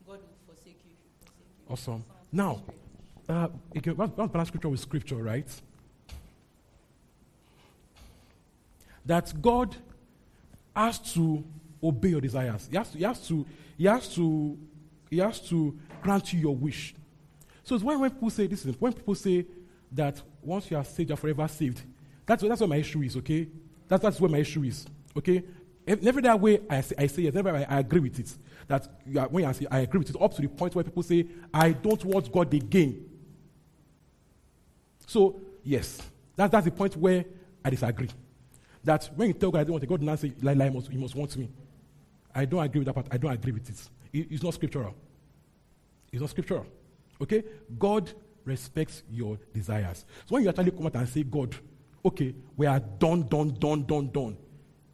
God 0.05 0.19
will 0.19 0.37
forsake 0.45 0.79
you 0.87 0.95
forsake 1.19 1.35
you. 1.67 1.73
Awesome. 1.73 2.03
Now. 2.31 2.61
Uh, 3.27 3.47
again, 3.75 3.93
let's 3.95 4.11
balance 4.11 4.47
scripture 4.47 4.69
with 4.69 4.79
scripture, 4.79 5.17
right? 5.17 5.47
that 9.09 9.33
God 9.41 9.75
has 10.75 10.99
to 11.13 11.43
obey 11.83 12.09
your 12.09 12.21
desires. 12.21 12.67
He 12.69 12.77
has 12.77 12.91
to, 12.91 12.97
he 12.97 13.03
has 13.03 13.27
to, 13.27 13.47
he 13.75 13.85
has 13.85 14.15
to, 14.15 14.57
he 15.09 15.17
has 15.17 15.39
to 15.49 15.79
grant 16.03 16.31
you 16.31 16.39
your 16.39 16.55
wish. 16.55 16.93
So 17.63 17.73
it's 17.73 17.83
when, 17.83 17.99
when 17.99 18.11
people 18.11 18.29
say 18.29 18.45
this 18.45 18.65
is 18.65 18.75
when 18.79 18.93
people 18.93 19.15
say 19.15 19.47
that 19.91 20.21
once 20.43 20.69
you 20.69 20.77
are 20.77 20.83
saved, 20.83 21.09
you're 21.09 21.17
forever 21.17 21.47
saved. 21.47 21.81
That's, 22.27 22.43
that's 22.43 22.61
where 22.61 22.69
my 22.69 22.75
issue 22.75 23.01
is, 23.01 23.17
okay? 23.17 23.47
That's, 23.87 24.03
that's 24.03 24.21
where 24.21 24.29
my 24.29 24.37
issue 24.37 24.63
is, 24.63 24.85
okay? 25.17 25.43
If- 25.89 26.03
Never 26.03 26.21
that 26.21 26.39
way 26.39 26.59
I 26.69 26.81
say, 26.81 26.95
I 26.99 27.07
say 27.07 27.21
yes, 27.23 27.33
never 27.33 27.49
I, 27.49 27.65
I 27.67 27.79
agree 27.79 27.99
with 27.99 28.19
it. 28.19 28.31
That 28.67 28.87
you 29.07 29.19
are, 29.19 29.27
when 29.27 29.43
I 29.45 29.51
say 29.53 29.65
I 29.71 29.79
agree 29.79 29.97
with 29.97 30.11
it, 30.11 30.21
up 30.21 30.35
to 30.35 30.41
the 30.43 30.47
point 30.47 30.75
where 30.75 30.83
people 30.83 31.01
say, 31.01 31.25
I 31.51 31.71
don't 31.71 32.05
want 32.05 32.31
God 32.31 32.53
again. 32.53 33.09
So, 35.07 35.41
yes, 35.63 35.99
that, 36.35 36.51
that's 36.51 36.65
the 36.65 36.71
point 36.71 36.95
where 36.95 37.25
I 37.65 37.71
disagree. 37.71 38.09
That 38.83 39.09
when 39.15 39.29
you 39.29 39.33
tell 39.33 39.49
God 39.49 39.61
I 39.61 39.63
don't 39.63 39.71
want 39.73 39.83
a 39.83 39.87
God, 39.87 40.01
now 40.03 40.15
say, 40.15 40.31
like, 40.43 40.57
like, 40.57 40.71
must, 40.71 40.91
he 40.91 40.97
must 40.97 41.15
want 41.15 41.35
me. 41.35 41.49
I 42.35 42.45
don't 42.45 42.63
agree 42.63 42.79
with 42.81 42.85
that 42.85 42.93
part. 42.93 43.07
I 43.11 43.17
don't 43.17 43.31
agree 43.31 43.51
with 43.53 43.67
it. 43.67 43.89
It- 44.13 44.27
It's 44.31 44.43
not 44.43 44.53
scriptural. 44.53 44.93
It's 46.11 46.21
not 46.21 46.29
scriptural. 46.29 46.67
Okay? 47.19 47.43
God 47.79 48.11
respects 48.45 49.01
your 49.09 49.39
desires. 49.51 50.05
So 50.27 50.35
when 50.35 50.43
you 50.43 50.49
actually 50.49 50.69
come 50.69 50.85
out 50.85 50.95
and 50.97 51.09
say, 51.09 51.23
God, 51.23 51.55
okay, 52.05 52.35
we 52.55 52.67
are 52.67 52.79
done, 52.79 53.27
done, 53.27 53.55
done, 53.59 53.83
done, 53.85 54.09
done, 54.11 54.37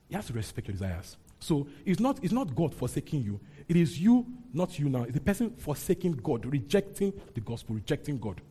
He 0.09 0.15
has 0.15 0.27
to 0.27 0.33
respect 0.33 0.67
your 0.67 0.73
desires. 0.73 1.17
So 1.39 1.67
it's 1.85 1.99
not, 1.99 2.19
it's 2.23 2.33
not 2.33 2.55
God 2.55 2.73
forsaking 2.73 3.23
you. 3.23 3.39
It 3.67 3.75
is 3.75 3.99
you, 3.99 4.25
not 4.53 4.77
you 4.79 4.89
now. 4.89 5.03
It's 5.03 5.13
the 5.13 5.19
person 5.19 5.51
forsaking 5.57 6.13
God, 6.13 6.45
rejecting 6.45 7.13
the 7.33 7.41
gospel, 7.41 7.75
rejecting 7.75 8.17
God. 8.17 8.41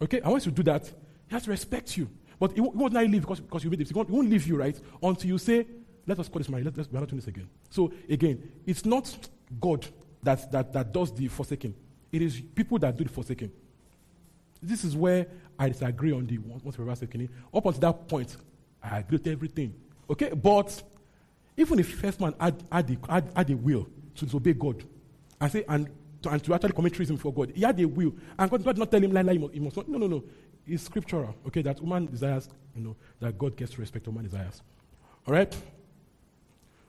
Okay? 0.00 0.18
And 0.20 0.30
once 0.30 0.46
you 0.46 0.52
to 0.52 0.56
do 0.56 0.62
that, 0.64 0.86
He 0.86 1.34
has 1.34 1.44
to 1.44 1.50
respect 1.50 1.96
you. 1.96 2.08
But 2.38 2.52
He 2.52 2.60
won't, 2.60 2.76
won't 2.76 2.94
leave 2.94 3.22
because, 3.22 3.40
because 3.40 3.64
you 3.64 3.70
made 3.70 3.80
this. 3.80 3.88
He 3.88 3.94
won't, 3.94 4.08
he 4.08 4.14
won't 4.14 4.30
leave 4.30 4.46
you, 4.46 4.56
right? 4.56 4.78
Until 5.02 5.28
you 5.28 5.38
say, 5.38 5.66
let 6.06 6.18
us 6.18 6.28
call 6.28 6.38
this 6.38 6.48
marriage. 6.48 6.64
Let, 6.66 6.76
let's, 6.76 6.90
we're 6.90 7.00
not 7.00 7.08
doing 7.08 7.20
this 7.20 7.28
again. 7.28 7.48
So 7.68 7.92
again, 8.08 8.50
it's 8.66 8.84
not 8.84 9.16
God 9.60 9.86
that, 10.22 10.50
that, 10.52 10.72
that 10.72 10.92
does 10.92 11.12
the 11.14 11.28
forsaking. 11.28 11.74
It 12.12 12.22
is 12.22 12.40
people 12.40 12.78
that 12.78 12.96
do 12.96 13.04
the 13.04 13.10
forsaking. 13.10 13.52
This 14.62 14.84
is 14.84 14.96
where 14.96 15.26
I 15.58 15.68
disagree 15.68 16.12
on 16.12 16.26
the 16.26 16.38
once 16.38 16.76
forever 16.76 16.94
second. 16.96 17.28
Up 17.52 17.64
until 17.66 17.80
that 17.80 18.08
point, 18.08 18.36
I 18.82 18.98
agree 18.98 19.18
with 19.18 19.26
everything. 19.26 19.74
Okay? 20.10 20.30
But 20.30 20.82
even 21.56 21.78
if 21.78 21.94
first 21.94 22.20
man 22.20 22.34
had, 22.40 22.62
had, 22.70 22.86
the, 22.88 22.98
had, 23.08 23.32
had 23.34 23.50
a 23.50 23.56
will 23.56 23.86
to 24.16 24.24
disobey 24.24 24.54
God 24.54 24.82
and 25.40 25.52
say 25.52 25.64
and 25.68 25.88
to, 26.22 26.28
and 26.28 26.44
to 26.44 26.54
actually 26.54 26.72
commit 26.72 26.92
treason 26.92 27.16
before 27.16 27.32
God, 27.32 27.52
he 27.54 27.62
had 27.62 27.80
a 27.80 27.86
will. 27.86 28.14
And 28.38 28.50
God, 28.50 28.64
did 28.64 28.78
not 28.78 28.90
tell 28.90 29.02
him 29.02 29.12
lie, 29.12 29.22
lie, 29.22 29.32
he 29.32 29.38
must, 29.38 29.54
he 29.54 29.60
must 29.60 29.76
not. 29.76 29.88
No, 29.88 29.98
no, 29.98 30.06
no. 30.06 30.24
It's 30.66 30.84
scriptural. 30.84 31.34
Okay, 31.46 31.62
that 31.62 31.80
woman 31.80 32.06
desires, 32.06 32.48
you 32.74 32.82
know, 32.82 32.96
that 33.20 33.38
God 33.38 33.56
gets 33.56 33.72
to 33.72 33.80
respect 33.80 34.06
woman 34.06 34.24
desires. 34.24 34.60
All 35.26 35.34
right? 35.34 35.54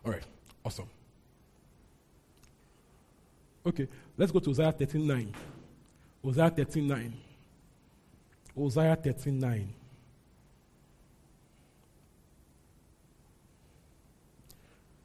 All 0.06 0.12
right. 0.12 0.24
Awesome. 0.66 0.90
Okay, 3.66 3.88
let's 4.18 4.32
go 4.32 4.40
to 4.40 4.50
Hosea 4.50 4.74
13.9. 4.74 5.34
Hosea 6.24 6.52
13.9. 6.52 7.12
Hosea 8.56 8.98
13.9. 8.98 9.68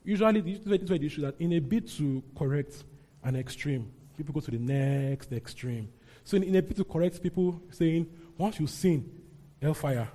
Usually, 0.06 0.40
this 0.40 0.58
is 0.60 0.88
the 0.88 1.04
issue 1.04 1.22
that 1.22 1.34
in 1.40 1.52
a 1.52 1.58
bid 1.58 1.88
to 1.98 2.22
correct 2.38 2.84
an 3.24 3.34
extreme, 3.34 3.90
people 4.16 4.32
go 4.32 4.38
to 4.38 4.52
the 4.52 4.58
next 4.58 5.32
extreme. 5.32 5.88
So, 6.22 6.36
in, 6.36 6.44
in 6.44 6.54
a 6.54 6.62
bid 6.62 6.76
to 6.76 6.84
correct 6.84 7.20
people 7.20 7.60
saying, 7.70 8.06
once 8.38 8.60
you 8.60 8.68
sin, 8.68 9.04
hellfire. 9.60 10.08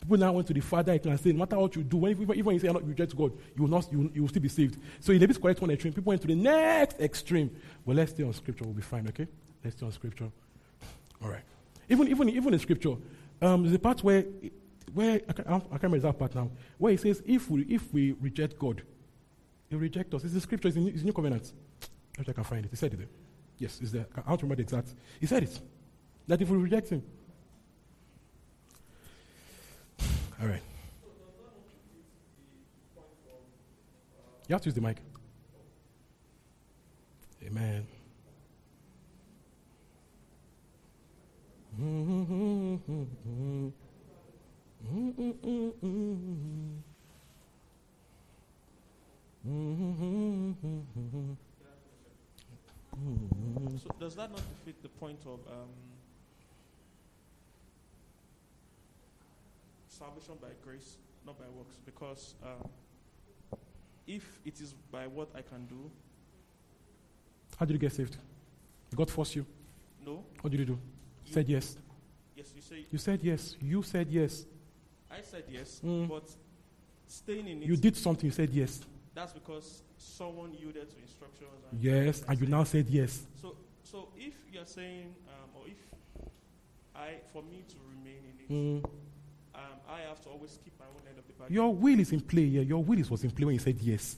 People 0.00 0.16
now 0.16 0.32
went 0.32 0.46
to 0.46 0.54
the 0.54 0.60
Father 0.60 0.98
and 1.04 1.20
say, 1.20 1.30
no 1.30 1.40
matter 1.40 1.58
what 1.58 1.76
you 1.76 1.82
do, 1.82 1.98
when, 1.98 2.12
even, 2.12 2.30
even 2.30 2.44
when 2.46 2.54
you 2.54 2.60
say 2.60 2.68
you're 2.68 2.80
reject 2.80 3.14
God, 3.14 3.32
you 3.54 3.62
will, 3.62 3.68
not, 3.68 3.92
you, 3.92 4.10
you 4.14 4.22
will 4.22 4.30
still 4.30 4.42
be 4.42 4.48
saved. 4.48 4.78
So, 4.98 5.12
in 5.12 5.22
a 5.22 5.26
bit 5.26 5.34
to 5.34 5.42
correct 5.42 5.60
one 5.60 5.70
extreme, 5.70 5.92
people 5.92 6.08
went 6.08 6.22
to 6.22 6.28
the 6.28 6.34
next 6.34 6.98
extreme. 6.98 7.54
But 7.86 7.96
let's 7.96 8.12
stay 8.12 8.22
on 8.22 8.32
Scripture, 8.32 8.64
we'll 8.64 8.72
be 8.72 8.80
fine, 8.80 9.06
okay? 9.08 9.28
Let's 9.62 9.76
stay 9.76 9.84
on 9.84 9.92
Scripture. 9.92 10.30
All 11.22 11.28
right. 11.28 11.42
Even, 11.90 12.08
even, 12.08 12.30
even 12.30 12.54
in 12.54 12.58
Scripture, 12.58 12.94
um, 13.42 13.64
there's 13.64 13.74
a 13.74 13.78
part 13.78 14.02
where, 14.02 14.24
where 14.94 15.20
I, 15.28 15.32
can't, 15.34 15.48
I 15.48 15.52
can't 15.52 15.82
remember 15.82 15.98
that 15.98 16.18
part 16.18 16.34
now, 16.34 16.50
where 16.78 16.94
it 16.94 17.00
says, 17.00 17.22
if 17.26 17.50
we, 17.50 17.60
if 17.64 17.92
we 17.92 18.12
reject 18.12 18.58
God, 18.58 18.82
He'll 19.72 19.80
reject 19.80 20.12
us. 20.12 20.22
It's 20.22 20.34
the 20.34 20.40
Scripture, 20.42 20.68
it's 20.68 20.76
in 20.76 20.84
New 20.84 21.14
Covenant. 21.14 21.50
If 22.18 22.28
I 22.28 22.32
can 22.34 22.44
find 22.44 22.62
it. 22.62 22.70
He 22.70 22.76
said 22.76 22.92
it 22.92 22.98
there. 22.98 23.08
Yes, 23.56 23.78
it's 23.80 23.90
there. 23.90 24.04
I 24.14 24.20
don't 24.28 24.42
remember 24.42 24.56
the 24.56 24.64
exact. 24.64 24.92
He 25.18 25.26
said 25.26 25.44
it. 25.44 25.58
That 26.28 26.42
if 26.42 26.50
we 26.50 26.58
reject 26.58 26.90
Him. 26.90 27.02
All 30.42 30.46
right. 30.46 30.60
You 34.46 34.52
have 34.54 34.60
to 34.60 34.66
use 34.66 34.74
the 34.74 34.82
mic. 34.82 34.98
Amen. 37.42 37.86
Mm-hmm. 41.80 42.74
Mm-hmm. 42.74 43.68
Mm-hmm. 45.82 46.91
So 53.82 53.88
does 53.98 54.14
that 54.16 54.30
not 54.30 54.40
defeat 54.64 54.80
the 54.82 54.88
point 54.88 55.18
of 55.26 55.40
um, 55.50 55.68
salvation 59.88 60.34
by 60.40 60.48
grace, 60.64 60.96
not 61.26 61.38
by 61.38 61.44
works? 61.56 61.76
Because 61.84 62.34
um, 62.44 62.68
if 64.06 64.22
it 64.44 64.60
is 64.60 64.74
by 64.90 65.06
what 65.06 65.28
I 65.34 65.42
can 65.42 65.66
do, 65.66 65.90
How 67.58 67.66
did 67.66 67.72
you 67.74 67.78
get 67.78 67.92
saved? 67.92 68.16
God 68.94 69.10
forced 69.10 69.36
you. 69.36 69.46
no. 70.04 70.24
What 70.40 70.50
did 70.50 70.60
you 70.60 70.66
do? 70.66 70.78
You- 71.26 71.32
Said 71.32 71.48
yes. 71.48 71.76
Yes, 72.36 72.52
you 72.54 72.62
say 72.62 72.86
You 72.90 72.98
said 72.98 73.20
yes. 73.22 73.56
You 73.60 73.82
said 73.82 74.08
yes. 74.10 74.44
I 75.10 75.20
said 75.22 75.44
yes, 75.48 75.80
Mm. 75.84 76.08
but 76.08 76.24
staying 77.06 77.46
in 77.48 77.62
it. 77.62 77.68
You 77.68 77.76
did 77.76 77.96
something. 77.96 78.26
You 78.26 78.32
said 78.32 78.50
yes. 78.50 78.80
That's 79.14 79.32
because 79.32 79.82
someone 79.98 80.54
yielded 80.54 80.90
to 80.90 80.96
instructions. 81.00 81.50
And 81.70 81.82
Yes. 81.82 82.22
And 82.26 82.40
you 82.40 82.46
now 82.46 82.64
said 82.64 82.88
yes. 82.88 83.22
So, 83.40 83.56
so 83.82 84.08
if 84.16 84.34
you're 84.50 84.64
saying, 84.66 85.14
um, 85.28 85.50
or 85.54 85.66
if 85.66 85.76
I, 86.94 87.16
for 87.32 87.42
me 87.42 87.64
to 87.68 87.76
remain 87.90 88.22
in 88.24 88.40
it, 88.40 88.50
Mm. 88.50 88.84
um, 89.54 89.60
I 89.88 90.00
have 90.08 90.20
to 90.22 90.28
always 90.30 90.58
keep 90.64 90.72
my 90.78 90.86
own 90.86 91.06
end 91.08 91.18
of 91.18 91.26
the 91.26 91.32
bargain. 91.34 91.54
Your 91.54 91.74
will 91.74 92.00
is 92.00 92.12
in 92.12 92.20
play 92.20 92.48
here. 92.48 92.62
Your 92.62 92.82
will 92.82 92.98
is 92.98 93.10
was 93.10 93.24
in 93.24 93.30
play 93.30 93.44
when 93.46 93.54
you 93.54 93.60
said 93.60 93.78
yes. 93.80 94.16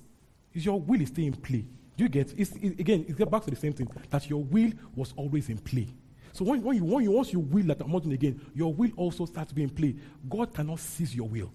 Is 0.53 0.65
your 0.65 0.81
will 0.81 1.01
is 1.01 1.09
still 1.09 1.25
in 1.25 1.35
play? 1.35 1.65
Do 1.97 2.05
you 2.05 2.09
get? 2.09 2.33
It's, 2.37 2.53
it, 2.53 2.79
again, 2.81 3.05
it 3.09 3.17
gets 3.17 3.31
back 3.31 3.45
to 3.45 3.51
the 3.51 3.57
same 3.57 3.73
thing 3.73 3.89
that 4.11 4.29
your 4.29 4.43
will 4.43 4.73
was 4.95 5.13
always 5.17 5.49
in 5.49 5.59
play. 5.59 5.89
So 6.33 6.45
when, 6.45 6.63
when 6.63 6.77
you 6.77 6.85
when 6.85 7.05
you 7.05 7.13
once 7.13 7.33
you 7.33 7.39
will 7.39 7.65
that 7.67 7.79
doing 7.79 8.13
again, 8.13 8.41
your 8.55 8.75
will 8.75 8.91
also 8.97 9.25
starts 9.25 9.51
to 9.51 9.55
be 9.55 9.63
in 9.63 9.71
play. 9.71 9.95
God 10.29 10.53
cannot 10.53 10.81
seize 10.81 11.15
your 11.15 11.29
will. 11.29 11.53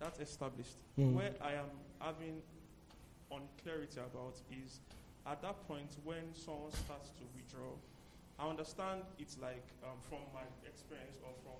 That's 0.00 0.18
established. 0.18 0.74
Mm. 0.98 1.12
Where 1.12 1.30
I 1.40 1.52
am 1.52 1.66
having 2.00 2.42
unclarity 3.30 4.00
about 4.00 4.40
is 4.50 4.80
at 5.26 5.42
that 5.42 5.56
point 5.68 5.90
when 6.04 6.32
someone 6.32 6.72
starts 6.72 7.10
to 7.20 7.24
withdraw. 7.36 7.76
I 8.38 8.48
understand 8.48 9.02
it's 9.18 9.36
like 9.38 9.66
um, 9.84 9.98
from 10.08 10.22
my 10.32 10.46
experience 10.64 11.18
or 11.26 11.34
from 11.42 11.58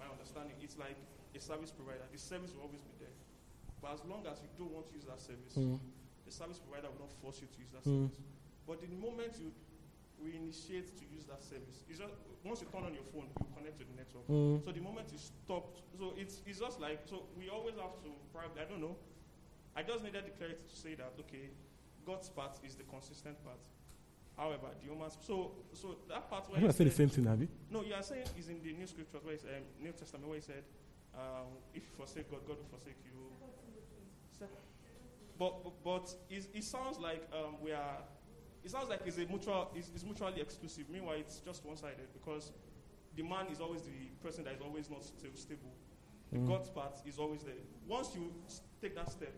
my 0.00 0.08
understanding, 0.10 0.56
it's 0.62 0.76
like 0.80 0.96
a 1.36 1.40
service 1.40 1.70
provider. 1.70 2.02
The 2.10 2.18
service 2.18 2.50
will 2.56 2.66
always 2.66 2.82
be 2.82 2.94
there, 2.98 3.14
but 3.82 3.94
as 3.94 4.02
long 4.08 4.24
as 4.26 4.40
you 4.42 4.48
don't 4.58 4.72
want 4.72 4.88
to 4.90 4.94
use 4.96 5.04
that 5.06 5.20
service, 5.20 5.54
the 5.54 6.32
service 6.32 6.58
provider 6.58 6.88
will 6.90 7.06
not 7.06 7.12
force 7.20 7.38
you 7.44 7.48
to 7.52 7.58
use 7.60 7.70
that 7.76 7.84
Mm. 7.84 8.08
service. 8.10 8.18
But 8.66 8.80
the 8.80 8.88
moment 8.96 9.36
you 9.38 9.52
we 10.22 10.32
initiate 10.40 10.88
to 10.96 11.04
use 11.12 11.26
that 11.28 11.42
service, 11.44 11.84
it's 11.90 11.98
just 11.98 12.14
once 12.46 12.62
you 12.62 12.68
turn 12.72 12.84
on 12.86 12.94
your 12.94 13.04
phone, 13.12 13.28
you 13.28 13.46
connect 13.52 13.76
to 13.76 13.84
the 13.84 13.92
network. 13.92 14.24
Mm. 14.30 14.64
So 14.64 14.72
the 14.72 14.80
moment 14.80 15.10
you 15.12 15.18
stop, 15.18 15.76
so 15.98 16.14
it's, 16.16 16.40
it's 16.46 16.60
just 16.60 16.80
like, 16.80 17.02
so 17.04 17.24
we 17.36 17.50
always 17.50 17.74
have 17.76 17.92
to, 18.06 18.10
probably, 18.32 18.62
I 18.62 18.64
don't 18.64 18.80
know, 18.80 18.96
I 19.76 19.82
just 19.82 20.04
needed 20.04 20.24
the 20.26 20.30
clarity 20.30 20.62
to 20.68 20.76
say 20.76 20.94
that, 20.94 21.12
okay, 21.20 21.50
God's 22.06 22.28
part 22.28 22.58
is 22.64 22.74
the 22.76 22.84
consistent 22.84 23.42
part. 23.44 23.58
However, 24.36 24.66
the 24.80 24.86
human's, 24.90 25.16
so, 25.20 25.52
so 25.72 25.96
that 26.08 26.28
part 26.28 26.50
where 26.50 26.60
You 26.60 26.68
are 26.68 26.72
saying 26.72 26.90
the 26.90 26.96
same 26.96 27.08
thing, 27.08 27.26
Abby. 27.26 27.48
no, 27.70 27.82
you 27.82 27.94
are 27.94 28.02
saying 28.02 28.26
is 28.38 28.48
in 28.48 28.60
the 28.62 28.72
New 28.72 28.86
Scriptures 28.86 29.22
where 29.24 29.34
it's, 29.34 29.44
um, 29.44 29.62
New 29.80 29.92
Testament 29.92 30.26
where 30.28 30.36
he 30.38 30.42
said, 30.42 30.64
um, 31.14 31.58
if 31.72 31.82
you 31.84 31.90
forsake 31.96 32.30
God, 32.30 32.40
God 32.46 32.58
will 32.58 32.70
forsake 32.70 32.98
you. 33.04 33.12
But 35.38 35.62
but, 35.64 35.72
but 35.84 36.14
it, 36.30 36.46
it 36.54 36.64
sounds 36.64 36.98
like 36.98 37.22
um, 37.32 37.56
we 37.60 37.72
are. 37.72 37.98
It 38.64 38.70
sounds 38.70 38.88
like 38.88 39.00
it's 39.04 39.18
a 39.18 39.26
mutual. 39.26 39.70
It's, 39.74 39.90
it's 39.94 40.04
mutually 40.04 40.40
exclusive. 40.40 40.84
Meanwhile, 40.90 41.16
it's 41.18 41.38
just 41.40 41.64
one-sided 41.64 42.08
because 42.12 42.52
the 43.16 43.22
man 43.22 43.46
is 43.50 43.60
always 43.60 43.82
the 43.82 44.08
person 44.22 44.44
that 44.44 44.54
is 44.54 44.60
always 44.60 44.90
not 44.90 45.04
stable. 45.04 45.70
The 46.32 46.38
Mm. 46.38 46.48
God's 46.48 46.68
part 46.70 46.98
is 47.06 47.18
always 47.18 47.42
there. 47.44 47.54
Once 47.86 48.10
you 48.16 48.32
take 48.80 48.94
that 48.96 49.10
step, 49.10 49.32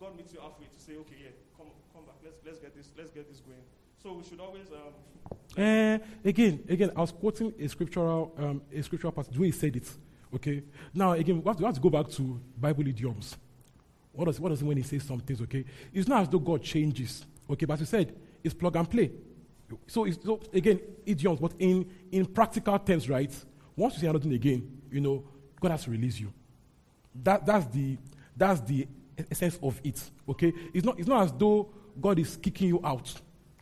God 0.00 0.16
meets 0.16 0.32
you 0.32 0.40
halfway 0.40 0.66
to 0.66 0.80
say, 0.80 0.94
"Okay, 0.96 1.16
yeah, 1.22 1.30
come 1.56 1.66
come 1.92 2.04
back. 2.06 2.16
Let's 2.24 2.38
let's 2.44 2.58
get 2.58 2.74
this 2.74 2.88
let's 2.96 3.10
get 3.10 3.28
this 3.28 3.40
going." 3.40 3.60
So 4.02 4.14
we 4.14 4.24
should 4.24 4.40
always 4.40 4.66
um, 4.72 4.94
Uh, 5.56 5.98
again, 6.24 6.64
again, 6.68 6.90
I 6.96 7.00
was 7.00 7.12
quoting 7.12 7.52
a 7.60 7.68
scriptural, 7.68 8.32
um, 8.38 8.62
a 8.74 8.82
scriptural 8.82 9.12
passage 9.12 9.36
where 9.36 9.46
he 9.46 9.52
said 9.52 9.76
it. 9.76 9.88
Okay? 10.34 10.62
Now, 10.94 11.12
again, 11.12 11.42
we 11.42 11.48
have, 11.48 11.56
to, 11.56 11.62
we 11.62 11.66
have 11.66 11.74
to 11.74 11.80
go 11.80 11.90
back 11.90 12.08
to 12.10 12.40
Bible 12.58 12.86
idioms. 12.86 13.36
What 14.12 14.24
does, 14.24 14.40
what 14.40 14.48
does 14.50 14.62
it 14.62 14.64
when 14.64 14.76
he 14.76 14.82
says 14.82 15.02
some 15.02 15.20
things, 15.20 15.40
okay? 15.42 15.64
It's 15.92 16.08
not 16.08 16.22
as 16.22 16.28
though 16.28 16.38
God 16.38 16.62
changes, 16.62 17.26
okay? 17.50 17.66
But 17.66 17.74
as 17.74 17.80
you 17.80 17.86
said, 17.86 18.16
it's 18.42 18.54
plug 18.54 18.76
and 18.76 18.88
play. 18.88 19.10
So, 19.86 20.04
it's, 20.04 20.24
so 20.24 20.40
again, 20.52 20.80
idioms, 21.04 21.40
but 21.40 21.52
in, 21.58 21.88
in 22.10 22.26
practical 22.26 22.78
terms, 22.78 23.08
right? 23.08 23.32
Once 23.76 23.94
you 23.94 24.00
say 24.00 24.06
another 24.06 24.22
thing 24.22 24.32
again, 24.32 24.80
you 24.90 25.00
know, 25.00 25.24
God 25.60 25.72
has 25.72 25.84
to 25.84 25.90
release 25.90 26.18
you. 26.18 26.32
That, 27.22 27.44
that's, 27.44 27.66
the, 27.66 27.98
that's 28.36 28.60
the 28.60 28.86
essence 29.30 29.58
of 29.62 29.80
it, 29.82 30.02
okay? 30.28 30.52
It's 30.72 30.84
not, 30.84 30.98
it's 30.98 31.08
not 31.08 31.24
as 31.24 31.32
though 31.32 31.68
God 32.00 32.18
is 32.18 32.36
kicking 32.36 32.68
you 32.68 32.80
out. 32.84 33.12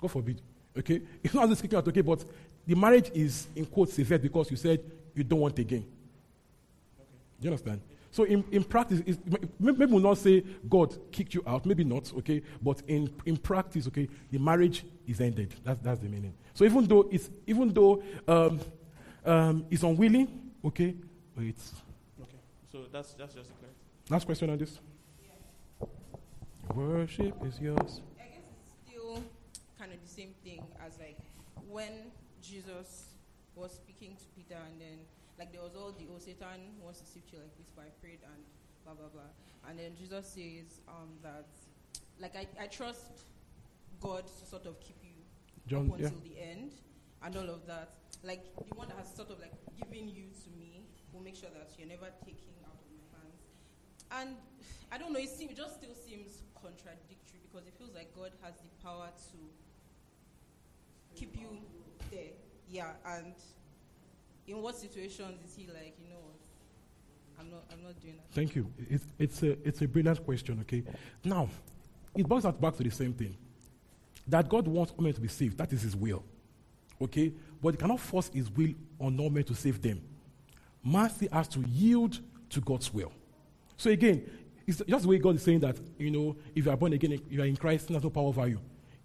God 0.00 0.10
forbid, 0.10 0.40
okay? 0.78 1.00
It's 1.22 1.34
not 1.34 1.44
as 1.44 1.48
though 1.48 1.54
he's 1.54 1.62
kicking 1.62 1.76
you 1.76 1.78
out, 1.78 1.88
okay? 1.88 2.00
But 2.00 2.24
the 2.66 2.74
marriage 2.74 3.10
is, 3.14 3.46
in 3.56 3.66
quotes, 3.66 3.94
severed 3.94 4.22
because 4.22 4.50
you 4.50 4.56
said 4.56 4.80
you 5.14 5.24
don't 5.24 5.40
want 5.40 5.58
again. 5.58 5.84
Do 7.40 7.46
you 7.46 7.50
understand? 7.50 7.80
So 8.10 8.24
in, 8.24 8.44
in 8.50 8.64
practice, 8.64 9.00
maybe 9.60 9.86
we'll 9.86 10.00
not 10.00 10.18
say 10.18 10.42
God 10.68 10.96
kicked 11.12 11.34
you 11.34 11.42
out, 11.46 11.66
maybe 11.66 11.84
not, 11.84 12.12
okay? 12.18 12.42
But 12.60 12.82
in, 12.88 13.10
in 13.26 13.36
practice, 13.36 13.86
okay, 13.88 14.08
the 14.30 14.38
marriage 14.38 14.84
is 15.06 15.20
ended. 15.20 15.54
That's, 15.62 15.80
that's 15.82 16.00
the 16.00 16.08
meaning. 16.08 16.34
So 16.54 16.64
even 16.64 16.86
though 16.86 17.08
it's 17.12 17.30
even 17.46 17.72
though 17.72 18.02
um, 18.26 18.60
um, 19.24 19.66
it's 19.70 19.82
unwilling, 19.84 20.50
okay, 20.64 20.94
wait. 21.36 21.56
Okay. 22.20 22.38
So 22.72 22.86
that's 22.90 23.12
that's 23.12 23.34
just 23.34 23.50
clear. 23.58 23.70
Last 24.10 24.24
question 24.24 24.50
on 24.50 24.58
this. 24.58 24.80
Worship 26.74 27.34
is 27.44 27.60
yours. 27.60 28.00
I 28.20 28.28
guess 28.28 28.44
it's 28.52 28.90
still 28.90 29.22
kind 29.78 29.92
of 29.92 30.00
the 30.02 30.08
same 30.08 30.34
thing 30.44 30.62
as 30.84 30.98
like 30.98 31.18
when 31.68 32.10
Jesus 32.42 33.14
was 33.54 33.72
speaking 33.74 34.16
to 34.16 34.24
Peter 34.36 34.60
and 34.70 34.80
then 34.80 34.98
like 35.38 35.52
there 35.52 35.62
was 35.62 35.74
all 35.74 35.92
the 35.92 36.06
oh 36.14 36.18
Satan 36.18 36.78
wants 36.82 37.00
to 37.00 37.06
sift 37.06 37.32
you 37.32 37.38
like 37.38 37.56
this, 37.56 37.70
but 37.74 37.84
I 37.86 37.90
prayed 38.00 38.20
and 38.22 38.42
blah 38.84 38.94
blah 38.94 39.08
blah. 39.08 39.30
And 39.68 39.78
then 39.78 39.92
Jesus 39.98 40.26
says 40.28 40.80
um, 40.88 41.08
that 41.22 41.46
like 42.20 42.36
I, 42.36 42.46
I 42.62 42.66
trust 42.66 43.26
God 44.00 44.24
to 44.26 44.46
sort 44.46 44.66
of 44.66 44.78
keep 44.80 44.96
you 45.02 45.14
John, 45.66 45.88
up 45.88 45.98
until 45.98 46.12
yeah. 46.24 46.28
the 46.34 46.40
end 46.40 46.72
and 47.22 47.36
all 47.36 47.50
of 47.50 47.66
that. 47.66 47.90
Like 48.22 48.44
the 48.56 48.74
one 48.74 48.88
that 48.88 48.98
has 48.98 49.14
sort 49.14 49.30
of 49.30 49.40
like 49.40 49.54
given 49.76 50.08
you 50.08 50.30
to 50.44 50.50
me 50.58 50.82
will 51.12 51.22
make 51.22 51.36
sure 51.36 51.50
that 51.50 51.70
you're 51.78 51.88
never 51.88 52.06
taking 52.24 52.54
out 52.66 52.74
of 52.74 52.88
my 52.90 53.06
hands. 53.18 53.42
And 54.12 54.36
I 54.90 54.98
don't 54.98 55.12
know, 55.12 55.18
it, 55.18 55.28
seems, 55.28 55.52
it 55.52 55.56
just 55.56 55.74
still 55.74 55.94
seems 56.06 56.42
contradictory 56.60 57.40
because 57.50 57.66
it 57.66 57.74
feels 57.78 57.94
like 57.94 58.14
God 58.16 58.32
has 58.42 58.54
the 58.54 58.84
power 58.84 59.08
to 59.32 59.38
keep 61.18 61.36
you 61.38 61.58
there. 62.10 62.32
Yeah, 62.70 62.92
and 63.06 63.34
in 64.46 64.62
what 64.62 64.76
situations 64.76 65.38
is 65.46 65.56
he 65.56 65.66
like, 65.66 65.94
you 66.02 66.10
know? 66.10 66.20
I'm 67.40 67.50
not, 67.50 67.64
I'm 67.72 67.82
not 67.82 68.00
doing 68.00 68.16
that. 68.16 68.34
Thank 68.34 68.56
you. 68.56 68.66
It's, 68.90 69.06
it's, 69.18 69.42
a, 69.42 69.50
it's 69.66 69.82
a 69.82 69.88
brilliant 69.88 70.24
question, 70.24 70.58
okay? 70.62 70.82
Now, 71.24 71.48
it 72.16 72.26
boils 72.26 72.44
us 72.44 72.54
back 72.56 72.76
to 72.76 72.82
the 72.82 72.90
same 72.90 73.12
thing 73.12 73.36
that 74.26 74.48
God 74.48 74.66
wants 74.66 74.92
all 74.96 75.04
men 75.04 75.12
to 75.14 75.20
be 75.20 75.28
saved. 75.28 75.56
That 75.58 75.72
is 75.72 75.82
his 75.82 75.96
will, 75.96 76.24
okay? 77.00 77.32
But 77.62 77.74
he 77.74 77.76
cannot 77.76 78.00
force 78.00 78.28
his 78.28 78.50
will 78.50 78.74
on 78.98 79.18
all 79.20 79.30
men 79.30 79.44
to 79.44 79.54
save 79.54 79.80
them. 79.80 80.00
Mercy 80.82 81.28
has 81.32 81.48
to 81.48 81.60
yield 81.60 82.18
to 82.50 82.60
God's 82.60 82.92
will. 82.92 83.12
So 83.78 83.90
again, 83.90 84.28
it's 84.66 84.82
just 84.86 85.04
the 85.04 85.08
way 85.08 85.18
God 85.18 85.36
is 85.36 85.42
saying 85.42 85.60
that, 85.60 85.76
you 85.98 86.10
know, 86.10 86.36
if 86.54 86.66
you 86.66 86.70
are 86.70 86.76
born 86.76 86.92
again, 86.92 87.18
you 87.30 87.40
are 87.40 87.46
in 87.46 87.56
Christ, 87.56 87.88
there's 87.88 88.02
no 88.02 88.10
power 88.10 88.26
over 88.26 88.46
you. 88.46 88.60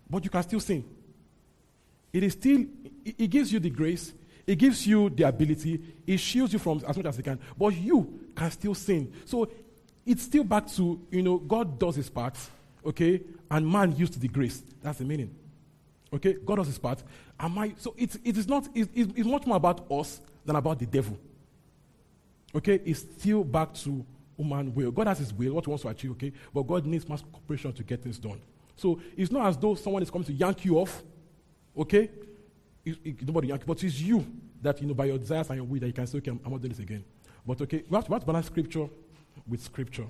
But 0.10 0.26
you 0.26 0.30
can 0.30 0.44
still 0.44 0.60
sin. 0.60 0.84
It 2.12 2.24
is 2.24 2.34
still, 2.34 2.66
it 3.06 3.30
gives 3.30 3.54
you 3.54 3.60
the 3.60 3.70
grace, 3.70 4.12
it 4.46 4.58
gives 4.58 4.86
you 4.86 5.10
the 5.10 5.24
ability, 5.24 5.82
it 6.06 6.18
shields 6.18 6.52
you 6.52 6.60
from 6.60 6.82
as 6.86 6.98
much 6.98 7.06
as 7.06 7.18
it 7.18 7.24
can, 7.24 7.40
but 7.58 7.74
you 7.76 8.20
can 8.36 8.52
still 8.52 8.76
sin. 8.76 9.14
So 9.26 9.50
it's 10.06 10.24
still 10.24 10.44
back 10.44 10.68
to, 10.74 11.00
you 11.10 11.22
know, 11.22 11.38
God 11.38 11.80
does 11.80 11.96
his 11.96 12.10
part, 12.10 12.36
okay, 12.86 13.22
and 13.50 13.66
man 13.66 13.96
used 13.96 14.20
the 14.20 14.28
grace. 14.28 14.62
That's 14.82 15.00
the 15.00 15.06
meaning. 15.06 15.34
Okay, 16.14 16.36
God 16.46 16.58
does 16.58 16.68
his 16.68 16.78
part. 16.78 17.02
Am 17.40 17.58
I, 17.58 17.74
so 17.78 17.96
it, 17.98 18.16
it 18.24 18.38
is 18.38 18.48
not, 18.48 18.68
it, 18.76 18.90
it's 18.94 19.28
much 19.28 19.46
more 19.46 19.58
about 19.58 19.90
us 19.90 20.20
than 20.46 20.56
about 20.56 20.78
the 20.78 20.86
devil. 20.86 21.18
Okay, 22.56 22.82
it's 22.86 23.00
still 23.00 23.44
back 23.44 23.74
to 23.76 24.06
human 24.38 24.74
will. 24.74 24.92
God 24.92 25.08
has 25.08 25.20
his 25.20 25.34
will, 25.34 25.54
what 25.54 25.66
he 25.66 25.70
wants 25.70 25.84
to 25.84 25.90
achieve, 25.90 26.12
okay, 26.12 26.32
but 26.54 26.64
God 26.64 26.86
needs 26.86 27.08
mass 27.08 27.24
cooperation 27.32 27.74
to 27.74 27.84
get 27.84 28.04
things 28.04 28.18
done. 28.18 28.42
So 28.76 29.00
it's 29.16 29.32
not 29.32 29.48
as 29.48 29.58
though 29.58 29.76
someone 29.76 30.04
is 30.04 30.10
coming 30.10 30.26
to 30.26 30.34
yank 30.34 30.66
you 30.66 30.78
off, 30.78 31.04
okay, 31.78 32.10
it, 32.86 32.98
it, 33.04 33.28
nobody 33.28 33.50
yank, 33.50 33.64
but 33.66 33.84
it's 33.84 34.00
you 34.00 34.26
that, 34.62 34.82
you 34.82 34.88
know, 34.88 34.94
by 34.94 35.06
your 35.06 35.18
desires 35.18 35.50
and 35.50 35.58
your 35.58 35.66
will 35.66 35.80
that 35.80 35.88
you 35.88 35.94
can 35.94 36.08
say, 36.08 36.18
okay, 36.18 36.32
I'm, 36.32 36.40
I'm 36.46 36.52
not 36.52 36.62
doing 36.62 36.72
this 36.72 36.80
again. 36.80 37.04
But 37.46 37.62
okay, 37.62 37.84
we 37.90 37.96
have, 37.96 38.06
to, 38.06 38.12
we 38.12 38.16
have 38.16 38.22
to 38.22 38.28
balance 38.28 38.48
scripture 38.48 38.88
with 39.48 39.62
scripture. 39.62 40.08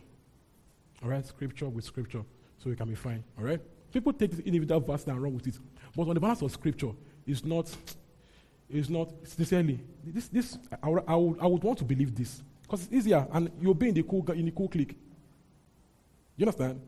All 1.03 1.09
right, 1.09 1.25
scripture 1.25 1.67
with 1.67 1.83
scripture, 1.83 2.23
so 2.57 2.69
we 2.69 2.75
can 2.75 2.87
be 2.87 2.95
fine. 2.95 3.23
All 3.37 3.43
right. 3.43 3.59
People 3.91 4.13
take 4.13 4.31
this 4.31 4.39
individual 4.39 4.79
verse 4.79 5.05
and 5.05 5.21
run 5.21 5.33
with 5.33 5.47
it, 5.47 5.57
but 5.95 6.07
on 6.07 6.13
the 6.13 6.19
balance 6.19 6.41
of 6.41 6.51
scripture, 6.51 6.91
it's 7.27 7.43
not. 7.43 7.69
It's 8.69 8.89
not 8.89 9.11
sincerely. 9.23 9.79
This, 10.03 10.29
this, 10.29 10.57
I, 10.81 10.87
I 10.87 11.15
would, 11.15 11.39
I 11.39 11.45
would 11.45 11.61
want 11.61 11.77
to 11.79 11.83
believe 11.83 12.15
this 12.15 12.41
because 12.63 12.83
it's 12.85 12.93
easier, 12.93 13.27
and 13.31 13.51
you'll 13.61 13.73
be 13.73 13.89
in 13.89 13.93
the 13.93 14.03
cool, 14.03 14.29
in 14.31 14.45
the 14.45 14.51
cool 14.51 14.67
clique. 14.67 14.97
You 16.35 16.45
understand? 16.45 16.81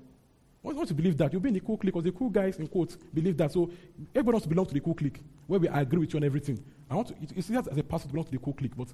Once 0.64 0.78
want 0.78 0.88
to 0.88 0.96
believe 0.96 1.16
that, 1.18 1.32
you'll 1.32 1.42
be 1.42 1.50
in 1.50 1.54
the 1.54 1.60
cool 1.60 1.78
clique 1.78 1.94
because 1.94 2.04
the 2.04 2.12
cool 2.12 2.30
guys, 2.30 2.58
in 2.58 2.68
quotes, 2.68 2.96
believe 3.14 3.38
that. 3.38 3.52
So 3.52 3.70
everybody 4.16 4.34
wants 4.34 4.44
to 4.46 4.50
belong 4.50 4.66
to 4.66 4.74
the 4.74 4.80
cool 4.80 4.96
clique 4.96 5.22
where 5.46 5.60
we 5.60 5.68
agree 5.68 6.00
with 6.00 6.14
you 6.14 6.18
on 6.18 6.24
everything. 6.24 6.60
I 6.90 6.96
want 6.96 7.10
to, 7.10 7.14
it, 7.22 7.32
it's 7.36 7.52
as 7.52 7.78
a 7.78 7.84
pastor 7.84 8.08
to 8.08 8.14
belong 8.14 8.26
to 8.26 8.32
the 8.32 8.40
cool 8.40 8.54
clique, 8.54 8.76
but 8.76 8.88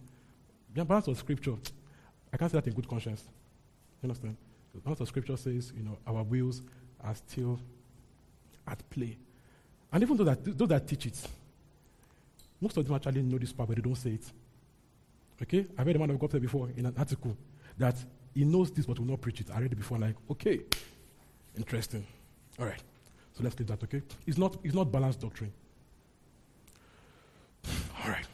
the 0.74 0.84
balance 0.84 1.08
of 1.08 1.18
scripture, 1.18 1.56
I 2.34 2.38
can't 2.38 2.52
say 2.52 2.58
that 2.58 2.68
in 2.68 2.74
good 2.74 2.90
conscience. 2.90 3.24
You 4.02 4.10
understand? 4.10 4.36
The 4.74 4.82
balance 4.82 5.00
of 5.00 5.08
scripture 5.08 5.38
says, 5.38 5.72
you 5.76 5.84
know, 5.84 5.98
our 6.06 6.24
wills 6.24 6.62
are 7.02 7.16
still 7.16 7.58
at 8.68 8.90
play. 8.90 9.18
And 9.94 10.04
even 10.04 10.18
those 10.18 10.28
that, 10.28 10.58
those 10.58 10.68
that 10.68 10.86
teach 10.88 11.06
it, 11.06 11.28
most 12.60 12.76
of 12.76 12.86
them 12.86 12.96
actually 12.96 13.22
know 13.22 13.38
this 13.38 13.54
part, 13.54 13.70
but 13.70 13.78
they 13.78 13.82
don't 13.82 13.96
say 13.96 14.12
it. 14.12 14.32
Okay? 15.42 15.66
I 15.78 15.84
read 15.84 15.96
a 15.96 16.00
man 16.00 16.12
of 16.12 16.20
God 16.20 16.40
before 16.42 16.70
in 16.76 16.86
an 16.86 16.94
article 16.98 17.36
that 17.78 17.96
he 18.34 18.46
knows 18.46 18.72
this 18.72 18.86
but 18.86 19.00
will 19.00 19.08
not 19.08 19.22
preach 19.22 19.42
it. 19.42 19.48
I 19.54 19.60
read 19.60 19.72
it 19.72 19.76
before, 19.76 19.98
like, 19.98 20.16
okay, 20.30 20.62
Interesting. 21.58 22.06
All 22.60 22.66
right. 22.66 22.82
So 23.34 23.44
let's 23.44 23.58
leave 23.60 23.68
that, 23.68 23.84
okay? 23.84 24.02
It's 24.26 24.38
not, 24.38 24.58
it's 24.64 24.76
not 24.76 24.92
balanced 24.92 25.22
doctrine. 25.22 25.52
All 28.04 28.10
right. 28.10 28.28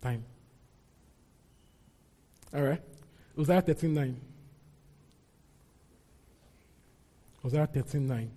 Time. 0.00 0.24
All 2.54 2.62
right. 2.62 2.80
Hosea 3.36 3.60
13 3.62 3.94
9. 3.94 4.20
Hosea 7.42 7.66
13 7.66 8.06
9. 8.06 8.30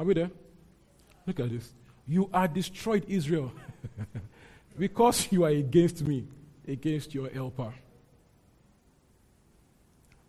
Are 0.00 0.04
we 0.04 0.14
there? 0.14 0.30
Look 1.26 1.40
at 1.40 1.50
this. 1.50 1.74
You 2.06 2.30
are 2.32 2.48
destroyed, 2.48 3.04
Israel. 3.06 3.52
because 4.78 5.30
you 5.30 5.44
are 5.44 5.50
against 5.50 6.00
me, 6.00 6.26
against 6.66 7.14
your 7.14 7.28
helper. 7.28 7.70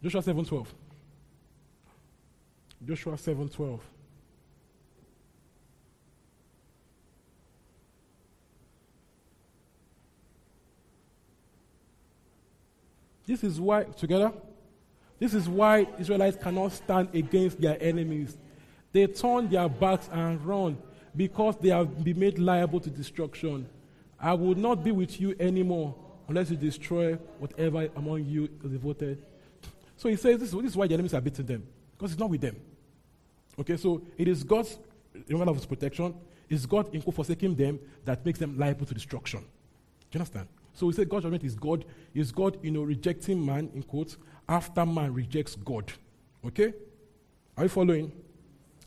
Joshua 0.04 0.22
7:12. 0.22 0.68
Joshua 2.86 3.14
7:12. 3.14 3.80
This 13.26 13.42
is 13.46 13.58
why, 13.58 13.84
together, 13.84 14.34
this 15.18 15.34
is 15.34 15.48
why 15.48 15.88
Israelites 15.98 16.36
cannot 16.36 16.74
stand 16.74 17.16
against 17.16 17.62
their 17.62 17.82
enemies. 17.82 18.38
They 18.92 19.08
turn 19.08 19.50
their 19.50 19.70
backs 19.70 20.10
and 20.12 20.44
run 20.46 20.78
because 21.16 21.56
they 21.58 21.70
have 21.70 22.04
been 22.04 22.20
made 22.20 22.40
liable 22.40 22.80
to 22.80 22.90
destruction. 22.90 23.68
I 24.20 24.34
will 24.34 24.56
not 24.56 24.84
be 24.84 24.92
with 24.92 25.20
you 25.20 25.36
anymore 25.40 25.96
unless 26.28 26.50
you 26.50 26.58
destroy 26.58 27.16
whatever 27.40 27.90
among 27.96 28.26
you 28.26 28.50
is 28.64 28.72
devoted. 28.72 29.24
So 29.98 30.10
he 30.10 30.16
says 30.16 30.40
this, 30.40 30.54
is 30.54 30.76
why 30.76 30.88
the 30.88 30.94
enemies 30.94 31.14
are 31.14 31.22
beating 31.22 31.46
them, 31.46 31.68
because 31.98 32.12
it's 32.12 32.20
not 32.20 32.30
with 32.30 32.42
them. 32.42 32.56
Okay, 33.60 33.78
so 33.78 34.02
it 34.18 34.28
is 34.28 34.44
God's 34.44 34.78
removal 35.28 35.50
of 35.50 35.56
his 35.58 35.66
protection, 35.66 36.16
it's 36.50 36.66
God 36.66 36.94
in 36.94 37.02
forsaking 37.02 37.56
them 37.56 37.80
that 38.06 38.26
makes 38.26 38.40
them 38.40 38.58
liable 38.58 38.86
to 38.86 38.94
destruction. 38.94 39.40
Do 39.40 40.18
you 40.18 40.20
understand? 40.20 40.48
So 40.74 40.88
we 40.88 40.94
say 40.94 41.06
God's 41.06 41.24
judgment 41.24 41.44
is 41.44 41.56
God, 41.56 41.86
is 42.14 42.32
God, 42.32 42.58
you 42.62 42.72
know, 42.72 42.84
rejecting 42.84 43.46
man, 43.46 43.70
in 43.74 43.84
quotes, 43.84 44.18
after 44.48 44.86
man 44.86 45.14
rejects 45.14 45.56
God. 45.56 45.92
Okay? 46.46 46.74
Are 47.58 47.64
you 47.64 47.70
following? 47.70 48.12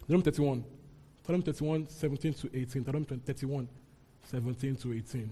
Deuteronomy 0.07 0.25
31. 0.25 0.65
Deuteronomy 1.23 1.45
31, 1.45 1.89
17 1.89 2.35
to 2.35 2.51
18. 2.53 2.83
Deuteronomy 2.83 3.21
31, 3.25 3.69
17 4.25 4.77
to 4.77 4.93
18. 4.93 5.31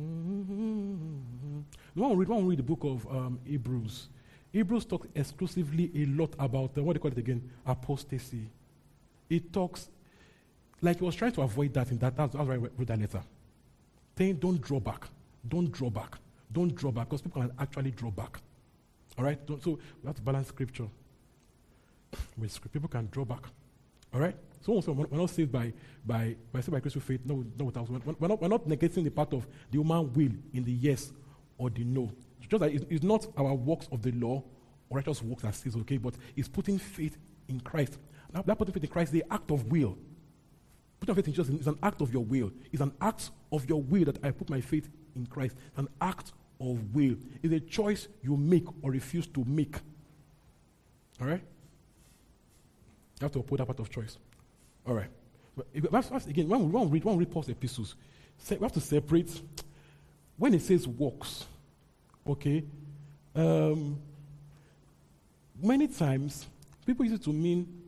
Mm-hmm. 0.00 1.60
We 1.94 2.02
want 2.02 2.18
read, 2.18 2.28
want 2.28 2.46
read 2.46 2.58
the 2.58 2.62
book 2.62 2.84
of 2.84 3.06
um, 3.08 3.40
Hebrews. 3.44 4.08
Hebrews 4.52 4.84
talks 4.84 5.08
exclusively 5.14 5.90
a 5.94 6.04
lot 6.06 6.34
about 6.38 6.76
uh, 6.76 6.82
what 6.82 6.94
they 6.94 7.00
call 7.00 7.10
it 7.10 7.18
again, 7.18 7.50
apostasy. 7.66 8.48
It 9.30 9.52
talks 9.52 9.88
like 10.80 10.98
he 10.98 11.04
was 11.04 11.14
trying 11.16 11.32
to 11.32 11.42
avoid 11.42 11.72
that 11.74 11.90
in 11.90 11.98
that. 11.98 12.16
That's, 12.16 12.34
that's 12.34 12.46
why 12.46 12.54
I 12.54 12.58
wrote 12.58 12.86
that 12.86 13.00
letter. 13.00 13.22
Saying, 14.16 14.36
don't 14.36 14.60
draw 14.60 14.80
back. 14.80 15.08
Don't 15.46 15.70
draw 15.72 15.90
back. 15.90 16.16
Don't 16.52 16.74
draw 16.74 16.90
back 16.90 17.08
because 17.08 17.22
people 17.22 17.42
can 17.42 17.52
actually 17.58 17.90
draw 17.92 18.10
back. 18.10 18.40
All 19.18 19.24
right? 19.24 19.38
So 19.46 19.78
we 20.02 20.06
have 20.06 20.16
to 20.16 20.22
balance 20.22 20.48
scripture 20.48 20.86
with. 22.36 22.72
People 22.72 22.88
can 22.88 23.08
draw 23.10 23.24
back. 23.24 23.42
All 24.14 24.20
right? 24.20 24.36
So 24.60 24.72
also, 24.72 24.92
we're 24.92 25.18
not 25.18 25.30
saved 25.30 25.52
by, 25.52 25.72
by, 26.06 26.36
by 26.52 26.60
saved 26.60 26.72
by 26.72 26.80
through 26.80 27.00
faith. 27.00 27.20
No, 27.24 27.44
no, 27.58 27.72
we're 28.18 28.28
not, 28.28 28.40
we're 28.40 28.48
not 28.48 28.66
negating 28.66 29.04
the 29.04 29.10
part 29.10 29.32
of 29.32 29.46
the 29.70 29.78
human 29.78 30.12
will 30.12 30.32
in 30.52 30.64
the 30.64 30.72
yes 30.72 31.12
or 31.58 31.70
the 31.70 31.84
no. 31.84 32.10
It's 32.38 32.48
just 32.48 32.60
that 32.60 32.72
it's, 32.72 32.84
it's 32.88 33.04
not 33.04 33.26
our 33.36 33.54
works 33.54 33.88
of 33.92 34.02
the 34.02 34.12
law 34.12 34.42
or 34.88 34.96
righteous 34.96 35.22
works 35.22 35.42
that 35.42 35.54
says 35.54 35.76
okay, 35.76 35.96
but 35.96 36.14
it's 36.36 36.48
putting 36.48 36.78
faith 36.78 37.18
in 37.48 37.60
Christ. 37.60 37.98
Now, 38.32 38.42
that 38.42 38.56
putting 38.56 38.74
faith 38.74 38.84
in 38.84 38.90
Christ 38.90 39.08
is 39.08 39.20
the 39.20 39.32
act 39.32 39.50
of 39.50 39.70
will. 39.70 39.98
Putting 41.00 41.14
faith 41.14 41.28
in 41.28 41.34
Jesus 41.34 41.60
is 41.60 41.66
an 41.66 41.78
act 41.82 42.00
of 42.00 42.12
your 42.12 42.24
will. 42.24 42.52
It's 42.72 42.82
an 42.82 42.92
act 43.00 43.30
of 43.52 43.68
your 43.68 43.82
will 43.82 44.04
that 44.04 44.24
I 44.24 44.30
put 44.30 44.50
my 44.50 44.60
faith 44.60 44.88
in 45.14 45.26
Christ. 45.26 45.56
It's 45.68 45.78
an 45.78 45.88
act 46.00 46.32
of 46.60 46.94
will. 46.94 47.16
It's 47.42 47.52
a 47.52 47.60
choice 47.60 48.08
you 48.22 48.36
make 48.36 48.66
or 48.82 48.90
refuse 48.90 49.26
to 49.28 49.44
make. 49.46 49.76
All 51.20 51.26
right? 51.26 51.42
You 53.20 53.24
have 53.24 53.32
to 53.32 53.42
put 53.42 53.58
that 53.58 53.66
part 53.66 53.80
of 53.80 53.90
choice. 53.90 54.18
All 54.86 54.94
right. 54.94 55.08
But 55.56 55.90
that's, 55.90 56.08
that's, 56.08 56.26
again, 56.26 56.48
when 56.48 56.70
we 56.70 56.86
read, 56.86 57.04
when 57.04 57.16
we 57.16 57.24
read 57.24 57.32
Paul's 57.32 57.48
epistles, 57.48 57.96
we 58.48 58.56
have 58.58 58.72
to 58.72 58.80
separate 58.80 59.40
when 60.36 60.54
it 60.54 60.62
says 60.62 60.86
works, 60.86 61.46
okay, 62.26 62.64
um, 63.34 64.00
many 65.60 65.88
times 65.88 66.46
people 66.86 67.04
use 67.04 67.14
it 67.14 67.24
to 67.24 67.32
mean 67.32 67.82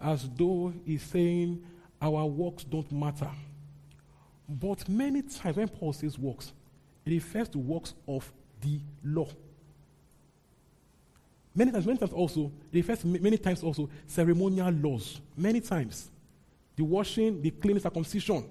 as 0.00 0.28
though 0.36 0.72
he's 0.84 1.02
saying 1.02 1.64
our 2.02 2.26
works 2.26 2.64
don't 2.64 2.90
matter. 2.92 3.30
But 4.46 4.86
many 4.86 5.22
times 5.22 5.56
when 5.56 5.68
Paul 5.68 5.94
says 5.94 6.18
works, 6.18 6.52
it 7.04 7.10
refers 7.10 7.48
to 7.50 7.58
works 7.58 7.94
of 8.06 8.30
the 8.60 8.80
law. 9.02 9.28
Many 11.54 11.70
times, 11.70 11.86
many 11.86 11.98
times 11.98 12.12
also, 12.12 12.50
it 12.72 12.76
refers 12.76 13.00
to 13.00 13.06
many 13.06 13.38
times 13.38 13.62
also 13.62 13.88
ceremonial 14.06 14.70
laws. 14.70 15.20
Many 15.36 15.60
times. 15.60 16.10
The 16.76 16.82
washing, 16.82 17.40
the 17.40 17.50
cleaning, 17.50 17.80
circumcision. 17.80 18.44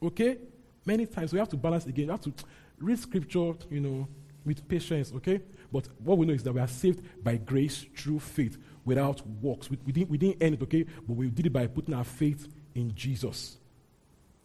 Okay? 0.00 0.38
Many 0.84 1.06
times 1.06 1.32
we 1.32 1.40
have 1.40 1.48
to 1.48 1.56
balance 1.56 1.86
again. 1.86 2.06
We 2.06 2.10
have 2.12 2.20
to 2.20 2.32
read 2.78 2.98
scripture, 2.98 3.54
you 3.70 3.80
know, 3.80 4.08
with 4.44 4.66
patience, 4.68 5.12
okay? 5.16 5.40
But 5.72 5.88
what 5.98 6.18
we 6.18 6.26
know 6.26 6.34
is 6.34 6.42
that 6.42 6.52
we 6.52 6.60
are 6.60 6.68
saved 6.68 7.02
by 7.24 7.36
grace 7.36 7.84
through 7.96 8.20
faith 8.20 8.58
without 8.84 9.26
works. 9.26 9.70
We, 9.70 9.78
we, 9.84 9.92
didn't, 9.92 10.10
we 10.10 10.18
didn't 10.18 10.42
end 10.42 10.54
it, 10.56 10.62
okay? 10.62 10.84
But 10.84 11.16
we 11.16 11.30
did 11.30 11.46
it 11.46 11.52
by 11.52 11.66
putting 11.66 11.94
our 11.94 12.04
faith 12.04 12.46
in 12.74 12.94
Jesus. 12.94 13.56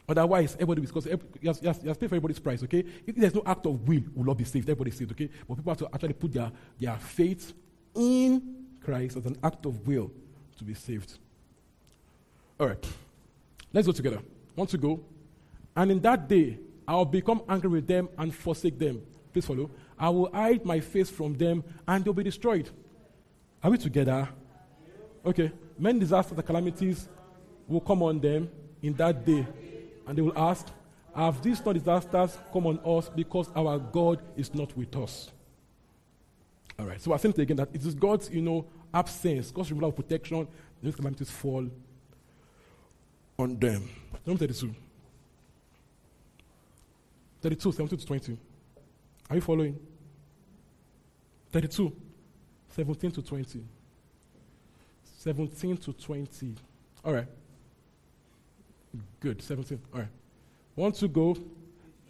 Otherwise, 0.09 0.55
everybody, 0.55 0.81
because 0.81 1.05
he, 1.05 1.47
has, 1.47 1.59
he 1.59 1.67
paid 1.67 1.99
for 1.99 2.05
everybody's 2.05 2.39
price, 2.39 2.63
okay? 2.63 2.83
If 3.05 3.15
there's 3.15 3.35
no 3.35 3.43
act 3.45 3.67
of 3.67 3.87
will, 3.87 4.01
will 4.15 4.25
not 4.25 4.37
be 4.39 4.43
saved. 4.43 4.67
Everybody's 4.67 4.97
saved, 4.97 5.11
okay? 5.11 5.29
But 5.47 5.55
people 5.55 5.71
have 5.71 5.77
to 5.77 5.89
actually 5.93 6.13
put 6.13 6.33
their, 6.33 6.51
their 6.79 6.97
faith 6.97 7.53
in 7.93 8.65
Christ 8.83 9.17
as 9.17 9.27
an 9.27 9.37
act 9.43 9.67
of 9.67 9.87
will 9.87 10.11
to 10.57 10.63
be 10.63 10.73
saved. 10.73 11.19
All 12.59 12.67
right. 12.67 12.87
Let's 13.71 13.85
go 13.85 13.93
together. 13.93 14.19
Want 14.55 14.71
to 14.71 14.79
go? 14.79 14.99
And 15.75 15.91
in 15.91 15.99
that 16.01 16.27
day, 16.27 16.57
I'll 16.87 17.05
become 17.05 17.43
angry 17.47 17.69
with 17.69 17.85
them 17.85 18.09
and 18.17 18.33
forsake 18.33 18.79
them. 18.79 19.03
Please 19.31 19.45
follow. 19.45 19.69
I 19.97 20.09
will 20.09 20.31
hide 20.33 20.65
my 20.65 20.79
face 20.79 21.11
from 21.11 21.35
them 21.35 21.63
and 21.87 22.03
they'll 22.03 22.13
be 22.13 22.23
destroyed. 22.23 22.67
Are 23.63 23.69
we 23.69 23.77
together? 23.77 24.27
Okay. 25.23 25.51
Many 25.77 25.99
disasters 25.99 26.35
and 26.35 26.45
calamities 26.47 27.07
will 27.67 27.81
come 27.81 28.01
on 28.01 28.19
them 28.19 28.49
in 28.81 28.93
that 28.95 29.23
day. 29.23 29.45
And 30.09 30.17
they 30.17 30.23
will 30.23 30.37
ask, 30.37 30.65
Have 31.15 31.39
these 31.43 31.63
not 31.63 31.73
disasters 31.73 32.35
come 32.51 32.65
on 32.65 32.79
us 32.83 33.09
because 33.15 33.47
our 33.55 33.77
God 33.77 34.23
is 34.35 34.53
not 34.55 34.75
with 34.75 34.95
us? 34.97 35.31
All 36.79 36.87
right. 36.87 36.99
So 36.99 37.13
I 37.13 37.17
saying 37.17 37.35
again 37.37 37.57
that 37.57 37.69
it 37.73 37.85
is 37.85 37.93
God's, 37.93 38.27
you 38.31 38.41
know, 38.41 38.65
absence, 38.91 39.51
God's 39.51 39.69
removal 39.69 39.89
of 39.89 39.95
protection, 39.95 40.47
these 40.81 40.95
calamities 40.95 41.29
fall 41.29 41.69
on 43.37 43.59
them. 43.59 43.87
Number 44.25 44.47
32. 44.47 44.73
32, 47.41 47.71
17 47.71 47.99
to 47.99 48.05
20. 48.07 48.37
Are 49.29 49.35
you 49.35 49.41
following? 49.41 49.79
32, 51.51 51.95
17 52.75 53.11
to 53.11 53.21
20. 53.21 53.63
17 55.19 55.77
to 55.77 55.93
20. 55.93 56.55
All 57.05 57.13
right. 57.13 57.27
Good. 59.19 59.41
17. 59.41 59.79
All 59.93 59.99
right. 60.01 60.09
Want 60.75 60.95
to 60.95 61.07
go? 61.07 61.37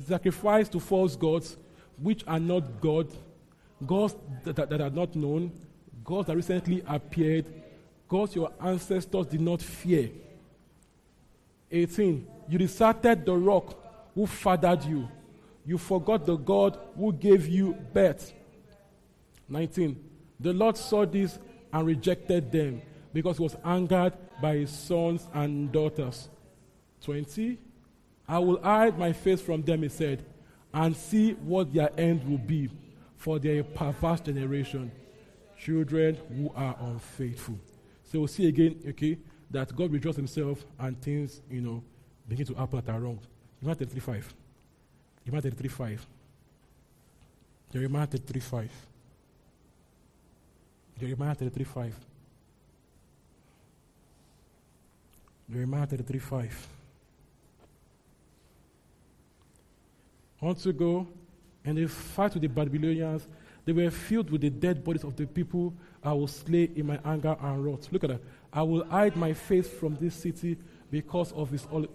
Sacrifice 0.08 0.70
to 0.70 0.80
false 0.80 1.16
gods, 1.16 1.58
which 1.98 2.24
are 2.28 2.40
not 2.40 2.80
God, 2.80 3.08
gods 3.86 4.16
that, 4.44 4.56
that, 4.56 4.70
that 4.70 4.82
are 4.82 4.90
not 4.90 5.16
known, 5.16 5.52
gods 6.04 6.28
that 6.28 6.36
recently 6.36 6.84
appeared, 6.88 7.46
gods 8.08 8.36
your 8.36 8.52
ancestors 8.62 9.26
did 9.26 9.42
not 9.42 9.62
fear. 9.62 10.10
18. 11.72 12.26
You 12.48 12.58
deserted 12.58 13.26
the 13.26 13.36
rock 13.36 13.76
who 14.16 14.26
fathered 14.26 14.84
you 14.86 15.08
you 15.70 15.78
forgot 15.78 16.26
the 16.26 16.36
God 16.36 16.80
who 16.98 17.14
gave 17.14 17.48
you 17.48 17.74
birth. 17.94 18.34
19. 19.48 20.04
The 20.40 20.52
Lord 20.52 20.76
saw 20.78 21.06
this 21.06 21.38
and 21.72 21.86
rejected 21.86 22.52
them 22.52 22.82
because 23.14 23.38
he 23.38 23.44
was 23.44 23.56
angered 23.64 24.14
by 24.42 24.56
his 24.56 24.72
sons 24.72 25.28
and 25.32 25.72
daughters. 25.72 26.28
20. 27.04 27.58
I 28.28 28.40
will 28.40 28.62
hide 28.62 28.98
my 28.98 29.14
face 29.14 29.42
from 29.42 29.64
them, 29.64 29.84
he 29.84 29.90
said, 29.90 30.24
and 30.74 30.96
see 30.96 31.34
what 31.34 31.74
their 31.74 31.90
end 31.98 32.24
will 32.30 32.38
be, 32.38 32.70
for 33.18 33.40
their 33.40 33.64
perverse 33.64 34.22
generation, 34.22 34.92
children 35.58 36.18
who 36.30 36.52
are 36.56 36.76
unfaithful. 36.80 37.58
So 38.04 38.20
we'll 38.20 38.28
see 38.28 38.48
again, 38.48 38.82
okay, 38.90 39.18
that 39.52 39.76
God 39.76 39.92
withdraws 39.92 40.16
himself 40.16 40.64
and 40.78 41.00
things, 41.02 41.42
you 41.50 41.62
know, 41.62 41.84
begin 42.28 42.46
to 42.46 42.54
happen 42.54 42.82
that 42.86 42.92
are 42.92 43.00
wrong. 43.00 43.20
Matthew 43.62 43.88
35. 43.88 44.34
Jeremiah 45.26 45.42
33 45.42 45.70
5. 45.70 46.08
Jeremiah 47.72 48.06
33 48.06 48.42
5. 48.42 48.72
Jeremiah 51.00 51.36
33 51.36 51.64
5. 51.64 51.96
Jeremiah 55.52 55.86
33 55.86 56.20
5. 56.20 56.68
On 60.42 60.56
to 60.56 60.74
go, 60.74 61.08
and 61.66 61.78
they 61.78 61.86
fight 61.86 62.34
with 62.34 62.42
the 62.42 62.48
Babylonians. 62.48 63.28
They 63.66 63.74
were 63.74 63.92
filled 63.92 64.32
with 64.32 64.42
the 64.42 64.50
dead 64.50 64.84
bodies 64.84 65.04
of 65.04 65.16
the 65.16 65.28
people 65.28 65.74
I 66.02 66.14
will 66.14 66.28
slay 66.28 66.72
in 66.76 66.88
my 66.88 67.00
anger 67.06 67.36
and 67.42 67.64
wrath. 67.64 67.92
Look 67.92 68.04
at 68.06 68.10
that. 68.10 68.22
I 68.52 68.64
will 68.64 68.86
hide 68.86 69.16
my 69.16 69.34
face 69.34 69.68
from 69.68 69.96
this 69.98 70.16
city 70.16 70.58
because 70.90 71.32
of 71.34 71.54
its 71.54 71.68
all. 71.70 71.86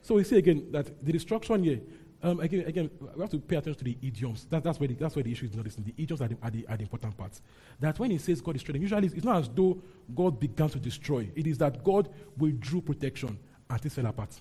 So 0.00 0.16
we 0.16 0.24
see 0.24 0.38
again 0.38 0.66
that 0.72 1.04
the 1.04 1.12
destruction 1.12 1.62
here 1.62 1.80
um, 2.24 2.38
again, 2.38 2.64
again, 2.66 2.90
we 3.00 3.20
have 3.20 3.30
to 3.30 3.38
pay 3.40 3.56
attention 3.56 3.78
to 3.78 3.84
the 3.84 3.98
idioms. 4.00 4.46
That, 4.48 4.62
that's, 4.62 4.78
where 4.78 4.86
the, 4.86 4.94
that's 4.94 5.16
where 5.16 5.24
the 5.24 5.32
issue 5.32 5.46
is 5.46 5.56
noticing. 5.56 5.82
The 5.82 5.94
idioms 6.00 6.22
are 6.22 6.28
the, 6.28 6.36
are, 6.40 6.50
the, 6.50 6.66
are 6.68 6.76
the 6.76 6.82
important 6.84 7.16
parts. 7.16 7.42
That 7.80 7.98
when 7.98 8.12
he 8.12 8.18
says 8.18 8.40
God 8.40 8.52
destroyed 8.52 8.76
them, 8.76 8.82
usually 8.82 9.08
it's 9.08 9.24
not 9.24 9.38
as 9.38 9.48
though 9.48 9.82
God 10.14 10.38
began 10.38 10.68
to 10.68 10.78
destroy. 10.78 11.28
It 11.34 11.48
is 11.48 11.58
that 11.58 11.82
God 11.82 12.08
withdrew 12.38 12.82
protection 12.82 13.36
and 13.68 13.80
things 13.80 13.94
fell 13.94 14.06
apart. 14.06 14.30
Do 14.30 14.38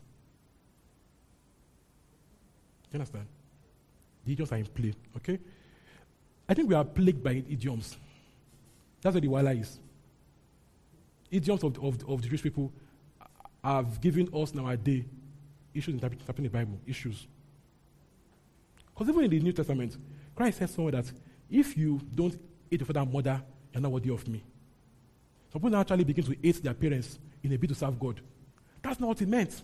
you 2.91 2.99
understand? 2.99 3.25
The 4.25 4.33
idioms 4.33 4.51
are 4.51 4.57
in 4.57 4.65
play, 4.65 4.93
okay? 5.17 5.39
I 6.47 6.53
think 6.53 6.69
we 6.69 6.75
are 6.75 6.83
plagued 6.83 7.23
by 7.23 7.31
idioms. 7.31 7.97
That's 9.01 9.13
where 9.13 9.21
the 9.21 9.27
wala 9.27 9.51
is. 9.51 9.79
Idioms 11.31 11.63
of, 11.63 11.77
of, 11.83 12.09
of 12.09 12.21
the 12.21 12.27
Jewish 12.27 12.43
people 12.43 12.71
have 13.63 14.01
given 14.01 14.29
us 14.33 14.53
nowadays 14.53 15.05
issues 15.73 15.93
interpreting 15.93 16.43
the 16.43 16.49
Bible, 16.49 16.77
issues. 16.85 17.27
Because 18.93 19.09
even 19.09 19.23
in 19.23 19.31
the 19.31 19.39
New 19.39 19.53
Testament, 19.53 19.97
Christ 20.35 20.59
says 20.59 20.71
somewhere 20.71 20.91
that 20.91 21.11
if 21.49 21.77
you 21.77 22.01
don't 22.13 22.37
hate 22.69 22.79
your 22.79 22.85
father 22.85 23.01
and 23.01 23.13
mother, 23.13 23.41
you're 23.73 23.81
not 23.81 23.91
worthy 23.91 24.09
of 24.09 24.27
me. 24.27 24.43
Some 25.51 25.61
people 25.61 25.77
actually 25.77 26.03
begin 26.03 26.23
to 26.25 26.35
hate 26.41 26.61
their 26.63 26.73
parents 26.73 27.19
in 27.43 27.51
a 27.53 27.57
bid 27.57 27.69
to 27.69 27.75
serve 27.75 27.99
God. 27.99 28.21
That's 28.81 28.99
not 28.99 29.07
what 29.07 29.21
it 29.21 29.27
meant. 29.27 29.61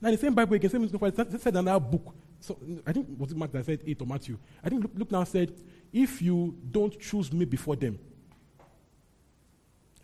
Now, 0.00 0.10
the 0.10 0.16
same 0.16 0.34
Bible 0.34 0.54
again, 0.54 0.70
same 0.70 0.88
said 0.88 1.54
in 1.54 1.56
another 1.56 1.80
book. 1.80 2.14
So 2.42 2.58
I 2.84 2.92
think 2.92 3.06
was 3.16 3.30
it 3.30 3.36
Mark 3.36 3.52
that 3.52 3.64
said 3.64 3.82
eight 3.86 4.00
or 4.02 4.06
Matthew. 4.06 4.36
I 4.64 4.68
think 4.68 4.82
Luke, 4.82 4.92
Luke 4.96 5.12
now 5.12 5.22
said, 5.22 5.52
if 5.92 6.20
you 6.20 6.58
don't 6.70 6.98
choose 6.98 7.32
me 7.32 7.44
before 7.44 7.76
them. 7.76 7.98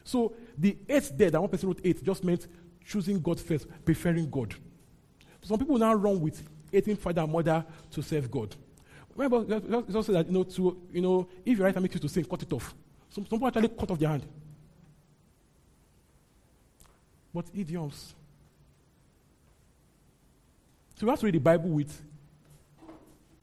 So 0.05 0.35
the 0.57 0.77
eight 0.89 1.11
there 1.17 1.33
that 1.33 1.41
one 1.41 1.51
person 1.51 1.69
wrote 1.69 1.81
eight 1.83 2.03
just 2.05 2.23
meant 2.23 2.47
choosing 2.85 3.21
God 3.21 3.41
first, 3.41 3.67
preferring 3.85 4.31
God. 4.31 4.55
Some 5.43 5.59
people 5.59 5.79
now 5.79 5.95
run 5.95 6.21
with 6.21 6.41
hating 6.71 6.97
father 6.97 7.23
and 7.23 7.33
mother 7.33 7.65
to 7.91 8.03
serve 8.03 8.31
God. 8.31 8.55
Remember, 9.17 9.57
it's 9.89 9.97
also 9.97 10.13
that, 10.13 10.29
you 10.29 10.33
know, 10.33 10.45
to, 10.45 10.81
you 10.93 11.01
know, 11.01 11.29
if 11.45 11.59
your 11.59 11.67
right 11.67 11.75
hand 11.75 11.83
makes 11.83 11.97
you 11.97 12.01
to 12.01 12.09
sin, 12.09 12.25
cut 12.25 12.41
it 12.41 12.53
off. 12.53 12.73
Some, 13.11 13.27
some 13.27 13.39
people 13.39 13.49
actually 13.49 13.69
cut 13.69 13.91
off 13.91 13.99
their 13.99 14.11
hand. 14.11 14.25
But 17.35 17.47
idioms. 17.53 18.15
So 20.97 21.07
we 21.07 21.11
have 21.11 21.19
to 21.19 21.27
read 21.27 21.35
the 21.35 21.41
Bible 21.41 21.71
with 21.71 22.01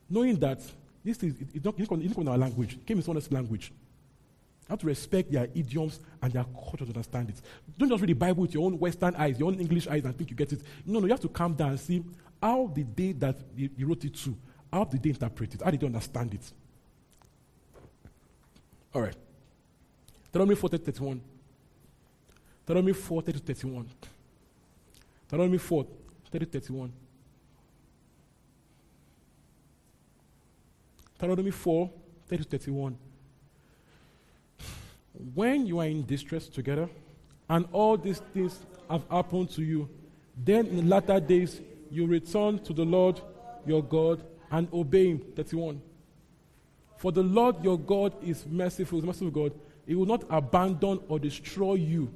knowing 0.09 0.37
that 0.37 0.59
this 1.03 1.21
is 1.21 1.35
not, 1.63 1.75
it's 1.77 1.89
not 1.89 1.99
in 1.99 2.27
our 2.27 2.37
language. 2.37 2.73
It 2.73 2.85
came 2.85 2.97
in 2.97 3.03
someone 3.03 3.17
else's 3.17 3.31
language. 3.31 3.71
You 4.67 4.73
have 4.73 4.79
to 4.79 4.87
respect 4.87 5.31
their 5.31 5.47
idioms 5.53 5.99
and 6.21 6.33
their 6.33 6.43
culture 6.43 6.85
to 6.85 6.87
understand 6.87 7.29
it. 7.29 7.35
Don't 7.77 7.89
just 7.89 8.01
read 8.01 8.09
the 8.09 8.13
Bible 8.13 8.41
with 8.41 8.53
your 8.55 8.65
own 8.65 8.79
Western 8.79 9.15
eyes, 9.15 9.37
your 9.37 9.49
own 9.49 9.59
English 9.59 9.87
eyes, 9.87 10.03
and 10.03 10.17
think 10.17 10.31
you 10.31 10.35
get 10.35 10.51
it. 10.51 10.61
No, 10.85 10.99
no, 10.99 11.05
you 11.05 11.11
have 11.11 11.21
to 11.21 11.29
calm 11.29 11.53
down 11.53 11.69
and 11.69 11.79
see 11.79 12.03
how 12.41 12.71
the 12.73 12.83
day 12.83 13.11
that 13.11 13.37
they, 13.55 13.83
wrote 13.83 14.03
it 14.03 14.15
to, 14.15 14.35
how 14.73 14.83
did 14.83 15.03
they 15.03 15.09
interpret 15.09 15.53
it? 15.53 15.61
How 15.61 15.69
did 15.69 15.79
they 15.79 15.85
understand 15.85 16.33
it? 16.33 16.51
All 18.93 19.03
right. 19.03 19.15
Deuteronomy 20.31 20.55
4 20.55 20.69
31. 20.69 21.21
Deuteronomy 22.65 22.93
4 22.93 23.21
30 23.21 23.39
31. 23.39 23.89
Deuteronomy 25.29 25.57
4 25.59 25.85
30 26.31 26.45
31. 26.45 26.93
Deuteronomy 31.19 31.51
4 31.51 31.89
30 32.27 32.43
31. 32.43 32.97
When 35.33 35.65
you 35.65 35.79
are 35.79 35.85
in 35.85 36.05
distress 36.05 36.47
together, 36.47 36.89
and 37.49 37.67
all 37.71 37.97
these 37.97 38.19
things 38.33 38.59
have 38.89 39.03
happened 39.09 39.49
to 39.51 39.63
you, 39.63 39.89
then 40.43 40.65
in 40.67 40.77
the 40.77 40.83
latter 40.83 41.19
days 41.19 41.61
you 41.89 42.05
return 42.05 42.59
to 42.59 42.73
the 42.73 42.83
Lord 42.83 43.21
your 43.65 43.83
God 43.83 44.23
and 44.51 44.67
obey 44.73 45.09
him. 45.09 45.21
31. 45.35 45.81
For 46.97 47.11
the 47.11 47.23
Lord 47.23 47.63
your 47.63 47.77
God 47.77 48.13
is 48.23 48.45
merciful, 48.45 48.99
is 48.99 49.05
merciful 49.05 49.31
God. 49.31 49.53
He 49.85 49.95
will 49.95 50.05
not 50.05 50.23
abandon 50.29 50.99
or 51.07 51.19
destroy 51.19 51.75
you 51.75 52.11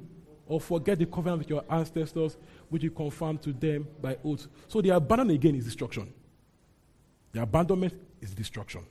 or 0.46 0.60
forget 0.60 0.98
the 0.98 1.06
covenant 1.06 1.38
with 1.38 1.50
your 1.50 1.64
ancestors, 1.70 2.36
which 2.68 2.82
you 2.82 2.90
confirmed 2.90 3.40
to 3.42 3.52
them 3.52 3.86
by 4.02 4.16
oath. 4.24 4.48
So 4.66 4.80
the 4.80 4.90
abandonment 4.90 5.38
again 5.38 5.54
is 5.54 5.64
destruction. 5.64 6.12
The 7.32 7.42
abandonment 7.42 7.94
is 8.20 8.34
destruction. 8.34 8.82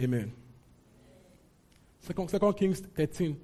Amen. 0.00 0.32
Second, 2.00 2.30
Second 2.30 2.52
Kings 2.54 2.80
13, 2.80 3.38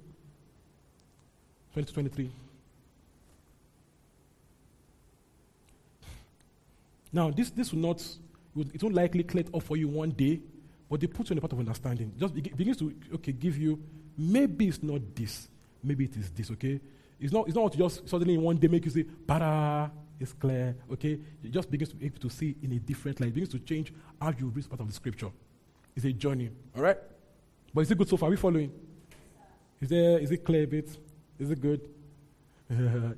20 1.73 1.93
23. 1.93 2.31
Now, 7.13 7.31
this, 7.31 7.49
this 7.51 7.71
will 7.71 7.79
not, 7.79 8.01
it 8.73 8.83
won't 8.83 8.95
likely 8.95 9.23
clear 9.23 9.45
up 9.53 9.63
for 9.63 9.77
you 9.77 9.87
one 9.87 10.11
day, 10.11 10.41
but 10.89 10.99
they 10.99 11.07
put 11.07 11.29
you 11.29 11.33
in 11.33 11.37
a 11.37 11.41
part 11.41 11.53
of 11.53 11.59
understanding. 11.59 12.13
Just 12.17 12.33
begins 12.33 12.77
to, 12.77 12.93
okay, 13.15 13.31
give 13.31 13.57
you, 13.57 13.81
maybe 14.17 14.67
it's 14.67 14.83
not 14.83 15.01
this, 15.15 15.47
maybe 15.83 16.05
it 16.05 16.15
is 16.17 16.29
this, 16.31 16.51
okay? 16.51 16.79
It's 17.19 17.33
not, 17.33 17.47
it's 17.47 17.55
not 17.55 17.63
what 17.63 17.77
just 17.77 18.07
suddenly 18.07 18.35
in 18.35 18.41
one 18.41 18.57
day 18.57 18.67
make 18.67 18.85
you 18.85 18.91
say, 18.91 19.03
para, 19.03 19.91
it's 20.19 20.33
clear, 20.33 20.75
okay? 20.91 21.19
It 21.43 21.51
just 21.51 21.69
begins 21.69 21.89
to 21.89 21.95
be 21.95 22.05
able 22.05 22.19
to 22.19 22.29
see 22.29 22.55
in 22.61 22.71
a 22.73 22.79
different 22.79 23.19
light. 23.19 23.29
It 23.29 23.33
begins 23.35 23.51
to 23.51 23.59
change 23.59 23.93
how 24.21 24.33
you 24.37 24.47
read 24.47 24.67
part 24.69 24.81
of 24.81 24.87
the 24.87 24.93
scripture. 24.93 25.29
It's 25.95 26.05
a 26.05 26.13
journey, 26.13 26.49
all 26.75 26.83
right? 26.83 26.97
But 27.73 27.81
is 27.81 27.91
it 27.91 27.97
good 27.97 28.09
so 28.09 28.17
far? 28.17 28.27
Are 28.27 28.31
we 28.31 28.37
following? 28.37 28.71
Is, 29.79 29.89
there, 29.89 30.19
is 30.19 30.31
it 30.31 30.43
clear 30.43 30.63
a 30.63 30.67
bit? 30.67 30.89
Is 31.37 31.51
it 31.51 31.61
good? 31.61 31.81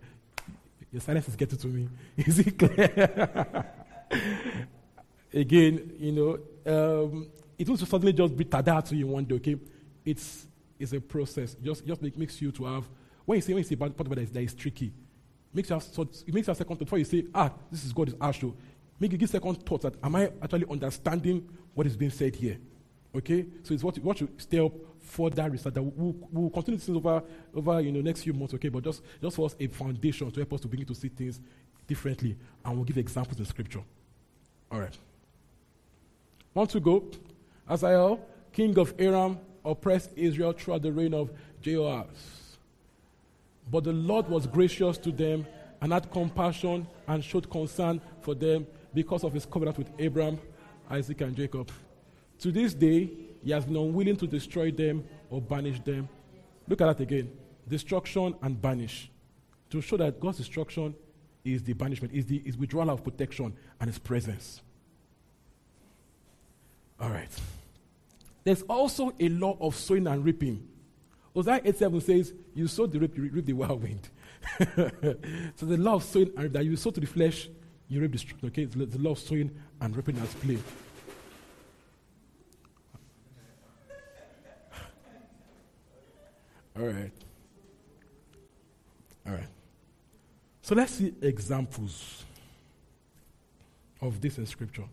Your 0.92 1.02
silence 1.02 1.28
is 1.28 1.36
getting 1.36 1.58
to 1.58 1.68
me. 1.68 1.88
Is 2.18 2.40
it 2.40 2.58
clear? 2.58 3.66
Again, 5.34 5.94
you 6.00 6.12
know, 6.12 6.40
um, 6.66 7.28
it 7.58 7.68
won't 7.68 7.80
suddenly 7.80 8.14
just 8.14 8.36
be 8.36 8.46
tada 8.46 8.84
to 8.86 8.96
you 8.96 9.06
one 9.06 9.24
day, 9.24 9.36
okay? 9.36 9.56
It's, 10.04 10.48
it's 10.80 10.94
a 10.94 11.00
process. 11.00 11.54
It 11.54 11.64
just, 11.64 11.86
just 11.86 12.02
makes 12.02 12.42
you 12.42 12.52
to 12.54 12.66
have, 12.66 12.90
when 13.26 13.36
you 13.36 13.42
say, 13.44 13.54
when 13.54 13.62
you 13.64 13.70
say 13.70 13.76
part, 13.76 14.00
of 14.00 14.18
is, 14.18 14.32
that 14.32 14.42
is 14.42 14.56
tricky, 14.56 14.92
makes 15.54 15.70
you 15.70 15.76
have, 15.76 15.84
so 15.84 16.04
it 16.04 16.34
makes 16.34 16.48
you 16.48 16.52
have 16.52 16.58
second 16.58 16.78
thought. 16.78 16.86
Before 16.86 17.00
you 17.00 17.06
say, 17.06 17.26
ah, 17.34 17.52
this 17.72 17.84
is 17.84 17.94
God's 17.94 18.16
actual, 18.22 18.56
make 19.00 19.12
you 19.12 19.18
give 19.18 19.30
second 19.30 19.66
thoughts 19.66 19.84
that, 19.84 19.96
am 20.04 20.16
I 20.16 20.32
actually 20.42 20.66
understanding 20.70 21.48
what 21.74 21.88
is 21.88 21.98
being 21.98 22.12
said 22.12 22.36
here? 22.36 22.58
Okay? 23.16 23.46
So 23.64 23.74
it's 23.74 23.84
what, 23.84 23.98
what 24.00 24.22
you 24.22 24.30
stay 24.38 24.60
up 24.60 24.74
further 25.00 25.50
research 25.50 25.74
that 25.74 25.82
we'll, 25.82 26.16
we'll 26.32 26.50
continue 26.50 26.78
this 26.78 26.90
over, 26.90 27.24
over 27.56 27.82
you 27.82 27.92
know, 27.92 28.02
next 28.02 28.24
few 28.24 28.34
months, 28.34 28.54
okay? 28.54 28.70
But 28.70 28.84
just, 28.84 29.02
just 29.22 29.36
for 29.36 29.48
us 29.48 29.56
a 29.60 29.68
foundation 29.68 30.30
to 30.32 30.40
help 30.40 30.54
us 30.54 30.62
to 30.62 30.68
begin 30.68 30.86
to 30.86 30.96
see 30.96 31.10
things 31.10 31.40
differently. 31.88 32.38
And 32.64 32.76
we'll 32.76 32.86
give 32.86 32.98
examples 32.98 33.40
in 33.40 33.46
Scripture. 33.46 33.82
All 34.72 34.80
right. 34.80 34.96
Want 36.54 36.70
to 36.72 36.80
go? 36.80 37.06
Hazael, 37.68 38.20
king 38.52 38.78
of 38.78 38.94
Aram, 39.00 39.40
oppressed 39.66 40.12
Israel 40.16 40.54
throughout 40.54 40.82
the 40.82 40.92
reign 40.92 41.14
of 41.14 41.32
Jehoahaz. 41.62 42.49
But 43.72 43.84
the 43.84 43.94
Lord 43.94 44.28
was 44.28 44.48
gracious 44.48 44.98
to 45.00 45.12
them 45.12 45.46
and 45.82 45.94
had 45.94 46.12
compassion 46.12 46.88
and 47.08 47.24
showed 47.24 47.50
concern 47.50 48.02
for 48.22 48.36
them 48.36 48.66
because 48.94 49.24
of 49.24 49.34
his 49.34 49.46
covenant 49.46 49.78
with 49.78 49.90
Abraham, 50.00 50.40
Isaac, 50.90 51.22
and 51.22 51.36
Jacob. 51.36 51.72
To 52.40 52.52
this 52.52 52.74
day, 52.74 53.10
he 53.44 53.52
has 53.52 53.66
been 53.66 53.76
unwilling 53.76 54.18
to 54.18 54.28
destroy 54.28 54.72
them 54.72 55.04
or 55.30 55.42
banish 55.42 55.80
them. 55.82 56.10
Look 56.68 56.82
at 56.82 56.98
that 56.98 57.04
again 57.04 57.32
destruction 57.68 58.36
and 58.42 58.60
banish. 58.60 59.12
To 59.70 59.80
show 59.80 59.98
that 59.98 60.20
God's 60.20 60.40
destruction 60.40 60.96
is 61.46 61.64
the 61.64 61.74
banishment, 61.74 62.14
is 62.14 62.26
the 62.26 62.38
is 62.38 62.58
withdrawal 62.58 62.90
of 62.90 63.04
protection 63.04 63.54
and 63.80 63.90
his 63.90 64.00
presence. 64.00 64.62
All 67.00 67.10
right. 67.10 67.30
There's 68.44 68.64
also 68.64 69.14
a 69.20 69.30
law 69.30 69.58
of 69.62 69.76
sowing 69.76 70.08
and 70.08 70.26
reaping. 70.26 70.68
Hosea 71.40 71.62
8 71.64 71.78
7 71.78 72.02
says, 72.02 72.34
You 72.54 72.68
sow 72.68 72.86
the 72.86 73.00
reap, 73.00 73.16
you 73.16 73.30
reap 73.32 73.46
the 73.46 73.54
whirlwind. 73.54 74.10
so 75.56 75.66
the 75.66 75.78
law 75.78 75.96
of 75.96 76.04
sowing 76.04 76.34
and 76.36 76.52
that 76.52 76.66
you 76.66 76.76
sow 76.76 76.92
to 76.92 77.00
the 77.00 77.08
flesh, 77.08 77.48
you 77.88 78.02
reap 78.02 78.12
the 78.12 78.22
Okay, 78.48 78.64
it's 78.64 78.76
the 78.76 79.00
law 79.00 79.12
of 79.12 79.20
sowing 79.20 79.50
and 79.80 79.96
reaping 79.96 80.18
as 80.18 80.34
play. 80.36 80.58
All 86.78 86.88
right. 86.88 87.14
All 89.26 89.32
right. 89.32 89.48
So 90.62 90.76
let's 90.76 90.92
see 90.92 91.16
examples 91.22 92.26
of 94.02 94.20
this 94.20 94.38
in 94.38 94.46
Scripture. 94.46 94.84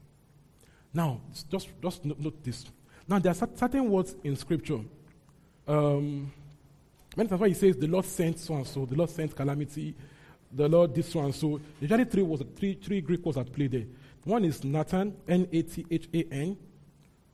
Now, 0.95 1.23
just, 1.51 1.71
just 1.83 2.05
note 2.05 2.45
this. 2.45 2.67
Now, 3.09 3.19
there 3.19 3.33
are 3.33 3.35
certain 3.35 3.91
words 3.91 4.15
in 4.23 4.37
Scripture. 4.37 4.79
Um, 5.67 6.33
many 7.17 7.29
times 7.29 7.41
when 7.41 7.51
he 7.51 7.55
says 7.55 7.77
the 7.77 7.87
Lord 7.87 8.05
sent 8.05 8.39
so 8.39 8.55
and 8.55 8.67
so, 8.67 8.87
the 8.87 8.95
Lord 8.95 9.11
sent 9.11 9.35
calamity, 9.35 9.95
the 10.53 10.69
Lord 10.69 10.95
did 10.95 11.05
so 11.05 11.21
and 11.21 11.35
so, 11.35 11.61
usually 11.81 12.05
three 12.05 12.23
words, 12.23 12.43
three, 12.55 12.75
three 12.75 13.01
Greek 13.01 13.25
words 13.25 13.37
that 13.37 13.53
play 13.53 13.67
there. 13.67 13.85
One 14.25 14.45
is 14.45 14.63
Nathan, 14.65 15.17
N 15.29 15.49
A 15.53 15.63
T 15.63 15.87
H 15.91 16.09
A 16.13 16.25
N. 16.33 16.57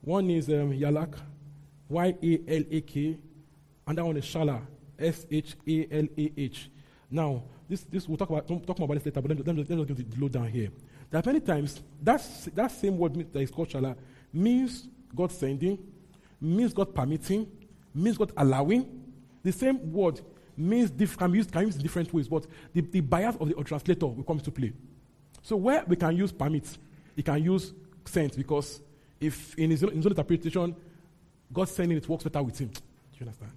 One 0.02 0.28
is 0.30 0.48
um, 0.48 0.72
Yalak, 0.72 1.14
Y 1.88 2.14
A 2.22 2.40
L 2.48 2.62
A 2.70 2.80
K, 2.80 3.18
and 3.86 3.98
that 3.98 4.04
one 4.04 4.16
is 4.16 4.24
Shala, 4.24 4.60
S 4.98 5.26
H 5.30 5.54
A 5.68 5.86
L 5.90 6.06
A 6.18 6.32
H. 6.36 6.70
Now, 7.10 7.42
this, 7.68 7.82
this 7.82 8.08
we'll 8.08 8.18
talk 8.18 8.30
about 8.30 8.48
talk 8.48 8.78
more 8.78 8.86
about 8.86 8.94
this 8.94 9.06
later, 9.06 9.20
but 9.20 9.28
let 9.30 9.46
me, 9.46 9.52
me, 9.52 9.66
let 9.68 9.78
me 9.78 9.84
get 9.94 10.10
the 10.10 10.20
low 10.20 10.28
down 10.28 10.48
here. 10.48 10.70
There 11.10 11.20
are 11.20 11.22
many 11.26 11.40
times 11.40 11.82
that's, 12.02 12.46
that 12.46 12.70
same 12.70 12.96
word 12.96 13.14
that 13.32 13.40
is 13.40 13.50
called 13.50 13.68
Shala 13.68 13.94
means 14.32 14.88
God 15.14 15.30
sending, 15.30 15.78
means 16.40 16.72
God 16.72 16.94
permitting, 16.94 17.46
means 17.94 18.18
God 18.18 18.32
allowing. 18.36 18.86
The 19.42 19.52
same 19.52 19.92
word 19.92 20.20
means 20.56 20.90
diff- 20.90 21.16
can, 21.16 21.30
be 21.30 21.38
used, 21.38 21.52
can 21.52 21.62
be 21.62 21.66
used 21.66 21.78
in 21.78 21.82
different 21.82 22.12
ways, 22.12 22.28
but 22.28 22.46
the, 22.72 22.80
the 22.80 23.00
bias 23.00 23.36
of 23.40 23.48
the 23.48 23.54
translator 23.64 24.06
will 24.06 24.24
come 24.24 24.40
to 24.40 24.50
play. 24.50 24.72
So 25.42 25.56
where 25.56 25.84
we 25.86 25.96
can 25.96 26.16
use 26.16 26.30
permit, 26.32 26.66
he 27.16 27.22
can 27.22 27.42
use 27.42 27.72
sent 28.04 28.36
because 28.36 28.80
if 29.20 29.56
in 29.58 29.70
his, 29.70 29.82
own, 29.82 29.90
in 29.90 29.96
his 29.96 30.06
own 30.06 30.12
interpretation, 30.12 30.76
God 31.52 31.68
sending 31.68 31.98
it 31.98 32.08
works 32.08 32.24
better 32.24 32.42
with 32.42 32.58
him. 32.58 32.68
Do 32.68 32.80
you 33.18 33.26
understand? 33.26 33.52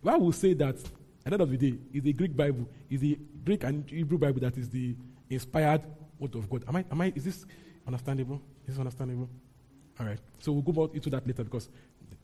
Why 0.00 0.16
will 0.16 0.32
say 0.32 0.54
that 0.54 0.76
at 0.76 0.84
the 1.24 1.32
end 1.32 1.42
of 1.42 1.50
the 1.50 1.56
day, 1.56 1.78
is 1.92 2.02
the 2.02 2.12
Greek 2.12 2.36
Bible, 2.36 2.68
is 2.88 3.00
the 3.00 3.18
Greek 3.44 3.64
and 3.64 3.88
Hebrew 3.90 4.18
Bible 4.18 4.40
that 4.40 4.56
is 4.56 4.68
the 4.70 4.96
inspired 5.28 5.82
word 6.18 6.34
of 6.34 6.48
God. 6.48 6.64
Am 6.68 6.76
I, 6.76 6.84
am 6.90 7.00
I, 7.00 7.12
is 7.14 7.24
this 7.24 7.46
understandable? 7.86 8.40
Is 8.66 8.74
this 8.74 8.78
understandable? 8.78 9.28
All 10.00 10.06
right. 10.06 10.18
So 10.38 10.52
we'll 10.52 10.62
go 10.62 10.72
more 10.72 10.90
into 10.94 11.10
that 11.10 11.26
later 11.26 11.44
because 11.44 11.68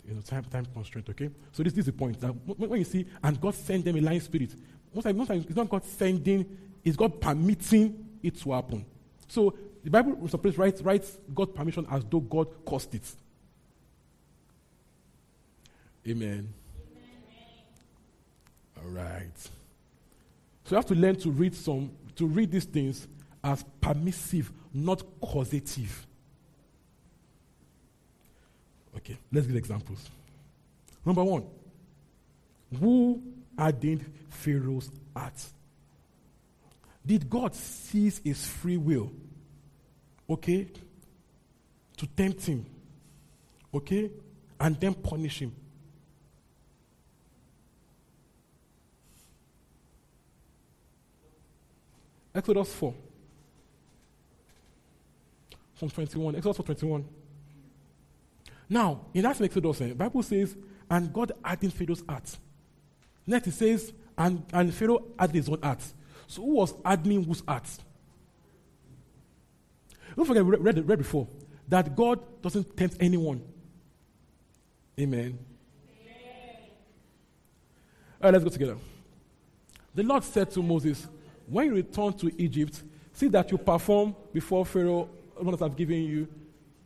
you 0.07 0.15
know, 0.15 0.21
time, 0.21 0.45
time 0.45 0.67
constraint, 0.73 1.09
okay? 1.11 1.31
So 1.53 1.63
this, 1.63 1.73
this 1.73 1.81
is 1.81 1.87
the 1.87 1.93
point. 1.93 2.21
That 2.21 2.31
when 2.31 2.79
you 2.79 2.85
see, 2.85 3.07
and 3.23 3.41
God 3.41 3.55
sent 3.55 3.85
them 3.85 3.97
a 3.97 4.01
lying 4.01 4.21
spirit, 4.21 4.51
most 4.95 5.05
times, 5.05 5.17
most 5.17 5.29
times 5.29 5.47
it's 5.47 5.57
not 5.57 5.69
God 5.69 5.85
sending, 5.85 6.59
it's 6.85 6.97
God 6.97 7.21
permitting 7.21 8.07
it 8.23 8.39
to 8.41 8.53
happen. 8.53 8.85
So 9.29 9.55
the 9.83 9.91
Bible 9.91 10.29
supposed 10.29 10.59
writes, 10.59 10.83
writes 10.83 11.19
God 11.35 11.55
permission 11.55 11.87
as 11.91 12.05
though 12.05 12.21
God 12.21 12.49
caused 12.65 12.95
it. 12.95 13.11
Amen. 16.07 16.53
All 18.77 18.91
right. 18.91 19.37
So 20.65 20.71
you 20.71 20.77
have 20.77 20.87
to 20.87 20.95
learn 20.95 21.17
to 21.17 21.31
read 21.31 21.55
some, 21.55 21.91
to 22.17 22.27
read 22.27 22.51
these 22.51 22.65
things 22.65 23.09
as 23.43 23.65
permissive, 23.81 24.53
not 24.73 25.03
causative. 25.21 26.07
Okay, 28.97 29.19
let's 29.33 29.47
give 29.47 29.57
examples. 29.57 30.09
Number 31.05 31.25
one, 31.25 31.45
Who 32.79 33.23
hardened 33.59 34.05
Pharaoh's 34.29 34.91
heart? 35.15 35.35
Did 37.07 37.29
God 37.29 37.55
seize 37.55 38.21
his 38.25 38.47
free 38.47 38.77
will? 38.77 39.13
Okay? 40.29 40.69
To 41.99 42.07
tempt 42.07 42.47
him. 42.47 42.65
Okay? 43.73 44.11
And 44.59 44.81
then 44.81 44.95
punish 44.95 45.41
him. 45.41 45.55
Exodus 52.35 52.73
4. 52.75 52.95
From 55.75 55.91
21. 55.91 56.37
Exodus 56.37 56.57
4 56.57 56.67
21. 56.67 57.05
Now, 58.69 59.07
in 59.13 59.23
that 59.23 59.41
Exodus, 59.41 59.79
the 59.79 59.91
eh, 59.91 59.95
Bible 59.95 60.23
says, 60.23 60.57
and 60.91 61.13
God 61.13 61.33
hardened 61.45 61.73
Pharaoh's 61.73 62.03
heart. 62.09 62.37
Next 63.27 63.49
it 63.49 63.53
says, 63.53 63.93
and, 64.17 64.45
and 64.53 64.73
Pharaoh 64.73 65.05
had 65.19 65.31
his 65.31 65.49
own 65.49 65.61
heart. 65.63 65.83
So 66.27 66.43
who 66.43 66.55
was 66.55 66.75
hardening 66.85 67.25
whose 67.25 67.43
heart? 67.47 67.69
Don't 70.17 70.27
forget, 70.27 70.45
we 70.45 70.57
read, 70.57 70.89
read 70.89 70.99
before, 70.99 71.27
that 71.69 71.95
God 71.95 72.21
doesn't 72.43 72.77
tempt 72.77 72.97
anyone. 73.01 73.43
Amen. 74.99 75.39
All 78.23 78.31
right, 78.31 78.33
let's 78.33 78.45
go 78.45 78.51
together. 78.51 78.77
The 79.95 80.03
Lord 80.03 80.25
said 80.25 80.51
to 80.53 80.63
Moses, 80.63 81.07
When 81.47 81.67
you 81.67 81.75
return 81.75 82.13
to 82.15 82.31
Egypt, 82.41 82.83
see 83.13 83.29
that 83.29 83.51
you 83.51 83.59
perform 83.59 84.15
before 84.33 84.65
Pharaoh 84.65 85.09
what 85.37 85.61
I've 85.61 85.77
given 85.77 86.03
you 86.03 86.29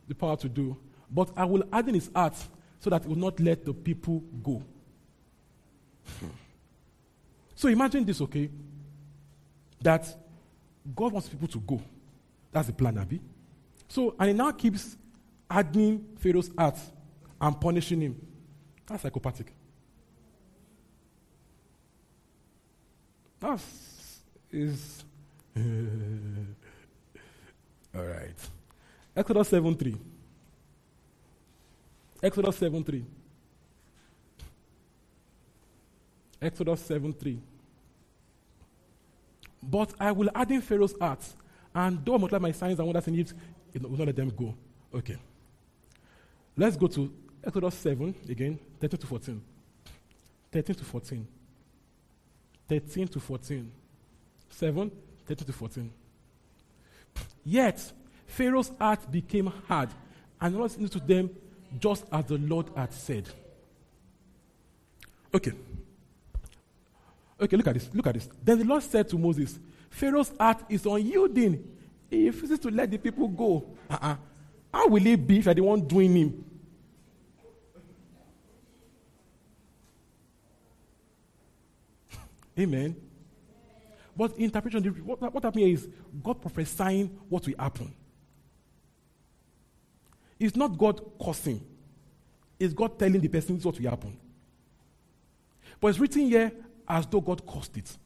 the 0.07 0.15
power 0.15 0.35
to 0.37 0.49
do. 0.49 0.75
But 1.11 1.31
I 1.35 1.45
will 1.45 1.63
harden 1.71 1.95
his 1.95 2.09
heart 2.13 2.35
so 2.79 2.89
that 2.89 3.03
he 3.03 3.09
will 3.09 3.17
not 3.17 3.39
let 3.39 3.65
the 3.65 3.73
people 3.73 4.21
go. 4.43 4.63
so 7.55 7.67
imagine 7.67 8.05
this, 8.05 8.21
okay? 8.21 8.49
That 9.81 10.07
God 10.95 11.13
wants 11.13 11.29
people 11.29 11.47
to 11.47 11.59
go. 11.59 11.81
That's 12.51 12.67
the 12.67 12.73
plan, 12.73 12.97
Abby. 12.97 13.21
So, 13.87 14.15
and 14.19 14.29
he 14.29 14.33
now 14.33 14.51
keeps 14.51 14.97
hardening 15.49 16.05
Pharaoh's 16.19 16.51
heart 16.57 16.77
and 17.41 17.59
punishing 17.59 18.01
him. 18.01 18.21
That's 18.87 19.03
psychopathic. 19.03 19.53
That 23.39 23.59
is. 24.51 25.05
all 27.95 28.03
right. 28.03 28.35
Exodus 29.15 29.47
7 29.49 29.75
3. 29.75 29.95
Exodus 32.21 32.55
7 32.57 32.83
3. 32.83 33.05
Exodus 36.41 36.81
7 36.81 37.13
3. 37.13 37.39
But 39.61 39.93
I 39.99 40.11
will 40.11 40.29
add 40.33 40.51
in 40.51 40.61
Pharaoh's 40.61 40.95
heart, 40.99 41.21
and 41.73 42.03
though 42.05 42.15
I 42.15 42.17
multiply 42.17 42.39
my 42.39 42.51
signs 42.51 42.79
and 42.79 42.87
wonders 42.87 43.07
in 43.07 43.15
Egypt, 43.15 43.39
it 43.73 43.81
will 43.81 43.97
not 43.97 44.07
let 44.07 44.15
them 44.15 44.29
go. 44.29 44.55
Okay. 44.93 45.17
Let's 46.55 46.75
go 46.75 46.87
to 46.87 47.11
Exodus 47.43 47.75
7 47.75 48.15
again, 48.29 48.59
13 48.79 48.99
to 48.99 49.07
14. 49.07 49.41
13 50.51 50.75
to 50.75 50.83
14. 50.83 51.27
13 52.67 53.07
to 53.07 53.19
14. 53.19 53.71
7, 54.49 54.91
13 55.25 55.45
to 55.45 55.53
14. 55.53 55.91
Yet, 57.45 57.91
Pharaoh's 58.27 58.71
heart 58.77 59.11
became 59.11 59.47
hard, 59.67 59.89
and 60.41 60.55
was 60.55 60.75
to 60.75 60.99
them 60.99 61.29
just 61.77 62.05
as 62.11 62.25
the 62.25 62.37
Lord 62.37 62.67
had 62.75 62.93
said. 62.93 63.29
Okay. 65.33 65.51
Okay, 67.39 67.55
look 67.55 67.67
at 67.67 67.73
this. 67.75 67.89
Look 67.93 68.07
at 68.07 68.15
this. 68.15 68.27
Then 68.43 68.59
the 68.59 68.65
Lord 68.65 68.83
said 68.83 69.07
to 69.09 69.17
Moses, 69.17 69.59
Pharaoh's 69.89 70.33
heart 70.37 70.63
is 70.69 70.85
unyielding. 70.85 71.63
He 72.09 72.27
refuses 72.27 72.59
to 72.59 72.69
let 72.69 72.91
the 72.91 72.97
people 72.97 73.27
go. 73.27 73.65
Uh-uh. 73.89 74.15
How 74.73 74.87
will 74.87 75.05
it 75.05 75.27
be 75.27 75.39
if 75.39 75.47
I 75.47 75.53
the 75.53 75.61
one 75.61 75.81
doing 75.81 76.15
him? 76.15 76.45
Amen. 82.59 82.95
But 84.15 84.37
interpretation, 84.37 84.83
what, 85.05 85.21
what 85.21 85.43
happened 85.43 85.63
here 85.63 85.73
is 85.73 85.87
God 86.21 86.41
prophesying 86.41 87.07
what 87.29 87.47
will 87.47 87.55
happen. 87.57 87.93
It's 90.39 90.55
not 90.55 90.77
God 90.77 91.01
cursing. 91.23 91.61
It's 92.59 92.73
God 92.73 92.97
telling 92.97 93.19
the 93.19 93.27
person 93.27 93.59
what 93.59 93.79
will 93.79 93.89
happen. 93.89 94.17
But 95.79 95.89
it's 95.89 95.99
written 95.99 96.21
here 96.23 96.51
as 96.87 97.05
though 97.05 97.21
God 97.21 97.45
caused 97.45 97.77
it. 97.77 97.97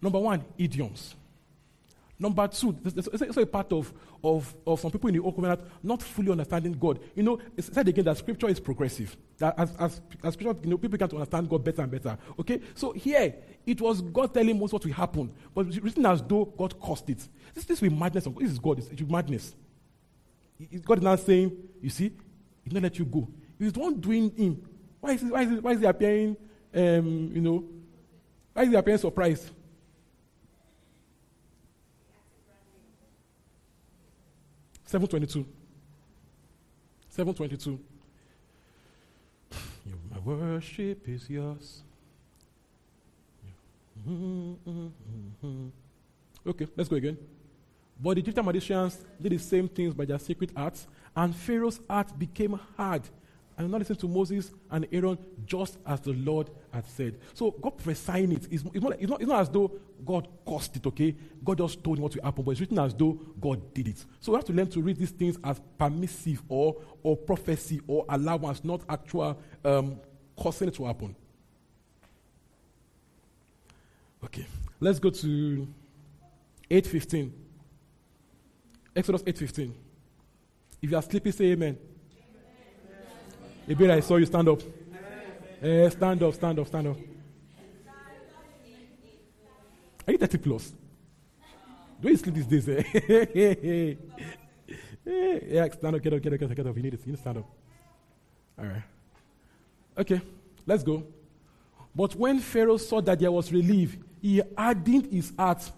Number 0.00 0.18
one, 0.18 0.44
idioms. 0.56 1.14
Number 2.20 2.48
two, 2.48 2.76
it's 2.84 3.06
also 3.06 3.42
a 3.42 3.46
part 3.46 3.72
of, 3.72 3.92
of, 4.24 4.52
of 4.66 4.80
some 4.80 4.90
people 4.90 5.08
in 5.08 5.14
the 5.14 5.22
old 5.22 5.36
covenant 5.36 5.60
not 5.84 6.02
fully 6.02 6.32
understanding 6.32 6.72
God. 6.72 6.98
You 7.14 7.22
know, 7.22 7.38
it's 7.56 7.72
said 7.72 7.86
again 7.86 8.04
that 8.06 8.18
scripture 8.18 8.48
is 8.48 8.58
progressive. 8.58 9.16
That 9.38 9.54
as, 9.56 9.72
as, 9.78 10.00
as 10.24 10.34
scripture, 10.34 10.58
you 10.64 10.70
know, 10.70 10.78
people 10.78 10.98
can 10.98 11.08
to 11.08 11.16
understand 11.16 11.48
God 11.48 11.62
better 11.62 11.82
and 11.82 11.90
better. 11.92 12.18
Okay? 12.40 12.60
So 12.74 12.90
here, 12.92 13.34
it 13.64 13.80
was 13.80 14.00
God 14.00 14.34
telling 14.34 14.58
Moses 14.58 14.72
what 14.72 14.84
will 14.84 14.92
happen, 14.92 15.32
but 15.54 15.68
it's 15.68 15.78
written 15.78 16.06
as 16.06 16.20
though 16.22 16.44
God 16.44 16.78
caused 16.80 17.08
it. 17.08 17.28
This, 17.54 17.64
this 17.64 17.80
will 17.80 17.92
madness. 17.92 18.26
Of, 18.26 18.36
this 18.36 18.50
is 18.50 18.58
God. 18.58 18.78
It's, 18.78 18.88
it's 18.88 19.02
madness. 19.02 19.54
God 20.84 20.98
is 20.98 21.04
now 21.04 21.16
saying, 21.16 21.56
you 21.80 21.90
see, 21.90 22.12
He 22.64 22.70
not 22.70 22.82
let 22.82 22.98
you 22.98 23.04
go. 23.04 23.28
He's 23.58 23.72
the 23.72 23.80
one 23.80 24.00
doing 24.00 24.30
him. 24.36 24.62
Why 25.00 25.12
is 25.12 25.20
he, 25.20 25.26
why 25.28 25.42
is 25.42 25.50
he, 25.50 25.56
why 25.58 25.72
is 25.72 25.80
he 25.80 25.86
appearing, 25.86 26.36
um, 26.74 27.30
you 27.34 27.40
know, 27.40 27.64
why 28.52 28.62
is 28.62 28.68
he 28.68 28.74
appearing 28.74 28.98
surprised? 28.98 29.50
Seven 34.84 35.06
twenty-two. 35.06 35.46
Seven 37.10 37.34
twenty-two. 37.34 37.78
My 40.10 40.18
worship 40.24 41.08
is 41.08 41.28
yours. 41.28 41.82
Mm-hmm, 44.08 44.70
mm-hmm, 44.70 45.46
mm-hmm. 45.46 45.68
Okay, 46.48 46.66
let's 46.76 46.88
go 46.88 46.96
again. 46.96 47.18
But 48.00 48.14
the 48.14 48.20
Egyptian 48.20 48.44
magicians 48.44 48.98
did 49.20 49.32
the 49.32 49.38
same 49.38 49.68
things 49.68 49.92
by 49.92 50.04
their 50.04 50.18
secret 50.18 50.50
arts, 50.54 50.86
and 51.16 51.34
Pharaoh's 51.34 51.80
heart 51.88 52.16
became 52.18 52.58
hard. 52.76 53.02
And 53.56 53.72
not 53.72 53.80
listen 53.80 53.96
to 53.96 54.06
Moses 54.06 54.52
and 54.70 54.86
Aaron 54.92 55.18
just 55.44 55.78
as 55.84 56.00
the 56.00 56.12
Lord 56.12 56.48
had 56.72 56.86
said. 56.86 57.18
So 57.34 57.50
God 57.50 57.76
prophesying 57.76 58.30
it 58.30 58.46
is 58.52 58.62
it's 58.72 58.84
not, 58.84 58.94
it's, 59.00 59.10
not, 59.10 59.20
it's 59.20 59.28
not 59.28 59.40
as 59.40 59.48
though 59.48 59.72
God 60.06 60.28
caused 60.44 60.76
it, 60.76 60.86
okay? 60.86 61.16
God 61.44 61.58
just 61.58 61.82
told 61.82 61.98
him 61.98 62.04
what 62.04 62.14
will 62.14 62.22
happen, 62.22 62.44
but 62.44 62.52
it's 62.52 62.60
written 62.60 62.78
as 62.78 62.94
though 62.94 63.18
God 63.40 63.74
did 63.74 63.88
it. 63.88 64.04
So 64.20 64.30
we 64.30 64.36
have 64.36 64.44
to 64.44 64.52
learn 64.52 64.68
to 64.68 64.80
read 64.80 64.96
these 64.96 65.10
things 65.10 65.36
as 65.42 65.60
permissive 65.76 66.40
or, 66.48 66.76
or 67.02 67.16
prophecy 67.16 67.80
or 67.88 68.04
allowance, 68.08 68.62
not 68.62 68.82
actual 68.88 69.36
um, 69.64 70.00
causing 70.36 70.68
it 70.68 70.74
to 70.74 70.84
happen. 70.84 71.16
Okay, 74.22 74.46
let's 74.78 75.00
go 75.00 75.10
to 75.10 75.66
815. 76.70 77.47
Exodus 78.98 79.22
8.15. 79.22 79.72
If 80.82 80.90
you 80.90 80.96
are 80.96 81.02
sleepy, 81.02 81.30
say 81.30 81.44
amen. 81.52 81.78
Amen. 83.70 83.90
I 83.92 84.00
saw 84.00 84.16
you 84.16 84.26
stand 84.26 84.48
up. 84.48 84.60
Uh, 85.62 85.88
stand 85.88 86.20
up, 86.20 86.34
stand 86.34 86.58
up, 86.58 86.66
stand 86.66 86.88
up. 86.88 86.96
Are 90.04 90.12
you 90.12 90.18
30 90.18 90.38
plus? 90.38 90.72
Do 92.00 92.08
you 92.08 92.16
sleep 92.16 92.34
these 92.48 92.64
days? 92.64 93.98
Eh? 95.10 95.38
yeah, 95.48 95.66
stand 95.70 95.96
up, 95.96 96.02
get 96.02 96.12
up, 96.12 96.20
get 96.20 96.34
up, 96.34 96.38
get 96.38 96.50
up, 96.50 96.56
get 96.56 96.66
up. 96.66 96.76
You 96.76 96.82
need 96.82 96.92
it. 96.92 97.00
You 97.00 97.12
need 97.12 97.16
to 97.16 97.20
stand 97.22 97.38
up. 97.38 97.46
All 98.58 98.66
right. 98.66 98.82
Okay, 99.96 100.20
let's 100.66 100.82
go. 100.82 101.02
But 101.94 102.14
when 102.14 102.40
Pharaoh 102.40 102.76
saw 102.76 103.00
that 103.00 103.18
there 103.18 103.32
was 103.32 103.50
relief, 103.50 103.96
he 104.20 104.42
hardened 104.54 105.06
his 105.10 105.32
heart 105.38 105.70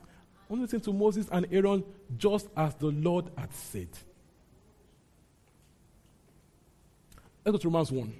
only 0.50 0.62
listen 0.62 0.80
to 0.80 0.92
Moses 0.92 1.28
and 1.30 1.46
Aaron 1.52 1.84
just 2.18 2.48
as 2.56 2.74
the 2.74 2.88
Lord 2.88 3.30
had 3.36 3.54
said. 3.54 3.88
Let's 7.44 7.52
go 7.52 7.58
to 7.58 7.68
Romans 7.68 7.92
1, 7.92 8.12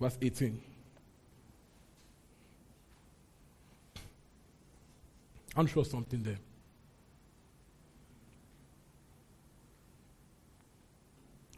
verse 0.00 0.18
18. 0.20 0.60
I'm 5.56 5.66
sure 5.66 5.84
something 5.84 6.22
there. 6.22 6.38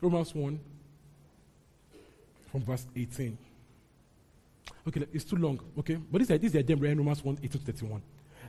Romans 0.01 0.35
1, 0.35 0.61
from 2.51 2.63
verse 2.63 2.87
18. 2.95 3.39
Okay, 4.87 5.07
it's 5.13 5.25
too 5.25 5.37
long, 5.37 5.59
okay? 5.79 5.95
But 5.95 6.19
this 6.19 6.31
is, 6.31 6.41
this 6.41 6.55
is 6.55 6.71
in 6.71 6.99
Romans 6.99 7.25
1, 7.25 7.39
18 7.43 7.51
to 7.51 7.59
31. 7.59 8.03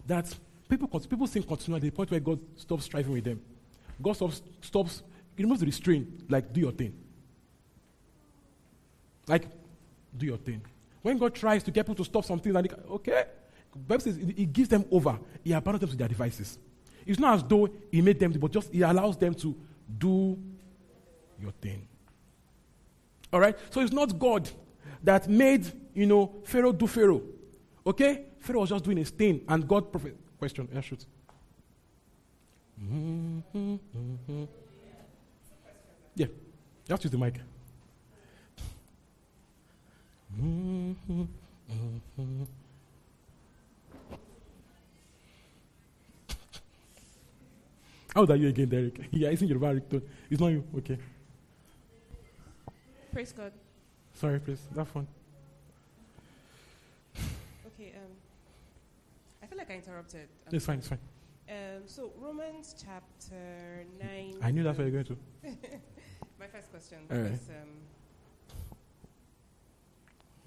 That 0.06 0.36
People, 0.68 0.88
people 1.00 1.28
sin 1.28 1.44
continually 1.44 1.82
to 1.82 1.86
the 1.88 1.96
point 1.96 2.12
where 2.12 2.20
God 2.20 2.40
stops 2.56 2.86
striving 2.86 3.14
with 3.14 3.24
them. 3.24 3.40
God 4.02 4.14
stops, 4.14 4.42
stops 4.62 5.04
he 5.36 5.44
removes 5.44 5.60
the 5.60 5.66
restraint, 5.66 6.30
like, 6.30 6.52
do 6.54 6.62
your 6.62 6.72
thing. 6.72 6.94
Like, 9.28 9.48
do 10.16 10.26
your 10.26 10.38
thing. 10.38 10.62
When 11.02 11.18
God 11.18 11.36
tries 11.36 11.62
to 11.64 11.72
get 11.72 11.86
people 11.86 11.96
to 11.96 12.06
stop 12.06 12.26
something, 12.26 12.54
they, 12.54 12.70
okay, 12.90 13.26
Bible 13.76 14.02
says 14.02 14.18
He 14.18 14.46
gives 14.46 14.70
them 14.70 14.86
over. 14.92 15.20
He 15.44 15.52
abandons 15.52 15.82
them 15.82 15.90
to 15.90 15.96
their 15.98 16.08
devices. 16.08 16.58
It's 17.06 17.20
not 17.20 17.36
as 17.36 17.44
though 17.44 17.70
He 17.92 18.02
made 18.02 18.20
them, 18.20 18.32
but 18.32 18.52
just 18.52 18.72
He 18.72 18.82
allows 18.82 19.18
them 19.18 19.34
to 19.36 19.56
do 19.98 20.40
your 21.40 21.52
thing. 21.62 21.86
All 23.34 23.40
right? 23.40 23.58
So 23.70 23.82
it's 23.82 23.92
not 23.92 24.18
God 24.18 24.50
that 25.04 25.28
made, 25.28 25.70
you 25.94 26.06
know, 26.06 26.34
Pharaoh 26.46 26.72
do 26.72 26.88
Pharaoh. 26.88 27.22
Okay? 27.86 28.26
Pharaoh 28.40 28.62
was 28.62 28.70
just 28.70 28.86
doing 28.86 28.98
his 28.98 29.10
thing, 29.10 29.42
and 29.48 29.68
God, 29.68 29.92
prophet, 29.92 30.16
question, 30.40 30.68
yeah, 30.74 30.82
shoot. 30.82 31.06
Mm-hmm, 32.82 33.76
mm-hmm. 33.76 34.44
Yeah, 36.16 36.28
just 36.88 37.04
use 37.04 37.12
the 37.12 37.18
mic. 37.18 37.40
Mm-hmm, 40.40 41.22
mm-hmm. 41.72 42.44
How 48.16 48.22
old 48.22 48.32
are 48.32 48.38
you 48.38 48.48
again, 48.48 48.70
Derek? 48.70 48.98
yeah, 49.12 49.30
it's 49.30 49.42
in 49.42 49.50
your 49.50 49.60
ringtone. 49.60 50.02
It's 50.30 50.40
not 50.40 50.48
you. 50.48 50.64
Okay. 50.78 50.98
Praise 53.12 53.34
God. 53.34 53.52
Sorry, 54.14 54.40
please. 54.40 54.62
That 54.74 54.88
one. 54.96 55.06
Okay. 57.68 57.92
Um, 57.98 58.12
I 59.44 59.45
feel 59.56 59.62
like 59.68 59.72
I 59.72 59.76
interrupted. 59.76 60.28
Um, 60.48 60.54
It's 60.56 60.66
fine. 60.66 60.80
It's 60.80 60.88
fine. 60.88 61.00
Um, 61.50 61.84
so 61.86 62.12
Romans 62.18 62.76
chapter 62.84 63.86
nine. 64.02 64.36
I 64.42 64.52
knew 64.52 64.64
that's 64.64 64.78
where 64.78 64.88
you're 64.88 65.04
going 65.04 65.18
to. 65.18 65.18
My 66.40 66.48
first 66.48 66.70
question. 66.72 66.98
All 67.12 67.18
right. 67.18 67.32
Because, 67.32 67.50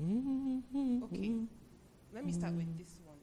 um, 0.00 1.02
okay. 1.04 1.32
Let 2.14 2.24
me 2.26 2.32
start 2.32 2.52
with 2.54 2.76
this 2.78 2.98
one. 3.06 3.16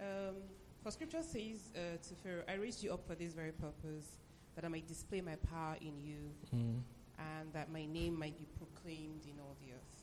Um, 0.00 0.34
for 0.82 0.90
scripture 0.90 1.22
says 1.22 1.70
uh, 1.76 1.98
to 2.08 2.14
Pharaoh, 2.22 2.42
I 2.48 2.54
raised 2.54 2.82
you 2.82 2.92
up 2.92 3.06
for 3.06 3.14
this 3.14 3.34
very 3.34 3.52
purpose, 3.52 4.18
that 4.56 4.64
I 4.64 4.68
might 4.68 4.86
display 4.88 5.20
my 5.20 5.36
power 5.36 5.76
in 5.80 6.00
you, 6.00 6.16
Mm. 6.56 6.80
and 7.18 7.52
that 7.52 7.70
my 7.70 7.84
name 7.84 8.18
might 8.18 8.36
be 8.38 8.46
proclaimed 8.58 9.22
in 9.26 9.38
all 9.40 9.54
the 9.62 9.72
earth. 9.72 10.02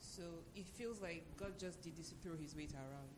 So 0.00 0.22
it 0.56 0.66
feels 0.66 1.00
like 1.00 1.22
God 1.38 1.52
just 1.58 1.80
did 1.82 1.96
this 1.96 2.08
to 2.08 2.16
throw 2.16 2.36
his 2.36 2.54
weight 2.56 2.72
around. 2.74 3.08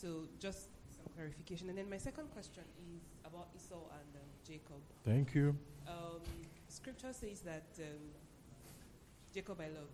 So 0.00 0.24
just 0.38 0.68
some 0.96 1.04
clarification. 1.14 1.68
And 1.68 1.76
then 1.76 1.90
my 1.90 1.98
second 1.98 2.30
question 2.32 2.62
is 2.78 3.02
about 3.22 3.48
Esau 3.54 3.74
and 3.74 4.16
um, 4.16 4.30
Jacob. 4.46 4.80
Thank 5.04 5.34
you. 5.34 5.54
Um, 5.86 6.20
scripture 6.68 7.12
says 7.12 7.40
that 7.40 7.66
um, 7.78 8.00
Jacob 9.34 9.60
I 9.60 9.68
love, 9.68 9.92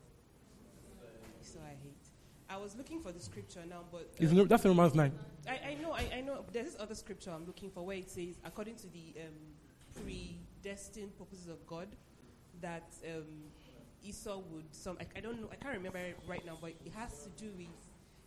Esau 1.43 1.59
I 1.59 1.71
hate. 1.83 2.07
I 2.49 2.57
was 2.57 2.77
looking 2.77 3.01
for 3.01 3.11
the 3.11 3.19
scripture 3.19 3.65
now, 3.69 3.83
but 3.91 4.09
no, 4.21 4.45
that's 4.45 4.65
in 4.65 4.71
Romans 4.71 4.95
9. 4.95 5.13
I, 5.49 5.51
I 5.71 5.75
know, 5.83 5.91
I, 5.91 6.09
I 6.19 6.21
know. 6.21 6.45
There's 6.53 6.67
this 6.67 6.77
other 6.79 6.95
scripture 6.95 7.33
I'm 7.33 7.45
looking 7.45 7.71
for 7.71 7.85
where 7.85 7.97
it 7.97 8.09
says, 8.09 8.37
according 8.45 8.77
to 8.77 8.87
the 8.87 9.13
um, 9.23 10.05
predestined 10.05 11.19
purposes 11.19 11.49
of 11.49 11.67
God, 11.67 11.89
that 12.61 12.95
um, 13.05 13.25
Esau 14.05 14.39
would 14.53 14.67
some. 14.71 14.97
I, 15.01 15.19
I 15.19 15.21
don't 15.21 15.41
know. 15.41 15.49
I 15.51 15.57
can't 15.57 15.77
remember 15.77 15.99
it 15.99 16.17
right 16.29 16.47
now, 16.47 16.57
but 16.61 16.75
it 16.85 16.93
has 16.95 17.25
to 17.25 17.31
do 17.31 17.51
with 17.59 17.67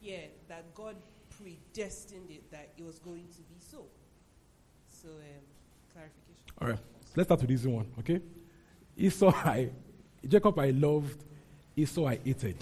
yeah 0.02 0.28
that 0.50 0.74
God 0.76 0.96
predestined 1.42 2.30
it 2.30 2.50
that 2.52 2.70
it 2.78 2.84
was 2.84 3.00
going 3.00 3.28
to 3.28 3.42
be 3.44 3.56
so. 3.60 3.86
So 4.90 5.10
um, 5.10 5.44
clarification. 5.94 6.44
All 6.62 6.68
right. 6.70 6.80
Let's 7.16 7.28
start 7.28 7.42
with 7.42 7.50
this 7.50 7.66
one, 7.66 7.88
okay? 8.00 8.22
Esau, 8.98 9.30
I, 9.36 9.70
Jacob, 10.28 10.60
I 10.60 10.72
loved. 10.72 11.24
Esau, 11.76 12.06
I 12.06 12.20
hated. 12.24 12.58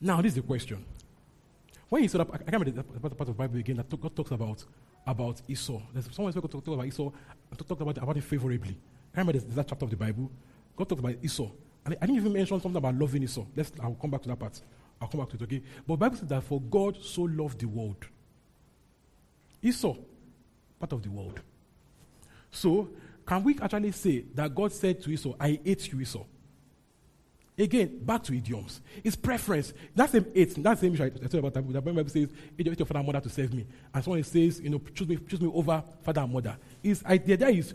Now, 0.00 0.22
this 0.22 0.30
is 0.30 0.36
the 0.36 0.42
question. 0.42 0.84
When 1.88 2.04
up, 2.04 2.32
I 2.32 2.38
can't 2.38 2.52
remember 2.52 2.70
the 2.70 3.00
part, 3.10 3.20
of 3.20 3.26
the 3.26 3.32
Bible 3.32 3.58
again 3.58 3.76
that 3.76 4.00
God 4.00 4.14
talks 4.14 4.30
about 4.30 4.64
about 5.06 5.42
Esau. 5.48 5.80
There's 5.92 6.14
someone 6.14 6.32
who 6.32 6.40
talk, 6.40 6.64
talk 6.64 6.66
about 6.68 6.86
Esau 6.86 7.10
and 7.50 7.58
talk, 7.58 7.66
talk 7.66 7.80
about, 7.80 7.98
about 7.98 8.16
it 8.16 8.22
favorably. 8.22 8.76
I 9.14 9.18
remember 9.18 9.32
there's, 9.32 9.54
that 9.56 9.66
chapter 9.66 9.84
of 9.84 9.90
the 9.90 9.96
Bible. 9.96 10.30
God 10.76 10.88
talks 10.88 11.00
about 11.00 11.16
Esau. 11.22 11.48
And 11.84 11.94
I, 11.94 11.98
I 12.00 12.06
didn't 12.06 12.20
even 12.20 12.32
mention 12.32 12.60
something 12.60 12.76
about 12.76 12.94
loving 12.94 13.24
Esau. 13.24 13.44
Let's, 13.56 13.72
I'll 13.82 13.94
come 13.94 14.10
back 14.10 14.22
to 14.22 14.28
that 14.28 14.38
part. 14.38 14.60
I'll 15.00 15.08
come 15.08 15.20
back 15.20 15.30
to 15.30 15.36
it, 15.36 15.42
okay? 15.42 15.62
But 15.86 15.96
Bible 15.96 16.16
says 16.16 16.28
that 16.28 16.42
for 16.42 16.60
God 16.60 16.98
so 17.02 17.22
loved 17.22 17.60
the 17.60 17.68
world. 17.68 18.04
Esau, 19.62 19.96
part 20.78 20.92
of 20.92 21.02
the 21.02 21.10
world. 21.10 21.40
So, 22.50 22.90
can 23.26 23.42
we 23.44 23.58
actually 23.60 23.92
say 23.92 24.24
that 24.34 24.54
God 24.54 24.72
said 24.72 25.00
to 25.02 25.10
Esau, 25.10 25.34
I 25.38 25.60
hate 25.64 25.92
you, 25.92 26.00
Esau? 26.00 26.24
Again, 27.58 27.98
back 28.02 28.22
to 28.24 28.34
idioms. 28.34 28.80
It's 29.04 29.16
preference. 29.16 29.74
That's 29.94 30.12
the 30.12 30.24
hate. 30.34 30.62
That's 30.62 30.80
the 30.80 30.86
same 30.86 30.94
issue 30.94 31.04
I 31.04 31.10
told 31.10 31.32
you 31.32 31.38
about. 31.40 31.54
The 31.72 31.80
Bible 31.82 32.08
says, 32.08 32.28
"Hate 32.56 32.78
your 32.78 32.86
father 32.86 33.00
and 33.00 33.06
mother 33.06 33.20
to 33.20 33.28
serve 33.28 33.52
me." 33.52 33.66
And 33.92 34.02
someone 34.02 34.22
says, 34.22 34.60
"You 34.60 34.70
know, 34.70 34.80
choose 34.94 35.06
me, 35.06 35.18
choose 35.28 35.42
me 35.42 35.50
over 35.52 35.84
father 36.00 36.22
and 36.22 36.32
mother." 36.32 36.56
Is 36.82 37.00
the 37.00 37.10
idea 37.10 37.48
is, 37.48 37.74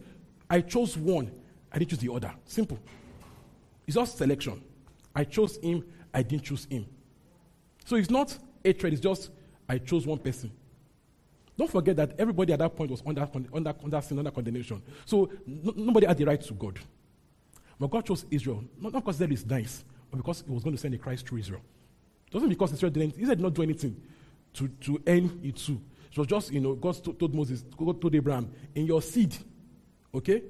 I 0.49 0.61
chose 0.61 0.97
one, 0.97 1.29
I 1.71 1.77
didn't 1.77 1.91
choose 1.91 1.99
the 1.99 2.11
other. 2.11 2.33
Simple. 2.45 2.79
It's 3.85 3.95
just 3.95 4.17
selection. 4.17 4.59
I 5.13 5.23
chose 5.23 5.57
him, 5.57 5.83
I 6.11 6.23
didn't 6.23 6.45
choose 6.45 6.65
him. 6.65 6.87
So 7.85 7.95
it's 7.95 8.09
not 8.09 8.37
hatred. 8.63 8.93
It's 8.93 9.01
just 9.01 9.29
I 9.69 9.77
chose 9.77 10.05
one 10.05 10.17
person. 10.17 10.51
Don't 11.57 11.71
forget 11.71 11.95
that 11.95 12.15
everybody 12.19 12.51
at 12.51 12.59
that 12.59 12.75
point 12.75 12.91
was 12.91 13.01
under, 13.05 13.27
under, 13.53 13.73
under 13.81 14.01
sin, 14.01 14.19
under 14.19 14.31
condemnation. 14.31 14.81
So 15.05 15.31
no, 15.45 15.73
nobody 15.75 16.05
had 16.05 16.17
the 16.17 16.25
right 16.25 16.41
to 16.41 16.53
God. 16.53 16.79
But 17.79 17.89
God 17.89 18.05
chose 18.05 18.25
Israel, 18.29 18.63
not, 18.79 18.93
not 18.93 19.03
because 19.03 19.15
Israel 19.15 19.33
is 19.33 19.45
nice, 19.45 19.85
but 20.11 20.17
because 20.17 20.43
He 20.45 20.51
was 20.51 20.63
going 20.63 20.75
to 20.75 20.81
send 20.81 20.93
a 20.93 20.97
Christ 20.97 21.27
through 21.27 21.39
Israel. 21.39 21.61
It 22.27 22.33
wasn't 22.33 22.49
because 22.49 22.73
Israel 22.73 22.91
didn't, 22.91 23.13
Israel 23.13 23.35
did 23.35 23.41
not 23.41 23.53
do 23.53 23.61
anything 23.61 24.01
to, 24.53 24.67
to 24.67 25.01
earn 25.07 25.39
it 25.43 25.55
too. 25.55 25.79
It 26.11 26.17
was 26.17 26.27
just, 26.27 26.51
you 26.51 26.61
know, 26.61 26.75
God 26.75 27.01
to- 27.03 27.13
told 27.13 27.35
Moses, 27.35 27.63
God 27.77 28.01
told 28.01 28.15
Abraham, 28.15 28.51
in 28.73 28.85
your 28.85 29.01
seed. 29.01 29.35
Okay? 30.13 30.43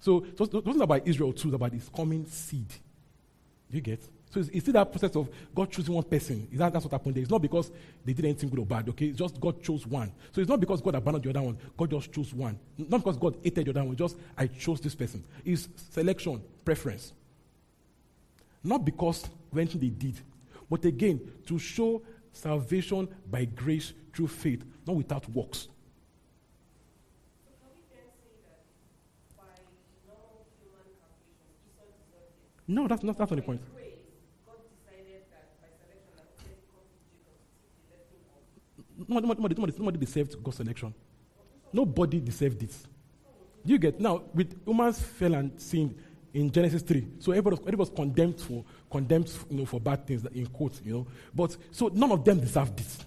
So 0.00 0.24
it 0.24 0.38
wasn't 0.38 0.82
about 0.82 1.06
Israel 1.06 1.32
too, 1.32 1.48
it 1.48 1.52
was 1.52 1.54
about 1.54 1.72
his 1.72 1.88
coming 1.88 2.26
seed. 2.26 2.68
Do 3.70 3.76
you 3.76 3.80
get? 3.80 4.02
So 4.32 4.40
it's, 4.40 4.48
it's 4.48 4.60
still 4.60 4.72
that 4.72 4.90
process 4.90 5.14
of 5.14 5.28
God 5.54 5.70
choosing 5.70 5.94
one 5.94 6.04
person. 6.04 6.48
Is 6.50 6.58
that, 6.58 6.72
that's 6.72 6.86
what 6.86 6.92
happened 6.92 7.14
there. 7.16 7.22
It's 7.22 7.30
not 7.30 7.42
because 7.42 7.70
they 8.02 8.14
did 8.14 8.24
anything 8.24 8.48
good 8.48 8.60
or 8.60 8.66
bad, 8.66 8.88
okay? 8.88 9.06
It's 9.06 9.18
just 9.18 9.38
God 9.38 9.62
chose 9.62 9.86
one. 9.86 10.10
So 10.32 10.40
it's 10.40 10.48
not 10.48 10.58
because 10.58 10.80
God 10.80 10.94
abandoned 10.94 11.24
the 11.24 11.30
other 11.30 11.42
one. 11.42 11.58
God 11.76 11.90
just 11.90 12.10
chose 12.12 12.32
one. 12.32 12.58
Not 12.78 12.98
because 13.04 13.18
God 13.18 13.36
hated 13.44 13.66
the 13.66 13.70
other 13.72 13.84
one. 13.84 13.94
Just, 13.94 14.16
I 14.38 14.46
chose 14.46 14.80
this 14.80 14.94
person. 14.94 15.22
It's 15.44 15.68
selection, 15.90 16.42
preference. 16.64 17.12
Not 18.64 18.86
because 18.86 19.24
of 19.52 19.58
anything 19.58 19.82
they 19.82 19.88
did. 19.88 20.18
But 20.70 20.82
again, 20.86 21.20
to 21.46 21.58
show 21.58 22.00
salvation 22.32 23.08
by 23.30 23.44
grace 23.44 23.92
through 24.14 24.28
faith, 24.28 24.64
not 24.86 24.96
without 24.96 25.28
works. 25.28 25.68
No, 32.66 32.88
that's 32.88 33.02
not, 33.02 33.18
that's 33.18 33.30
not 33.30 33.36
the 33.36 33.42
point. 33.42 33.60
Nobody, 39.08 39.26
nobody, 39.26 39.54
nobody, 39.54 39.78
nobody 39.78 39.98
deserved 39.98 40.42
God's 40.42 40.56
selection. 40.58 40.94
Nobody 41.72 42.20
deserved 42.20 42.62
it. 42.62 42.74
Do 43.64 43.72
you 43.72 43.78
get 43.78 44.00
now 44.00 44.22
with 44.34 44.66
humans 44.66 45.00
fell 45.00 45.34
and 45.34 45.60
sinned 45.60 45.94
in 46.34 46.50
Genesis 46.50 46.82
3. 46.82 47.06
So 47.18 47.32
everybody 47.32 47.56
was, 47.56 47.60
everybody 47.60 47.76
was 47.76 47.90
condemned 47.90 48.40
for 48.40 48.64
condemned 48.90 49.30
you 49.50 49.58
know 49.58 49.66
for 49.66 49.80
bad 49.80 50.06
things 50.06 50.26
in 50.34 50.46
quotes, 50.46 50.80
you 50.84 50.92
know. 50.94 51.06
But 51.34 51.56
so 51.70 51.88
none 51.92 52.10
of 52.10 52.24
them 52.24 52.40
deserved 52.40 52.76
this. 52.76 52.98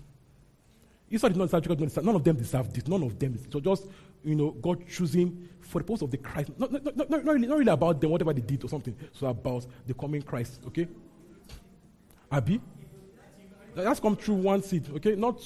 Esau 1.10 1.28
did 1.28 1.38
not 1.38 1.46
deserve 1.46 1.64
Jacob 1.64 2.04
none 2.04 2.16
of 2.16 2.24
them 2.24 2.36
deserved 2.36 2.74
this. 2.74 2.88
None 2.88 3.04
of 3.04 3.18
them. 3.18 3.38
So 3.52 3.60
just 3.60 3.88
you 4.24 4.36
know, 4.36 4.52
God 4.52 4.88
choosing 4.88 5.48
for 5.62 5.80
the 5.80 5.86
purpose 5.86 6.02
of 6.02 6.12
the 6.12 6.18
Christ. 6.18 6.50
Not, 6.58 6.72
not, 6.72 6.84
not, 6.84 6.98
not, 6.98 7.10
not 7.10 7.26
really, 7.26 7.48
not 7.48 7.58
really 7.60 7.72
about 7.72 8.02
them, 8.02 8.10
whatever 8.10 8.34
they 8.34 8.42
did 8.42 8.64
or 8.64 8.68
something. 8.68 8.96
So 9.14 9.28
about 9.28 9.68
the 9.86 9.94
coming 9.94 10.24
Christ. 10.24 10.62
Okay? 10.68 10.88
Abi? 12.32 12.60
That's 13.76 14.00
come 14.00 14.16
through 14.16 14.36
one 14.36 14.64
seed, 14.64 14.90
okay? 14.96 15.16
Not 15.16 15.42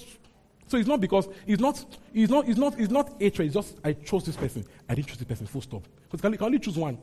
so 0.69 0.77
it's 0.77 0.87
not 0.87 1.01
because 1.01 1.27
it's 1.47 1.59
not 1.59 1.83
it's 2.13 2.31
not 2.31 2.47
it's 2.47 2.59
not 2.59 2.79
it's 2.79 2.91
not 2.91 3.15
hatred, 3.19 3.47
it's 3.47 3.55
just 3.55 3.79
I 3.83 3.93
chose 3.93 4.23
this 4.23 4.37
person. 4.37 4.63
I 4.87 4.93
didn't 4.93 5.07
choose 5.07 5.17
this 5.17 5.27
person, 5.27 5.47
full 5.47 5.61
stop. 5.61 5.83
Because 6.03 6.21
can, 6.21 6.37
can 6.37 6.45
only 6.45 6.59
choose 6.59 6.77
one. 6.77 6.97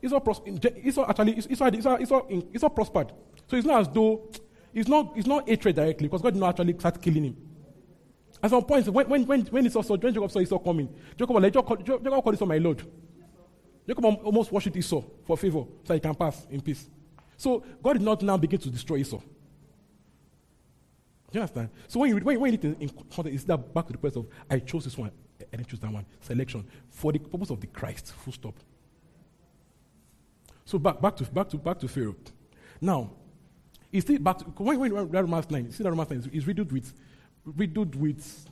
It's 0.00 0.12
all 0.12 0.20
pros- 0.20 0.40
it's 0.46 0.96
all 0.96 1.06
actually 1.06 1.32
it's, 1.36 1.46
it's, 1.46 1.60
it's, 1.60 1.86
all, 1.86 1.96
it's, 1.96 2.10
in, 2.30 2.48
it's 2.54 2.62
all 2.62 2.70
prospered. 2.70 3.12
So 3.46 3.56
it's 3.58 3.66
not 3.66 3.80
as 3.82 3.88
though 3.88 4.30
it's 4.72 4.88
not 4.88 5.12
it's 5.16 5.26
not 5.26 5.46
hatred 5.46 5.76
directly 5.76 6.08
because 6.08 6.22
God 6.22 6.32
did 6.32 6.40
not 6.40 6.50
actually 6.50 6.78
start 6.78 7.02
killing 7.02 7.24
him. 7.24 7.36
At 8.42 8.50
some 8.50 8.64
point, 8.64 8.88
when 8.88 9.06
when 9.06 9.26
when 9.26 9.40
when 9.42 9.66
Esau 9.66 9.82
saw 9.82 9.96
when 9.96 10.14
Jacob 10.14 10.30
saw 10.30 10.40
Esau 10.40 10.58
coming, 10.58 10.88
Jacob 11.18 11.34
was 11.34 11.42
like 11.42 11.52
Jacob, 11.52 11.84
Jacob 11.84 12.22
called 12.22 12.34
Esau 12.34 12.46
my 12.46 12.58
lord. 12.58 12.82
Jacob 13.86 14.04
al- 14.04 14.14
almost 14.14 14.50
worshipped 14.50 14.76
Esau 14.76 15.02
for 15.26 15.36
favor 15.36 15.64
so 15.84 15.92
he 15.92 16.00
can 16.00 16.14
pass 16.14 16.46
in 16.50 16.62
peace. 16.62 16.88
So 17.36 17.62
God 17.82 17.94
did 17.94 18.02
not 18.02 18.22
now 18.22 18.36
begin 18.36 18.60
to 18.60 18.70
destroy 18.70 18.98
Esau. 18.98 19.18
Do 21.30 21.38
you 21.38 21.40
understand? 21.40 21.70
So 21.88 22.00
when 22.00 22.10
you, 22.10 22.16
when, 22.16 22.40
when 22.40 22.52
you 22.52 22.58
read 22.58 22.76
in 22.80 22.88
context, 22.88 23.34
it's 23.34 23.44
that 23.44 23.74
back 23.74 23.86
to 23.86 23.92
the 23.92 23.98
question 23.98 24.20
of 24.20 24.28
I 24.50 24.58
chose 24.60 24.84
this 24.84 24.96
one, 24.96 25.10
and 25.52 25.60
I 25.60 25.64
choose 25.64 25.80
that 25.80 25.92
one. 25.92 26.06
Selection 26.20 26.64
for 26.88 27.12
the 27.12 27.18
purpose 27.18 27.50
of 27.50 27.60
the 27.60 27.66
Christ. 27.66 28.12
Full 28.12 28.32
stop. 28.32 28.54
So 30.64 30.78
back, 30.78 31.00
back 31.00 31.16
to 31.16 31.24
back 31.24 31.48
to 31.50 31.56
back 31.58 31.78
to 31.80 31.88
Pharaoh. 31.88 32.16
Now, 32.80 33.10
it's 33.92 34.04
still 34.06 34.18
back 34.18 34.38
to 34.38 34.44
when 34.44 34.78
when 34.78 34.92
read 34.92 35.12
Romans 35.12 35.50
9, 35.50 35.70
see 35.72 35.82
that 35.82 35.90
Romans 35.90 36.10
9 36.10 36.30
is 36.32 36.46
riddled 36.46 36.72
with 36.72 36.92
riddled 37.44 37.94
with 37.94 38.46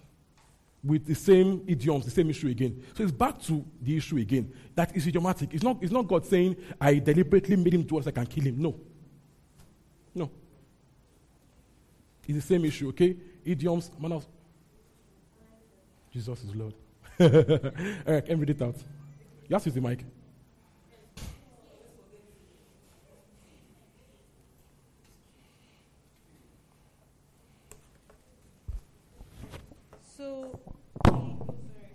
with 0.84 1.06
the 1.06 1.14
same 1.14 1.62
idioms, 1.66 2.04
the 2.04 2.10
same 2.10 2.28
issue 2.28 2.48
again. 2.48 2.82
So 2.94 3.02
it's 3.02 3.12
back 3.12 3.40
to 3.42 3.64
the 3.80 3.96
issue 3.96 4.18
again. 4.18 4.52
That 4.74 4.94
is 4.94 5.06
idiomatic. 5.06 5.54
It's 5.54 5.62
not, 5.62 5.78
it's 5.80 5.92
not 5.92 6.06
God 6.06 6.26
saying, 6.26 6.56
I 6.80 6.98
deliberately 6.98 7.56
made 7.56 7.74
him 7.74 7.82
do 7.82 7.94
what 7.94 8.06
I 8.06 8.10
can 8.10 8.26
kill 8.26 8.44
him. 8.44 8.60
No. 8.60 8.74
No. 10.14 10.30
It's 12.28 12.34
the 12.36 12.54
same 12.54 12.64
issue, 12.64 12.88
okay? 12.88 13.16
Idioms, 13.44 13.90
manners. 13.98 14.26
Jesus 16.12 16.44
is 16.44 16.54
Lord. 16.54 16.74
All 17.20 18.14
right, 18.14 18.24
can 18.24 18.38
read 18.38 18.50
it 18.50 18.62
out. 18.62 18.76
You 19.48 19.54
have 19.54 19.62
to 19.62 19.68
use 19.68 19.74
the 19.74 19.80
mic. 19.80 20.04
So, 30.16 30.58
the, 31.04 31.10
sorry. 31.10 31.94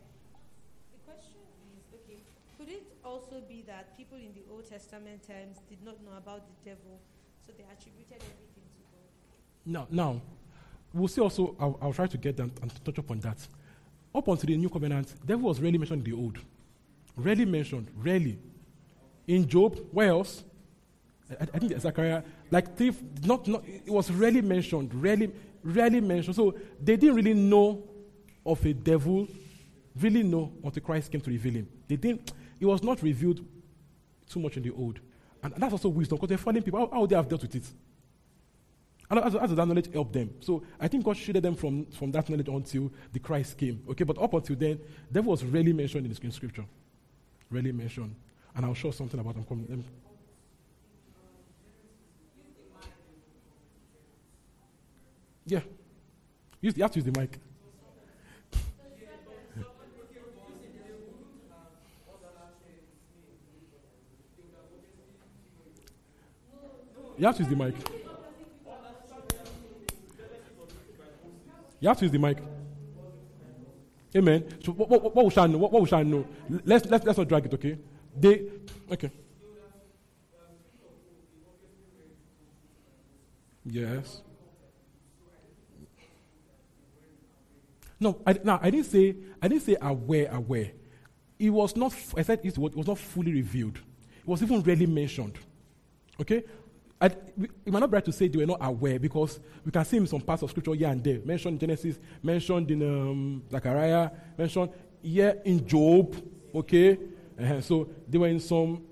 The 0.92 1.00
question 1.06 1.40
is 1.74 1.84
okay, 1.96 2.20
could 2.58 2.70
it 2.70 2.84
also 3.04 3.42
be 3.48 3.64
that 3.68 3.98
people 3.98 4.00
in 4.26 4.34
the 4.34 4.44
Old 4.52 4.68
Testament 4.70 5.26
times 5.28 5.58
did 5.70 5.84
not 5.84 6.04
know 6.04 6.18
about 6.18 6.42
the 6.48 6.70
devil, 6.70 7.00
so 7.46 7.54
they 7.58 7.64
attributed 7.64 8.18
everything 8.18 8.68
to 8.76 8.84
God? 8.92 9.08
Now, 9.66 9.88
now, 9.90 10.22
we'll 10.94 11.08
see 11.08 11.22
also, 11.22 11.56
I'll, 11.60 11.78
I'll 11.82 11.94
try 11.94 12.08
to 12.08 12.18
get 12.18 12.38
them 12.38 12.52
and 12.62 12.86
touch 12.86 12.98
upon 12.98 13.20
that. 13.22 13.48
Up 14.14 14.28
until 14.28 14.48
the 14.48 14.58
new 14.58 14.70
covenant, 14.70 15.14
devil 15.26 15.50
was 15.50 15.60
rarely 15.60 15.78
mentioned 15.78 16.06
in 16.06 16.12
the 16.12 16.18
old. 16.20 16.38
Rarely 17.16 17.46
mentioned, 17.46 17.88
rarely. 17.96 18.40
In 19.28 19.48
Job, 19.48 19.80
where 19.92 20.10
else? 20.10 20.44
I, 21.30 21.44
I 21.44 21.60
think 21.60 21.80
Zechariah, 21.80 22.24
like 22.50 22.76
thief, 22.76 23.00
not, 23.24 23.48
not, 23.48 23.64
it 23.68 23.90
was 23.90 24.10
rarely 24.12 24.42
mentioned, 24.42 24.94
rarely, 24.96 25.32
rarely 25.64 26.02
mentioned. 26.02 26.36
So 26.36 26.56
they 26.82 26.98
didn't 26.98 27.16
really 27.16 27.36
know 27.36 27.84
of 28.46 28.66
a 28.66 28.74
devil, 28.74 29.28
really 30.00 30.24
know 30.24 30.52
until 30.64 30.82
Christ 30.82 31.12
came 31.12 31.22
to 31.22 31.30
reveal 31.30 31.54
him. 31.54 31.68
They 31.88 31.98
didn't, 31.98 32.32
it 32.60 32.66
was 32.66 32.82
not 32.82 33.02
revealed 33.04 33.46
too 34.30 34.40
much 34.40 34.58
in 34.58 34.64
the 34.64 34.72
old. 34.72 35.00
And 35.42 35.54
that's 35.58 35.74
also 35.74 35.90
wisdom 35.90 36.18
because 36.18 36.30
they're 36.30 36.38
fallen 36.38 36.62
people. 36.62 36.80
How, 36.80 36.90
how 36.92 37.02
would 37.02 37.10
they 37.10 37.16
have 37.16 37.28
dealt 37.28 37.42
with 37.42 37.56
it? 37.56 37.66
And 39.10 39.20
how 39.20 39.30
does 39.30 39.56
that 39.56 39.66
knowledge 39.66 39.92
help 39.92 40.14
them? 40.14 40.36
So 40.40 40.64
I 40.80 40.88
think 40.88 41.04
God 41.04 41.18
shielded 41.18 41.42
them 41.42 41.56
from, 41.56 41.86
from 41.88 42.12
that 42.12 42.30
knowledge 42.30 42.48
until 42.48 42.92
the 43.12 43.20
Christ 43.20 43.58
came. 43.58 43.84
Okay, 43.90 44.04
but 44.04 44.20
up 44.20 44.34
until 44.34 44.56
then, 44.56 44.80
devil 45.12 45.32
was 45.32 45.44
rarely 45.44 45.74
mentioned 45.74 46.06
in, 46.06 46.14
the, 46.14 46.20
in 46.22 46.32
scripture. 46.32 46.66
Rarely 47.50 47.72
mentioned. 47.72 48.16
And 48.56 48.66
I'll 48.66 48.76
show 48.76 48.92
something 48.92 49.20
about 49.20 49.34
them. 49.34 49.46
Coming. 49.46 49.84
Yeah. 55.46 55.62
Use, 56.62 56.78
you 56.78 56.84
have 56.84 56.92
to 56.92 57.00
use 57.00 57.06
the 57.12 57.20
mic. 57.20 57.40
You 67.20 67.26
have 67.26 67.36
to 67.36 67.44
use 67.44 67.50
the 67.50 67.56
mic. 67.58 67.76
You 71.82 71.90
have 71.90 71.98
to 71.98 72.06
use 72.06 72.12
the 72.14 72.18
mic. 72.18 72.38
Amen. 74.16 74.46
So 74.64 74.72
what, 74.72 74.90
what, 74.90 75.16
what 75.16 75.26
we 75.26 75.32
shall 75.32 75.48
know? 75.48 75.58
What, 75.58 75.72
what 75.74 75.82
we 75.82 75.88
shall 75.90 76.04
know? 76.04 76.26
Let's, 76.66 76.86
let's, 76.88 77.06
let's 77.06 77.18
not 77.18 77.28
drag 77.28 77.46
it, 77.46 77.54
okay? 77.54 77.78
They, 78.18 78.46
okay. 78.90 79.12
Yes. 83.66 84.22
No, 88.00 88.22
I, 88.26 88.40
I 88.62 88.70
didn't 88.70 88.86
say, 88.86 89.16
I 89.42 89.50
didn't 89.50 89.64
say 89.64 89.76
aware, 89.82 90.32
aware. 90.32 90.72
It 91.38 91.50
was 91.50 91.76
not, 91.76 91.94
I 92.16 92.22
said 92.22 92.40
it 92.44 92.58
was 92.58 92.88
not 92.88 92.98
fully 92.98 93.34
revealed. 93.34 93.76
It 93.76 94.28
was 94.28 94.42
even 94.42 94.64
rarely 94.64 94.86
mentioned. 94.86 95.38
Okay? 96.20 96.44
I, 97.02 97.06
it 97.06 97.72
might 97.72 97.80
not 97.80 97.90
be 97.90 97.96
right 97.96 98.06
to 98.06 98.12
say 98.12 98.28
they 98.28 98.38
were 98.38 98.46
not 98.46 98.58
aware 98.60 99.00
because 99.00 99.40
we 99.66 99.72
can 99.72 99.86
see 99.86 99.98
in 99.98 100.08
some 100.08 100.20
parts 100.20 100.44
of 100.44 100.50
scripture 100.50 100.74
here 100.74 100.90
and 100.90 101.02
there, 101.02 101.20
mentioned 101.24 101.54
in 101.54 101.60
Genesis, 101.60 101.98
mentioned 102.22 102.70
in 102.72 102.82
um, 102.82 103.44
Zechariah, 103.50 104.10
mentioned 104.38 104.70
here 105.02 105.42
in 105.46 105.66
Job, 105.66 106.16
okay? 106.54 106.98
Uh-huh. 107.40 107.62
So 107.62 107.90
they 108.08 108.18
were 108.18 108.28
in 108.28 108.42
some, 108.42 108.84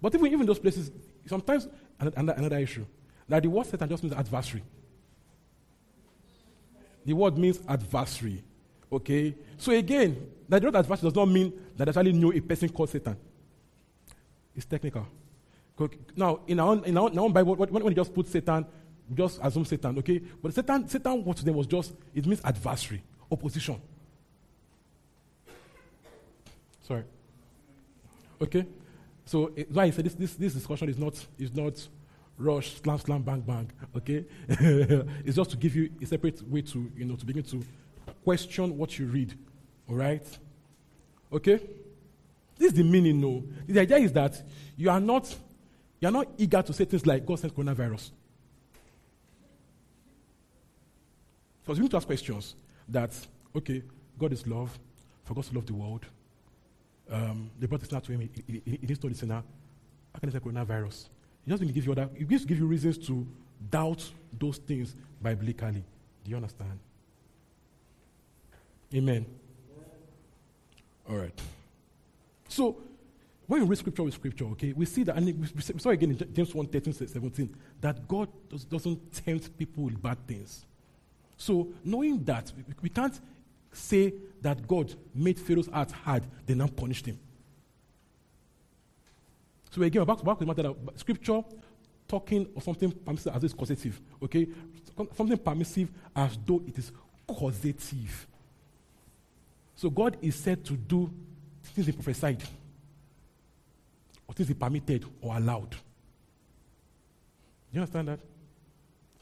but 0.00 0.14
even, 0.14 0.32
even 0.32 0.46
those 0.46 0.60
places, 0.60 0.92
sometimes 1.26 1.66
another, 1.98 2.34
another 2.34 2.58
issue, 2.58 2.86
that 3.28 3.42
the 3.42 3.48
word 3.48 3.66
Satan 3.66 3.88
just 3.88 4.02
means 4.04 4.14
adversary. 4.14 4.62
The 7.04 7.12
word 7.14 7.36
means 7.36 7.60
adversary, 7.68 8.44
okay? 8.92 9.34
So 9.58 9.72
again, 9.72 10.30
that 10.48 10.60
the 10.62 10.68
word 10.68 10.76
adversary 10.76 11.08
does 11.10 11.16
not 11.16 11.26
mean 11.26 11.52
that 11.76 11.88
actually 11.88 12.12
knew 12.12 12.32
a 12.32 12.40
person 12.40 12.68
called 12.68 12.90
Satan. 12.90 13.16
It's 14.54 14.66
technical. 14.66 15.06
Now, 16.16 16.40
in 16.46 16.58
our, 16.58 16.84
in 16.84 16.96
our, 16.96 17.10
in 17.10 17.18
our 17.18 17.28
Bible, 17.28 17.54
when, 17.56 17.84
we 17.84 17.94
just 17.94 18.14
put 18.14 18.26
Satan, 18.28 18.64
just 19.14 19.38
assume 19.42 19.64
Satan, 19.64 19.98
okay? 19.98 20.18
But 20.18 20.54
Satan, 20.54 20.88
Satan, 20.88 21.24
what 21.24 21.36
them 21.36 21.54
was 21.54 21.66
just, 21.66 21.92
it 22.14 22.26
means 22.26 22.40
adversary, 22.42 23.02
opposition. 23.30 23.80
Sorry. 26.82 27.04
Okay? 28.40 28.66
So, 29.24 29.48
eh, 29.48 29.60
it, 29.60 29.72
why 29.72 29.84
I 29.84 29.90
said 29.90 30.04
this, 30.04 30.14
this, 30.14 30.34
this 30.34 30.54
discussion 30.54 30.88
is 30.88 30.98
not, 30.98 31.14
is 31.38 31.54
not 31.54 31.74
rush, 32.38 32.80
slam, 32.80 32.98
slam, 32.98 33.22
bang, 33.22 33.40
bang, 33.40 33.70
okay? 33.96 34.24
it's 34.48 35.36
just 35.36 35.50
to 35.50 35.56
give 35.56 35.74
you 35.76 35.90
a 36.00 36.06
separate 36.06 36.40
way 36.48 36.62
to, 36.62 36.90
you 36.96 37.04
know, 37.04 37.16
to 37.16 37.26
begin 37.26 37.42
to 37.42 37.62
question 38.24 38.76
what 38.78 38.98
you 38.98 39.06
read, 39.06 39.34
all 39.88 39.96
right? 39.96 40.26
Okay? 41.32 41.60
This 42.56 42.72
is 42.72 42.74
the 42.74 42.84
meaning, 42.84 43.20
no. 43.20 43.44
The 43.66 43.80
idea 43.80 43.98
is 43.98 44.12
that 44.12 44.42
you 44.76 44.88
are 44.88 45.00
not 45.00 45.34
you're 46.00 46.10
not 46.10 46.28
eager 46.36 46.62
to 46.62 46.72
say 46.72 46.84
things 46.84 47.06
like 47.06 47.24
God 47.24 47.38
sent 47.38 47.54
coronavirus. 47.54 48.10
Because 51.62 51.78
you 51.78 51.82
need 51.82 51.90
to 51.90 51.96
ask 51.96 52.06
questions 52.06 52.54
that, 52.88 53.12
okay, 53.54 53.82
God 54.18 54.32
is 54.32 54.46
love, 54.46 54.78
for 55.24 55.34
God 55.34 55.44
to 55.44 55.54
love 55.54 55.66
the 55.66 55.74
world. 55.74 56.06
Um, 57.10 57.50
they 57.58 57.66
brought 57.66 57.80
this 57.80 57.92
now 57.92 58.00
to 58.00 58.12
him, 58.12 58.20
he, 58.20 58.30
he, 58.46 58.62
he 58.64 58.86
didn't 58.86 59.16
sinner. 59.16 59.42
How 60.12 60.20
can 60.20 60.28
he 60.28 60.32
say 60.32 60.40
coronavirus? 60.40 61.08
He 61.44 61.56
to 61.56 61.64
give 61.64 61.86
you 61.86 61.92
other, 61.92 62.08
he 62.16 62.24
gives 62.24 62.44
give 62.44 62.58
you 62.58 62.66
reasons 62.66 62.98
to 63.06 63.26
doubt 63.70 64.08
those 64.38 64.58
things 64.58 64.94
biblically. 65.22 65.84
Do 66.24 66.30
you 66.30 66.36
understand? 66.36 66.78
Amen. 68.94 69.26
All 71.08 71.16
right. 71.16 71.40
So 72.48 72.76
when 73.46 73.60
we 73.62 73.66
read 73.68 73.78
scripture 73.78 74.02
with 74.02 74.14
scripture, 74.14 74.44
okay, 74.46 74.72
we 74.72 74.86
see 74.86 75.04
that, 75.04 75.16
and 75.16 75.26
we 75.54 75.60
saw 75.78 75.90
again 75.90 76.10
in 76.10 76.34
James 76.34 76.54
1 76.54 76.66
13, 76.66 76.92
17, 76.92 77.56
that 77.80 78.08
God 78.08 78.28
does, 78.48 78.64
doesn't 78.64 79.12
tempt 79.12 79.56
people 79.56 79.84
with 79.84 80.02
bad 80.02 80.18
things. 80.26 80.64
So, 81.36 81.68
knowing 81.84 82.24
that, 82.24 82.52
we, 82.56 82.64
we 82.82 82.88
can't 82.88 83.18
say 83.72 84.14
that 84.42 84.66
God 84.66 84.94
made 85.14 85.38
Pharaoh's 85.38 85.68
heart 85.68 85.92
hard, 85.92 86.24
then 86.44 86.58
now 86.58 86.66
punished 86.66 87.06
him. 87.06 87.18
So, 89.70 89.82
again, 89.82 90.04
back, 90.04 90.24
back 90.24 90.38
to 90.38 90.44
the 90.44 90.46
matter 90.46 90.62
that 90.62 90.98
scripture 90.98 91.42
talking 92.08 92.48
of 92.56 92.62
something 92.64 92.90
permissive 92.90 93.36
as 93.36 93.44
it's 93.44 93.54
causative, 93.54 94.00
okay? 94.22 94.48
Something 95.16 95.38
permissive 95.38 95.90
as 96.14 96.36
though 96.44 96.62
it 96.66 96.78
is 96.78 96.90
causative. 97.28 98.26
So, 99.76 99.88
God 99.90 100.16
is 100.20 100.34
said 100.34 100.64
to 100.64 100.72
do 100.72 101.12
things 101.62 101.86
he 101.86 101.92
prophesied 101.92 102.42
things 104.34 104.48
he 104.48 104.54
permitted 104.54 105.04
or 105.20 105.36
allowed. 105.36 105.70
Do 105.70 105.76
you 107.72 107.80
understand 107.80 108.08
that? 108.08 108.20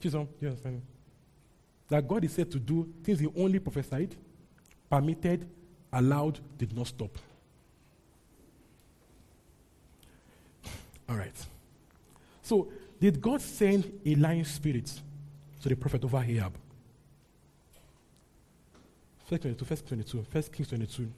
Chisholm, 0.00 0.26
do 0.26 0.32
you 0.40 0.48
understand? 0.48 0.82
That 1.88 2.06
God 2.08 2.24
is 2.24 2.32
said 2.32 2.50
to 2.50 2.58
do 2.58 2.88
things 3.02 3.20
he 3.20 3.28
only 3.36 3.58
prophesied, 3.58 4.14
permitted, 4.90 5.48
allowed, 5.92 6.40
did 6.58 6.74
not 6.76 6.86
stop. 6.86 7.16
All 11.08 11.16
right. 11.16 11.46
So, 12.42 12.68
did 13.00 13.20
God 13.20 13.40
send 13.40 14.00
a 14.04 14.14
lying 14.14 14.44
spirit 14.44 14.90
to 15.62 15.68
the 15.68 15.76
prophet 15.76 16.04
over 16.04 16.18
Ahab? 16.18 16.54
First 19.26 19.42
22, 19.42 19.64
First 19.64 19.86
22, 19.88 20.26
First 20.30 20.52
Kings 20.52 20.68
22. 20.68 21.10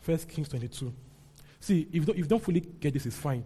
First 0.00 0.28
Kings 0.28 0.48
22. 0.48 0.92
See, 1.64 1.88
if 1.90 2.06
you, 2.06 2.24
don't, 2.24 2.42
fully 2.42 2.60
get 2.60 2.92
this, 2.92 3.06
it's 3.06 3.16
fine. 3.16 3.42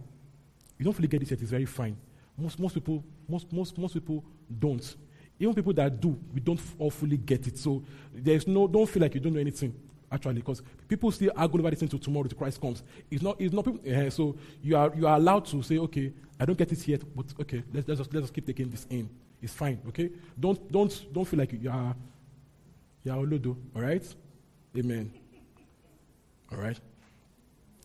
If 0.72 0.80
you 0.80 0.84
don't 0.86 0.92
fully 0.92 1.06
get 1.06 1.20
this 1.20 1.30
yet, 1.30 1.40
it's 1.40 1.52
very 1.52 1.66
fine. 1.66 1.96
Most, 2.36 2.58
most 2.58 2.74
people, 2.74 3.04
most, 3.28 3.52
most, 3.52 3.78
most 3.78 3.94
people 3.94 4.24
don't. 4.58 4.96
Even 5.38 5.54
people 5.54 5.72
that 5.74 6.00
do, 6.00 6.18
we 6.34 6.40
don't 6.40 6.60
all 6.80 6.90
fully 6.90 7.16
get 7.16 7.46
it. 7.46 7.56
So 7.56 7.84
there's 8.12 8.48
no, 8.48 8.66
don't 8.66 8.88
feel 8.88 9.02
like 9.02 9.14
you 9.14 9.20
don't 9.20 9.34
know 9.34 9.38
anything. 9.38 9.72
actually, 10.10 10.34
because 10.34 10.62
people 10.88 11.12
still 11.12 11.30
argue 11.36 11.60
over 11.60 11.70
this 11.70 11.80
until 11.82 12.00
tomorrow 12.00 12.26
till 12.26 12.36
Christ 12.36 12.60
comes. 12.60 12.82
It's 13.08 13.22
not, 13.22 13.40
it's 13.40 13.54
not 13.54 13.64
people, 13.64 13.80
uh, 13.88 14.10
so 14.10 14.36
you 14.64 14.76
are, 14.76 14.92
you 14.96 15.06
are 15.06 15.16
allowed 15.16 15.44
to 15.46 15.62
say, 15.62 15.78
okay, 15.78 16.12
I 16.40 16.44
don't 16.44 16.58
get 16.58 16.72
it 16.72 16.88
yet, 16.88 17.02
but 17.14 17.26
okay, 17.40 17.62
let's, 17.72 17.86
let's, 17.86 18.00
just, 18.00 18.12
let's 18.12 18.24
just 18.24 18.34
keep 18.34 18.46
taking 18.46 18.68
this 18.68 18.84
in. 18.90 19.08
It's 19.40 19.52
fine, 19.52 19.80
okay? 19.90 20.10
Don't, 20.40 20.72
don't, 20.72 21.12
don't 21.12 21.24
feel 21.24 21.38
like 21.38 21.52
you 21.52 21.70
are, 21.70 21.94
you 23.04 23.12
are 23.12 23.18
Olodo, 23.18 23.56
all 23.76 23.82
right? 23.82 24.02
Amen. 24.76 25.12
All 26.50 26.58
right? 26.58 26.80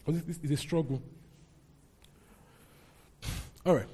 This 0.05 0.39
is 0.43 0.51
a 0.51 0.57
struggle. 0.57 1.01
All 3.65 3.75
right. 3.75 3.87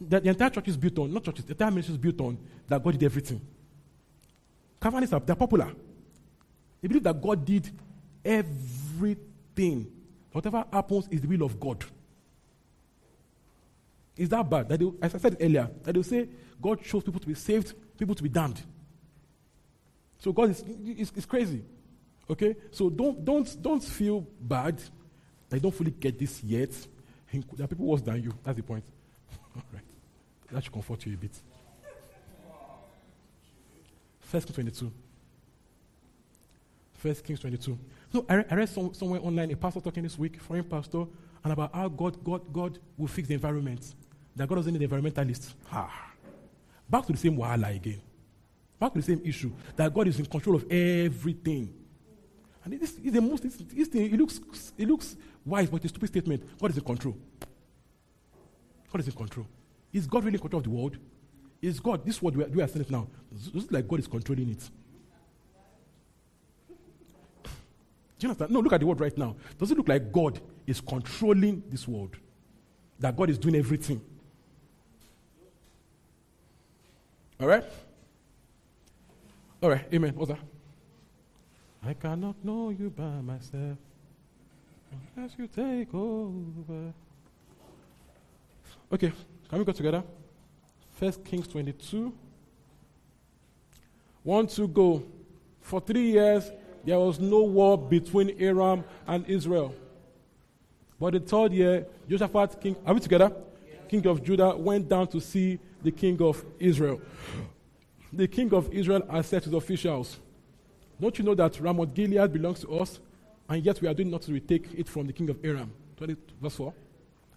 The, 0.00 0.20
the, 0.20 0.28
entire 0.28 0.50
church 0.50 0.68
is 0.68 0.76
built 0.76 0.98
on, 0.98 1.12
not 1.12 1.24
churches, 1.24 1.44
the 1.44 1.52
entire 1.52 1.70
ministry 1.70 1.94
is 1.94 1.98
built 1.98 2.20
on 2.20 2.36
that 2.68 2.82
God 2.82 2.92
did 2.92 3.04
everything. 3.04 3.40
Calvinists 4.80 5.14
are 5.14 5.20
they're 5.20 5.36
popular. 5.36 5.72
They 6.82 6.88
believe 6.88 7.04
that 7.04 7.20
God 7.20 7.44
did 7.44 7.70
everything. 8.24 9.90
Whatever 10.32 10.64
happens 10.72 11.08
is 11.10 11.20
the 11.20 11.28
will 11.28 11.44
of 11.44 11.58
God. 11.58 11.84
Is 14.16 14.28
that 14.30 14.48
bad? 14.48 14.68
That 14.68 14.80
they, 14.80 14.90
as 15.00 15.14
I 15.14 15.18
said 15.18 15.36
earlier, 15.40 15.70
that 15.82 15.94
they 15.94 16.02
say 16.02 16.28
God 16.60 16.82
chose 16.82 17.02
people 17.02 17.20
to 17.20 17.26
be 17.26 17.34
saved, 17.34 17.74
people 17.98 18.14
to 18.14 18.22
be 18.22 18.28
damned. 18.28 18.60
So 20.18 20.32
God 20.32 20.50
is, 20.50 20.62
is, 20.62 21.12
is 21.14 21.26
crazy. 21.26 21.62
Okay? 22.28 22.56
So 22.70 22.90
don't, 22.90 23.24
don't, 23.24 23.62
don't 23.62 23.82
feel 23.82 24.26
bad 24.40 24.80
that 25.48 25.56
you 25.56 25.60
don't 25.60 25.74
fully 25.74 25.90
get 25.90 26.18
this 26.18 26.42
yet. 26.42 26.70
There 27.32 27.64
are 27.64 27.68
people 27.68 27.86
worse 27.86 28.02
than 28.02 28.22
you. 28.22 28.32
That's 28.44 28.56
the 28.56 28.62
point. 28.62 28.84
All 29.56 29.62
right. 29.72 29.82
That 30.52 30.64
should 30.64 30.72
comfort 30.72 31.04
you 31.06 31.14
a 31.14 31.16
bit. 31.16 31.32
First 34.20 34.46
Kings 34.46 34.54
22. 34.54 34.92
First 36.94 37.24
Kings 37.24 37.40
22. 37.40 37.78
No, 38.12 38.24
I 38.28 38.44
I 38.50 38.54
read 38.54 38.68
some, 38.68 38.94
somewhere 38.94 39.20
online 39.20 39.50
a 39.50 39.56
pastor 39.56 39.80
talking 39.80 40.02
this 40.02 40.18
week, 40.18 40.40
foreign 40.40 40.64
pastor, 40.64 41.04
and 41.44 41.52
about 41.52 41.74
how 41.74 41.88
God, 41.88 42.22
God, 42.24 42.52
God 42.52 42.78
will 42.96 43.06
fix 43.06 43.28
the 43.28 43.34
environment. 43.34 43.94
That 44.34 44.48
God 44.48 44.56
doesn't 44.56 44.72
need 44.76 44.88
environmentalists. 44.88 45.54
Ah. 45.72 46.12
Back 46.88 47.06
to 47.06 47.12
the 47.12 47.18
same 47.18 47.36
wahala 47.36 47.74
again. 47.74 48.00
Back 48.78 48.92
to 48.92 49.00
the 49.00 49.04
same 49.04 49.22
issue. 49.24 49.52
That 49.76 49.92
God 49.92 50.08
is 50.08 50.18
in 50.18 50.26
control 50.26 50.56
of 50.56 50.70
everything. 50.70 51.72
And 52.66 52.80
this 52.80 52.98
is 52.98 53.12
the 53.12 53.20
most, 53.20 53.44
this, 53.44 53.54
this 53.54 53.86
thing, 53.86 54.12
it 54.12 54.18
looks, 54.18 54.40
it 54.76 54.88
looks 54.88 55.14
wise, 55.44 55.70
but 55.70 55.76
it's 55.76 55.84
a 55.84 55.88
stupid 55.88 56.08
statement. 56.08 56.42
God 56.58 56.72
is 56.72 56.76
in 56.76 56.82
control. 56.82 57.16
God 58.92 59.00
is 59.00 59.06
in 59.06 59.12
control. 59.12 59.46
Is 59.92 60.08
God 60.08 60.24
really 60.24 60.34
in 60.34 60.40
control 60.40 60.58
of 60.58 60.64
the 60.64 60.70
world? 60.70 60.96
Is 61.62 61.78
God, 61.78 62.04
this 62.04 62.20
world 62.20 62.36
we 62.36 62.42
are, 62.42 62.48
we 62.48 62.60
are 62.60 62.66
seeing 62.66 62.84
it 62.84 62.90
now, 62.90 63.06
looks 63.54 63.70
like 63.70 63.86
God 63.86 64.00
is 64.00 64.08
controlling 64.08 64.50
it. 64.50 64.68
Do 68.18 68.26
you 68.26 68.28
understand? 68.30 68.50
No, 68.50 68.58
look 68.58 68.72
at 68.72 68.80
the 68.80 68.86
world 68.86 69.00
right 69.00 69.16
now. 69.16 69.36
Does 69.60 69.70
it 69.70 69.78
look 69.78 69.86
like 69.86 70.10
God 70.10 70.40
is 70.66 70.80
controlling 70.80 71.62
this 71.70 71.86
world? 71.86 72.16
That 72.98 73.16
God 73.16 73.30
is 73.30 73.38
doing 73.38 73.54
everything? 73.54 74.00
All 77.38 77.46
right? 77.46 77.62
All 79.62 79.70
right, 79.70 79.86
amen. 79.94 80.14
What's 80.16 80.32
that? 80.32 80.40
I 81.86 81.94
cannot 81.94 82.34
know 82.44 82.70
you 82.70 82.90
by 82.90 83.20
myself 83.20 83.78
unless 85.14 85.36
you 85.38 85.46
take 85.46 85.94
over. 85.94 86.92
Okay, 88.92 89.12
can 89.48 89.58
we 89.60 89.64
go 89.64 89.70
together? 89.70 90.02
First 90.94 91.24
Kings 91.24 91.46
22. 91.46 92.12
One 94.24 94.48
to 94.48 94.66
go. 94.66 95.04
For 95.60 95.80
three 95.80 96.10
years, 96.10 96.50
there 96.84 96.98
was 96.98 97.20
no 97.20 97.42
war 97.42 97.78
between 97.78 98.34
Aram 98.40 98.82
and 99.06 99.24
Israel. 99.28 99.72
But 100.98 101.12
the 101.12 101.20
third 101.20 101.52
year, 101.52 101.86
Josaphat, 102.08 102.60
king, 102.60 102.74
are 102.84 102.94
we 102.94 103.00
together? 103.00 103.30
King 103.88 104.04
of 104.08 104.24
Judah, 104.24 104.56
went 104.56 104.88
down 104.88 105.06
to 105.08 105.20
see 105.20 105.60
the 105.84 105.92
king 105.92 106.20
of 106.20 106.44
Israel. 106.58 107.00
The 108.12 108.26
king 108.26 108.52
of 108.52 108.72
Israel 108.72 109.06
has 109.08 109.26
said 109.26 109.44
to 109.44 109.50
the 109.50 109.58
officials, 109.58 110.18
Don't 111.00 111.18
you 111.18 111.24
know 111.24 111.34
that 111.34 111.60
Ramoth 111.60 111.94
Gilead 111.94 112.32
belongs 112.32 112.60
to 112.60 112.78
us, 112.78 113.00
and 113.48 113.64
yet 113.64 113.80
we 113.80 113.88
are 113.88 113.94
doing 113.94 114.10
nothing 114.10 114.34
to 114.34 114.40
take 114.40 114.72
it 114.74 114.88
from 114.88 115.06
the 115.06 115.12
king 115.12 115.28
of 115.30 115.38
Aram? 115.44 115.70
20, 115.96 116.16
verse 116.40 116.56
4. 116.56 116.74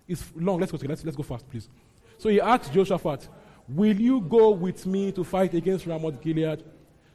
It's 0.08 0.24
long. 0.36 0.60
Let's 0.60 0.72
go, 0.72 0.78
let's, 0.82 1.04
let's 1.04 1.18
go 1.18 1.24
fast, 1.24 1.50
please. 1.50 1.70
So 2.18 2.30
he 2.30 2.42
asked 2.42 2.74
Jehoshaphat, 2.74 3.28
Will 3.68 4.00
you 4.00 4.22
go 4.22 4.50
with 4.50 4.86
me 4.86 5.12
to 5.12 5.24
fight 5.24 5.54
against 5.54 5.86
Ramoth 5.86 6.22
Gilead? 6.22 6.64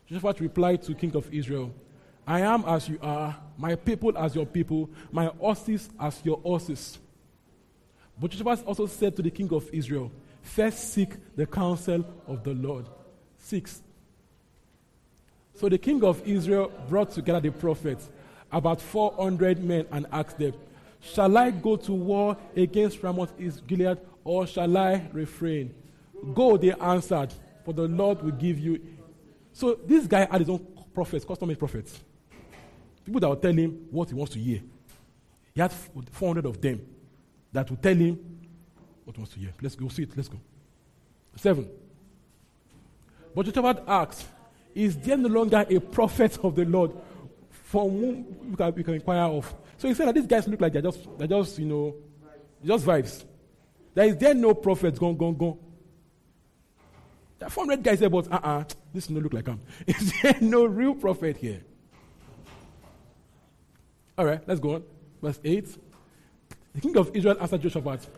Jehoshaphat 0.06 0.40
replied 0.40 0.82
to 0.82 0.94
king 0.94 1.14
of 1.16 1.32
Israel, 1.32 1.74
I 2.26 2.40
am 2.40 2.64
as 2.66 2.88
you 2.88 2.98
are, 3.02 3.36
my 3.58 3.74
people 3.74 4.16
as 4.16 4.34
your 4.34 4.46
people, 4.46 4.88
my 5.10 5.26
horses 5.26 5.90
as 5.98 6.20
your 6.24 6.38
horses. 6.38 6.98
But 8.20 8.30
Jehoshaphat 8.30 8.66
also 8.66 8.86
said 8.86 9.16
to 9.16 9.22
the 9.22 9.30
king 9.30 9.52
of 9.52 9.68
Israel, 9.72 10.12
First 10.42 10.92
seek 10.92 11.10
the 11.34 11.46
counsel 11.46 12.04
of 12.26 12.44
the 12.44 12.52
Lord. 12.52 12.86
Six. 13.38 13.82
So 15.54 15.68
the 15.68 15.78
king 15.78 16.02
of 16.04 16.26
Israel 16.26 16.72
brought 16.88 17.12
together 17.12 17.40
the 17.40 17.50
prophets, 17.50 18.10
about 18.50 18.80
400 18.80 19.62
men, 19.62 19.86
and 19.90 20.06
asked 20.12 20.38
them, 20.38 20.54
Shall 21.00 21.36
I 21.36 21.50
go 21.50 21.76
to 21.76 21.92
war 21.92 22.36
against 22.56 23.02
Ramoth 23.02 23.32
Gilead, 23.66 23.98
or 24.24 24.46
shall 24.46 24.76
I 24.76 25.06
refrain? 25.12 25.74
Go, 26.34 26.56
they 26.56 26.72
answered, 26.72 27.32
for 27.64 27.72
the 27.72 27.86
Lord 27.86 28.22
will 28.22 28.32
give 28.32 28.58
you. 28.58 28.80
So 29.52 29.78
this 29.86 30.06
guy 30.06 30.26
had 30.30 30.40
his 30.40 30.50
own 30.50 30.66
prophets, 30.92 31.24
custom 31.24 31.54
prophets. 31.56 32.00
People 33.04 33.20
that 33.20 33.28
would 33.28 33.42
tell 33.42 33.52
him 33.52 33.86
what 33.90 34.08
he 34.08 34.14
wants 34.14 34.32
to 34.32 34.38
hear. 34.38 34.60
He 35.54 35.60
had 35.60 35.72
400 35.72 36.46
of 36.46 36.60
them 36.60 36.84
that 37.52 37.70
would 37.70 37.82
tell 37.82 37.94
him 37.94 38.18
what 39.04 39.14
he 39.14 39.20
wants 39.20 39.34
to 39.34 39.40
hear. 39.40 39.52
Let's 39.60 39.76
go 39.76 39.88
see 39.88 40.02
it. 40.04 40.10
Let's 40.16 40.28
go. 40.28 40.40
Seven. 41.36 41.68
But 43.34 43.46
Jehoshaphat 43.46 43.84
asked, 43.86 44.26
Is 44.74 44.96
there 44.98 45.16
no 45.16 45.28
longer 45.28 45.64
a 45.70 45.78
prophet 45.78 46.38
of 46.42 46.56
the 46.56 46.64
Lord 46.64 46.92
from 47.50 47.90
whom 47.90 48.50
we 48.50 48.56
can, 48.56 48.72
can 48.84 48.94
inquire 48.94 49.22
of? 49.22 49.54
So 49.78 49.88
he 49.88 49.94
said 49.94 50.08
that 50.08 50.14
these 50.14 50.26
guys 50.26 50.48
look 50.48 50.60
like 50.60 50.72
they're 50.72 50.82
just, 50.82 51.06
they're 51.16 51.28
just 51.28 51.58
you 51.58 51.66
know, 51.66 51.94
just 52.64 52.84
vibes. 52.84 53.24
There 53.94 54.06
is 54.06 54.16
there 54.16 54.34
no 54.34 54.54
prophet? 54.54 54.98
Gone, 54.98 55.16
gone, 55.16 55.36
gone. 55.36 55.58
The 57.38 57.46
are 57.46 57.50
400 57.50 57.82
guys 57.82 58.00
there, 58.00 58.10
but 58.10 58.30
uh 58.30 58.36
uh-uh, 58.36 58.48
uh 58.48 58.64
this 58.92 59.06
does 59.06 59.10
not 59.10 59.22
look 59.22 59.32
like 59.32 59.46
him. 59.46 59.60
Is 59.86 60.12
there 60.22 60.36
no 60.40 60.64
real 60.64 60.94
prophet 60.94 61.36
here? 61.36 61.62
All 64.16 64.24
right, 64.24 64.40
let's 64.46 64.60
go 64.60 64.76
on. 64.76 64.84
Verse 65.20 65.40
8. 65.42 65.78
The 66.74 66.80
king 66.80 66.96
of 66.96 67.14
Israel 67.14 67.36
answered 67.40 67.62
Jehoshaphat, 67.62 68.08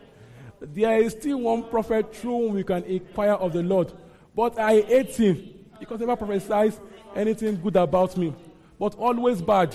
There 0.60 0.98
is 0.98 1.12
still 1.12 1.40
one 1.40 1.64
prophet 1.64 2.14
through 2.14 2.46
whom 2.46 2.54
we 2.54 2.64
can 2.64 2.84
inquire 2.84 3.32
of 3.32 3.52
the 3.54 3.62
Lord, 3.62 3.92
but 4.34 4.58
I 4.58 4.80
hate 4.82 5.16
him 5.16 5.55
because 5.78 6.00
never 6.00 6.16
prophesies 6.16 6.80
anything 7.14 7.60
good 7.60 7.76
about 7.76 8.16
me, 8.16 8.34
but 8.78 8.94
always 8.94 9.42
bad. 9.42 9.74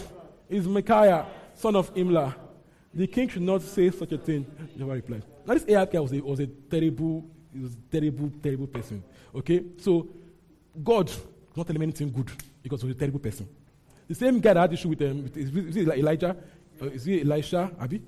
Is 0.49 0.67
Micaiah, 0.67 1.25
son 1.55 1.75
of 1.77 1.93
Imlah. 1.95 2.35
The 2.93 3.07
king 3.07 3.29
should 3.29 3.41
not 3.43 3.61
say 3.61 3.89
such 3.89 4.11
a 4.11 4.17
thing. 4.17 4.45
Jehoshaphat 4.77 4.95
replied. 4.95 5.23
Now, 5.45 5.53
this 5.53 5.65
Ahab 5.67 5.91
guy 5.91 5.99
was 5.99 6.11
a, 6.11 6.19
was 6.19 6.39
a 6.41 6.47
terrible, 6.47 7.25
was 7.57 7.73
a 7.73 7.77
terrible, 7.89 8.29
terrible 8.43 8.67
person. 8.67 9.01
Okay? 9.33 9.63
So, 9.77 10.09
God 10.83 11.09
not 11.55 11.67
telling 11.67 11.77
him 11.77 11.83
anything 11.83 12.11
good 12.11 12.29
because 12.61 12.81
he 12.81 12.87
was 12.87 12.95
a 12.95 12.99
terrible 12.99 13.19
person. 13.19 13.47
The 14.07 14.15
same 14.15 14.39
guy 14.39 14.53
that 14.53 14.61
had 14.61 14.73
issue 14.73 14.89
with, 14.89 15.01
um, 15.03 15.23
with 15.23 15.37
is, 15.37 15.77
it 15.77 15.87
Elijah? 15.87 16.35
Uh, 16.81 16.85
is 16.87 17.05
he 17.05 17.21
Elisha? 17.21 17.71
Abi? 17.79 18.01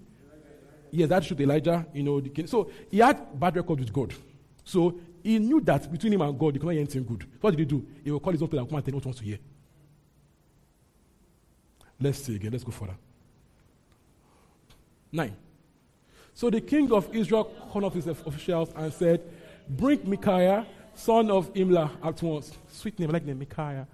Yes, 0.92 1.10
that 1.10 1.24
issue 1.24 1.36
with 1.36 1.42
Elijah. 1.42 1.86
You 1.94 2.04
know, 2.04 2.20
the, 2.20 2.30
king. 2.30 2.48
so 2.48 2.70
he 2.92 3.00
had 3.00 3.40
bad 3.40 3.56
record 3.56 3.80
with 3.80 3.92
God. 3.92 4.14
So 4.64 5.00
he 5.24 5.40
knew 5.40 5.62
that 5.62 5.90
between 5.90 6.14
him 6.14 6.22
and 6.22 6.38
God, 6.38 6.54
he 6.54 6.60
could 6.60 6.66
not 6.66 6.72
hear 6.72 6.82
anything 6.82 7.06
good. 7.06 7.26
What 7.40 7.52
did 7.52 7.60
he 7.60 7.66
do? 7.66 7.86
He 8.04 8.12
will 8.12 8.20
call 8.20 8.34
his 8.34 8.42
own 8.42 8.50
people 8.50 8.60
and 8.60 8.70
come 8.70 8.76
and 8.76 8.86
tell 8.86 8.94
what 8.94 9.04
he 9.04 9.08
wants 9.08 9.20
to 9.20 9.26
hear. 9.26 9.40
Let's 12.00 12.20
see 12.20 12.36
again. 12.36 12.52
Let's 12.52 12.64
go 12.64 12.72
further. 12.72 12.96
Nine. 15.12 15.36
So 16.34 16.50
the 16.50 16.60
king 16.60 16.92
of 16.92 17.14
Israel 17.16 17.46
called 17.72 17.86
off 17.86 17.94
his 17.94 18.08
officials 18.08 18.70
and 18.76 18.92
said, 18.92 19.22
Bring 19.70 20.02
Micaiah, 20.10 20.68
son 20.96 21.32
of 21.32 21.54
Imlah, 21.54 21.92
at 22.04 22.22
once. 22.22 22.52
Sweet 22.72 23.00
name, 23.00 23.10
I 23.10 23.14
like 23.14 23.26
name, 23.26 23.40
Micaiah. 23.40 23.88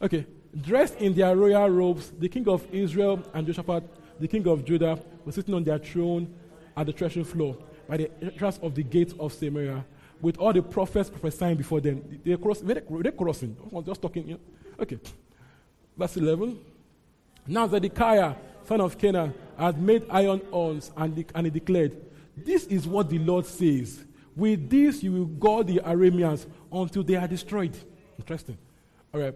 Okay. 0.00 0.26
Dressed 0.62 0.96
in 0.96 1.14
their 1.14 1.34
royal 1.36 1.68
robes, 1.68 2.12
the 2.18 2.28
king 2.28 2.46
of 2.48 2.66
Israel 2.72 3.22
and 3.34 3.46
Jehoshaphat, 3.46 3.84
the 4.20 4.28
king 4.28 4.46
of 4.46 4.64
Judah, 4.64 4.98
were 5.24 5.32
sitting 5.32 5.54
on 5.54 5.64
their 5.64 5.78
throne 5.78 6.32
at 6.76 6.86
the 6.86 6.92
threshing 6.92 7.24
floor 7.24 7.56
by 7.88 7.96
the 7.96 8.10
entrance 8.22 8.58
of 8.62 8.74
the 8.74 8.82
gate 8.82 9.12
of 9.18 9.32
Samaria, 9.32 9.84
with 10.20 10.38
all 10.38 10.52
the 10.52 10.62
prophets 10.62 11.10
prophesying 11.10 11.56
before 11.56 11.80
them. 11.80 12.20
They're, 12.24 12.36
cross, 12.36 12.60
they're, 12.60 12.80
crossing. 13.12 13.56
Just 13.84 14.02
talking. 14.02 14.28
You 14.28 14.34
know? 14.34 14.40
Okay. 14.80 14.98
Verse 15.96 16.16
11. 16.16 16.58
Now 17.46 17.66
Zedekiah, 17.68 18.34
son 18.64 18.80
of 18.80 18.98
Canaan, 18.98 19.34
had 19.58 19.80
made 19.80 20.04
iron 20.10 20.40
horns, 20.50 20.90
and, 20.96 21.14
de- 21.14 21.26
and 21.34 21.46
he 21.46 21.50
declared, 21.50 21.96
This 22.36 22.66
is 22.66 22.86
what 22.86 23.08
the 23.08 23.18
Lord 23.18 23.46
says. 23.46 24.04
With 24.34 24.68
this 24.68 25.02
you 25.02 25.12
will 25.12 25.26
guard 25.26 25.68
the 25.68 25.76
Arameans 25.78 26.46
until 26.70 27.02
they 27.02 27.16
are 27.16 27.28
destroyed. 27.28 27.76
Interesting. 28.18 28.58
All 29.14 29.20
right. 29.20 29.34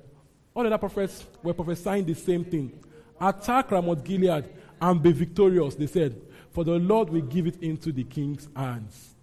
all 0.54 0.62
the 0.62 0.68
other 0.68 0.78
prophets 0.78 1.24
were 1.42 1.54
prophesying 1.54 2.04
the 2.04 2.14
same 2.14 2.44
thing. 2.44 2.78
Attack 3.20 3.70
Ramoth 3.70 4.04
Gilead 4.04 4.44
and 4.80 5.02
be 5.02 5.12
victorious, 5.12 5.74
they 5.74 5.86
said, 5.86 6.20
for 6.50 6.64
the 6.64 6.72
Lord 6.72 7.10
will 7.10 7.20
give 7.22 7.46
it 7.46 7.62
into 7.62 7.92
the 7.92 8.04
king's 8.04 8.48
hands. 8.56 9.14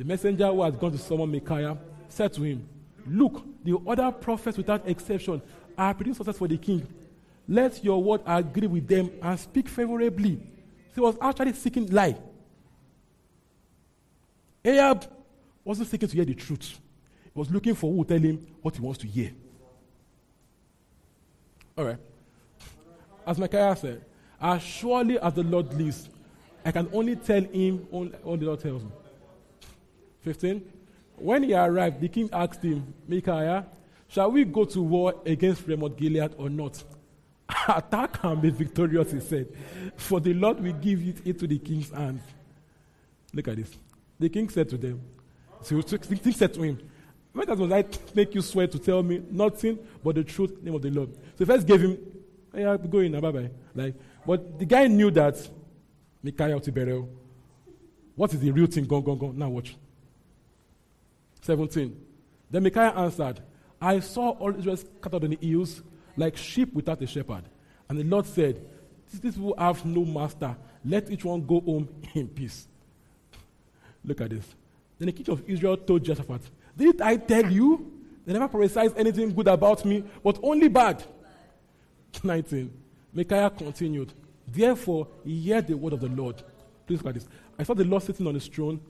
The 0.00 0.06
messenger 0.06 0.46
who 0.46 0.62
had 0.62 0.80
gone 0.80 0.92
to 0.92 0.96
summon 0.96 1.30
Micaiah 1.30 1.76
said 2.08 2.32
to 2.32 2.42
him, 2.42 2.66
Look, 3.06 3.44
the 3.62 3.76
other 3.86 4.10
prophets 4.10 4.56
without 4.56 4.88
exception 4.88 5.42
are 5.76 5.92
predicting 5.92 6.14
success 6.14 6.38
for 6.38 6.48
the 6.48 6.56
king. 6.56 6.86
Let 7.46 7.84
your 7.84 8.02
word 8.02 8.22
agree 8.24 8.66
with 8.66 8.88
them 8.88 9.10
and 9.20 9.38
speak 9.38 9.68
favorably. 9.68 10.36
So 10.88 10.94
he 10.94 11.00
was 11.02 11.16
actually 11.20 11.52
seeking 11.52 11.86
lie. 11.88 12.16
Ahab 14.64 15.04
wasn't 15.62 15.90
seeking 15.90 16.08
to 16.08 16.16
hear 16.16 16.24
the 16.24 16.34
truth. 16.34 16.80
He 17.24 17.38
was 17.38 17.50
looking 17.50 17.74
for 17.74 17.90
who 17.90 17.98
will 17.98 18.04
tell 18.06 18.20
him 18.20 18.46
what 18.62 18.76
he 18.76 18.80
wants 18.80 19.00
to 19.00 19.06
hear. 19.06 19.32
All 21.76 21.84
right. 21.84 21.98
As 23.26 23.38
Micaiah 23.38 23.76
said, 23.76 24.02
as 24.40 24.62
surely 24.62 25.18
as 25.18 25.34
the 25.34 25.42
Lord 25.42 25.74
lives, 25.74 26.08
I 26.64 26.72
can 26.72 26.88
only 26.90 27.16
tell 27.16 27.42
him 27.42 27.86
all 27.92 28.38
the 28.38 28.46
Lord 28.46 28.60
tells 28.60 28.82
me. 28.82 28.90
15. 30.22 30.62
When 31.16 31.42
he 31.42 31.54
arrived, 31.54 32.00
the 32.00 32.08
king 32.08 32.28
asked 32.32 32.62
him, 32.62 32.94
Micaiah, 33.06 33.66
shall 34.08 34.30
we 34.30 34.44
go 34.44 34.64
to 34.64 34.82
war 34.82 35.14
against 35.26 35.66
Ramoth 35.66 35.96
Gilead 35.96 36.34
or 36.38 36.48
not? 36.48 36.82
Attack 37.68 38.22
and 38.22 38.40
be 38.40 38.50
victorious, 38.50 39.12
he 39.12 39.20
said, 39.20 39.48
for 39.96 40.20
the 40.20 40.32
Lord 40.32 40.60
will 40.60 40.72
give 40.72 41.06
it 41.06 41.26
into 41.26 41.46
the 41.46 41.58
king's 41.58 41.90
hands. 41.90 42.22
Look 43.32 43.48
at 43.48 43.56
this. 43.56 43.76
The 44.18 44.28
king 44.28 44.48
said 44.48 44.68
to 44.70 44.76
them, 44.76 45.00
so 45.62 45.80
the 45.80 45.98
king 45.98 46.32
said 46.32 46.54
to 46.54 46.62
him, 46.62 46.78
When 47.32 47.46
does 47.46 47.60
I 47.60 47.84
make 48.14 48.34
you 48.34 48.40
swear 48.40 48.66
to 48.66 48.78
tell 48.78 49.02
me 49.02 49.22
nothing 49.30 49.78
but 50.02 50.14
the 50.14 50.24
truth, 50.24 50.62
name 50.62 50.74
of 50.74 50.82
the 50.82 50.90
Lord? 50.90 51.10
So 51.38 51.44
first 51.44 51.66
gave 51.66 51.82
him, 51.82 51.98
yeah, 52.54 52.76
go 52.76 52.98
in, 52.98 53.18
bye 53.20 53.30
bye. 53.30 53.50
Like, 53.74 53.94
but 54.26 54.58
the 54.58 54.64
guy 54.64 54.86
knew 54.86 55.10
that 55.12 55.36
Micaiah 56.22 56.58
Tiberel. 56.60 57.08
What 58.16 58.32
is 58.34 58.40
the 58.40 58.50
real 58.50 58.66
thing? 58.66 58.84
Go, 58.84 59.00
go, 59.00 59.14
go. 59.14 59.32
Now 59.32 59.48
watch. 59.48 59.76
17. 61.42 61.96
Then 62.50 62.62
Micaiah 62.62 62.92
answered, 62.92 63.40
I 63.80 64.00
saw 64.00 64.30
all 64.30 64.54
Israel 64.54 64.76
scattered 64.76 65.24
on 65.24 65.30
the 65.30 65.38
hills 65.40 65.82
like 66.16 66.36
sheep 66.36 66.72
without 66.74 67.00
a 67.02 67.06
shepherd. 67.06 67.44
And 67.88 67.98
the 67.98 68.04
Lord 68.04 68.26
said, 68.26 68.64
These 69.10 69.20
people 69.20 69.54
have 69.58 69.84
no 69.84 70.04
master. 70.04 70.56
Let 70.84 71.10
each 71.10 71.24
one 71.24 71.44
go 71.46 71.60
home 71.60 71.88
in 72.14 72.28
peace. 72.28 72.68
Look 74.04 74.20
at 74.20 74.30
this. 74.30 74.46
Then 74.98 75.06
the 75.06 75.12
king 75.12 75.30
of 75.30 75.48
Israel 75.48 75.76
told 75.76 76.04
Jehoshaphat, 76.04 76.42
Didn't 76.76 77.00
I 77.00 77.16
tell 77.16 77.50
you? 77.50 77.92
They 78.26 78.32
never 78.32 78.48
prophesied 78.48 78.92
anything 78.96 79.34
good 79.34 79.48
about 79.48 79.84
me, 79.84 80.04
but 80.22 80.38
only 80.42 80.68
bad. 80.68 81.02
19. 82.22 82.70
Micaiah 83.12 83.50
continued, 83.50 84.12
Therefore, 84.46 85.08
hear 85.24 85.62
the 85.62 85.76
word 85.76 85.94
of 85.94 86.00
the 86.00 86.08
Lord. 86.08 86.42
Please 86.86 86.98
look 86.98 87.08
at 87.08 87.14
this. 87.14 87.28
I 87.58 87.62
saw 87.62 87.74
the 87.74 87.84
Lord 87.84 88.02
sitting 88.02 88.26
on 88.26 88.34
his 88.34 88.46
throne 88.46 88.80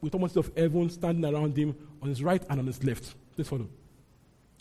with 0.00 0.14
almost 0.14 0.36
of 0.36 0.50
heaven 0.56 0.88
standing 0.90 1.24
around 1.24 1.56
him 1.56 1.74
on 2.02 2.08
his 2.08 2.22
right 2.22 2.42
and 2.48 2.60
on 2.60 2.66
his 2.66 2.82
left. 2.84 3.14
Please 3.34 3.48
follow. 3.48 3.68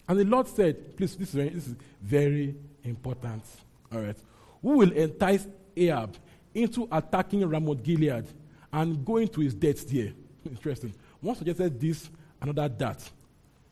And 0.07 0.19
the 0.19 0.25
Lord 0.25 0.47
said, 0.47 0.95
please, 0.95 1.15
this 1.15 1.29
is 1.29 1.35
very, 1.35 1.49
this 1.49 1.67
is 1.67 1.75
very 2.01 2.55
important. 2.83 3.43
All 3.91 4.01
right. 4.01 4.17
Who 4.61 4.77
will 4.77 4.91
entice 4.91 5.47
Ahab 5.75 6.15
into 6.53 6.87
attacking 6.91 7.47
Ramoth 7.47 7.83
Gilead 7.83 8.25
and 8.71 9.03
going 9.05 9.27
to 9.29 9.41
his 9.41 9.53
death 9.53 9.87
there? 9.89 10.13
Interesting. 10.45 10.93
One 11.21 11.35
suggested 11.35 11.79
this, 11.79 12.09
another 12.41 12.69
that. 12.69 13.09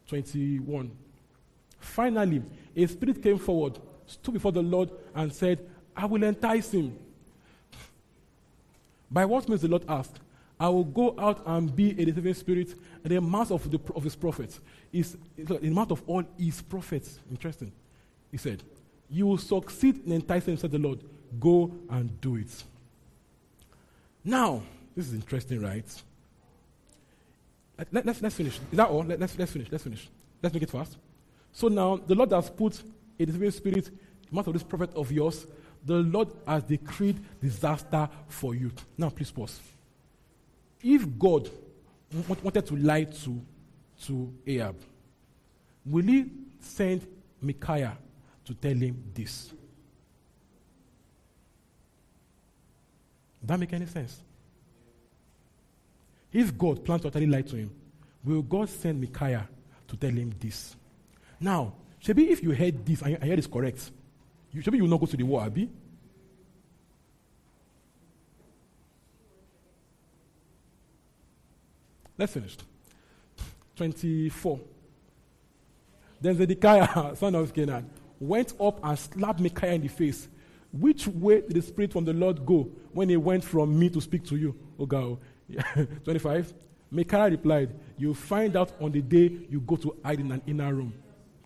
21. 0.08 0.92
Finally, 1.80 2.42
a 2.76 2.86
spirit 2.88 3.22
came 3.22 3.38
forward, 3.38 3.78
stood 4.08 4.34
before 4.34 4.52
the 4.52 4.62
Lord, 4.62 4.90
and 5.14 5.34
said, 5.34 5.68
I 5.96 6.06
will 6.06 6.24
entice 6.24 6.72
him. 6.72 6.98
By 9.12 9.26
what 9.26 9.48
means 9.48 9.62
the 9.62 9.68
Lord 9.68 9.86
asked? 9.88 10.20
I 10.64 10.70
will 10.70 10.86
go 10.86 11.14
out 11.20 11.44
and 11.46 11.76
be 11.76 11.90
a 11.90 12.06
deceiving 12.06 12.34
spirit 12.34 12.74
in 13.04 13.14
the 13.14 13.20
mouth 13.20 13.52
of, 13.52 13.70
the, 13.70 13.82
of 13.94 14.02
his 14.02 14.16
prophets. 14.16 14.62
Is 14.94 15.18
in 15.38 15.46
the 15.46 15.70
mouth 15.70 15.92
of 15.92 16.02
all 16.08 16.24
his 16.38 16.62
prophets. 16.62 17.20
Interesting. 17.30 17.70
He 18.32 18.38
said, 18.38 18.64
You 19.10 19.28
will 19.28 19.38
succeed 19.38 20.06
in 20.06 20.14
enticing, 20.14 20.56
said 20.56 20.72
the 20.72 20.78
Lord. 20.80 21.04
Go 21.38 21.70
and 21.90 22.22
do 22.22 22.38
it. 22.38 22.64
Now, 24.24 24.62
this 24.96 25.08
is 25.08 25.14
interesting, 25.14 25.62
right? 25.62 25.84
Let, 27.92 27.98
us 27.98 28.06
let's, 28.06 28.22
let's 28.22 28.36
finish. 28.36 28.58
Is 28.72 28.78
that 28.78 28.88
all? 28.88 29.04
Let, 29.04 29.20
let's, 29.20 29.38
let's 29.38 29.52
finish. 29.52 29.68
Let's 29.70 29.84
finish. 29.84 30.08
Let's 30.42 30.54
make 30.54 30.64
it 30.64 30.70
fast. 30.70 30.96
So 31.52 31.68
now, 31.68 31.98
the 31.98 32.16
Lord 32.16 32.32
has 32.32 32.50
put 32.50 32.82
a 33.20 33.26
deceiving 33.26 33.52
spirit 33.52 33.88
in 33.90 34.00
the 34.30 34.36
mouth 34.38 34.48
of 34.48 34.54
this 34.54 34.64
prophet 34.64 34.92
of 34.96 35.12
yours. 35.12 35.46
The 35.86 35.96
Lord 35.96 36.30
has 36.48 36.64
decreed 36.64 37.20
disaster 37.42 38.08
for 38.30 38.56
you. 38.56 38.72
Now, 38.98 39.10
please 39.10 39.30
pause 39.30 39.60
if 40.84 41.18
God 41.18 41.50
wanted 42.44 42.66
to 42.68 42.76
lie 42.76 43.06
to, 43.06 43.42
to 44.04 44.34
Ahab, 44.46 44.76
will 45.86 46.04
he 46.04 46.26
send 46.60 47.08
Micaiah 47.42 47.98
to 48.46 48.54
tell 48.54 48.76
him 48.76 49.04
this? 49.14 49.54
Does 53.42 53.48
that 53.48 53.60
make 53.60 53.74
any 53.74 53.86
sense? 53.86 54.20
If 56.32 56.58
God 56.58 56.84
plans 56.84 57.02
to 57.04 57.08
utterly 57.10 57.28
lie 57.28 57.42
to 57.42 57.56
him, 57.56 57.72
will 58.24 58.42
God 58.42 58.70
send 58.70 59.00
Micaiah 59.00 59.48
to 59.88 59.98
tell 59.98 60.10
him 60.10 60.34
this? 60.40 60.76
Now, 61.40 61.74
maybe 62.08 62.32
if 62.32 62.42
you 62.42 62.52
heard 62.52 62.86
this 62.86 63.02
and 63.02 63.18
I 63.22 63.28
heard 63.28 63.38
this 63.38 63.48
correct, 63.48 63.92
you, 64.52 64.62
maybe 64.66 64.78
you 64.78 64.84
will 64.84 64.90
not 64.90 65.00
go 65.00 65.06
to 65.06 65.18
the 65.18 65.24
war, 65.24 65.44
Abby. 65.44 65.70
Let's 72.18 72.34
finish. 72.34 72.58
24. 73.76 74.60
Then 76.22 76.36
Zedekiah, 76.36 77.16
son 77.16 77.36
of 77.36 77.54
Canaan, 77.54 77.90
went 78.20 78.54
up 78.60 78.80
and 78.84 78.98
slapped 78.98 79.40
Micaiah 79.40 79.74
in 79.74 79.82
the 79.82 79.88
face. 79.88 80.28
Which 80.72 81.08
way 81.08 81.42
did 81.42 81.54
the 81.54 81.62
Spirit 81.62 81.92
from 81.92 82.06
the 82.06 82.14
Lord 82.14 82.46
go 82.46 82.70
when 82.94 83.10
he 83.10 83.18
went 83.18 83.44
from 83.44 83.78
me 83.78 83.90
to 83.90 84.02
speak 84.02 84.26
to 84.26 84.36
you, 84.36 84.56
O 84.80 84.86
God? 84.86 85.18
25. 86.04 86.54
Micaiah 86.92 87.30
replied, 87.30 87.76
You'll 87.98 88.14
find 88.14 88.56
out 88.56 88.72
on 88.80 88.92
the 88.92 89.02
day 89.02 89.40
you 89.50 89.60
go 89.62 89.76
to 89.76 89.96
hide 90.04 90.20
in 90.20 90.32
an 90.32 90.42
inner 90.48 90.74
room. 90.74 90.94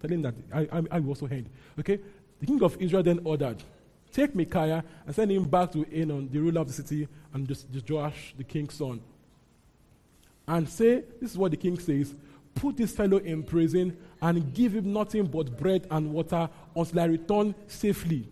Telling 0.01 0.21
that 0.21 0.35
I, 0.53 0.67
I, 0.71 0.83
I 0.91 0.99
also 0.99 1.25
heard. 1.25 1.49
Okay? 1.79 1.99
The 2.39 2.45
king 2.45 2.61
of 2.61 2.79
Israel 2.79 3.03
then 3.03 3.19
ordered, 3.23 3.63
Take 4.11 4.35
Micaiah 4.35 4.83
and 5.05 5.15
send 5.15 5.31
him 5.31 5.45
back 5.45 5.71
to 5.71 5.85
Amon, 5.93 6.29
the 6.31 6.39
ruler 6.39 6.61
of 6.61 6.67
the 6.67 6.73
city, 6.73 7.07
and 7.33 7.49
Joash, 7.89 8.35
the 8.37 8.43
king's 8.43 8.75
son 8.75 9.01
and 10.47 10.67
say, 10.67 11.03
This 11.19 11.31
is 11.31 11.37
what 11.37 11.51
the 11.51 11.57
king 11.57 11.77
says 11.79 12.15
put 12.57 12.75
this 12.77 12.91
fellow 12.91 13.17
in 13.17 13.43
prison 13.43 13.95
and 14.21 14.53
give 14.53 14.73
him 14.73 14.91
nothing 14.91 15.25
but 15.25 15.55
bread 15.57 15.87
and 15.91 16.11
water 16.11 16.49
until 16.75 16.99
I 16.99 17.05
return 17.05 17.55
safely. 17.67 18.27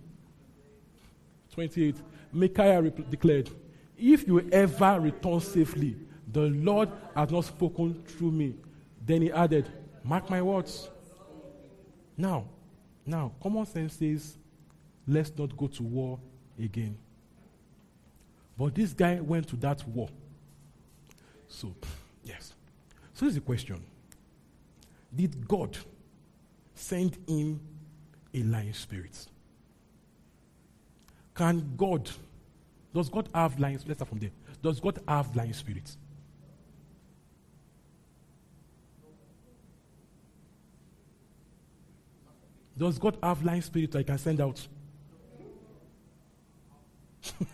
28. 1.53 1.95
Micaiah 2.33 2.81
declared, 2.81 3.49
If 3.97 4.27
you 4.27 4.49
ever 4.51 4.99
return 4.99 5.39
safely, 5.39 5.95
the 6.31 6.41
Lord 6.41 6.89
has 7.15 7.31
not 7.31 7.45
spoken 7.45 8.03
through 8.05 8.31
me. 8.31 8.55
Then 9.05 9.21
he 9.21 9.31
added, 9.31 9.71
Mark 10.03 10.29
my 10.29 10.41
words. 10.41 10.89
Now, 12.17 12.45
now, 13.05 13.31
common 13.41 13.65
sense 13.65 13.93
says, 13.93 14.37
let's 15.07 15.31
not 15.37 15.55
go 15.55 15.67
to 15.67 15.83
war 15.83 16.19
again. 16.59 16.97
But 18.57 18.73
this 18.73 18.93
guy 18.93 19.19
went 19.19 19.47
to 19.49 19.55
that 19.57 19.87
war. 19.87 20.09
So, 21.47 21.75
Yes. 22.25 22.53
So 23.13 23.25
here's 23.25 23.35
the 23.35 23.41
question 23.41 23.81
Did 25.15 25.47
God 25.47 25.77
send 26.73 27.17
him 27.27 27.61
a 28.33 28.43
lying 28.43 28.73
spirit? 28.73 29.27
Can 31.33 31.75
God, 31.77 32.09
does 32.93 33.09
God 33.09 33.29
have 33.33 33.57
lying 33.59 33.77
spirits? 33.77 33.87
Let's 33.87 33.97
start 33.99 34.09
from 34.09 34.19
there. 34.19 34.31
Does 34.61 34.79
God 34.79 34.99
have 35.07 35.35
lying 35.35 35.53
spirits? 35.53 35.97
Does 42.77 42.99
God 42.99 43.17
have 43.23 43.43
lying 43.43 43.61
spirits 43.61 43.95
I 43.95 44.03
can 44.03 44.17
send 44.17 44.41
out? 44.41 44.67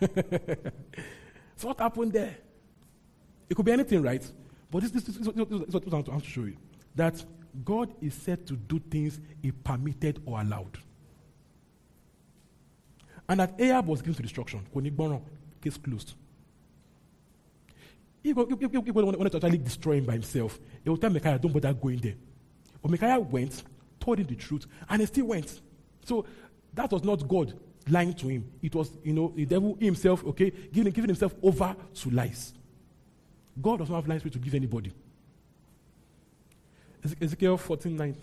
so 1.56 1.68
what 1.68 1.78
happened 1.78 2.12
there? 2.12 2.36
It 3.48 3.54
could 3.54 3.64
be 3.64 3.72
anything, 3.72 4.02
right? 4.02 4.24
But 4.72 4.82
this, 4.82 4.90
this, 4.90 5.04
this, 5.04 5.16
this, 5.16 5.26
this 5.26 5.68
is 5.68 5.74
what 5.74 5.86
I 5.86 6.10
want 6.10 6.24
to 6.24 6.28
show 6.28 6.44
you. 6.44 6.56
That 6.96 7.24
God 7.64 7.94
is 8.00 8.14
said 8.14 8.44
to 8.48 8.54
do 8.54 8.80
things 8.90 9.20
he 9.40 9.52
permitted 9.52 10.20
or 10.26 10.40
allowed. 10.40 10.78
And 13.28 13.38
that 13.38 13.54
Ahab 13.60 13.86
was 13.86 14.02
given 14.02 14.14
to 14.14 14.22
destruction. 14.22 14.66
Case 15.62 15.76
closed. 15.76 16.14
God 18.24 18.50
wanted 18.50 19.30
to 19.30 19.36
actually 19.36 19.58
destroy 19.58 19.98
him 19.98 20.06
by 20.06 20.14
himself, 20.14 20.58
he 20.82 20.90
would 20.90 21.00
tell 21.00 21.10
Micaiah, 21.10 21.38
don't 21.38 21.52
bother 21.52 21.72
going 21.72 21.98
there. 21.98 22.14
But 22.80 22.90
Micaiah 22.90 23.20
went 23.20 23.62
told 24.02 24.18
him 24.18 24.26
the 24.26 24.34
truth, 24.34 24.66
and 24.88 25.00
he 25.00 25.06
still 25.06 25.26
went. 25.26 25.60
So 26.04 26.26
that 26.74 26.90
was 26.90 27.04
not 27.04 27.26
God 27.26 27.54
lying 27.88 28.14
to 28.14 28.28
him. 28.28 28.50
It 28.60 28.74
was, 28.74 28.90
you 29.04 29.12
know, 29.12 29.32
the 29.34 29.46
devil 29.46 29.76
himself, 29.80 30.24
okay, 30.26 30.50
giving, 30.72 30.92
giving 30.92 31.08
himself 31.08 31.34
over 31.42 31.76
to 31.94 32.10
lies. 32.10 32.52
God 33.60 33.78
does 33.78 33.90
not 33.90 33.96
have 33.96 34.08
lies 34.08 34.22
to 34.22 34.38
give 34.38 34.54
anybody. 34.54 34.92
Ezekiel 37.20 37.56
14 37.56 37.96
9. 37.96 38.16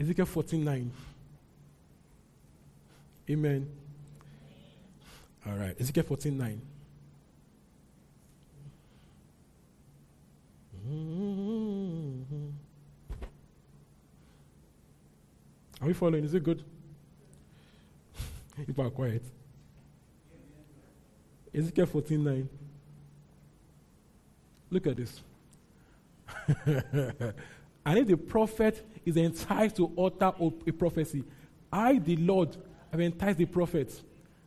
Ezekiel 0.00 0.26
14 0.26 0.64
9. 0.64 0.90
Amen. 3.30 3.68
All 5.46 5.54
right. 5.54 5.80
Ezekiel 5.80 6.04
14 6.04 6.36
9. 6.36 6.62
Mm-hmm. 10.90 12.48
Are 15.80 15.86
we 15.86 15.92
following? 15.92 16.24
Is 16.24 16.34
it 16.34 16.42
good? 16.42 16.64
People 18.66 18.86
are 18.86 18.90
quiet. 18.90 19.22
Ezekiel 21.54 21.86
14 21.86 22.24
9. 22.24 22.48
Look 24.70 24.86
at 24.86 24.96
this. 24.96 25.20
and 26.66 27.98
if 27.98 28.06
the 28.06 28.16
prophet 28.16 28.86
is 29.04 29.16
enticed 29.16 29.76
to 29.76 29.92
utter 29.98 30.32
a 30.66 30.72
prophecy, 30.72 31.24
I, 31.72 31.98
the 31.98 32.16
Lord, 32.16 32.56
have 32.90 33.00
enticed 33.00 33.38
the 33.38 33.46
prophet, 33.46 34.02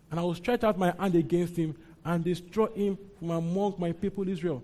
and 0.10 0.20
I 0.20 0.24
will 0.24 0.36
stretch 0.36 0.64
out 0.64 0.78
my 0.78 0.94
hand 0.98 1.16
against 1.16 1.56
him 1.56 1.76
and 2.04 2.24
destroy 2.24 2.68
him 2.68 2.98
from 3.20 3.32
among 3.32 3.76
my 3.78 3.92
people 3.92 4.28
Israel. 4.28 4.64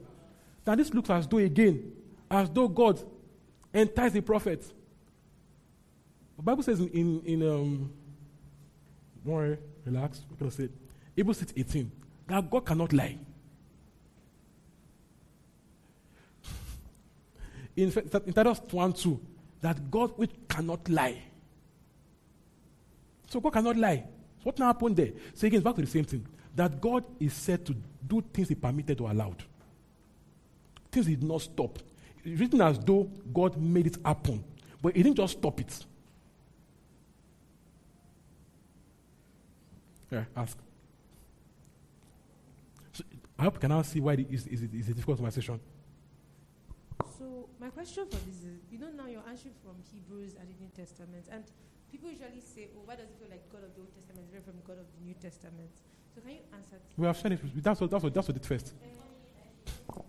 Now, 0.66 0.76
this 0.76 0.94
looks 0.94 1.10
as 1.10 1.28
though, 1.28 1.38
again, 1.38 1.94
as 2.30 2.50
though 2.50 2.68
God 2.68 3.00
enticed 3.74 4.14
the 4.14 4.22
prophet. 4.22 4.66
The 6.36 6.44
Bible 6.44 6.64
says 6.64 6.80
in, 6.80 6.90
in, 6.90 7.22
in 7.26 7.44
um, 7.44 7.94
don't 9.24 9.34
worry, 9.34 9.58
relax, 9.86 10.22
going 10.40 10.52
to 10.52 10.58
say 10.58 10.64
it. 10.66 10.72
Hebrews 11.16 11.40
6 11.40 11.54
18, 11.58 11.92
that 12.28 12.50
God 12.50 12.66
cannot 12.66 12.94
lie. 12.94 13.18
In, 17.78 17.94
in 18.26 18.34
Titus 18.34 18.60
1 18.70 18.94
2, 18.94 19.20
that 19.62 19.90
God 19.90 20.12
which 20.18 20.32
cannot 20.50 20.90
lie. 20.90 21.22
So 23.28 23.40
God 23.40 23.54
cannot 23.54 23.78
lie. 23.78 24.04
So 24.40 24.44
what 24.44 24.60
now 24.60 24.68
happened 24.68 24.96
there? 24.96 25.12
So 25.36 25.48
again, 25.48 25.62
back 25.62 25.76
to 25.76 25.82
the 25.82 25.88
same 25.88 26.06
thing. 26.06 26.26
That 26.56 26.82
God 26.82 27.06
is 27.20 27.34
said 27.34 27.66
to 27.68 27.76
do 28.06 28.24
things 28.34 28.50
he 28.50 28.56
permitted 28.56 29.00
or 29.00 29.12
allowed. 29.12 29.44
Things 30.92 31.06
he 31.06 31.16
did 31.16 31.28
not 31.28 31.42
stop. 31.42 31.78
It's 32.24 32.40
written 32.40 32.62
as 32.62 32.80
though 32.80 33.10
God 33.34 33.58
made 33.62 33.88
it 33.88 33.98
happen. 34.04 34.44
But 34.82 34.96
he 34.96 35.04
didn't 35.04 35.18
just 35.18 35.38
stop 35.38 35.60
it. 35.60 35.86
Yeah, 40.10 40.24
ask. 40.36 40.58
So 42.94 43.04
I 43.38 43.44
hope 43.44 43.56
you 43.56 43.60
can 43.60 43.70
now 43.70 43.82
see 43.84 44.00
why 44.00 44.14
it 44.14 44.28
is, 44.32 44.48
is, 44.48 44.62
it, 44.64 44.74
is 44.74 44.90
a 44.90 44.94
difficult 44.94 45.18
conversation. 45.18 45.60
My 47.68 47.72
question 47.72 48.06
for 48.06 48.16
this 48.24 48.48
is, 48.48 48.64
you 48.72 48.80
know, 48.80 48.88
now 48.96 49.08
you're 49.08 49.28
answering 49.28 49.54
from 49.62 49.76
Hebrews 49.92 50.36
and 50.40 50.48
the 50.48 50.56
New 50.58 50.70
Testament, 50.74 51.28
and 51.30 51.44
people 51.92 52.10
usually 52.10 52.40
say, 52.40 52.70
"Oh, 52.74 52.84
why 52.86 52.96
does 52.96 53.10
it 53.10 53.18
feel 53.20 53.28
like 53.30 53.44
God 53.52 53.66
of 53.66 53.76
the 53.76 53.82
Old 53.82 53.94
Testament 53.94 54.24
is 54.24 54.32
different 54.32 54.64
from 54.64 54.76
God 54.76 54.80
of 54.80 54.88
the 54.96 55.04
New 55.04 55.14
Testament?" 55.16 55.72
So 56.16 56.22
can 56.22 56.32
you 56.32 56.40
answer? 56.56 56.78
We 56.96 57.08
have 57.08 57.18
said 57.18 57.34
it. 57.34 57.62
That's 57.62 57.82
what 57.82 57.92
that's 57.92 58.04
what 58.06 58.14
that's 58.14 58.28
what 58.30 58.38
it 58.38 58.46
first. 58.46 58.74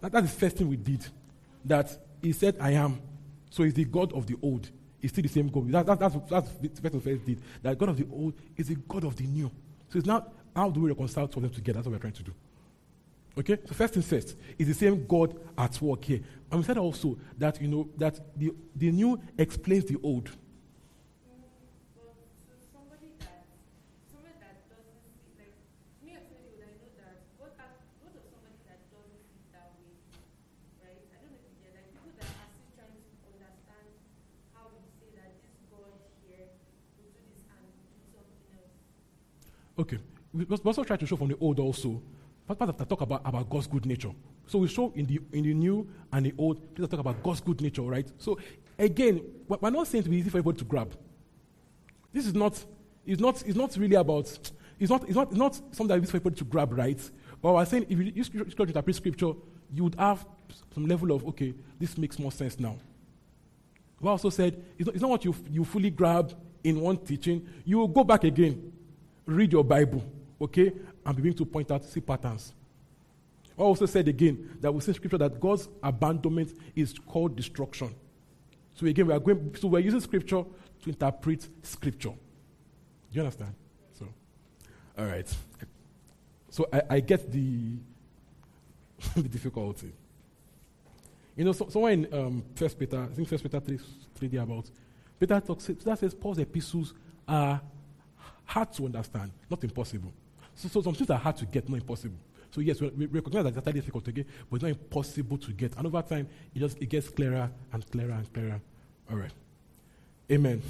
That, 0.01 0.13
that's 0.13 0.33
the 0.33 0.39
first 0.39 0.57
thing 0.57 0.69
we 0.69 0.77
did. 0.77 1.05
That 1.65 1.91
He 2.23 2.31
said, 2.31 2.59
"I 2.61 2.75
am." 2.75 3.01
So 3.51 3.65
He's 3.65 3.75
the 3.75 3.87
God 3.87 4.13
of 4.13 4.25
the 4.29 4.37
old. 4.41 4.71
He's 5.01 5.11
still 5.11 5.23
the 5.23 5.29
same 5.29 5.49
God. 5.49 5.69
That, 5.73 5.87
that, 5.87 5.99
that's 5.99 6.15
that's 6.31 6.51
the 6.61 6.69
first 6.69 6.93
thing 6.93 7.01
first 7.01 7.27
did. 7.27 7.43
That 7.61 7.77
God 7.77 7.89
of 7.89 7.97
the 7.97 8.07
old 8.13 8.35
is 8.57 8.69
the 8.69 8.77
God 8.77 9.03
of 9.03 9.17
the 9.17 9.25
new. 9.25 9.51
So 9.89 9.99
it's 9.99 10.07
not 10.07 10.33
how 10.55 10.71
do 10.71 10.79
we 10.79 10.91
reconcile 10.91 11.27
two 11.27 11.41
of 11.41 11.43
them 11.43 11.51
together? 11.51 11.79
That's 11.79 11.87
what 11.89 11.95
we're 11.95 11.99
trying 11.99 12.13
to 12.13 12.23
do. 12.23 12.35
Okay? 13.39 13.57
So 13.65 13.75
first 13.75 13.95
things 13.95 14.09
first, 14.09 14.37
is 14.59 14.67
the 14.67 14.75
same 14.75 15.07
God 15.07 15.39
at 15.57 15.81
work 15.81 16.05
here. 16.05 16.21
And 16.51 16.61
we 16.61 16.65
said 16.65 16.79
also 16.79 17.17
that 17.39 17.61
you 17.61 17.69
know 17.69 17.89
that 17.97 18.19
the, 18.37 18.53
the 18.75 18.91
new 18.91 19.21
explains 19.39 19.85
the 19.85 19.97
old. 20.03 20.31
Okay. 39.79 39.99
We 40.33 40.45
must 40.45 40.67
also 40.67 40.85
try 40.85 40.97
to 40.97 41.07
show 41.07 41.17
from 41.17 41.29
the 41.29 41.37
old 41.39 41.59
also. 41.61 42.03
Part 42.57 42.79
that 42.79 42.89
talk 42.89 43.03
about, 43.03 43.21
about 43.25 43.49
God's 43.49 43.67
good 43.67 43.85
nature. 43.85 44.11
So 44.47 44.59
we 44.59 44.69
show 44.69 44.93
in 44.95 45.05
the 45.07 45.21
in 45.33 45.45
the 45.45 45.53
new 45.53 45.87
and 46.13 46.25
the 46.25 46.35
old, 46.39 46.75
please 46.75 46.89
talk 46.89 47.01
about 47.01 47.23
God's 47.23 47.41
good 47.41 47.61
nature, 47.61 47.83
right? 47.83 48.09
So 48.19 48.39
again, 48.79 49.21
we're 49.47 49.71
not 49.71 49.87
saying 49.87 50.05
to 50.05 50.11
be 50.11 50.17
easy 50.17 50.31
for 50.31 50.39
everybody 50.39 50.59
to 50.59 50.65
grab. 50.65 50.97
This 52.13 52.27
is 52.27 52.35
not, 52.35 52.65
it's 53.05 53.21
not, 53.21 53.43
it's 53.47 53.57
not 53.57 53.77
really 53.77 53.97
about, 53.97 54.27
it's 54.81 54.91
not, 54.91 55.05
it's 55.05 55.15
not, 55.15 55.29
it's 55.29 55.39
not 55.39 55.55
something 55.73 55.89
that 55.89 56.03
is 56.03 56.11
for 56.11 56.17
everybody 56.17 56.37
to 56.37 56.45
grab, 56.45 56.73
right? 56.73 56.99
But 57.43 57.53
we're 57.53 57.65
saying 57.67 57.87
if 57.89 57.99
you 57.99 58.13
use 58.15 58.27
scripture 58.27 58.55
to 58.57 58.63
interpret 58.63 58.97
scripture, 58.97 59.33
you 59.73 59.85
would 59.85 59.97
have 59.97 60.27
some 60.75 60.87
level 60.87 61.13
of, 61.13 61.27
okay, 61.27 61.53
this 61.79 61.99
makes 61.99 62.19
more 62.19 62.33
sense 62.33 62.59
now. 62.59 62.79
We 64.01 64.09
also 64.09 64.31
said 64.31 64.65
it's 64.79 64.87
not, 64.87 64.95
it's 64.95 65.03
not 65.03 65.11
what 65.11 65.25
you, 65.25 65.35
you 65.51 65.65
fully 65.65 65.91
grab 65.91 66.33
in 66.65 66.81
one 66.81 66.97
teaching. 66.97 67.47
You 67.65 67.79
will 67.79 67.89
go 67.89 68.05
back 68.05 68.25
again 68.25 68.73
read 69.29 69.53
your 69.53 69.63
Bible, 69.63 70.03
okay, 70.41 70.73
and 71.09 71.17
begin 71.17 71.33
to 71.33 71.47
point 71.47 71.71
out, 71.71 71.83
see 71.87 72.03
patterns. 72.03 72.53
I 73.59 73.63
also 73.63 73.87
said 73.87 74.07
again 74.09 74.59
that 74.61 74.71
we 74.71 74.83
see 74.83 74.93
scripture 74.93 75.17
that 75.17 75.41
God's 75.41 75.67
abandonment 75.83 76.53
is 76.77 76.95
called 76.99 77.35
destruction. 77.35 77.95
So 78.75 78.85
again, 78.85 79.07
we 79.07 79.15
are 79.15 79.19
going, 79.19 79.57
so 79.59 79.69
we're 79.69 79.79
using 79.79 80.01
scripture 80.01 80.45
to 80.83 80.89
interpret 80.89 81.49
scripture. 81.63 82.11
Do 82.11 82.17
you 83.13 83.23
understand? 83.23 83.55
So, 83.99 84.07
all 84.99 85.07
right. 85.07 85.35
So 86.51 86.69
I, 86.71 86.83
I 86.91 87.01
get 87.01 87.33
the, 87.33 87.79
the 89.17 89.29
difficulty. 89.29 89.93
You 91.35 91.45
know, 91.45 91.53
so, 91.53 91.71
somewhere 91.71 91.93
in 91.93 92.13
um, 92.13 92.45
First 92.55 92.79
Peter, 92.79 93.09
I 93.11 93.15
think 93.15 93.29
First 93.29 93.45
Peter 93.45 93.61
3, 93.61 93.79
3 94.15 94.37
about, 94.37 94.71
Peter 95.19 95.41
talks, 95.41 95.69
Peter 95.69 95.97
says 95.97 96.13
Paul's 96.13 96.39
epistles 96.39 96.93
are 97.27 97.63
hard 98.45 98.73
to 98.75 98.85
understand, 98.85 99.33
not 99.49 99.65
impossible. 99.65 100.13
So, 100.59 100.69
so 100.69 100.83
some 100.83 100.95
things 100.95 101.09
are 101.09 101.19
hard 101.19 101.37
to 101.37 101.47
get, 101.47 101.69
not 101.69 101.77
impossible. 101.77 102.17
So 102.51 102.61
yes, 102.61 102.81
we, 102.81 103.07
recognize 103.07 103.45
that 103.45 103.57
it's 103.57 103.75
difficult 103.75 104.05
to 104.07 104.13
get, 104.13 104.27
but 104.51 104.57
it's 104.57 104.63
not 104.65 104.71
impossible 104.71 105.39
to 105.39 105.53
get. 105.53 105.77
And 105.77 105.87
over 105.87 106.03
time, 106.03 106.29
it 106.53 106.59
just 106.59 106.83
it 106.83 106.87
gets 106.87 107.09
clearer 107.11 107.49
and 107.73 107.91
clearer 107.91 108.11
and 108.11 108.33
clearer. 108.33 108.61
All 109.09 109.19
right. 109.19 109.31
Amen. 110.33 110.61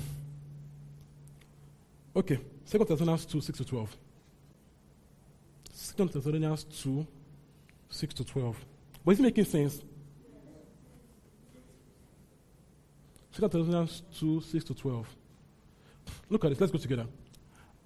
Okay. 2.14 2.38
Second 2.66 2.86
Thessalonians 2.86 3.24
2, 3.24 3.40
6 3.40 3.58
to 3.58 3.64
12. 3.64 3.96
Second 5.72 6.10
Thessalonians 6.10 6.64
2, 6.64 7.06
6 7.88 8.14
to 8.14 8.24
12. 8.24 8.64
But 9.02 9.12
is 9.12 9.20
it 9.20 9.22
making 9.22 9.44
sense? 9.46 9.80
Second 13.32 13.52
Thessalonians 13.52 14.02
2, 14.18 14.42
6 14.42 14.64
to 14.64 14.74
12. 14.74 15.16
Look 16.28 16.44
at 16.44 16.50
this. 16.50 16.60
Let's 16.60 16.72
go 16.72 16.78
together. 16.78 17.06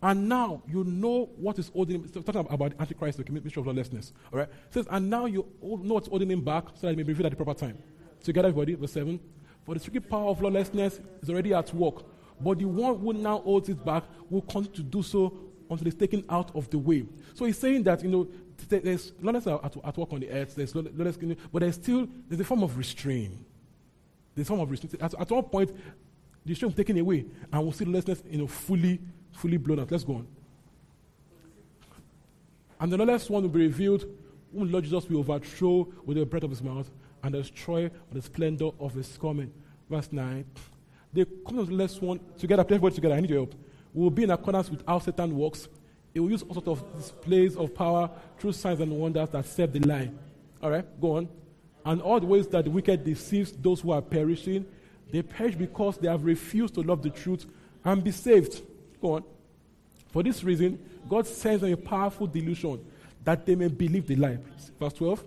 And 0.03 0.29
now 0.29 0.62
you 0.66 0.83
know 0.83 1.31
what 1.37 1.59
is 1.61 1.69
holding 1.69 2.03
him. 2.03 2.09
Talking 2.09 2.47
about 2.51 2.73
Antichrist, 2.81 3.19
the 3.19 3.33
ministry 3.33 3.61
of 3.61 3.66
lawlessness. 3.69 4.12
All 4.33 4.41
right. 4.41 4.49
It 4.49 4.74
says, 4.74 4.87
and 4.91 5.09
now 5.09 5.27
you 5.27 5.47
know 5.62 5.95
what's 5.95 6.09
holding 6.09 6.31
him 6.31 6.43
back 6.43 6.65
so 6.74 6.87
that 6.87 6.91
he 6.91 6.97
may 6.97 7.05
be 7.05 7.12
revealed 7.12 7.27
at 7.27 7.39
the 7.39 7.45
proper 7.45 7.59
time. 7.59 7.79
Together, 8.23 8.49
everybody, 8.49 8.74
verse 8.74 8.93
7. 8.93 9.20
For 9.65 9.74
the 9.74 9.81
secret 9.81 10.11
power 10.11 10.29
of 10.29 10.43
lawlessness 10.43 11.01
is 11.23 11.31
already 11.31 11.55
at 11.55 11.73
work. 11.73 12.05
But 12.41 12.59
the 12.59 12.65
one 12.65 12.99
who 12.99 13.12
now 13.12 13.39
holds 13.39 13.69
it 13.69 13.85
back 13.85 14.03
will 14.29 14.43
continue 14.43 14.77
to 14.77 14.83
do 14.83 15.03
so 15.05 15.39
until 15.70 15.87
it's 15.87 15.97
taken 15.97 16.24
out 16.29 16.55
of 16.57 16.69
the 16.70 16.79
way. 16.79 17.07
So 17.35 17.45
he's 17.45 17.59
saying 17.59 17.85
that, 17.85 18.03
you 18.03 18.09
know, 18.09 18.29
there's 18.69 19.12
lawlessness 19.20 19.61
at, 19.62 19.77
at 19.85 19.97
work 19.97 20.12
on 20.12 20.20
the 20.20 20.31
earth, 20.31 20.57
there's 20.57 20.74
lawlessness, 20.74 21.39
but 21.53 21.61
there's 21.61 21.77
still 21.77 22.09
there's 22.29 22.41
a 22.41 22.45
form 22.45 22.65
of 22.65 22.77
restraint. 22.77 23.35
There's 24.35 24.49
a 24.49 24.49
form 24.49 24.61
of 24.61 24.70
restraint. 24.70 24.97
At, 25.01 25.15
at 25.15 25.31
one 25.31 25.45
point, 25.45 25.70
the 26.45 26.51
restraint 26.51 26.73
is 26.73 26.77
taken 26.77 26.99
away, 26.99 27.24
and 27.53 27.62
we'll 27.62 27.73
see 27.73 27.85
lawlessness, 27.85 28.23
you 28.29 28.39
know, 28.39 28.49
fully 28.49 29.01
fully 29.33 29.57
blown 29.57 29.81
out. 29.81 29.91
Let's 29.91 30.05
go 30.05 30.15
on. 30.15 30.27
And 32.81 32.93
the 32.93 32.99
last 32.99 33.31
one 33.31 33.43
will 33.43 33.51
be 33.51 33.61
revealed, 33.61 34.05
whom 34.53 34.71
Lord 34.71 34.85
Jesus 34.85 35.09
will 35.09 35.21
overthrow 35.21 35.89
with 36.05 36.17
the 36.17 36.27
breath 36.27 36.43
of 36.43 36.51
his 36.51 36.63
mouth 36.63 36.91
and 37.23 37.33
destroy 37.33 37.83
with 37.83 38.13
the 38.13 38.23
splendor 38.23 38.71
of 38.81 38.95
his 38.95 39.17
coming. 39.21 39.53
Verse 39.89 40.11
9. 40.11 40.45
The 41.13 41.27
coming 41.47 41.61
of 41.61 41.69
the 41.69 41.75
lawless 41.75 42.01
one, 42.01 42.21
together, 42.39 42.63
everybody 42.63 42.95
together, 42.95 43.15
I 43.15 43.21
need 43.21 43.31
your 43.31 43.41
help, 43.41 43.55
We 43.93 44.03
will 44.03 44.11
be 44.11 44.25
in 44.25 44.31
accordance 44.31 44.71
with 44.71 44.83
how 44.87 44.99
Satan 44.99 45.37
works. 45.37 45.69
He 46.13 46.21
will 46.21 46.31
use 46.31 46.43
all 46.43 46.55
sorts 46.55 46.69
of 46.69 46.97
displays 46.97 47.57
of 47.57 47.75
power 47.75 48.11
through 48.39 48.53
signs 48.53 48.81
and 48.81 48.93
wonders 48.93 49.29
that 49.31 49.45
serve 49.47 49.73
the 49.73 49.81
lie. 49.81 50.11
All 50.63 50.71
right, 50.71 50.85
go 51.01 51.17
on. 51.17 51.29
And 51.85 52.01
all 52.03 52.21
the 52.21 52.27
ways 52.27 52.47
that 52.49 52.65
the 52.65 52.71
wicked 52.71 53.05
deceives 53.05 53.53
those 53.53 53.81
who 53.81 53.91
are 53.91 54.03
perishing 54.03 54.67
They 55.13 55.23
perish 55.23 55.55
because 55.55 55.99
they 55.99 56.09
have 56.09 56.25
refused 56.25 56.75
to 56.75 56.83
love 56.83 57.03
the 57.03 57.11
truth 57.11 57.45
and 57.85 58.03
be 58.03 58.11
saved. 58.11 58.63
Go 59.03 59.15
on. 59.15 59.24
For 60.12 60.23
this 60.23 60.45
reason, 60.45 60.79
God 61.09 61.27
sends 61.27 61.62
them 61.62 61.73
a 61.73 61.77
powerful 61.77 62.27
delusion 62.27 62.85
that 63.24 63.45
they 63.45 63.55
may 63.55 63.69
believe 63.69 64.07
the 64.07 64.16
lie. 64.16 64.39
Verse 64.79 64.93
12. 64.95 65.24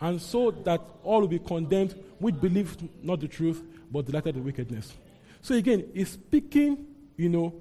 And 0.00 0.20
so 0.20 0.50
that 0.50 0.80
all 1.02 1.20
will 1.20 1.28
be 1.28 1.38
condemned 1.38 1.94
which 2.18 2.40
believe 2.40 2.76
not 3.02 3.20
the 3.20 3.28
truth, 3.28 3.62
but 3.90 4.04
delighted 4.04 4.36
in 4.36 4.44
wickedness. 4.44 4.92
So 5.40 5.54
again, 5.54 5.84
he's 5.94 6.10
speaking, 6.10 6.86
you 7.16 7.28
know, 7.28 7.54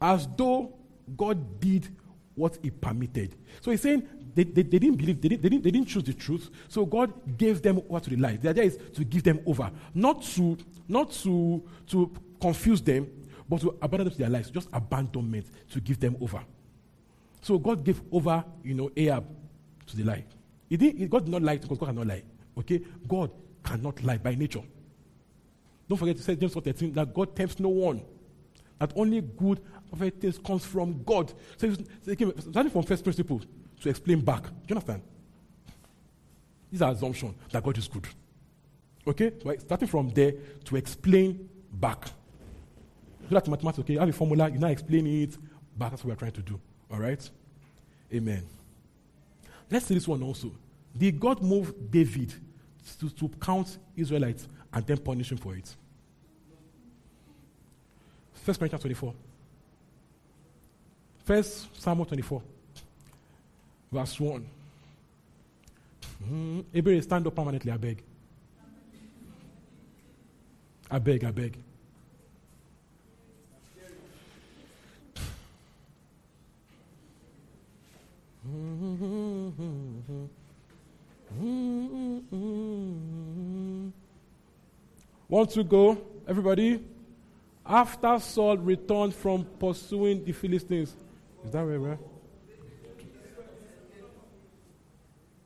as 0.00 0.28
though 0.36 0.72
God 1.16 1.60
did 1.60 1.88
what 2.34 2.58
he 2.62 2.70
permitted. 2.70 3.34
So 3.60 3.70
he's 3.70 3.80
saying 3.80 4.06
they, 4.34 4.44
they, 4.44 4.62
they 4.62 4.78
didn't 4.78 4.96
believe, 4.96 5.20
they 5.20 5.28
didn't, 5.28 5.42
they, 5.42 5.48
didn't, 5.48 5.64
they 5.64 5.70
didn't 5.70 5.88
choose 5.88 6.04
the 6.04 6.14
truth. 6.14 6.50
So 6.68 6.84
God 6.84 7.12
gave 7.38 7.62
them 7.62 7.76
what 7.76 8.02
to 8.04 8.10
the 8.10 8.16
lie. 8.16 8.36
The 8.36 8.50
idea 8.50 8.64
is 8.64 8.78
to 8.94 9.04
give 9.04 9.22
them 9.22 9.40
over, 9.46 9.70
not 9.94 10.22
to, 10.22 10.58
not 10.88 11.12
to, 11.12 11.62
to 11.88 12.10
confuse 12.40 12.82
them, 12.82 13.08
but 13.48 13.60
to 13.60 13.76
abandon 13.82 14.06
them 14.06 14.12
to 14.12 14.18
their 14.18 14.30
lives, 14.30 14.50
just 14.50 14.68
abandonment 14.72 15.46
to 15.70 15.80
give 15.80 16.00
them 16.00 16.16
over. 16.20 16.42
So 17.42 17.58
God 17.58 17.84
gave 17.84 18.00
over, 18.10 18.44
you 18.62 18.74
know, 18.74 18.90
Ahab 18.96 19.24
to 19.86 19.96
the 19.96 20.04
lie. 20.04 20.24
He 20.68 20.76
didn't, 20.76 21.08
God 21.08 21.26
did 21.26 21.30
not 21.30 21.42
lie 21.42 21.58
because 21.58 21.78
God 21.78 21.86
cannot 21.86 22.06
lie. 22.06 22.22
Okay? 22.58 22.80
God 23.06 23.30
cannot 23.62 24.02
lie 24.02 24.18
by 24.18 24.34
nature. 24.34 24.62
Don't 25.88 25.98
forget 25.98 26.16
to 26.16 26.22
say 26.22 26.36
James 26.36 26.54
13 26.54 26.92
that 26.94 27.12
God 27.12 27.36
tempts 27.36 27.60
no 27.60 27.68
one. 27.68 28.02
That 28.78 28.92
only 28.96 29.20
good 29.20 29.60
perfect 29.90 30.20
things 30.20 30.38
comes 30.38 30.64
from 30.64 31.02
God. 31.04 31.32
So, 31.56 31.72
starting 32.50 32.70
from 32.70 32.82
first 32.82 33.04
principles 33.04 33.46
to 33.80 33.88
explain 33.88 34.20
back. 34.20 34.42
Do 34.42 34.50
you 34.68 34.76
understand? 34.76 35.02
These 36.70 36.82
are 36.82 36.90
assumptions 36.90 37.34
that 37.52 37.62
God 37.62 37.78
is 37.78 37.86
good. 37.86 38.06
Okay? 39.06 39.32
Right? 39.44 39.60
Starting 39.60 39.88
from 39.88 40.08
there 40.10 40.32
to 40.64 40.76
explain 40.76 41.48
back. 41.72 42.10
So 43.28 43.34
that's 43.34 43.48
mathematics, 43.48 43.80
okay? 43.80 43.94
You 43.94 44.00
have 44.00 44.08
a 44.08 44.12
formula, 44.12 44.50
you 44.50 44.58
now 44.58 44.68
explain 44.68 45.06
it 45.06 45.36
back. 45.76 45.90
That's 45.90 46.04
what 46.04 46.10
we're 46.10 46.16
trying 46.16 46.32
to 46.32 46.42
do. 46.42 46.60
All 46.90 46.98
right? 46.98 47.30
Amen. 48.12 48.46
Let's 49.70 49.86
see 49.86 49.94
this 49.94 50.06
one 50.06 50.22
also. 50.22 50.52
Did 50.96 51.18
God 51.18 51.42
move 51.42 51.74
David 51.90 52.34
to, 53.00 53.10
to 53.10 53.28
count 53.40 53.78
Israelites 53.96 54.46
and 54.72 54.86
then 54.86 54.98
punish 54.98 55.32
him 55.32 55.38
for 55.38 55.54
it? 55.54 55.74
First 58.34 58.60
Corinthians 58.60 58.82
24. 58.82 59.14
First 61.24 61.80
Samuel 61.80 62.04
24. 62.04 62.42
Verse 63.90 64.20
1. 64.20 64.46
Mm, 66.30 66.64
Abel, 66.74 67.02
stand 67.02 67.26
up 67.26 67.34
permanently, 67.34 67.72
I 67.72 67.76
beg. 67.76 68.02
I 70.90 70.98
beg, 70.98 71.24
I 71.24 71.30
beg. 71.30 71.58
Want 85.28 85.50
to 85.50 85.64
go, 85.64 85.98
everybody? 86.28 86.84
After 87.64 88.18
Saul 88.18 88.58
returned 88.58 89.14
from 89.14 89.46
pursuing 89.58 90.24
the 90.24 90.32
Philistines. 90.32 90.94
Is 91.44 91.50
that 91.52 91.64
where 91.64 91.80
we're 91.80 91.98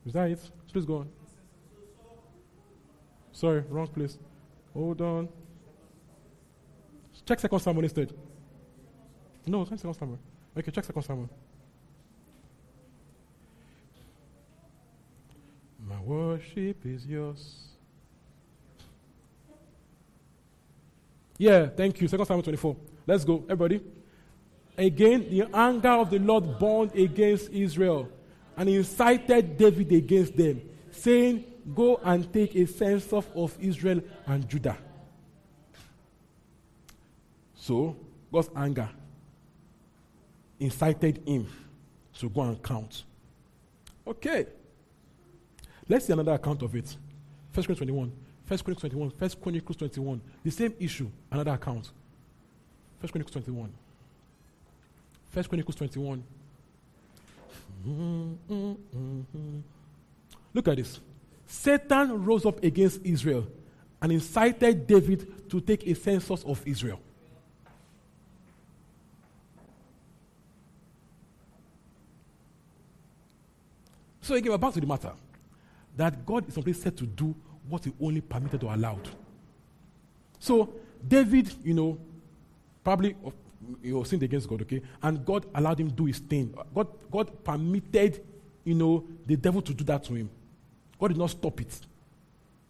Is 0.04 0.12
that 0.12 0.30
it? 0.30 0.40
Please 0.72 0.84
go 0.84 0.96
on. 0.96 1.08
Sorry, 3.30 3.62
wrong 3.68 3.86
place. 3.86 4.18
Hold 4.74 5.00
on. 5.00 5.28
Check 7.24 7.38
second 7.38 7.60
Samuel 7.60 7.84
instead. 7.84 8.12
No, 9.46 9.64
check 9.64 9.78
second 9.78 9.94
Samuel. 9.94 10.18
Okay, 10.56 10.70
check 10.72 10.84
second 10.84 11.02
Samuel. 11.02 11.30
Worship 16.08 16.86
is 16.86 17.06
yours. 17.06 17.68
Yeah, 21.36 21.68
thank 21.68 22.00
you. 22.00 22.08
Second 22.08 22.26
Samuel 22.26 22.42
24. 22.42 22.76
Let's 23.06 23.24
go, 23.24 23.44
everybody. 23.44 23.80
Again, 24.76 25.28
the 25.30 25.48
anger 25.54 25.90
of 25.90 26.10
the 26.10 26.18
Lord 26.18 26.58
burned 26.58 26.94
against 26.94 27.50
Israel, 27.50 28.08
and 28.56 28.68
he 28.68 28.76
incited 28.76 29.56
David 29.56 29.92
against 29.92 30.36
them, 30.36 30.62
saying, 30.90 31.44
Go 31.74 32.00
and 32.02 32.32
take 32.32 32.54
a 32.54 32.66
census 32.66 33.12
of 33.34 33.56
Israel 33.60 34.00
and 34.26 34.48
Judah. 34.48 34.78
So, 37.54 37.94
God's 38.32 38.48
anger 38.56 38.88
incited 40.58 41.22
him 41.26 41.46
to 42.18 42.28
go 42.30 42.40
and 42.42 42.62
count. 42.62 43.04
Okay. 44.06 44.46
Let's 45.88 46.06
see 46.06 46.12
another 46.12 46.32
account 46.32 46.62
of 46.62 46.74
it. 46.76 46.96
First 47.50 47.66
Corinthians 47.66 47.78
21. 47.78 48.12
First 48.44 48.64
Corinthians 48.64 48.92
21. 48.92 49.10
First 49.10 49.40
Chronicles 49.40 49.76
21. 49.76 50.20
The 50.44 50.50
same 50.50 50.74
issue, 50.78 51.10
another 51.30 51.52
account. 51.52 51.90
First 53.00 53.12
Chronicles 53.12 53.32
21. 53.32 53.72
First 55.30 55.48
Chronicles 55.48 55.76
21. 55.76 56.24
Mm-hmm. 57.86 59.58
Look 60.52 60.68
at 60.68 60.76
this. 60.76 61.00
Satan 61.46 62.24
rose 62.24 62.44
up 62.44 62.62
against 62.62 63.00
Israel 63.04 63.46
and 64.02 64.12
incited 64.12 64.86
David 64.86 65.48
to 65.50 65.60
take 65.60 65.86
a 65.86 65.94
census 65.94 66.44
of 66.44 66.66
Israel. 66.66 67.00
So 74.20 74.34
again, 74.34 74.52
we're 74.52 74.58
back 74.58 74.74
to 74.74 74.80
the 74.80 74.86
matter 74.86 75.12
that 75.98 76.24
God 76.24 76.48
is 76.48 76.54
simply 76.54 76.72
said 76.72 76.96
to 76.96 77.06
do 77.06 77.34
what 77.68 77.84
he 77.84 77.92
only 78.00 78.20
permitted 78.20 78.62
or 78.62 78.72
allowed. 78.72 79.06
So 80.38 80.72
David, 81.06 81.52
you 81.64 81.74
know, 81.74 81.98
probably 82.82 83.16
you 83.82 83.94
know, 83.94 84.04
sinned 84.04 84.22
against 84.22 84.48
God, 84.48 84.62
okay? 84.62 84.80
And 85.02 85.24
God 85.26 85.46
allowed 85.54 85.80
him 85.80 85.90
to 85.90 85.94
do 85.96 86.04
his 86.06 86.20
thing. 86.20 86.54
God, 86.74 86.86
God 87.10 87.44
permitted, 87.44 88.24
you 88.64 88.74
know, 88.74 89.04
the 89.26 89.36
devil 89.36 89.60
to 89.60 89.74
do 89.74 89.84
that 89.84 90.04
to 90.04 90.14
him. 90.14 90.30
God 91.00 91.08
did 91.08 91.16
not 91.16 91.30
stop 91.30 91.60
it. 91.60 91.72
So 91.72 91.86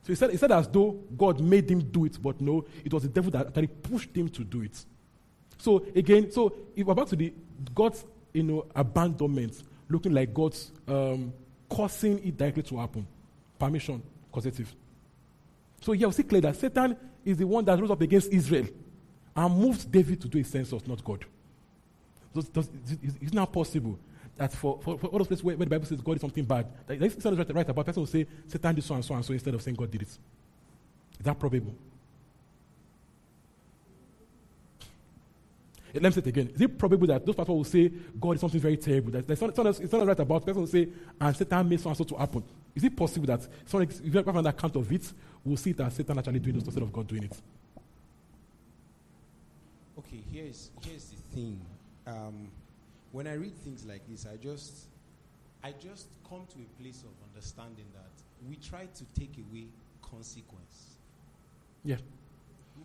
he 0.07 0.15
said, 0.15 0.31
he 0.31 0.39
said 0.39 0.51
as 0.51 0.67
though 0.67 0.93
God 1.17 1.39
made 1.41 1.71
him 1.71 1.81
do 1.81 2.07
it, 2.07 2.21
but 2.21 2.41
no, 2.41 2.65
it 2.83 2.93
was 2.93 3.03
the 3.03 3.11
devil 3.11 3.31
that 3.33 3.49
actually 3.49 3.67
pushed 3.67 4.17
him 4.17 4.31
to 4.31 4.43
do 4.43 4.63
it. 4.63 4.85
So 5.59 5.85
again, 5.95 6.31
so 6.33 6.55
if 6.75 6.87
we're 6.87 6.95
back 6.95 7.09
to 7.09 7.17
the 7.17 7.33
God's, 7.75 8.05
you 8.33 8.43
know, 8.43 8.67
abandonment, 8.75 9.63
looking 9.91 10.15
like 10.15 10.33
God's 10.33 10.73
um, 10.87 11.33
causing 11.69 12.19
it 12.27 12.37
directly 12.37 12.63
to 12.65 12.79
happen. 12.79 13.07
Permission, 13.59 14.03
causative. 14.31 14.75
So 15.81 15.93
here 15.93 16.09
we 16.09 16.15
see 16.15 16.23
clearly 16.23 16.49
that 16.49 16.57
Satan 16.57 16.97
is 17.25 17.37
the 17.37 17.47
one 17.47 17.65
that 17.65 17.79
rose 17.79 17.91
up 17.91 18.01
against 18.01 18.33
Israel 18.33 18.67
and 19.35 19.57
moved 19.57 19.91
David 19.91 20.21
to 20.21 20.29
do 20.29 20.39
a 20.39 20.45
census, 20.45 20.87
not 20.87 21.03
God. 21.05 21.25
Does, 22.35 22.49
does, 22.49 22.69
is, 23.03 23.17
it 23.21 23.35
not 23.35 23.53
possible 23.53 23.99
that 24.37 24.53
for, 24.53 24.79
for, 24.83 24.99
for 24.99 25.07
all 25.09 25.19
those 25.19 25.27
places 25.27 25.45
where, 25.45 25.57
where, 25.57 25.65
the 25.67 25.71
Bible 25.71 25.87
says 25.87 26.01
God 26.01 26.15
did 26.15 26.21
something 26.21 26.45
bad, 26.45 26.67
that 26.87 27.03
if 27.03 27.17
is 27.17 27.25
right, 27.25 27.69
about, 27.69 27.87
person 27.87 28.03
will 28.03 28.07
say 28.07 28.27
Satan 28.47 28.75
did 28.75 28.85
so 28.85 28.95
and 28.95 29.05
so 29.05 29.15
and 29.15 29.25
so 29.25 29.33
instead 29.33 29.55
of 29.55 29.63
saying 29.63 29.77
God 29.77 29.91
did 29.91 30.03
it. 30.03 30.09
Is 30.09 30.19
that 31.25 31.39
probable? 31.39 31.75
Let 35.95 36.03
me 36.03 36.11
say 36.11 36.19
it 36.21 36.27
again. 36.27 36.51
Is 36.55 36.61
it 36.61 36.79
probable 36.79 37.07
that 37.07 37.25
those 37.25 37.35
people 37.35 37.57
will 37.57 37.65
say 37.65 37.91
God 38.21 38.33
is 38.33 38.41
something 38.41 38.61
very 38.61 38.77
terrible? 38.77 39.11
That 39.11 39.27
there's 39.27 39.39
something, 39.39 39.67
else, 39.67 39.79
something 39.79 40.07
right 40.07 40.19
about, 40.19 40.45
the 40.45 40.47
person 40.47 40.61
will 40.61 40.69
say, 40.69 40.89
and 41.21 41.37
Satan 41.37 41.69
made 41.69 41.81
so 41.81 41.89
and 41.89 41.97
so 41.97 42.05
to 42.05 42.15
happen. 42.17 42.45
Is 42.75 42.85
it 42.85 42.97
possible 42.97 43.27
that 43.27 43.47
someone, 43.67 43.89
if 43.89 44.01
you 44.05 44.13
have 44.13 44.29
an 44.29 44.47
account 44.47 44.77
of 44.77 44.91
it, 44.93 45.13
will 45.45 45.57
see 45.57 45.73
that 45.73 45.93
Satan 45.93 46.19
actually 46.19 46.39
doing 46.39 46.57
it 46.57 46.65
instead 46.65 46.83
of 46.83 46.93
God 46.93 47.07
doing 47.07 47.25
it? 47.25 47.41
Okay, 49.99 50.23
here's 50.33 50.71
here's 50.83 51.07
the 51.07 51.17
thing. 51.35 51.61
Um, 52.07 52.49
when 53.13 53.27
I 53.27 53.35
read 53.35 53.57
things 53.59 53.85
like 53.85 54.07
this, 54.09 54.27
I 54.33 54.37
just 54.37 54.87
I 55.63 55.73
just 55.73 56.09
come 56.29 56.47
to 56.47 56.59
a 56.59 56.83
place 56.83 57.03
of 57.03 57.11
understanding 57.29 57.87
that 57.95 58.49
we 58.49 58.57
try 58.57 58.87
to 58.87 59.05
take 59.19 59.37
away 59.51 59.67
consequence. 60.03 60.99
Yeah. 61.85 61.97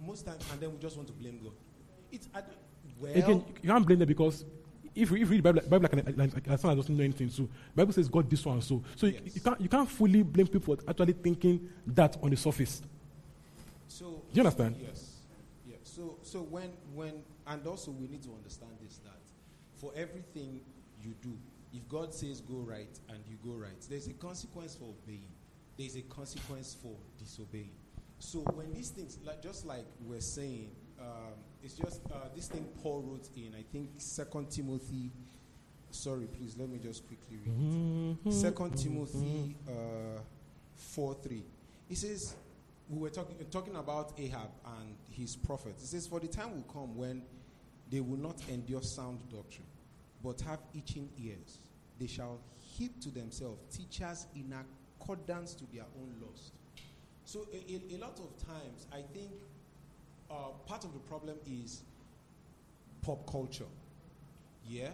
Most 0.05 0.25
times, 0.25 0.43
and 0.51 0.59
then 0.59 0.71
we 0.71 0.79
just 0.79 0.95
want 0.97 1.07
to 1.07 1.13
blame 1.13 1.39
God. 1.43 1.53
It's 2.11 2.27
I 2.33 2.41
don't- 2.41 2.53
well. 2.99 3.11
Again, 3.13 3.45
you 3.61 3.69
can't 3.69 3.85
blame 3.85 3.99
them 3.99 4.07
because 4.07 4.43
if 4.95 5.11
you, 5.11 5.17
if 5.17 5.21
you 5.21 5.25
read 5.25 5.37
the 5.43 5.53
Bible, 5.53 5.61
Bible 5.69 5.89
like, 5.91 6.17
like, 6.17 6.17
like, 6.17 6.47
like 6.47 6.59
someone 6.59 6.77
doesn't 6.77 6.95
know 6.95 7.03
anything, 7.03 7.29
so 7.29 7.47
Bible 7.75 7.93
says 7.93 8.07
God 8.07 8.29
this 8.29 8.45
one 8.45 8.55
and 8.55 8.63
so. 8.63 8.83
So 8.95 9.07
you, 9.07 9.19
you, 9.33 9.41
can't, 9.41 9.61
you 9.61 9.69
can't 9.69 9.89
fully 9.89 10.23
blame 10.23 10.47
people 10.47 10.75
for 10.75 10.83
actually 10.89 11.13
thinking 11.13 11.69
that 11.87 12.17
on 12.21 12.29
the 12.29 12.37
surface. 12.37 12.81
So 13.87 14.05
Do 14.05 14.21
you 14.33 14.41
understand? 14.41 14.75
Yes. 14.79 15.19
Yeah. 15.67 15.75
So 15.83 16.17
so 16.23 16.39
when 16.39 16.69
when 16.95 17.13
and 17.45 17.67
also 17.67 17.91
we 17.91 18.07
need 18.07 18.23
to 18.23 18.33
understand 18.33 18.71
this 18.81 18.97
that 19.03 19.21
for 19.75 19.91
everything 19.95 20.61
you 21.03 21.13
do, 21.21 21.37
if 21.73 21.87
God 21.89 22.13
says 22.13 22.41
go 22.41 22.55
right 22.55 22.99
and 23.09 23.19
you 23.27 23.37
go 23.43 23.57
right, 23.57 23.71
there's 23.89 24.07
a 24.07 24.13
consequence 24.13 24.75
for 24.75 24.85
obeying. 24.85 25.27
There's 25.77 25.95
a 25.95 26.01
consequence 26.03 26.75
for 26.81 26.95
disobeying. 27.19 27.71
So 28.19 28.39
when 28.53 28.73
these 28.73 28.89
things, 28.89 29.17
like 29.25 29.41
just 29.43 29.65
like 29.65 29.85
we're 30.05 30.21
saying, 30.21 30.71
um, 30.99 31.33
it's 31.63 31.75
just 31.75 32.01
uh, 32.11 32.27
this 32.35 32.47
thing 32.47 32.65
Paul 32.81 33.01
wrote 33.01 33.29
in 33.35 33.53
I 33.57 33.63
think 33.71 33.89
Second 33.97 34.49
Timothy. 34.49 35.11
Sorry, 35.91 36.25
please 36.25 36.55
let 36.57 36.69
me 36.69 36.79
just 36.79 37.05
quickly 37.07 37.37
read 37.45 37.55
Mm-hmm. 37.55 38.29
it. 38.29 38.33
Second 38.33 38.77
Timothy 38.77 39.55
uh, 39.67 40.19
four 40.75 41.15
three. 41.21 41.43
He 41.87 41.95
says 41.95 42.35
we 42.89 42.99
were 42.99 43.09
talking 43.09 43.35
talking 43.51 43.75
about 43.75 44.13
Ahab 44.17 44.49
and 44.65 44.95
his 45.11 45.35
prophets. 45.35 45.83
It 45.83 45.87
says, 45.87 46.07
"For 46.07 46.19
the 46.19 46.27
time 46.27 46.55
will 46.55 46.63
come 46.73 46.95
when 46.97 47.21
they 47.91 47.99
will 48.01 48.17
not 48.17 48.35
endure 48.49 48.81
sound 48.81 49.19
doctrine, 49.31 49.67
but 50.23 50.41
have 50.41 50.59
itching 50.75 51.09
ears. 51.19 51.59
They 51.99 52.07
shall 52.07 52.39
heap 52.59 52.99
to 53.01 53.09
themselves 53.09 53.59
teachers 53.77 54.25
in 54.35 54.51
accordance 54.99 55.53
to 55.55 55.63
their 55.71 55.85
own 55.99 56.15
lust." 56.27 56.53
So 57.25 57.45
a, 57.53 57.57
a, 57.57 57.95
a 57.95 57.97
lot 57.99 58.19
of 58.19 58.35
times, 58.47 58.87
I 58.91 59.01
think 59.13 59.31
uh, 60.33 60.49
part 60.65 60.83
of 60.83 60.93
the 60.93 60.99
problem 60.99 61.35
is 61.45 61.83
pop 63.01 63.29
culture. 63.29 63.65
Yeah. 64.67 64.89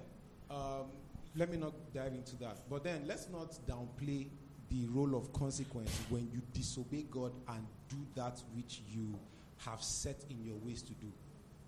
Um, 0.52 0.88
let 1.36 1.50
me 1.50 1.58
not 1.58 1.74
dive 1.94 2.14
into 2.14 2.36
that. 2.38 2.58
But 2.70 2.84
then 2.84 3.04
let's 3.08 3.30
not 3.30 3.58
downplay 3.68 4.28
the 4.70 4.86
role 4.88 5.16
of 5.16 5.32
consequence 5.34 5.98
when 6.10 6.30
you 6.34 6.42
disobey 6.54 7.06
God 7.10 7.32
and 7.48 7.66
do 7.88 7.98
that 8.16 8.42
which 8.56 8.82
you 8.92 9.18
have 9.66 9.82
set 9.82 10.24
in 10.30 10.44
your 10.44 10.56
ways 10.58 10.82
to 10.84 10.94
do. 10.94 11.08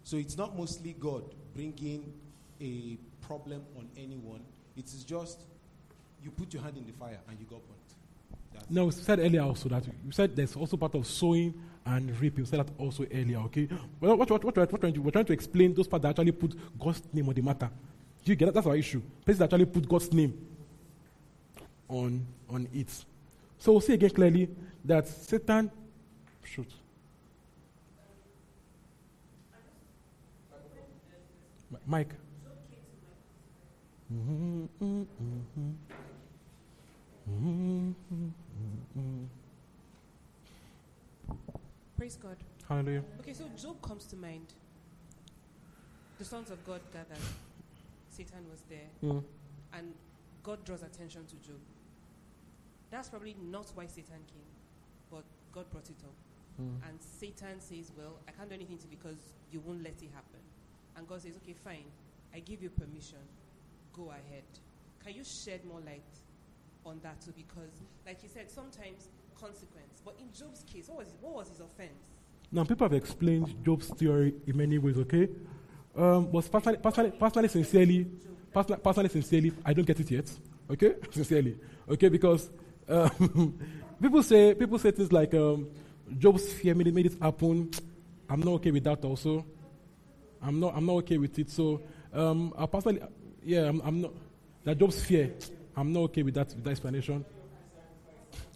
So 0.03 0.17
it's 0.17 0.37
not 0.37 0.57
mostly 0.57 0.95
God 0.99 1.23
bringing 1.53 2.13
a 2.59 2.97
problem 3.25 3.63
on 3.77 3.87
anyone. 3.97 4.41
It 4.75 4.85
is 4.85 5.03
just 5.03 5.41
you 6.23 6.31
put 6.31 6.53
your 6.53 6.63
hand 6.63 6.77
in 6.77 6.85
the 6.85 6.93
fire 6.93 7.19
and 7.29 7.39
you 7.39 7.45
got 7.45 7.65
burnt. 7.67 7.80
No, 8.69 8.85
we 8.85 8.91
said 8.91 9.19
earlier 9.19 9.41
also 9.41 9.67
that 9.69 9.85
you 9.85 10.11
said 10.11 10.35
there's 10.35 10.55
also 10.55 10.77
part 10.77 10.95
of 10.95 11.05
sowing 11.05 11.53
and 11.85 12.17
reaping. 12.19 12.43
We 12.43 12.49
said 12.49 12.59
that 12.59 12.69
also 12.77 13.05
earlier, 13.13 13.39
okay? 13.39 13.67
Well, 13.99 14.15
what, 14.15 14.29
what, 14.29 14.43
what, 14.43 14.55
what, 14.55 14.71
what, 14.71 14.97
we're 14.97 15.11
trying 15.11 15.25
to 15.25 15.33
explain 15.33 15.73
those 15.73 15.87
parts 15.87 16.03
that 16.03 16.09
actually 16.09 16.31
put 16.31 16.55
God's 16.79 17.01
name 17.11 17.27
on 17.27 17.35
the 17.35 17.41
matter. 17.41 17.69
Do 18.23 18.31
you 18.31 18.35
get 18.35 18.45
that? 18.45 18.53
That's 18.53 18.67
our 18.67 18.75
issue. 18.75 19.01
Places 19.25 19.39
that 19.39 19.45
actually 19.45 19.65
put 19.65 19.89
God's 19.89 20.11
name 20.13 20.37
on, 21.89 22.25
on 22.49 22.67
it. 22.73 22.89
So 23.57 23.73
we'll 23.73 23.81
see 23.81 23.93
again 23.93 24.11
clearly 24.11 24.49
that 24.85 25.07
Satan, 25.07 25.69
shoot. 26.43 26.71
Mi- 31.69 31.77
Mike. 31.85 32.13
Mhm, 34.13 34.67
mhm, 34.81 35.05
mhm. 37.29 38.31
Mhm. 38.97 39.27
Praise 41.97 42.17
God. 42.17 42.37
Hallelujah. 42.67 43.03
Okay, 43.19 43.33
so 43.33 43.45
Job 43.55 43.81
comes 43.81 44.05
to 44.05 44.15
mind. 44.15 44.53
The 46.17 46.25
sons 46.25 46.51
of 46.51 46.63
God 46.65 46.81
gathered. 46.91 47.17
Satan 48.09 48.49
was 48.49 48.61
there. 48.69 48.89
Mm. 49.03 49.23
And 49.73 49.93
God 50.43 50.63
draws 50.65 50.83
attention 50.83 51.25
to 51.27 51.35
Job. 51.35 51.59
That's 52.89 53.09
probably 53.09 53.35
not 53.41 53.71
why 53.75 53.87
Satan 53.87 54.19
came, 54.27 54.49
but 55.09 55.23
God 55.51 55.69
brought 55.71 55.89
it 55.89 56.03
up. 56.03 56.13
Mm. 56.61 56.89
And 56.89 56.99
Satan 57.01 57.59
says, 57.59 57.91
Well, 57.97 58.17
I 58.27 58.31
can't 58.31 58.49
do 58.49 58.55
anything 58.55 58.77
to 58.79 58.87
because 58.87 59.17
you 59.51 59.61
won't 59.61 59.83
let 59.83 60.01
it 60.01 60.09
happen. 60.13 60.41
And 60.97 61.07
God 61.07 61.21
says, 61.21 61.37
Okay, 61.37 61.53
fine. 61.53 61.85
I 62.33 62.39
give 62.39 62.61
you 62.61 62.69
permission. 62.69 63.23
Go 63.93 64.09
ahead. 64.11 64.43
Can 65.03 65.13
you 65.15 65.23
shed 65.23 65.65
more 65.65 65.79
light 65.79 66.03
on 66.85 66.99
that 67.03 67.21
too? 67.21 67.33
Because, 67.35 67.71
like 68.05 68.23
you 68.23 68.29
said, 68.29 68.49
sometimes 68.49 69.09
consequence. 69.39 70.01
But 70.05 70.15
in 70.19 70.31
Job's 70.37 70.63
case, 70.63 70.87
what 70.87 70.99
was 70.99 71.07
what 71.21 71.33
was 71.35 71.49
his 71.49 71.59
offense? 71.59 72.03
Now, 72.51 72.63
people 72.65 72.85
have 72.85 72.93
explained 72.93 73.55
Job's 73.63 73.87
theory 73.87 74.33
in 74.45 74.57
many 74.57 74.77
ways, 74.77 74.97
okay? 74.97 75.29
Um, 75.95 76.29
but 76.31 76.51
personally, 76.51 76.79
personally, 76.79 77.11
personally, 77.11 77.47
sincerely, 77.47 78.07
personally, 78.53 78.81
personally, 78.83 79.09
sincerely, 79.09 79.53
I 79.65 79.73
don't 79.73 79.85
get 79.85 79.99
it 79.99 80.11
yet, 80.11 80.29
okay? 80.69 80.95
sincerely, 81.11 81.57
okay? 81.89 82.09
Because 82.09 82.49
um, 82.89 83.57
people 84.01 84.21
say 84.21 84.53
people 84.53 84.77
say 84.79 84.91
things 84.91 85.11
like 85.11 85.33
um, 85.33 85.69
Job's 86.17 86.51
fear 86.51 86.75
made 86.75 86.87
it, 86.87 86.93
made 86.93 87.05
it 87.05 87.21
happen. 87.21 87.71
I'm 88.29 88.41
not 88.41 88.53
okay 88.55 88.71
with 88.71 88.83
that. 88.83 89.03
Also, 89.05 89.45
I'm 90.41 90.59
not 90.59 90.75
I'm 90.75 90.85
not 90.85 90.95
okay 90.97 91.17
with 91.17 91.37
it. 91.39 91.49
So, 91.49 91.81
um, 92.13 92.53
I 92.57 92.65
personally, 92.65 93.01
yeah, 93.43 93.63
I'm, 93.63 93.81
I'm 93.81 94.01
not 94.01 94.11
that 94.65 94.77
Job's 94.77 95.01
fear. 95.03 95.31
I'm 95.75 95.93
not 95.93 96.01
okay 96.01 96.23
with 96.23 96.33
that 96.35 96.47
with 96.47 96.63
that 96.63 96.71
explanation. 96.71 97.25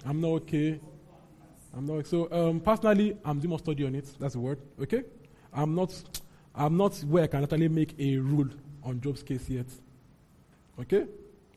I'm 0.06 0.22
not 0.22 0.28
okay. 0.28 0.80
I'm 1.76 1.86
not 1.86 2.06
so 2.08 2.32
um, 2.32 2.60
personally. 2.60 3.18
I'm 3.26 3.40
doing 3.40 3.50
more 3.50 3.60
study 3.60 3.86
on 3.86 3.96
it. 3.96 4.06
That's 4.20 4.34
the 4.34 4.40
word. 4.40 4.60
Okay. 4.82 5.04
I'm 5.54 5.76
not. 5.76 5.94
I'm 6.54 6.78
not 6.78 6.96
where 7.00 7.24
I 7.24 7.28
can 7.28 7.44
actually 7.44 7.68
make 7.68 7.96
a 8.00 8.18
rule 8.18 8.48
on 8.84 9.02
Job's 9.02 9.24
case 9.24 9.50
yet. 9.50 9.66
Okay. 10.80 11.06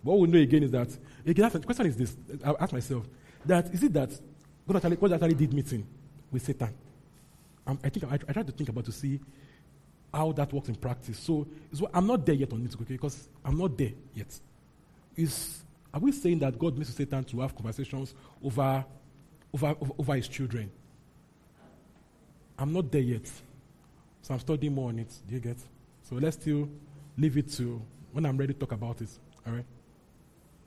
What 0.02 0.18
we 0.18 0.28
know 0.28 0.38
again 0.38 0.62
is 0.62 0.70
that 0.70 0.88
again. 1.26 1.50
The 1.50 1.60
question 1.60 1.86
is 1.86 1.96
this: 1.96 2.16
I 2.44 2.54
ask 2.60 2.72
myself 2.72 3.06
that 3.46 3.72
is 3.72 3.82
it 3.82 3.92
that 3.92 4.10
God 4.66 4.76
actually 4.76 4.96
God 4.96 5.12
actually 5.12 5.34
did 5.34 5.52
meeting 5.52 5.86
with 6.30 6.44
Satan? 6.44 6.74
Um, 7.66 7.78
I 7.84 7.88
think 7.90 8.10
I, 8.10 8.14
I 8.14 8.32
tried 8.32 8.46
to 8.46 8.52
think 8.52 8.70
about 8.70 8.86
to 8.86 8.92
see 8.92 9.20
how 10.12 10.32
that 10.32 10.52
works 10.52 10.68
in 10.68 10.74
practice. 10.74 11.18
So 11.18 11.46
what, 11.78 11.90
I'm 11.92 12.06
not 12.06 12.24
there 12.24 12.34
yet 12.34 12.52
on 12.52 12.64
it, 12.64 12.74
okay? 12.74 12.94
Because 12.94 13.28
I'm 13.44 13.58
not 13.58 13.76
there 13.76 13.92
yet. 14.14 14.38
Is 15.18 15.64
are 15.92 16.00
we 16.00 16.12
saying 16.12 16.38
that 16.38 16.58
God 16.58 16.78
with 16.78 16.88
Satan 16.88 17.24
to 17.24 17.40
have 17.40 17.54
conversations 17.54 18.14
over 18.42 18.84
over, 19.52 19.74
over, 19.80 19.92
over 19.98 20.14
his 20.14 20.28
children. 20.28 20.70
I'm 22.58 22.72
not 22.72 22.90
there 22.90 23.00
yet. 23.00 23.30
So 24.22 24.34
I'm 24.34 24.40
studying 24.40 24.74
more 24.74 24.88
on 24.88 24.98
it. 24.98 25.12
Do 25.26 25.34
you 25.34 25.40
get? 25.40 25.58
So 26.02 26.16
let's 26.16 26.36
still 26.36 26.68
leave 27.16 27.36
it 27.36 27.50
to 27.52 27.80
when 28.12 28.26
I'm 28.26 28.36
ready 28.36 28.52
to 28.52 28.58
talk 28.58 28.72
about 28.72 29.00
it. 29.00 29.10
All 29.46 29.52
right? 29.54 29.64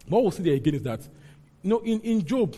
What 0.07 0.21
we'll 0.23 0.31
see 0.31 0.43
there 0.43 0.53
again 0.53 0.75
is 0.75 0.83
that, 0.83 1.01
you 1.61 1.69
know, 1.69 1.79
in, 1.79 1.99
in 2.01 2.25
Job, 2.25 2.55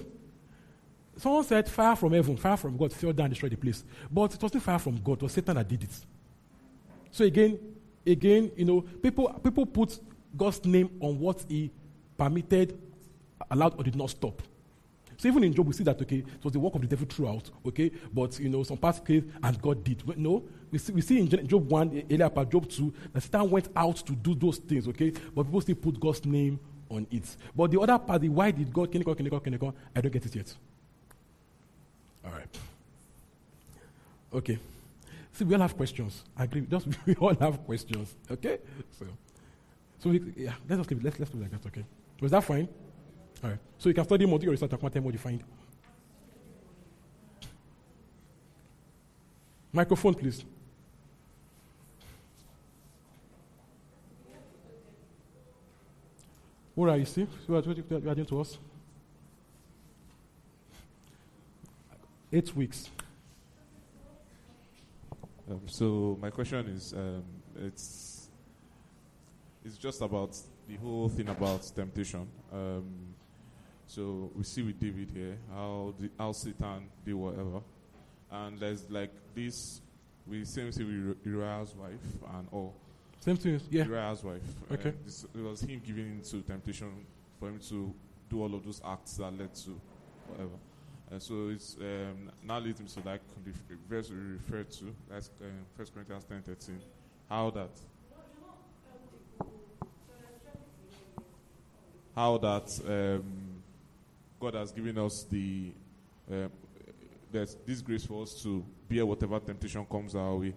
someone 1.18 1.44
said 1.44 1.68
fire 1.68 1.96
from 1.96 2.14
heaven, 2.14 2.38
fire 2.38 2.58
from 2.58 2.78
God 2.78 2.94
fell 2.94 3.12
down 3.12 3.26
and 3.26 3.34
destroyed 3.34 3.52
the 3.52 3.58
place. 3.58 3.84
But 4.12 4.34
it 4.34 4.42
wasn't 4.42 4.64
fire 4.64 4.80
from 4.80 4.98
God, 4.98 5.18
it 5.18 5.24
was 5.24 5.34
Satan 5.34 5.56
that 5.56 5.68
did 5.68 5.84
it. 5.84 5.92
So 7.12 7.26
again, 7.26 7.60
again, 8.06 8.52
you 8.56 8.66
know, 8.66 8.82
people, 8.82 9.30
people 9.44 9.66
put 9.66 10.00
God's 10.36 10.64
name 10.66 10.90
on 11.00 11.20
what 11.20 11.44
he 11.48 11.72
permitted, 12.18 12.78
allowed, 13.50 13.78
or 13.78 13.84
did 13.84 13.96
not 13.96 14.10
stop. 14.10 14.42
So 15.18 15.28
even 15.28 15.44
in 15.44 15.54
Job, 15.54 15.68
we 15.68 15.74
see 15.74 15.84
that 15.84 16.02
okay, 16.02 16.18
it 16.18 16.44
was 16.44 16.54
the 16.54 16.60
work 16.60 16.76
of 16.76 16.82
the 16.82 16.88
devil 16.88 17.06
throughout, 17.08 17.50
okay, 17.66 17.92
but 18.14 18.40
you 18.40 18.50
know 18.50 18.64
some 18.64 18.78
parts 18.78 19.00
came 19.00 19.32
and 19.42 19.62
God 19.62 19.84
did. 19.84 20.18
No, 20.18 20.44
we 20.72 20.80
see, 20.80 20.92
we 20.92 21.02
see 21.02 21.20
in 21.20 21.48
Job 21.48 21.70
one 21.70 22.04
earlier 22.12 22.30
part, 22.30 22.50
Job 22.50 22.70
two, 22.70 22.94
that 23.14 23.22
Satan 23.22 23.50
went 23.50 23.70
out 23.76 23.98
to 23.98 24.14
do 24.14 24.36
those 24.36 24.58
things, 24.58 24.88
okay, 24.88 25.12
but 25.34 25.44
people 25.44 25.62
still 25.62 25.76
put 25.76 26.00
God's 26.00 26.26
name 26.26 26.60
on 26.90 27.08
it. 27.12 27.36
But 27.56 27.72
the 27.72 27.80
other 27.80 27.98
part, 28.00 28.22
the 28.22 28.30
why 28.30 28.52
did 28.52 28.74
God, 28.74 28.92
Keniko, 28.92 29.16
Keniko, 29.16 29.42
Keniko, 29.42 29.74
I 29.96 30.02
don't 30.02 30.12
get 30.12 30.26
it 30.26 30.36
yet. 30.36 30.54
All 32.26 32.32
right. 32.32 32.60
Okay. 34.34 34.58
See, 35.32 35.46
we 35.46 35.56
all 35.56 35.62
have 35.62 35.76
questions. 35.76 36.24
I 36.38 36.46
agree. 36.46 36.62
Just 36.62 36.88
we 37.06 37.16
all 37.16 37.36
have 37.36 37.64
questions. 37.66 38.16
Okay. 38.30 38.60
So, 38.92 39.06
so 40.00 40.10
we, 40.10 40.22
yeah, 40.38 40.54
let's 40.68 40.80
just 40.80 40.92
leave 40.92 41.00
it. 41.00 41.04
Let's 41.04 41.20
let's 41.20 41.32
do 41.32 41.38
it 41.40 41.42
like 41.42 41.52
that. 41.52 41.68
Okay. 41.68 41.86
Was 42.22 42.32
that 42.32 42.44
fine? 42.44 42.68
All 43.44 43.50
right. 43.50 43.60
So 43.78 43.90
you 43.90 43.96
can 43.96 44.06
study 44.06 44.26
more, 44.26 44.40
do 44.40 44.46
your 44.46 44.52
research, 44.52 44.72
and 44.72 44.80
tell 44.80 44.90
me 44.90 45.00
what 45.00 45.14
you 45.14 45.20
find. 45.20 45.44
Microphone, 49.72 50.14
please. 50.14 50.46
What 56.76 56.90
are 56.90 56.98
you, 56.98 57.06
Steve? 57.06 57.30
What 57.48 57.68
are 57.68 57.72
you 57.72 57.84
you 57.90 58.00
doing 58.00 58.26
to 58.26 58.42
us? 58.42 58.58
Eight 62.32 62.56
weeks. 62.56 62.90
Um, 65.50 65.62
so 65.68 66.18
my 66.20 66.30
question 66.32 66.68
is, 66.68 66.94
um, 66.94 67.24
it's 67.60 68.30
it's 69.64 69.78
just 69.78 70.02
about 70.02 70.36
the 70.68 70.76
whole 70.78 71.10
thing 71.10 71.30
about 71.30 71.62
temptation. 71.76 72.28
Um, 72.52 73.16
so 73.86 74.32
we 74.36 74.44
see 74.44 74.62
with 74.62 74.80
David 74.80 75.10
here 75.14 75.38
how 75.52 75.94
the, 76.00 76.10
how 76.18 76.32
Satan 76.32 76.90
did 77.06 77.16
whatever, 77.16 77.62
and 78.32 78.60
there's 78.60 78.90
like 78.90 79.12
this. 79.36 79.82
We 80.26 80.46
same 80.46 80.72
thing 80.72 81.08
with 81.10 81.26
Uriah's 81.26 81.76
wife 81.76 82.06
and 82.36 82.48
all. 82.52 82.74
Same 83.20 83.38
thing, 83.38 83.60
yeah. 83.70 83.86
Uriah's 83.86 84.24
wife. 84.24 84.42
Okay. 84.72 84.90
Uh, 84.90 84.94
this, 85.06 85.26
it 85.36 85.42
was 85.42 85.62
him 85.62 85.82
giving 85.86 86.08
into 86.08 86.42
temptation 86.42 87.06
for 87.40 87.50
him 87.50 87.60
to 87.70 87.94
do 88.30 88.42
all 88.42 88.56
of 88.56 88.64
those 88.64 88.82
acts 88.86 89.18
that 89.18 89.38
led 89.38 89.54
to 89.54 89.80
whatever. 90.28 90.58
Uh, 91.12 91.20
so 91.20 91.50
it's 91.50 91.76
um, 91.80 92.32
now 92.44 92.60
leads 92.60 92.80
me 92.80 92.88
to 92.88 93.00
like 93.08 93.22
the 93.44 93.52
verse 93.90 94.10
we 94.10 94.16
referred 94.16 94.72
to. 94.72 94.96
That's 95.10 95.30
um, 95.42 95.66
First 95.78 95.94
Corinthians 95.94 96.24
ten 96.24 96.42
thirteen. 96.42 96.80
How 97.30 97.50
that 97.52 97.72
how 102.16 102.38
that 102.38 102.80
um, 102.88 103.24
God 104.40 104.54
has 104.56 104.72
given 104.72 104.98
us 104.98 105.26
the 105.30 105.72
um, 106.32 106.52
there's 107.32 107.58
this 107.66 107.82
grace 107.82 108.06
for 108.06 108.24
us 108.24 108.42
to 108.44 108.64
bear 108.88 109.06
whatever 109.06 109.40
temptation 109.40 109.86
comes 109.86 110.16
our 110.16 110.36
way. 110.36 110.54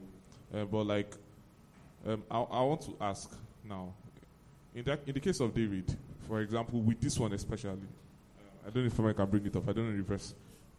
Uh, 0.54 0.64
but 0.64 0.84
like, 0.84 1.12
um, 2.06 2.22
I, 2.30 2.38
I 2.38 2.62
want 2.62 2.82
to 2.82 2.94
ask 3.00 3.30
now, 3.68 3.92
in 4.74 4.84
that 4.84 5.00
in 5.06 5.14
the 5.14 5.20
case 5.20 5.40
of 5.40 5.54
David, 5.54 5.96
for 6.28 6.40
example, 6.40 6.80
with 6.80 7.00
this 7.00 7.18
one 7.18 7.32
especially, 7.32 7.70
uh, 7.70 8.66
I 8.66 8.70
don't 8.70 8.84
know 8.84 8.86
if 8.86 9.00
I 9.00 9.12
can 9.12 9.30
bring 9.30 9.46
it 9.46 9.56
up. 9.56 9.68
I 9.68 9.72
don't 9.72 9.90
know 9.90 9.96
reverse. 9.96 10.34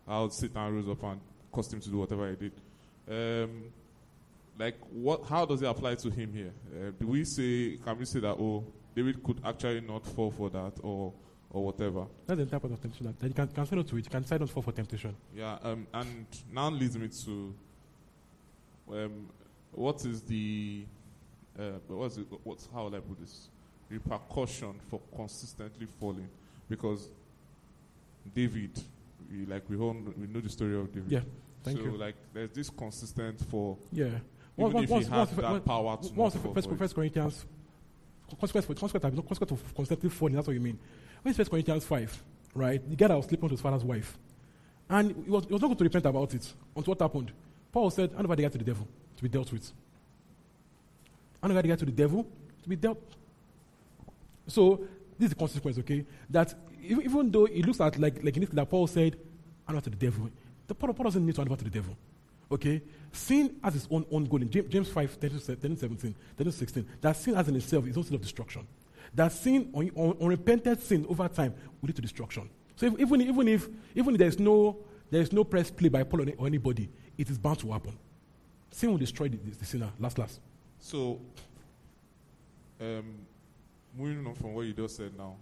How 0.08 0.30
Satan 0.30 0.76
rose 0.76 0.88
up 0.88 1.04
and 1.04 1.20
caused 1.52 1.74
him 1.74 1.82
to 1.82 1.90
do 1.90 1.98
whatever 1.98 2.30
he 2.30 2.36
did. 2.36 2.52
Um, 3.10 3.64
like, 4.58 4.78
what? 4.92 5.26
How 5.26 5.46
does 5.46 5.62
it 5.62 5.66
apply 5.66 5.96
to 5.96 6.10
him 6.10 6.32
here? 6.34 6.54
Uh, 6.74 6.92
do 7.00 7.08
we 7.08 7.26
say? 7.26 7.78
Can 7.84 7.98
we 7.98 8.06
say 8.06 8.20
that? 8.20 8.38
Oh, 8.40 8.64
David 8.98 9.22
could 9.24 9.40
actually 9.46 9.82
not 9.82 10.04
fall 10.08 10.32
for 10.32 10.50
that, 10.50 10.74
or 10.82 11.14
or 11.52 11.66
whatever. 11.66 12.08
That's 12.26 12.40
the 12.40 12.46
type 12.48 12.64
of 12.64 12.72
temptation 12.82 13.06
that, 13.06 13.20
that 13.20 13.28
you 13.28 13.34
can, 13.36 13.48
can 13.48 13.66
say 13.68 13.76
no 13.76 13.84
to 13.84 13.96
it. 13.98 14.04
You 14.06 14.10
can 14.10 14.24
decide 14.24 14.40
not 14.40 14.48
to 14.48 14.54
fall 14.54 14.64
for 14.64 14.72
temptation. 14.72 15.16
Yeah, 15.36 15.60
um, 15.62 15.86
and 15.94 16.26
now 16.52 16.72
leads 16.72 16.98
me 16.98 17.08
to 17.26 17.54
um, 18.92 19.28
what 19.72 20.04
is 20.04 20.22
the 20.24 20.84
uh, 21.60 21.64
what's 21.88 22.18
it, 22.18 22.26
what's 22.44 22.68
how 22.74 22.88
I 22.88 23.00
put 23.00 23.20
this 23.20 23.50
repercussion 23.88 24.74
for 24.90 25.00
consistently 25.16 25.88
falling? 26.00 26.28
Because 26.68 27.08
David, 28.34 28.82
we, 29.32 29.46
like 29.46 29.62
we 29.70 29.78
all 29.78 29.94
know, 29.94 30.12
we 30.20 30.26
know 30.26 30.40
the 30.42 30.50
story 30.50 30.76
of 30.76 30.92
David. 30.92 31.12
Yeah, 31.12 31.20
thank 31.64 31.78
so 31.78 31.84
you. 31.84 31.98
like 31.98 32.16
there's 32.34 32.50
this 32.50 32.72
consistent 32.72 33.40
for 33.52 33.78
Yeah. 33.92 34.06
even 34.08 34.22
Once- 34.58 34.84
if 34.86 34.90
once- 34.90 35.06
he 35.06 35.12
had 35.12 35.18
once- 35.20 35.30
that 35.36 35.52
once- 35.52 35.66
power 35.66 35.98
to 36.02 36.14
once 36.14 36.36
not 36.36 36.54
first, 36.56 36.70
first 36.72 36.96
Corinthians, 36.96 37.46
consequence 38.36 38.66
for 38.66 38.74
consequence, 38.74 39.16
consequence 39.16 39.52
of 39.52 39.76
constantly 39.76 40.10
falling. 40.10 40.36
That's 40.36 40.48
what 40.48 40.54
you 40.54 40.60
mean. 40.60 40.78
When 41.22 41.30
it's 41.32 41.38
First 41.38 41.50
Corinthians 41.50 41.86
five, 41.86 42.22
right? 42.54 42.82
The 42.90 42.96
guy 42.96 43.08
that 43.08 43.16
was 43.16 43.26
sleeping 43.26 43.44
with 43.44 43.52
his 43.52 43.62
father's 43.62 43.84
wife, 43.84 44.18
and 44.90 45.16
he 45.24 45.30
was, 45.30 45.46
he 45.46 45.54
was 45.54 45.62
not 45.62 45.68
going 45.68 45.78
to 45.78 45.84
repent 45.84 46.06
about 46.06 46.34
it. 46.34 46.54
Until 46.76 46.92
what 46.92 47.02
happened? 47.02 47.32
Paul 47.72 47.90
said, 47.90 48.12
"Hand 48.12 48.26
over 48.26 48.36
the 48.36 48.44
guy 48.44 48.50
to 48.50 48.58
the 48.58 48.64
devil 48.64 48.88
to 49.16 49.24
be 49.24 49.30
dealt 49.30 49.52
with. 49.52 49.72
Hand 51.42 51.52
over 51.52 51.62
the 51.62 51.68
guy 51.68 51.76
to 51.76 51.86
the 51.86 51.92
devil 51.92 52.26
to 52.64 52.70
be 52.70 52.76
dealt." 52.76 53.02
So 54.48 54.82
this 55.18 55.26
is 55.26 55.30
the 55.30 55.36
consequence, 55.36 55.78
okay? 55.80 56.06
That 56.30 56.54
even, 56.82 57.04
even 57.04 57.32
though 57.32 57.46
it 57.46 57.66
looks 57.66 57.82
at 57.82 57.98
like 58.00 58.24
like 58.24 58.36
in 58.36 58.42
this, 58.42 58.50
that 58.50 58.70
Paul 58.70 58.88
said, 58.88 59.16
"Hand 59.66 59.78
over 59.78 59.82
to 59.82 59.90
the 59.90 59.96
devil," 59.96 60.30
the 60.68 60.76
Paul, 60.76 60.94
Paul 60.94 61.06
doesn't 61.06 61.26
need 61.26 61.36
to 61.36 61.42
hand 61.42 61.50
over 61.50 61.58
to 61.58 61.64
the 61.64 61.70
devil. 61.70 61.96
Okay? 62.52 62.82
Sin 63.12 63.56
has 63.64 63.76
its 63.76 63.88
own, 63.90 64.06
own 64.12 64.26
goal 64.26 64.42
in 64.42 64.50
James, 64.50 64.70
James 64.70 64.90
5, 64.90 65.12
13, 65.12 65.40
17, 65.40 66.16
13, 66.38 66.52
16. 66.52 66.88
That 67.02 67.16
sin 67.16 67.36
has 67.36 67.48
in 67.48 67.56
itself 67.56 67.86
its 67.88 67.98
own 67.98 68.04
sin 68.04 68.16
of 68.16 68.22
destruction. 68.22 68.68
That 69.14 69.32
sin, 69.32 69.72
un, 69.74 69.92
un, 69.98 70.18
unrepented 70.22 70.82
sin 70.82 71.06
over 71.10 71.28
time 71.28 71.54
will 71.82 71.88
lead 71.88 71.96
to 71.96 72.02
destruction. 72.02 72.50
So 72.76 72.86
if, 72.86 73.00
even, 73.00 73.22
even 73.22 73.48
if 73.48 73.68
even 73.96 74.14
if 74.14 74.20
there's 74.20 74.40
no 74.40 74.78
there's 75.10 75.34
no 75.34 75.44
press 75.44 75.72
play 75.72 75.90
by 75.90 76.04
Paul 76.04 76.22
or, 76.22 76.34
or 76.38 76.48
anybody, 76.48 76.90
it 77.18 77.30
is 77.30 77.38
bound 77.38 77.60
to 77.60 77.72
happen. 77.72 77.98
Sin 78.72 78.92
will 78.92 78.98
destroy 78.98 79.30
the, 79.30 79.38
the, 79.38 79.52
the 79.52 79.66
sinner, 79.66 79.90
last 80.00 80.18
last. 80.20 80.40
So, 80.80 81.20
um, 82.80 83.16
moving 83.98 84.28
on 84.28 84.36
from 84.36 84.54
what 84.54 84.66
you 84.66 84.74
just 84.74 84.98
said 84.98 85.18
now, 85.18 85.36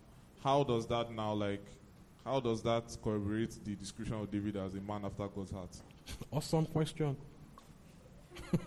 how 0.44 0.64
does 0.64 0.88
that 0.88 1.12
now 1.12 1.34
like, 1.34 1.66
how 2.24 2.40
does 2.40 2.62
that 2.64 2.96
corroborate 3.04 3.64
the 3.66 3.76
description 3.76 4.16
of 4.16 4.32
David 4.32 4.56
as 4.56 4.74
a 4.76 4.82
man 4.82 5.04
after 5.04 5.28
God's 5.28 5.52
heart? 5.52 5.76
Awesome 6.32 6.66
question. 6.66 7.16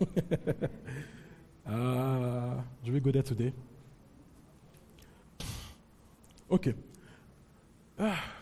uh, 1.66 2.54
should 2.84 2.94
we 2.94 3.00
go 3.00 3.10
there 3.10 3.22
today? 3.22 3.52
Okay. 6.50 6.74
Ah. 7.98 8.24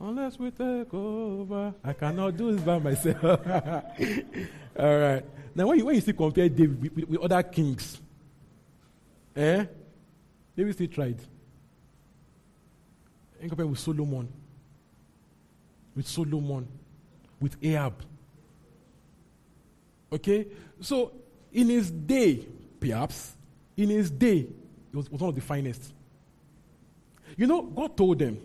Unless 0.00 0.38
we 0.38 0.52
take 0.52 0.94
over, 0.94 1.74
I 1.82 1.92
cannot 1.92 2.36
do 2.36 2.52
this 2.52 2.60
by 2.60 2.78
myself. 2.78 3.24
All 4.78 4.98
right. 4.98 5.24
Now, 5.56 5.66
when 5.66 5.78
you, 5.78 5.86
when 5.86 5.96
you 5.96 6.00
see 6.00 6.12
compare 6.12 6.48
David 6.48 6.80
with, 6.80 6.94
with, 6.94 7.08
with 7.08 7.20
other 7.20 7.42
kings, 7.42 8.00
eh? 9.34 9.64
David 10.56 10.74
still 10.74 10.86
tried. 10.86 11.18
And 13.40 13.50
compare 13.50 13.66
with 13.66 13.80
Solomon, 13.80 14.28
with 15.96 16.06
Solomon, 16.06 16.68
with 17.40 17.56
Ahab. 17.62 18.02
Okay? 20.12 20.46
So, 20.80 21.12
in 21.52 21.68
his 21.68 21.90
day, 21.90 22.46
perhaps, 22.80 23.34
in 23.76 23.90
his 23.90 24.10
day, 24.10 24.46
it 24.92 24.96
was, 24.96 25.10
was 25.10 25.20
one 25.20 25.28
of 25.28 25.34
the 25.34 25.40
finest. 25.40 25.92
You 27.36 27.46
know, 27.46 27.62
God 27.62 27.96
told 27.96 28.18
them 28.18 28.38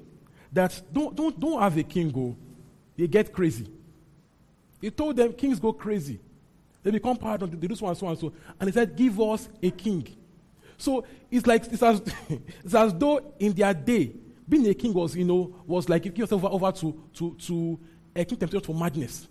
that 0.51 0.79
don't, 0.91 1.15
don't, 1.15 1.39
don't 1.39 1.61
have 1.61 1.77
a 1.77 1.83
king 1.83 2.09
go, 2.11 2.35
they 2.97 3.07
get 3.07 3.33
crazy. 3.33 3.67
He 4.79 4.91
told 4.91 5.15
them 5.15 5.33
kings 5.33 5.59
go 5.59 5.73
crazy. 5.73 6.19
They 6.83 6.91
become 6.91 7.17
and 7.21 7.51
they 7.53 7.67
do 7.67 7.75
so 7.75 7.87
and 7.87 7.97
so 7.97 8.07
and 8.07 8.19
so. 8.19 8.33
And 8.59 8.69
he 8.69 8.73
said, 8.73 8.95
Give 8.95 9.19
us 9.21 9.47
a 9.61 9.71
king. 9.71 10.05
So 10.77 11.05
it's 11.31 11.47
like 11.47 11.65
it's 11.71 11.81
as, 11.81 12.01
it's 12.63 12.73
as 12.75 12.93
though 12.93 13.33
in 13.39 13.53
their 13.53 13.73
day, 13.73 14.11
being 14.47 14.67
a 14.67 14.73
king 14.73 14.93
was, 14.93 15.15
you 15.15 15.23
know, 15.23 15.55
was 15.65 15.87
like 15.87 16.03
give 16.03 16.17
yourself 16.17 16.43
over, 16.43 16.53
over 16.53 16.71
to, 16.73 17.01
to, 17.13 17.35
to 17.39 17.79
a 18.15 18.25
king 18.25 18.37
temptation 18.37 18.63
for 18.63 18.75
madness. 18.75 19.27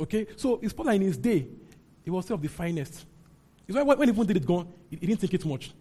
Okay? 0.00 0.26
So 0.36 0.58
it's 0.62 0.72
probably 0.72 0.96
in 0.96 1.02
his 1.02 1.16
day, 1.16 1.46
he 2.04 2.10
was 2.10 2.24
still 2.24 2.36
of 2.36 2.42
the 2.42 2.48
finest. 2.48 3.04
It's 3.66 3.76
why 3.76 3.82
when 3.82 4.08
even 4.08 4.26
did 4.26 4.36
it 4.36 4.46
gone, 4.46 4.66
he, 4.88 4.96
he 4.96 5.06
didn't 5.06 5.20
think 5.20 5.34
it 5.34 5.44
much. 5.44 5.72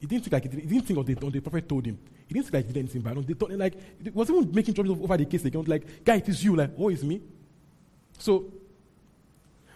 He 0.00 0.06
didn't 0.06 0.24
think 0.24 0.32
like 0.32 0.44
it, 0.46 0.52
he 0.52 0.60
didn't 0.60 0.86
think 0.86 0.98
of 0.98 1.06
the, 1.06 1.14
the 1.14 1.40
prophet 1.40 1.68
told 1.68 1.84
him. 1.86 1.98
He 2.26 2.34
didn't 2.34 2.46
think 2.46 2.54
like 2.54 2.66
he 2.66 2.72
did 2.72 2.80
anything 2.80 3.02
bad. 3.02 3.26
They 3.26 3.34
thought, 3.34 3.50
like, 3.50 3.74
it 4.02 4.14
was 4.14 4.30
even 4.30 4.50
making 4.52 4.74
trouble 4.74 4.92
over 4.92 5.16
the 5.16 5.26
case 5.26 5.44
again. 5.44 5.64
Like, 5.66 6.04
guy, 6.04 6.16
it 6.16 6.28
is 6.28 6.42
you. 6.42 6.56
Like, 6.56 6.70
oh, 6.78 6.88
it's 6.88 7.02
me. 7.02 7.20
So, 8.18 8.46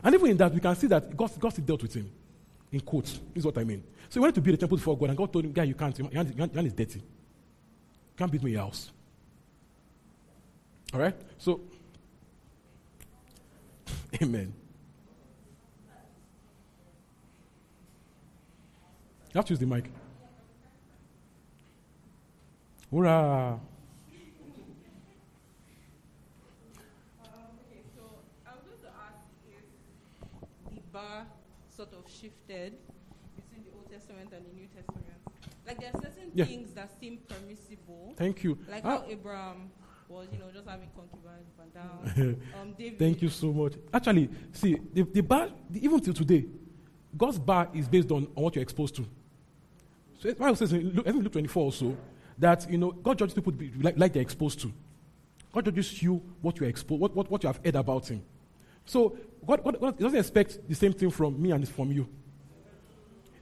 and 0.02 0.14
even 0.14 0.30
in 0.30 0.36
that, 0.36 0.52
we 0.52 0.60
can 0.60 0.76
see 0.76 0.86
that 0.86 1.14
God, 1.16 1.30
God 1.38 1.50
still 1.50 1.64
dealt 1.64 1.82
with 1.82 1.94
him. 1.94 2.10
In 2.70 2.80
quotes, 2.80 3.12
this 3.12 3.42
is 3.42 3.44
what 3.44 3.58
I 3.58 3.64
mean. 3.64 3.82
So 4.08 4.14
he 4.14 4.20
wanted 4.20 4.34
to 4.36 4.40
build 4.40 4.54
a 4.54 4.58
temple 4.58 4.76
before 4.76 4.96
God, 4.96 5.10
and 5.10 5.18
God 5.18 5.32
told 5.32 5.44
him, 5.44 5.52
guy, 5.52 5.64
you 5.64 5.74
can't. 5.74 5.98
Your 5.98 6.10
hand, 6.10 6.34
your 6.36 6.48
hand 6.48 6.66
is 6.66 6.72
dirty. 6.72 6.98
You 6.98 7.04
can't 8.16 8.30
build 8.30 8.44
me 8.44 8.54
a 8.54 8.60
house. 8.60 8.90
All 10.94 11.00
right? 11.00 11.14
So, 11.38 11.60
amen. 14.22 14.52
You 19.34 19.34
have 19.38 19.44
to 19.46 19.52
use 19.52 19.60
the 19.60 19.66
mic. 19.66 19.90
Hoorah! 22.90 23.60
okay, 27.20 27.82
so 27.94 28.02
I 28.46 28.50
was 28.64 28.80
to 28.80 28.88
ask 28.88 29.20
if 29.46 30.74
the 30.74 30.80
bar 30.90 31.26
sort 31.68 31.92
of 31.92 32.10
shifted 32.10 32.72
between 33.36 33.64
the 33.64 33.72
Old 33.76 33.90
Testament 33.92 34.30
and 34.34 34.46
the 34.46 34.54
New 34.58 34.66
Testament. 34.74 35.04
Like 35.66 35.78
there 35.80 35.90
are 35.92 36.00
certain 36.00 36.30
Yeah. 36.34 36.46
things 36.46 36.72
that 36.72 36.88
seem 36.98 37.18
permissible. 37.28 38.14
Thank 38.16 38.42
you. 38.42 38.56
Like 38.70 38.82
Ah. 38.86 39.00
how 39.00 39.04
Abraham 39.06 39.70
was, 40.08 40.26
you 40.32 40.38
know, 40.38 40.50
just 40.52 40.66
having 40.66 40.88
concubines 40.96 41.46
and 41.60 41.74
down. 41.74 42.42
um, 42.60 42.74
David. 42.78 42.98
Thank 42.98 43.22
you 43.22 43.28
so 43.28 43.52
much. 43.52 43.74
Actually, 43.92 44.28
see, 44.52 44.76
the, 44.92 45.02
the 45.02 45.20
bar, 45.20 45.48
the, 45.70 45.84
even 45.84 46.00
till 46.00 46.14
today, 46.14 46.46
God's 47.16 47.38
bar 47.38 47.68
is 47.74 47.88
based 47.88 48.10
on, 48.10 48.26
on 48.34 48.42
what 48.44 48.54
you're 48.54 48.62
exposed 48.62 48.96
to. 48.96 49.06
So 50.20 50.28
the 50.28 50.34
Bible 50.34 50.56
says 50.56 50.72
in 50.72 50.90
Luke, 50.90 51.06
I 51.06 51.12
think 51.12 51.22
Luke 51.22 51.32
24 51.32 51.62
also, 51.62 51.96
that, 52.38 52.70
you 52.70 52.78
know, 52.78 52.92
God 52.92 53.18
judges 53.18 53.34
people 53.34 53.52
like, 53.80 53.98
like 53.98 54.12
they're 54.12 54.22
exposed 54.22 54.60
to. 54.60 54.72
God 55.52 55.64
judges 55.64 56.02
you 56.02 56.22
what 56.40 56.58
you're 56.58 56.68
exposed, 56.68 57.00
what, 57.00 57.14
what, 57.14 57.30
what 57.30 57.42
you 57.42 57.48
have 57.48 57.60
heard 57.64 57.76
about 57.76 58.08
Him. 58.08 58.22
So 58.84 59.16
God, 59.46 59.62
God, 59.62 59.80
God 59.80 59.98
doesn't 59.98 60.18
expect 60.18 60.68
the 60.68 60.74
same 60.74 60.92
thing 60.92 61.10
from 61.10 61.40
me 61.40 61.50
and 61.52 61.68
from 61.68 61.92
you. 61.92 62.08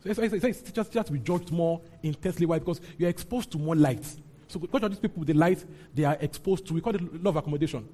So 0.02 0.10
it's, 0.10 0.18
it's, 0.18 0.44
it's 0.44 0.72
just, 0.72 0.92
just 0.92 1.06
to 1.06 1.12
be 1.12 1.18
judged 1.18 1.50
more 1.50 1.80
intensely. 2.02 2.46
Why? 2.46 2.58
Because 2.58 2.80
you're 2.98 3.10
exposed 3.10 3.50
to 3.52 3.58
more 3.58 3.74
light. 3.74 4.04
So 4.48 4.60
God 4.60 4.82
judges 4.82 4.98
people 4.98 5.20
with 5.20 5.28
the 5.28 5.34
light 5.34 5.64
they 5.94 6.04
are 6.04 6.16
exposed 6.20 6.66
to. 6.66 6.74
We 6.74 6.80
call 6.80 6.94
it 6.94 7.22
love 7.22 7.36
accommodation. 7.36 7.88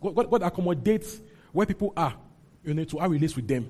God, 0.00 0.14
God, 0.14 0.30
God 0.30 0.42
accommodates 0.42 1.20
where 1.52 1.66
people 1.66 1.92
are, 1.96 2.14
you 2.64 2.74
know, 2.74 2.84
to 2.84 2.98
he 2.98 3.06
relates 3.06 3.36
with 3.36 3.48
them. 3.48 3.68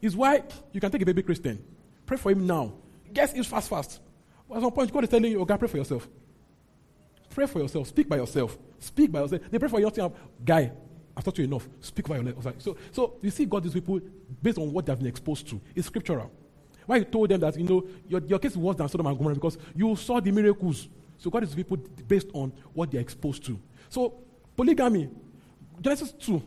Is 0.00 0.16
why 0.16 0.42
you 0.72 0.80
can 0.80 0.90
take 0.90 1.02
a 1.02 1.06
baby 1.06 1.22
Christian, 1.22 1.62
pray 2.04 2.16
for 2.16 2.30
him 2.30 2.46
now. 2.46 2.72
Guess 3.12 3.34
it's 3.34 3.48
fast, 3.48 3.68
fast. 3.68 4.00
But 4.48 4.56
at 4.56 4.62
some 4.62 4.72
point, 4.72 4.92
God 4.92 5.04
is 5.04 5.10
telling 5.10 5.30
you, 5.30 5.40
okay, 5.40 5.56
pray 5.56 5.68
for 5.68 5.78
yourself. 5.78 6.08
Pray 7.30 7.46
for 7.46 7.60
yourself. 7.60 7.88
Speak 7.88 8.08
by 8.08 8.16
yourself. 8.16 8.56
Speak 8.78 9.10
by 9.10 9.20
yourself. 9.20 9.42
They 9.50 9.58
pray 9.58 9.68
for 9.68 9.80
your 9.80 9.90
thing. 9.90 10.10
Guy, 10.44 10.70
I've 11.16 11.24
taught 11.24 11.38
you 11.38 11.44
enough. 11.44 11.68
Speak 11.80 12.08
by 12.08 12.18
yourself. 12.18 12.54
So, 12.58 12.76
so 12.92 13.14
you 13.20 13.30
see, 13.30 13.46
God, 13.46 13.64
these 13.64 13.72
people, 13.74 14.00
based 14.42 14.58
on 14.58 14.72
what 14.72 14.86
they've 14.86 14.96
been 14.96 15.06
exposed 15.06 15.48
to, 15.48 15.60
it's 15.74 15.86
scriptural. 15.86 16.30
Why 16.86 17.00
he 17.00 17.04
told 17.04 17.28
them 17.28 17.40
that, 17.40 17.56
you 17.58 17.64
know, 17.64 17.86
your, 18.08 18.20
your 18.22 18.38
case 18.38 18.52
is 18.52 18.56
worse 18.56 18.76
than 18.76 18.88
Sodom 18.88 19.06
and 19.06 19.18
Gomorrah 19.18 19.34
because 19.34 19.58
you 19.74 19.94
saw 19.96 20.20
the 20.20 20.30
miracles. 20.30 20.88
So 21.18 21.30
God 21.30 21.42
is 21.42 21.54
people 21.54 21.76
based 21.76 22.28
on 22.32 22.52
what 22.72 22.90
they're 22.90 23.00
exposed 23.00 23.44
to. 23.46 23.58
So 23.88 24.14
polygamy, 24.56 25.08
Genesis 25.80 26.12
2, 26.12 26.42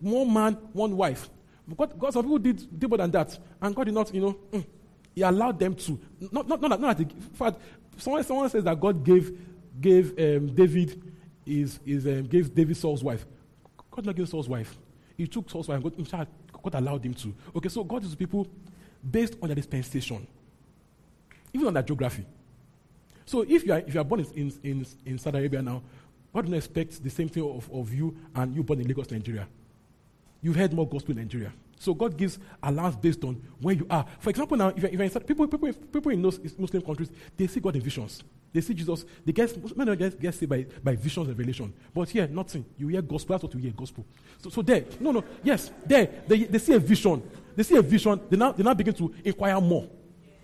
one 0.00 0.32
man, 0.32 0.54
one 0.72 0.96
wife. 0.96 1.28
God, 1.76 1.98
God 1.98 2.12
some 2.12 2.22
people 2.22 2.38
did, 2.38 2.78
did 2.78 2.88
more 2.88 2.98
than 2.98 3.10
that. 3.12 3.38
And 3.60 3.74
God 3.74 3.84
did 3.84 3.94
not, 3.94 4.12
you 4.14 4.20
know, 4.20 4.38
mm, 4.50 4.64
he 5.14 5.22
allowed 5.22 5.58
them 5.58 5.74
to. 5.74 6.00
Not, 6.30 6.48
not, 6.48 6.60
not, 6.60 6.80
not 6.80 7.00
in 7.00 7.08
fact, 7.34 7.58
someone, 7.98 8.24
someone 8.24 8.50
says 8.50 8.64
that 8.64 8.80
God 8.80 9.04
gave, 9.04 9.38
gave 9.80 10.18
um, 10.18 10.54
David 10.54 11.02
is, 11.46 11.78
is 11.84 12.06
um, 12.06 12.26
gave 12.26 12.54
David 12.54 12.76
Saul's 12.76 13.04
wife. 13.04 13.26
God 13.90 14.06
not 14.06 14.16
gave 14.16 14.28
Saul's 14.28 14.48
wife. 14.48 14.76
He 15.16 15.26
took 15.26 15.50
Saul's 15.50 15.68
wife 15.68 15.84
and 15.84 16.10
God, 16.10 16.26
God 16.62 16.74
allowed 16.74 17.04
him 17.04 17.14
to. 17.14 17.34
Okay, 17.56 17.68
so 17.68 17.84
God 17.84 18.04
is 18.04 18.14
people 18.14 18.46
based 19.08 19.36
on 19.42 19.48
their 19.48 19.56
dispensation, 19.56 20.26
even 21.52 21.66
on 21.68 21.74
their 21.74 21.82
geography. 21.82 22.24
So 23.24 23.42
if 23.42 23.64
you 23.64 23.72
are, 23.72 23.78
if 23.78 23.94
you 23.94 24.00
are 24.00 24.04
born 24.04 24.26
in, 24.34 24.52
in, 24.62 24.86
in 25.04 25.18
Saudi 25.18 25.38
Arabia 25.38 25.62
now, 25.62 25.82
God 26.32 26.46
don't 26.46 26.54
expect 26.54 27.02
the 27.02 27.10
same 27.10 27.28
thing 27.28 27.44
of, 27.44 27.70
of 27.72 27.92
you 27.92 28.16
and 28.34 28.54
you 28.54 28.62
born 28.62 28.80
in 28.80 28.88
Lagos, 28.88 29.10
Nigeria. 29.10 29.46
You've 30.40 30.56
heard 30.56 30.72
more 30.72 30.88
gospel 30.88 31.12
in 31.12 31.18
Nigeria. 31.18 31.52
So 31.78 31.94
God 31.94 32.16
gives 32.16 32.38
allowance 32.62 32.96
based 32.96 33.24
on 33.24 33.42
where 33.60 33.74
you 33.74 33.86
are. 33.90 34.06
For 34.20 34.30
example, 34.30 34.56
now, 34.56 34.68
if 34.68 34.78
you're, 34.78 34.86
if 34.86 34.94
you're 34.94 35.02
in, 35.02 35.10
people, 35.10 35.46
people, 35.48 35.72
people 35.72 36.12
in 36.12 36.22
those 36.22 36.38
Muslim 36.58 36.82
countries, 36.82 37.10
they 37.36 37.46
see 37.46 37.60
God 37.60 37.76
in 37.76 37.82
visions. 37.82 38.22
They 38.52 38.60
see 38.60 38.74
Jesus. 38.74 39.04
They 39.24 39.32
get, 39.32 39.76
many 39.76 39.96
get, 39.96 40.20
get 40.20 40.34
saved 40.34 40.50
by, 40.50 40.66
by 40.82 40.94
visions 40.94 41.28
and 41.28 41.38
revelation. 41.38 41.72
But 41.94 42.10
here, 42.10 42.26
nothing. 42.28 42.64
You 42.76 42.88
hear 42.88 43.00
gospel. 43.00 43.34
That's 43.34 43.44
what 43.44 43.54
you 43.54 43.60
hear, 43.60 43.72
gospel. 43.72 44.04
So, 44.42 44.50
so 44.50 44.62
there, 44.62 44.84
no, 45.00 45.10
no, 45.12 45.24
yes, 45.42 45.70
there, 45.86 46.08
they, 46.26 46.44
they 46.44 46.58
see 46.58 46.74
a 46.74 46.78
vision. 46.78 47.22
They 47.56 47.62
see 47.62 47.76
a 47.76 47.82
vision. 47.82 48.20
They 48.28 48.36
now, 48.36 48.52
they 48.52 48.62
now 48.62 48.74
begin 48.74 48.94
to 48.94 49.14
inquire 49.24 49.60
more. 49.60 49.88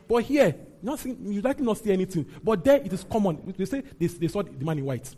But 0.08 0.24
here, 0.24 0.54
nothing, 0.82 1.18
you 1.32 1.42
likely 1.42 1.66
not 1.66 1.76
see 1.78 1.92
anything. 1.92 2.24
But 2.42 2.64
there, 2.64 2.76
it 2.76 2.92
is 2.92 3.04
common. 3.04 3.54
They 3.56 3.66
say 3.66 3.82
they, 3.98 4.06
they 4.06 4.28
saw 4.28 4.42
the 4.42 4.64
man 4.64 4.78
in 4.78 4.86
white. 4.86 5.14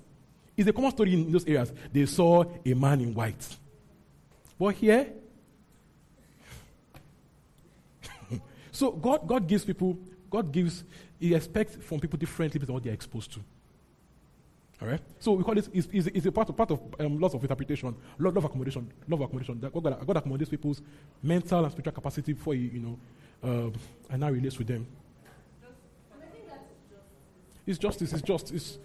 It's 0.56 0.68
a 0.68 0.72
common 0.72 0.90
story 0.90 1.14
in 1.14 1.30
those 1.30 1.46
areas. 1.46 1.72
They 1.92 2.06
saw 2.06 2.44
a 2.64 2.74
man 2.74 3.00
in 3.00 3.14
white. 3.14 3.56
But 4.58 4.74
here, 4.74 5.06
so 8.72 8.90
God, 8.90 9.26
God 9.26 9.46
gives 9.46 9.64
people, 9.64 9.96
God 10.31 10.52
gives, 10.52 10.85
He 11.19 11.35
expects 11.35 11.77
from 11.77 12.01
people 12.01 12.19
differently 12.19 12.59
based 12.59 12.70
on 12.70 12.74
what 12.74 12.85
they're 12.85 12.93
exposed 12.93 13.32
to. 13.32 13.40
All 14.81 14.89
right? 14.89 15.01
So 15.19 15.32
we 15.32 15.44
call 15.44 15.59
it, 15.59 15.69
it's, 15.73 15.89
it's, 15.93 16.07
it's 16.07 16.27
a 16.27 16.32
part 16.32 16.48
of, 16.48 16.57
part 16.57 16.70
of 16.70 16.81
um, 16.98 17.19
lots 17.19 17.35
of 17.35 17.43
interpretation, 17.43 17.94
love, 18.19 18.35
love 18.35 18.44
accommodation, 18.44 18.90
love 19.09 19.20
accommodation. 19.20 19.61
That 19.61 19.73
God, 19.73 20.07
God 20.07 20.16
accommodates 20.16 20.51
people's 20.51 20.81
mental 21.23 21.65
and 21.65 21.73
spiritual 21.73 21.93
capacity 21.93 22.32
before 22.32 22.55
He, 22.55 22.61
you 22.61 22.81
know, 22.81 22.98
uh, 23.43 23.70
and 24.11 24.20
now 24.20 24.31
relates 24.31 24.57
with 24.57 24.69
them. 24.69 24.86
It's 27.66 27.78
justice, 27.78 28.12
it's 28.12 28.23
just, 28.23 28.52
it's, 28.52 28.78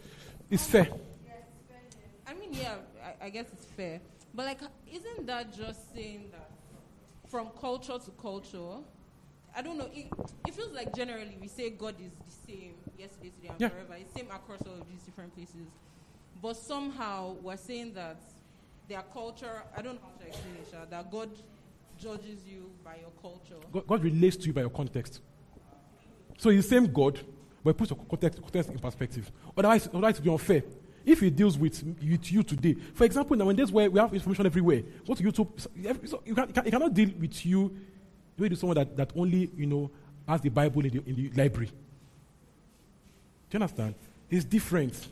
it's 0.49 0.65
fair. 0.65 0.89
I 2.27 2.33
mean, 2.33 2.53
yeah, 2.53 2.75
I, 3.03 3.25
I 3.27 3.29
guess 3.29 3.45
it's 3.53 3.65
fair. 3.65 4.01
But, 4.33 4.45
like, 4.47 4.59
isn't 4.91 5.25
that 5.27 5.55
just 5.55 5.93
saying 5.95 6.29
that 6.31 6.51
from 7.29 7.49
culture 7.59 7.97
to 7.97 8.11
culture, 8.21 8.83
I 9.55 9.61
don't 9.61 9.77
know. 9.77 9.89
It, 9.93 10.07
it 10.47 10.53
feels 10.53 10.71
like 10.73 10.93
generally 10.95 11.37
we 11.41 11.47
say 11.47 11.69
God 11.69 11.95
is 11.99 12.11
the 12.11 12.51
same 12.51 12.73
yesterday, 12.97 13.31
today, 13.35 13.47
and 13.49 13.61
Yeah. 13.61 13.69
forever. 13.69 13.95
It's 13.99 14.13
same 14.13 14.29
across 14.31 14.61
all 14.67 14.73
of 14.81 14.87
these 14.89 15.01
different 15.05 15.33
places. 15.35 15.67
But 16.41 16.57
somehow 16.57 17.35
we're 17.41 17.57
saying 17.57 17.93
that 17.93 18.17
their 18.89 19.01
culture, 19.13 19.63
I 19.75 19.81
don't 19.81 19.95
know 19.95 20.01
how 20.03 20.19
to 20.21 20.27
explain 20.27 20.55
it, 20.61 20.67
Sha, 20.71 20.85
that 20.89 21.09
God 21.11 21.29
judges 21.97 22.39
you 22.45 22.69
by 22.83 22.97
your 22.97 23.11
culture. 23.21 23.55
God, 23.71 23.87
God 23.87 24.03
relates 24.03 24.35
to 24.37 24.47
you 24.47 24.53
by 24.53 24.61
your 24.61 24.69
context. 24.69 25.21
So 26.37 26.49
he's 26.49 26.67
the 26.67 26.75
same 26.75 26.91
God, 26.91 27.19
but 27.63 27.77
puts 27.77 27.91
your 27.91 27.99
context, 28.09 28.41
context 28.41 28.69
in 28.69 28.77
perspective. 28.79 29.31
Otherwise, 29.57 29.87
otherwise 29.87 30.15
it 30.19 30.25
will 30.25 30.37
be 30.37 30.41
unfair. 30.41 30.63
If 31.05 31.19
he 31.21 31.29
deals 31.29 31.57
with, 31.57 31.81
with 31.83 32.31
you 32.31 32.43
today, 32.43 32.75
for 32.93 33.05
example, 33.05 33.37
now 33.37 33.47
in 33.49 33.55
days 33.55 33.71
where 33.71 33.89
we 33.89 33.99
have 33.99 34.13
information 34.13 34.45
everywhere, 34.45 34.81
go 35.07 35.13
to 35.13 35.23
YouTube, 35.23 35.59
so 35.61 35.69
you, 35.75 35.87
have- 35.87 35.99
so 36.09 36.21
you, 36.25 36.35
can, 36.35 36.47
you, 36.47 36.53
can, 36.53 36.65
you 36.65 36.71
cannot 36.71 36.93
deal 36.93 37.09
with 37.19 37.45
you 37.45 37.75
the 38.35 38.43
way 38.43 38.49
do 38.49 38.55
someone 38.55 38.75
that, 38.75 38.95
that 38.97 39.11
only, 39.15 39.49
you 39.55 39.65
know, 39.65 39.89
has 40.27 40.41
the 40.41 40.49
Bible 40.49 40.83
in 40.85 40.91
the, 40.91 41.09
in 41.09 41.15
the 41.15 41.41
library. 41.41 41.67
Do 41.67 43.57
you 43.57 43.61
understand? 43.61 43.95
It's 44.29 44.43
different. 44.43 45.07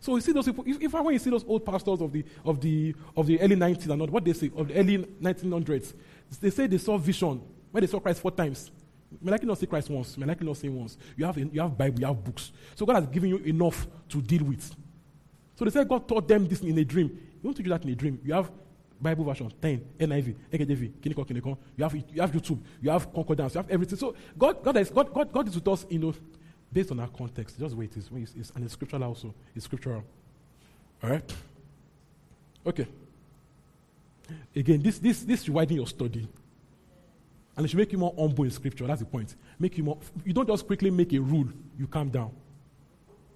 So 0.00 0.14
you 0.14 0.20
see 0.22 0.32
those 0.32 0.46
people. 0.46 0.64
If, 0.66 0.80
if 0.80 0.94
I 0.94 1.00
when 1.00 1.12
you 1.12 1.18
see 1.18 1.30
those 1.30 1.44
old 1.46 1.64
pastors 1.64 2.00
of 2.00 2.12
the 2.12 2.24
of 2.44 2.60
the 2.60 2.94
of 3.16 3.26
the 3.26 3.40
early 3.40 3.56
90s 3.56 3.88
and 3.88 3.98
not 3.98 4.10
what 4.10 4.24
they 4.24 4.32
say 4.32 4.50
of 4.56 4.68
the 4.68 4.74
early 4.74 4.98
1900s, 4.98 5.92
they 6.40 6.50
say 6.50 6.66
they 6.66 6.78
saw 6.78 6.96
vision 6.96 7.40
when 7.70 7.82
they 7.82 7.86
saw 7.86 8.00
Christ 8.00 8.20
four 8.20 8.30
times. 8.30 8.70
May 9.20 9.32
likely 9.32 9.48
not 9.48 9.58
see 9.58 9.66
Christ 9.66 9.90
once. 9.90 10.16
May 10.16 10.26
likely 10.26 10.46
not 10.46 10.56
say 10.56 10.68
once. 10.68 10.96
You 11.16 11.26
have 11.26 11.36
you 11.36 11.60
have 11.60 11.76
Bible, 11.76 12.00
you 12.00 12.06
have 12.06 12.24
books. 12.24 12.52
So 12.74 12.86
God 12.86 12.96
has 12.96 13.06
given 13.06 13.28
you 13.28 13.36
enough 13.38 13.86
to 14.08 14.22
deal 14.22 14.44
with. 14.44 14.74
So 15.54 15.64
they 15.64 15.70
say 15.70 15.84
God 15.84 16.08
taught 16.08 16.26
them 16.26 16.48
this 16.48 16.60
in 16.62 16.78
a 16.78 16.84
dream. 16.84 17.08
You 17.08 17.48
want 17.48 17.56
to 17.58 17.62
do 17.62 17.70
that 17.70 17.84
in 17.84 17.90
a 17.90 17.94
dream. 17.94 18.20
You 18.24 18.34
have 18.34 18.50
Bible 19.00 19.24
version 19.24 19.50
10, 19.60 19.80
NIV, 19.98 20.34
NKJV, 20.52 20.90
Kiniko, 21.00 21.26
Kiniko. 21.26 21.56
You 21.76 21.84
have 21.84 21.94
you 21.94 22.20
have 22.20 22.32
YouTube. 22.32 22.60
You 22.82 22.90
have 22.90 23.12
concordance. 23.12 23.54
You 23.54 23.58
have 23.58 23.70
everything. 23.70 23.98
So 23.98 24.14
God 24.38 24.62
God 24.62 24.76
is 24.76 24.90
God 24.90 25.12
God, 25.12 25.32
God 25.32 25.48
is 25.48 25.54
with 25.54 25.68
us. 25.68 25.86
You 25.88 25.98
know 25.98 26.14
based 26.72 26.90
on 26.90 27.00
our 27.00 27.08
context, 27.08 27.58
just 27.58 27.70
the 27.70 27.76
way 27.76 27.86
it 27.86 27.96
is. 27.96 28.08
It's, 28.14 28.34
it's, 28.34 28.50
and 28.54 28.64
it's 28.64 28.74
scriptural 28.74 29.04
also. 29.04 29.34
It's 29.54 29.64
scriptural. 29.64 30.04
All 31.02 31.10
right? 31.10 31.34
Okay. 32.66 32.86
Again, 34.54 34.80
this, 34.82 34.98
this, 34.98 35.22
this 35.22 35.42
should 35.42 35.54
widen 35.54 35.76
your 35.76 35.86
study. 35.86 36.28
And 37.56 37.66
it 37.66 37.68
should 37.68 37.78
make 37.78 37.92
you 37.92 37.98
more 37.98 38.14
humble 38.16 38.44
in 38.44 38.50
scripture. 38.50 38.86
That's 38.86 39.00
the 39.00 39.06
point. 39.06 39.34
Make 39.58 39.76
you 39.78 39.84
more, 39.84 39.98
you 40.24 40.32
don't 40.32 40.46
just 40.46 40.66
quickly 40.66 40.90
make 40.90 41.12
a 41.12 41.18
rule, 41.18 41.48
you 41.78 41.86
calm 41.86 42.08
down. 42.08 42.30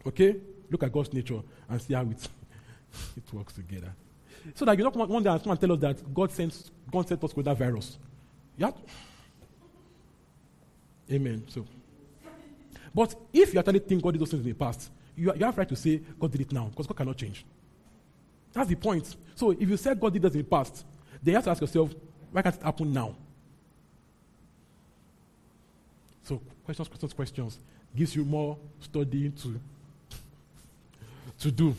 Okay? 0.07 0.37
Look 0.71 0.83
at 0.83 0.93
God's 0.93 1.13
nature 1.13 1.41
and 1.69 1.83
see 1.83 1.95
how 1.95 2.03
it, 2.03 2.29
it 3.17 3.33
works 3.33 3.55
together. 3.55 3.93
So 4.55 4.65
that 4.65 4.77
you 4.77 4.85
don't 4.85 4.95
one 5.09 5.23
day 5.23 5.39
come 5.43 5.53
and 5.53 5.61
tell 5.61 5.73
us 5.73 5.81
that 5.81 6.15
God 6.15 6.31
sent, 6.31 6.71
God 6.91 7.09
sent 7.09 7.25
us 7.25 7.35
with 7.35 7.47
that 7.47 7.57
virus. 7.57 7.99
Yeah? 8.57 8.71
Amen. 11.11 11.45
So, 11.49 11.67
but 12.95 13.15
if 13.33 13.53
you 13.53 13.59
actually 13.59 13.81
think 13.81 14.03
God 14.03 14.13
did 14.13 14.21
those 14.21 14.31
things 14.31 14.45
in 14.45 14.49
the 14.49 14.55
past, 14.55 14.91
you, 15.17 15.33
you 15.35 15.45
have 15.45 15.57
right 15.57 15.69
to 15.69 15.77
say 15.77 16.01
God 16.19 16.31
did 16.31 16.43
it 16.43 16.53
now 16.53 16.67
because 16.67 16.87
God 16.87 16.97
cannot 16.97 17.17
change. 17.17 17.45
That's 18.53 18.69
the 18.69 18.77
point. 18.77 19.17
So 19.35 19.51
if 19.51 19.69
you 19.69 19.77
say 19.77 19.95
God 19.95 20.13
did 20.13 20.23
this 20.23 20.33
in 20.33 20.39
the 20.39 20.45
past, 20.45 20.85
then 21.23 21.33
you 21.33 21.37
have 21.37 21.45
to 21.45 21.51
ask 21.51 21.61
yourself, 21.61 21.93
why 22.31 22.43
can't 22.43 22.55
it 22.55 22.63
happen 22.63 22.93
now? 22.93 23.15
So 26.23 26.41
questions, 26.65 26.89
questions, 26.89 27.13
questions 27.13 27.59
gives 27.95 28.17
you 28.17 28.25
more 28.25 28.57
studying 28.81 29.33
to, 29.33 29.61
to 31.41 31.51
do. 31.51 31.75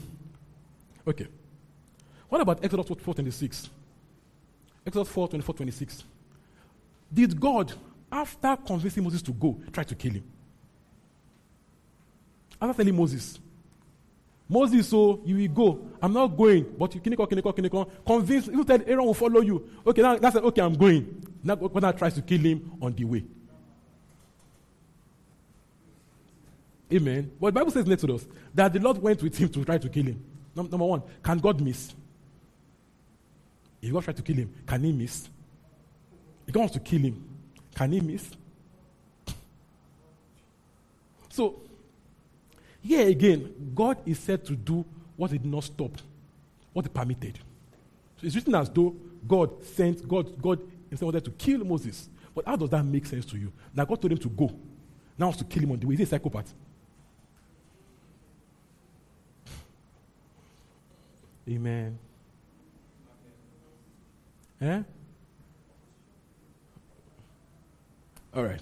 Okay. 1.08 1.28
What 2.30 2.42
about 2.42 2.64
Exodus 2.64 2.88
4 2.88 3.14
26? 3.14 3.70
Exodus 4.86 5.10
4 5.10 5.28
24 5.30 5.56
26. 5.56 6.04
Did 7.14 7.40
God, 7.40 7.74
after 8.12 8.58
convincing 8.66 9.04
Moses 9.04 9.22
to 9.24 9.32
go, 9.32 9.60
try 9.72 9.84
to 9.84 9.96
kill 9.96 10.14
him? 10.14 10.24
After 12.62 12.84
telling 12.84 12.96
Moses, 12.96 13.40
Moses, 14.48 14.88
so 14.88 15.22
you 15.26 15.36
will 15.36 15.48
go. 15.48 15.88
I'm 16.02 16.14
not 16.14 16.28
going, 16.28 16.66
but 16.78 16.94
you 16.94 17.02
kiniko, 17.02 17.28
kiniko, 17.28 17.56
kiniko. 17.56 17.90
Convince, 18.06 18.48
you 18.48 18.64
tell 18.64 18.80
Aaron 18.86 19.06
will 19.06 19.14
follow 19.14 19.42
you. 19.42 19.68
Okay, 19.86 20.02
now 20.02 20.18
that's 20.18 20.36
okay, 20.36 20.62
I'm 20.62 20.76
going. 20.76 21.24
Now 21.44 21.56
God 21.56 21.82
now 21.82 21.92
tries 21.92 22.14
to 22.14 22.22
kill 22.22 22.40
him 22.42 22.72
on 22.82 22.94
the 22.94 23.06
way. 23.06 23.24
Amen. 26.94 27.32
But 27.40 27.48
the 27.48 27.52
Bible 27.54 27.72
says 27.72 27.86
in 27.86 27.92
Exodus 27.92 28.28
that 28.54 28.72
the 28.72 28.80
Lord 28.80 29.00
went 29.00 29.22
with 29.24 29.36
him 29.36 29.50
to 29.50 29.66
try 29.66 29.80
to 29.80 29.90
kill 29.90 30.06
him. 30.06 30.24
Number 30.56 30.78
one, 30.78 31.02
can 31.24 31.40
God 31.40 31.60
miss? 31.60 31.94
If 33.86 33.94
God 33.94 34.04
tried 34.04 34.18
to 34.18 34.24
kill 34.24 34.38
him, 34.38 34.54
can 34.66 34.84
he 34.84 34.92
miss? 34.92 35.30
If 36.48 36.54
God 36.54 36.62
wants 36.62 36.74
to 36.74 36.80
kill 36.80 37.02
him, 37.02 37.24
can 37.76 37.92
he 37.92 38.00
miss? 38.00 38.32
So, 41.30 41.62
here 42.82 43.08
again, 43.08 43.72
God 43.76 43.98
is 44.06 44.18
said 44.20 44.44
to 44.46 44.56
do 44.56 44.84
what 45.16 45.32
he 45.32 45.38
did 45.38 45.52
not 45.52 45.66
stop, 45.66 45.92
what 46.74 46.86
he 46.86 46.90
permitted. 46.90 47.38
So 48.20 48.26
it's 48.26 48.36
written 48.36 48.56
as 48.56 48.70
though 48.70 48.96
God 49.28 49.64
sent, 49.64 50.08
God, 50.08 50.42
God 50.42 50.60
himself 50.90 51.14
wanted 51.14 51.26
to 51.26 51.32
kill 51.32 51.64
Moses. 51.64 52.10
But 52.34 52.46
how 52.46 52.56
does 52.56 52.70
that 52.70 52.84
make 52.84 53.06
sense 53.06 53.26
to 53.28 53.38
you? 53.38 53.52
Now 53.74 53.86
God 53.86 54.02
told 54.02 54.12
him 54.14 54.18
to 54.18 54.30
go. 54.30 54.52
Now 55.18 55.28
wants 55.28 55.40
to 55.40 55.46
kill 55.46 55.64
him 55.64 55.72
on 55.74 55.80
the 55.80 55.86
way. 55.86 55.94
Is 55.94 56.00
he 56.00 56.04
a 56.04 56.08
psychopath? 56.08 56.54
Amen. 61.48 62.00
Eh? 64.62 64.84
All 68.34 68.44
right. 68.44 68.62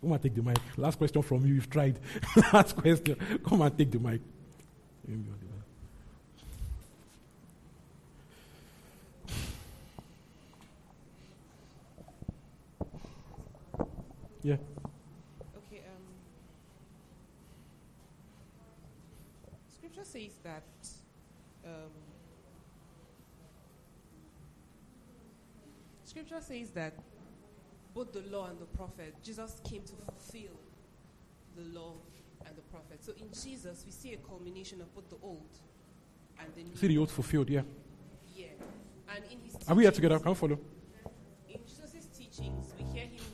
Come 0.00 0.12
and 0.12 0.22
take 0.22 0.34
the 0.34 0.42
mic. 0.42 0.58
Last 0.76 0.98
question 0.98 1.22
from 1.22 1.46
you. 1.46 1.54
You've 1.54 1.70
tried. 1.70 1.98
Last 2.52 2.76
question. 2.76 3.16
Come 3.46 3.62
and 3.62 3.78
take 3.78 3.90
the 3.90 3.98
mic. 3.98 4.20
Yeah. 14.42 14.56
Okay. 15.56 15.80
Um, 15.80 16.04
scripture 19.74 20.04
says 20.04 20.32
that 20.42 20.62
um, 21.64 21.90
Scripture 26.14 26.40
says 26.40 26.70
that 26.70 26.94
both 27.92 28.12
the 28.12 28.22
law 28.30 28.46
and 28.46 28.56
the 28.60 28.66
prophet, 28.66 29.16
Jesus 29.20 29.60
came 29.64 29.82
to 29.82 29.94
fulfill 29.94 30.52
the 31.56 31.76
law 31.76 31.94
and 32.46 32.56
the 32.56 32.62
prophet. 32.62 33.02
So 33.02 33.10
in 33.18 33.30
Jesus, 33.32 33.82
we 33.84 33.90
see 33.90 34.12
a 34.12 34.18
culmination 34.18 34.80
of 34.80 34.94
both 34.94 35.10
the 35.10 35.16
old 35.20 35.58
and 36.38 36.54
the 36.54 36.62
new. 36.62 36.76
See 36.76 36.86
the 36.86 36.98
old 36.98 37.10
fulfilled, 37.10 37.50
yeah. 37.50 37.62
Yeah. 38.32 38.46
And 39.12 39.24
in 39.24 39.40
his 39.40 39.56
Are 39.66 39.74
we 39.74 39.82
here 39.82 39.90
together? 39.90 40.20
Can 40.20 40.28
we 40.28 40.34
follow? 40.36 40.58
in 41.48 41.58
Jesus' 41.66 42.06
teachings, 42.16 42.72
we 42.78 42.84
hear 42.96 43.06
him 43.08 43.24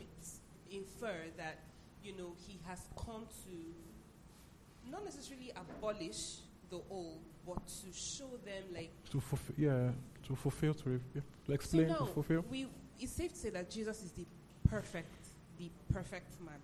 infer 0.71 1.17
that, 1.37 1.59
you 2.03 2.17
know, 2.17 2.33
he 2.47 2.61
has 2.67 2.81
come 2.97 3.27
to 3.45 4.91
not 4.91 5.05
necessarily 5.05 5.53
abolish 5.55 6.39
the 6.71 6.81
old, 6.89 7.21
but 7.47 7.67
to 7.67 7.93
show 7.93 8.39
them, 8.43 8.65
like, 8.73 8.91
To 9.11 9.21
fulfill, 9.21 9.55
yeah, 9.59 9.91
to 10.31 10.37
fulfill, 10.37 10.75
to, 10.75 10.91
re- 10.91 11.23
to 11.47 11.53
explain, 11.53 11.89
so 11.89 12.07
to 12.07 12.13
fulfill. 12.13 12.45
we, 12.49 12.67
it's 13.01 13.13
safe 13.13 13.33
to 13.33 13.39
say 13.39 13.51
that 13.51 13.69
Jesus 13.69 14.03
is 14.05 14.13
the 14.13 14.25
perfect, 14.69 15.27
the 15.59 15.69
perfect 15.93 16.41
man. 16.41 16.55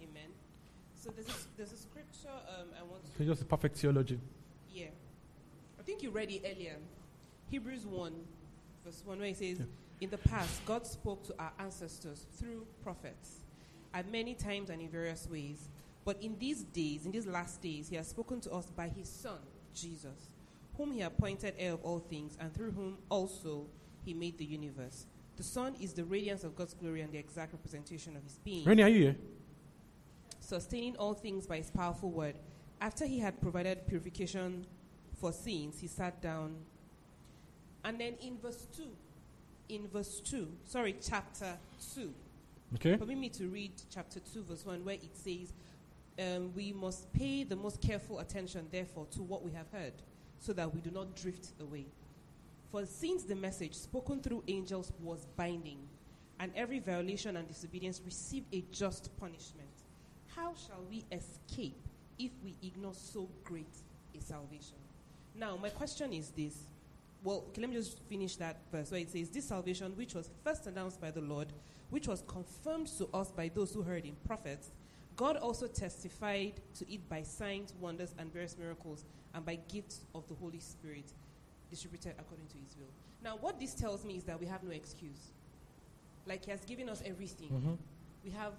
Amen. 0.00 0.30
So 0.94 1.10
there's 1.10 1.28
a, 1.28 1.32
there's 1.56 1.72
a 1.72 1.76
scripture 1.76 2.28
um, 2.28 2.68
I 2.78 2.82
want 2.84 3.02
to 3.16 3.24
just 3.24 3.42
a 3.42 3.44
perfect 3.44 3.76
theology. 3.76 4.20
yeah. 4.72 4.86
I 5.78 5.82
think 5.82 6.02
you 6.02 6.10
read 6.10 6.30
it 6.30 6.42
earlier. 6.44 6.76
Hebrews 7.50 7.86
1, 7.86 8.12
verse 8.84 9.02
1, 9.04 9.18
where 9.18 9.28
it 9.28 9.36
says, 9.36 9.60
In 10.00 10.10
the 10.10 10.18
past, 10.18 10.64
God 10.66 10.86
spoke 10.86 11.24
to 11.26 11.34
our 11.38 11.52
ancestors 11.58 12.26
through 12.38 12.66
prophets 12.84 13.40
at 13.92 14.08
many 14.12 14.34
times 14.34 14.70
and 14.70 14.80
in 14.80 14.88
various 14.88 15.26
ways. 15.28 15.68
But 16.04 16.22
in 16.22 16.36
these 16.38 16.62
days, 16.64 17.06
in 17.06 17.12
these 17.12 17.26
last 17.26 17.60
days, 17.60 17.88
He 17.88 17.96
has 17.96 18.08
spoken 18.08 18.40
to 18.42 18.52
us 18.52 18.66
by 18.66 18.88
His 18.88 19.08
Son, 19.08 19.38
Jesus, 19.74 20.30
whom 20.76 20.92
He 20.92 21.02
appointed 21.02 21.54
heir 21.58 21.72
of 21.74 21.82
all 21.82 21.98
things, 21.98 22.36
and 22.40 22.52
through 22.54 22.72
whom 22.72 22.98
also 23.08 23.66
He 24.04 24.14
made 24.14 24.38
the 24.38 24.44
universe. 24.44 25.06
The 25.36 25.42
Son 25.42 25.74
is 25.80 25.92
the 25.94 26.04
radiance 26.04 26.44
of 26.44 26.54
God's 26.54 26.74
glory 26.74 27.00
and 27.00 27.12
the 27.12 27.18
exact 27.18 27.52
representation 27.52 28.16
of 28.16 28.22
His 28.24 28.38
being 28.44 28.64
Rennie, 28.64 28.82
are 28.82 28.88
you 28.88 29.02
here? 29.02 29.16
sustaining 30.40 30.96
all 30.96 31.14
things 31.14 31.46
by 31.46 31.56
his 31.58 31.70
powerful 31.70 32.10
word. 32.10 32.34
After 32.80 33.06
he 33.06 33.20
had 33.20 33.40
provided 33.40 33.86
purification 33.86 34.66
for 35.20 35.32
sins, 35.32 35.78
he 35.80 35.86
sat 35.86 36.20
down. 36.20 36.56
And 37.84 38.00
then 38.00 38.14
in 38.20 38.36
verse 38.38 38.66
2, 38.76 38.82
in 39.68 39.86
verse 39.88 40.20
2, 40.20 40.48
sorry, 40.64 40.96
chapter 41.00 41.56
2. 41.94 42.12
Okay. 42.74 42.96
Permit 42.96 43.18
me 43.18 43.28
to 43.30 43.46
read 43.48 43.72
chapter 43.90 44.18
2, 44.20 44.42
verse 44.42 44.66
1, 44.66 44.84
where 44.84 44.96
it 44.96 45.14
says, 45.16 45.52
um, 46.18 46.52
We 46.54 46.72
must 46.72 47.12
pay 47.12 47.44
the 47.44 47.56
most 47.56 47.80
careful 47.80 48.18
attention, 48.18 48.66
therefore, 48.72 49.06
to 49.12 49.22
what 49.22 49.44
we 49.44 49.52
have 49.52 49.66
heard, 49.72 49.92
so 50.40 50.52
that 50.54 50.74
we 50.74 50.80
do 50.80 50.90
not 50.90 51.14
drift 51.14 51.52
away. 51.60 51.86
For 52.72 52.84
since 52.86 53.24
the 53.24 53.36
message 53.36 53.74
spoken 53.74 54.20
through 54.20 54.42
angels 54.48 54.92
was 55.00 55.26
binding, 55.36 55.78
and 56.40 56.50
every 56.56 56.78
violation 56.78 57.36
and 57.36 57.46
disobedience 57.46 58.00
received 58.04 58.46
a 58.52 58.64
just 58.72 59.14
punishment, 59.18 59.68
how 60.34 60.54
shall 60.54 60.82
we 60.88 61.04
escape 61.12 61.76
if 62.18 62.30
we 62.42 62.56
ignore 62.62 62.94
so 62.94 63.28
great 63.44 63.74
a 64.16 64.20
salvation? 64.20 64.76
Now, 65.34 65.56
my 65.56 65.68
question 65.68 66.12
is 66.12 66.30
this. 66.30 66.54
Well, 67.22 67.44
okay, 67.48 67.60
let 67.60 67.70
me 67.70 67.76
just 67.76 68.00
finish 68.08 68.36
that 68.36 68.56
verse 68.72 68.90
where 68.90 69.00
it 69.00 69.10
says, 69.10 69.28
This 69.28 69.46
salvation, 69.46 69.94
which 69.96 70.14
was 70.14 70.30
first 70.42 70.66
announced 70.66 71.00
by 71.00 71.10
the 71.10 71.20
Lord, 71.20 71.48
which 71.90 72.08
was 72.08 72.22
confirmed 72.26 72.86
to 72.98 73.08
us 73.12 73.30
by 73.30 73.50
those 73.54 73.74
who 73.74 73.82
heard 73.82 74.06
in 74.06 74.16
prophets, 74.26 74.70
God 75.16 75.36
also 75.36 75.66
testified 75.66 76.54
to 76.78 76.92
it 76.92 77.06
by 77.08 77.22
signs, 77.22 77.74
wonders, 77.80 78.14
and 78.18 78.32
various 78.32 78.56
miracles, 78.56 79.04
and 79.34 79.44
by 79.44 79.58
gifts 79.68 80.00
of 80.14 80.26
the 80.28 80.34
Holy 80.34 80.60
Spirit 80.60 81.04
distributed 81.68 82.14
according 82.18 82.46
to 82.48 82.56
his 82.58 82.76
will. 82.76 82.88
Now, 83.22 83.36
what 83.36 83.60
this 83.60 83.74
tells 83.74 84.04
me 84.04 84.16
is 84.16 84.24
that 84.24 84.40
we 84.40 84.46
have 84.46 84.62
no 84.62 84.70
excuse. 84.70 85.30
Like, 86.26 86.44
he 86.44 86.50
has 86.50 86.64
given 86.64 86.88
us 86.88 87.02
everything. 87.04 87.50
Mhm. 87.50 87.78
We 88.24 88.30
have 88.30 88.54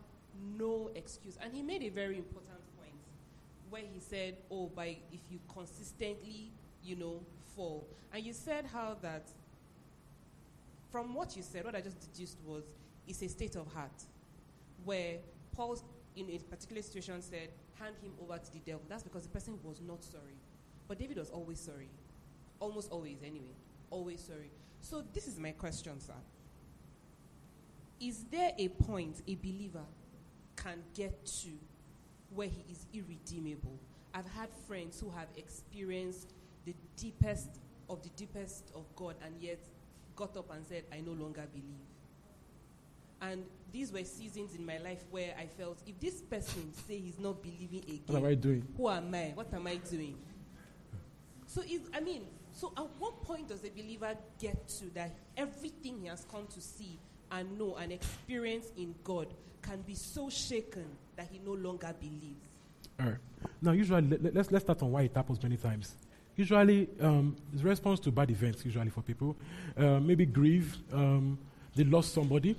no 0.57 0.91
excuse. 0.95 1.37
And 1.41 1.53
he 1.53 1.61
made 1.61 1.83
a 1.83 1.89
very 1.89 2.17
important 2.17 2.59
point 2.77 2.93
where 3.69 3.81
he 3.81 3.99
said, 3.99 4.37
Oh, 4.49 4.67
by 4.67 4.97
if 5.11 5.19
you 5.31 5.39
consistently, 5.53 6.51
you 6.83 6.95
know, 6.95 7.21
fall. 7.55 7.85
And 8.13 8.23
you 8.23 8.33
said 8.33 8.65
how 8.65 8.95
that, 9.01 9.23
from 10.91 11.13
what 11.15 11.35
you 11.35 11.43
said, 11.43 11.63
what 11.65 11.75
I 11.75 11.81
just 11.81 11.99
deduced 11.99 12.37
was, 12.45 12.63
it's 13.07 13.21
a 13.21 13.27
state 13.29 13.55
of 13.55 13.67
heart 13.73 14.05
where 14.83 15.17
Paul, 15.53 15.77
in 16.15 16.29
a 16.29 16.37
particular 16.37 16.81
situation, 16.81 17.21
said, 17.21 17.49
Hand 17.79 17.95
him 18.01 18.11
over 18.21 18.37
to 18.37 18.53
the 18.53 18.59
devil. 18.59 18.81
That's 18.87 19.03
because 19.03 19.23
the 19.23 19.29
person 19.29 19.57
was 19.63 19.81
not 19.81 20.03
sorry. 20.03 20.37
But 20.87 20.99
David 20.99 21.17
was 21.17 21.29
always 21.29 21.59
sorry. 21.59 21.89
Almost 22.59 22.91
always, 22.91 23.17
anyway. 23.25 23.55
Always 23.89 24.21
sorry. 24.21 24.51
So, 24.81 25.03
this 25.13 25.27
is 25.27 25.39
my 25.39 25.51
question, 25.51 25.99
sir. 25.99 26.13
Is 27.99 28.25
there 28.31 28.51
a 28.57 28.67
point 28.67 29.21
a 29.27 29.35
believer 29.35 29.85
can 30.55 30.79
get 30.95 31.25
to 31.25 31.49
where 32.33 32.47
he 32.47 32.65
is 32.71 32.85
irredeemable? 32.93 33.79
I've 34.13 34.29
had 34.31 34.49
friends 34.67 34.99
who 34.99 35.09
have 35.11 35.27
experienced 35.37 36.33
the 36.65 36.75
deepest 36.97 37.59
of 37.89 38.01
the 38.03 38.09
deepest 38.09 38.71
of 38.75 38.83
God 38.95 39.15
and 39.23 39.35
yet 39.39 39.59
got 40.15 40.35
up 40.37 40.51
and 40.53 40.65
said, 40.65 40.83
I 40.91 41.01
no 41.01 41.11
longer 41.11 41.43
believe. 41.51 41.87
And 43.21 43.43
these 43.71 43.91
were 43.91 44.03
seasons 44.03 44.55
in 44.55 44.65
my 44.65 44.77
life 44.79 45.03
where 45.11 45.33
I 45.39 45.45
felt 45.45 45.79
if 45.87 45.99
this 45.99 46.21
person 46.21 46.73
say 46.87 46.97
he's 46.99 47.19
not 47.19 47.41
believing 47.41 47.79
again, 47.83 48.01
What 48.07 48.17
am 48.19 48.25
I 48.25 48.33
doing? 48.35 48.67
who 48.75 48.89
am 48.89 49.13
I? 49.15 49.31
What 49.33 49.53
am 49.53 49.67
I 49.67 49.75
doing? 49.75 50.17
So, 51.47 51.61
if, 51.65 51.81
I 51.93 51.99
mean, 51.99 52.23
so 52.53 52.71
at 52.77 52.85
what 52.99 53.21
point 53.23 53.49
does 53.49 53.63
a 53.63 53.69
believer 53.69 54.15
get 54.39 54.67
to 54.79 54.93
that 54.93 55.13
everything 55.37 55.99
he 56.01 56.07
has 56.07 56.25
come 56.31 56.47
to 56.53 56.61
see 56.61 56.97
and 57.31 57.57
know 57.57 57.75
and 57.75 57.91
experience 57.91 58.67
in 58.77 58.95
God 59.03 59.27
can 59.61 59.81
be 59.81 59.95
so 59.95 60.29
shaken 60.29 60.85
that 61.15 61.27
he 61.31 61.39
no 61.45 61.53
longer 61.53 61.93
believes? 61.99 62.47
All 62.99 63.07
right. 63.07 63.17
Now, 63.61 63.71
usually, 63.71 64.01
let, 64.01 64.23
let- 64.23 64.33
let's, 64.35 64.51
let's 64.51 64.65
start 64.65 64.81
on 64.83 64.91
why 64.91 65.03
it 65.03 65.11
happens 65.15 65.41
many 65.41 65.57
times. 65.57 65.95
Usually, 66.35 66.87
um, 67.01 67.35
response 67.61 67.99
to 68.01 68.11
bad 68.11 68.31
events, 68.31 68.63
usually 68.63 68.89
for 68.89 69.01
people. 69.01 69.35
Uh, 69.77 69.99
maybe 69.99 70.25
grief, 70.25 70.77
um, 70.93 71.37
they 71.75 71.83
lost 71.83 72.13
somebody, 72.13 72.55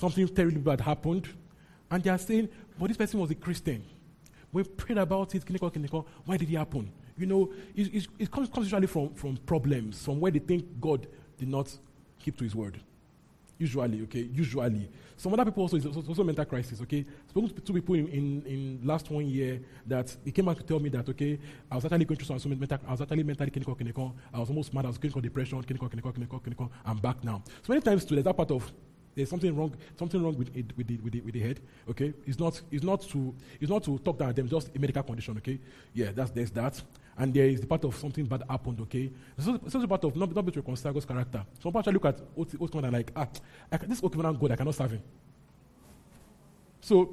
something 0.00 0.26
terrible 0.28 0.60
bad 0.60 0.80
happened, 0.80 1.28
and 1.90 2.02
they 2.02 2.10
are 2.10 2.18
saying, 2.18 2.48
but 2.78 2.88
this 2.88 2.96
person 2.96 3.20
was 3.20 3.30
a 3.30 3.34
Christian. 3.34 3.84
We 4.52 4.64
prayed 4.64 4.98
about 4.98 5.34
it, 5.34 5.44
clinical, 5.44 5.70
clinical. 5.70 6.08
Why 6.24 6.36
did 6.36 6.50
it 6.50 6.56
happen? 6.56 6.90
You 7.16 7.26
know, 7.26 7.52
it, 7.76 7.94
it, 7.94 8.06
it 8.18 8.30
comes, 8.30 8.48
comes 8.48 8.66
usually 8.66 8.86
from, 8.86 9.14
from 9.14 9.36
problems, 9.36 10.02
from 10.02 10.18
where 10.18 10.32
they 10.32 10.38
think 10.38 10.64
God 10.80 11.06
did 11.38 11.48
not 11.48 11.70
keep 12.18 12.36
to 12.38 12.44
his 12.44 12.54
word. 12.54 12.80
Usually, 13.58 14.02
okay, 14.04 14.26
usually. 14.32 14.88
Some 15.18 15.34
other 15.34 15.44
people 15.44 15.64
also 15.64 15.76
is 15.76 15.84
also, 15.84 16.24
mental 16.24 16.46
crisis, 16.46 16.80
okay. 16.80 17.04
Spoken 17.28 17.50
to 17.50 17.60
two 17.60 17.74
people 17.74 17.94
in, 17.94 18.08
in, 18.08 18.42
in 18.46 18.80
last 18.82 19.10
one 19.10 19.26
year 19.28 19.60
that 19.86 20.16
they 20.24 20.30
came 20.30 20.48
out 20.48 20.56
to 20.56 20.62
tell 20.62 20.80
me 20.80 20.88
that 20.88 21.06
okay, 21.10 21.38
I 21.70 21.74
was 21.74 21.84
actually 21.84 22.06
going 22.06 22.16
through 22.16 22.26
some, 22.26 22.38
some 22.38 22.58
mental, 22.58 22.78
I 22.88 22.92
was 22.92 23.02
actually 23.02 23.22
mentally 23.22 23.50
clinical, 23.50 23.74
clinical. 23.74 24.16
I 24.32 24.38
was 24.38 24.48
almost 24.48 24.72
mad. 24.72 24.86
I 24.86 24.88
was 24.88 24.96
clinical 24.96 25.20
depression, 25.20 25.62
clinical, 25.62 25.90
clinical, 25.90 26.10
clinical, 26.10 26.38
clinical. 26.38 26.72
I'm 26.86 26.96
back 26.96 27.22
now. 27.22 27.42
So 27.62 27.74
many 27.74 27.82
times 27.82 28.06
too, 28.06 28.14
there's 28.14 28.24
that 28.24 28.36
part 28.36 28.50
of 28.50 28.72
there's 29.14 29.28
something 29.28 29.54
wrong, 29.54 29.74
something 29.98 30.22
wrong 30.22 30.36
with 30.36 30.56
it, 30.56 30.66
with 30.76 30.86
the, 30.86 30.96
with 30.98 31.12
the 31.12 31.20
with 31.20 31.34
the 31.34 31.40
head. 31.40 31.60
Okay, 31.88 32.12
it's 32.26 32.38
not 32.38 32.60
it's 32.70 32.84
not 32.84 33.02
to 33.02 33.34
it's 33.60 33.70
not 33.70 33.82
to 33.84 33.98
talk 33.98 34.18
down 34.18 34.30
at 34.30 34.36
them, 34.36 34.48
just 34.48 34.74
a 34.74 34.78
medical 34.78 35.02
condition. 35.02 35.36
Okay, 35.38 35.58
yeah, 35.94 36.10
that's 36.14 36.30
there's 36.30 36.50
that, 36.52 36.80
and 37.18 37.34
there 37.34 37.46
is 37.46 37.60
the 37.60 37.66
part 37.66 37.84
of 37.84 37.96
something 37.96 38.24
bad 38.24 38.42
happened. 38.48 38.80
Okay, 38.82 39.10
also, 39.38 39.54
it's 39.66 39.74
also 39.74 39.86
part 39.86 40.04
of 40.04 40.16
not 40.16 40.34
not 40.34 40.44
be 40.44 40.52
to 40.52 40.60
reconcile 40.60 40.92
God's 40.92 41.06
character. 41.06 41.44
Some 41.60 41.70
people 41.70 41.78
actually 41.80 41.92
look 41.94 42.04
at 42.04 42.20
old 42.36 42.54
old 42.60 42.84
and 42.84 42.92
like 42.92 43.12
ah, 43.16 43.26
I, 43.72 43.76
this 43.78 44.02
old 44.02 44.16
God 44.16 44.52
I 44.52 44.56
cannot 44.56 44.74
serve 44.74 44.92
him. 44.92 45.02
So, 46.80 47.10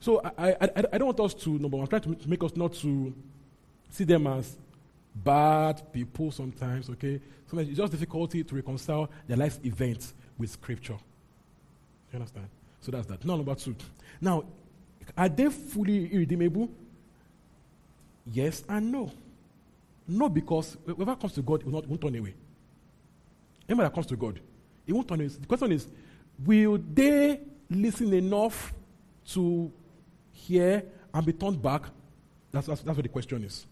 so 0.00 0.20
I, 0.38 0.52
I, 0.60 0.68
I, 0.92 0.98
don't 0.98 1.06
want 1.06 1.20
us 1.20 1.34
to 1.34 1.50
number 1.58 1.76
one 1.76 1.86
try 1.86 1.98
to 1.98 2.16
make 2.26 2.42
us 2.42 2.56
not 2.56 2.72
to 2.74 3.14
see 3.90 4.04
them 4.04 4.26
as 4.26 4.56
bad 5.14 5.92
people 5.92 6.30
sometimes. 6.30 6.88
Okay, 6.90 7.20
sometimes 7.46 7.68
it's 7.68 7.78
just 7.78 7.92
difficulty 7.92 8.42
to 8.42 8.54
reconcile 8.54 9.10
their 9.26 9.36
life's 9.36 9.60
events 9.64 10.14
with 10.38 10.50
Scripture. 10.50 10.96
You 12.12 12.18
understand? 12.18 12.46
So 12.80 12.92
that's 12.92 13.06
that. 13.06 13.24
Now, 13.24 13.36
number 13.36 13.54
two. 13.54 13.74
Now, 14.20 14.44
are 15.16 15.28
they 15.28 15.48
fully 15.48 16.12
irredeemable? 16.12 16.70
Yes 18.26 18.64
and 18.68 18.92
no. 18.92 19.10
No, 20.06 20.28
because 20.28 20.76
whoever 20.84 21.16
comes 21.16 21.32
to 21.34 21.42
God 21.42 21.62
will 21.62 21.72
not 21.72 21.86
won't 21.86 22.00
turn 22.00 22.16
away. 22.16 22.34
Anybody 23.68 23.88
that 23.88 23.94
comes 23.94 24.06
to 24.06 24.16
God, 24.16 24.40
it 24.86 24.92
won't 24.92 25.08
turn 25.08 25.20
away. 25.20 25.28
The 25.28 25.46
question 25.46 25.72
is, 25.72 25.86
will 26.44 26.78
they 26.92 27.40
listen 27.70 28.12
enough 28.12 28.74
to 29.28 29.72
hear 30.32 30.84
and 31.14 31.26
be 31.26 31.32
turned 31.32 31.62
back? 31.62 31.84
That's, 32.50 32.66
that's, 32.66 32.82
that's 32.82 32.96
what 32.96 33.02
the 33.02 33.08
question 33.08 33.44
is. 33.44 33.66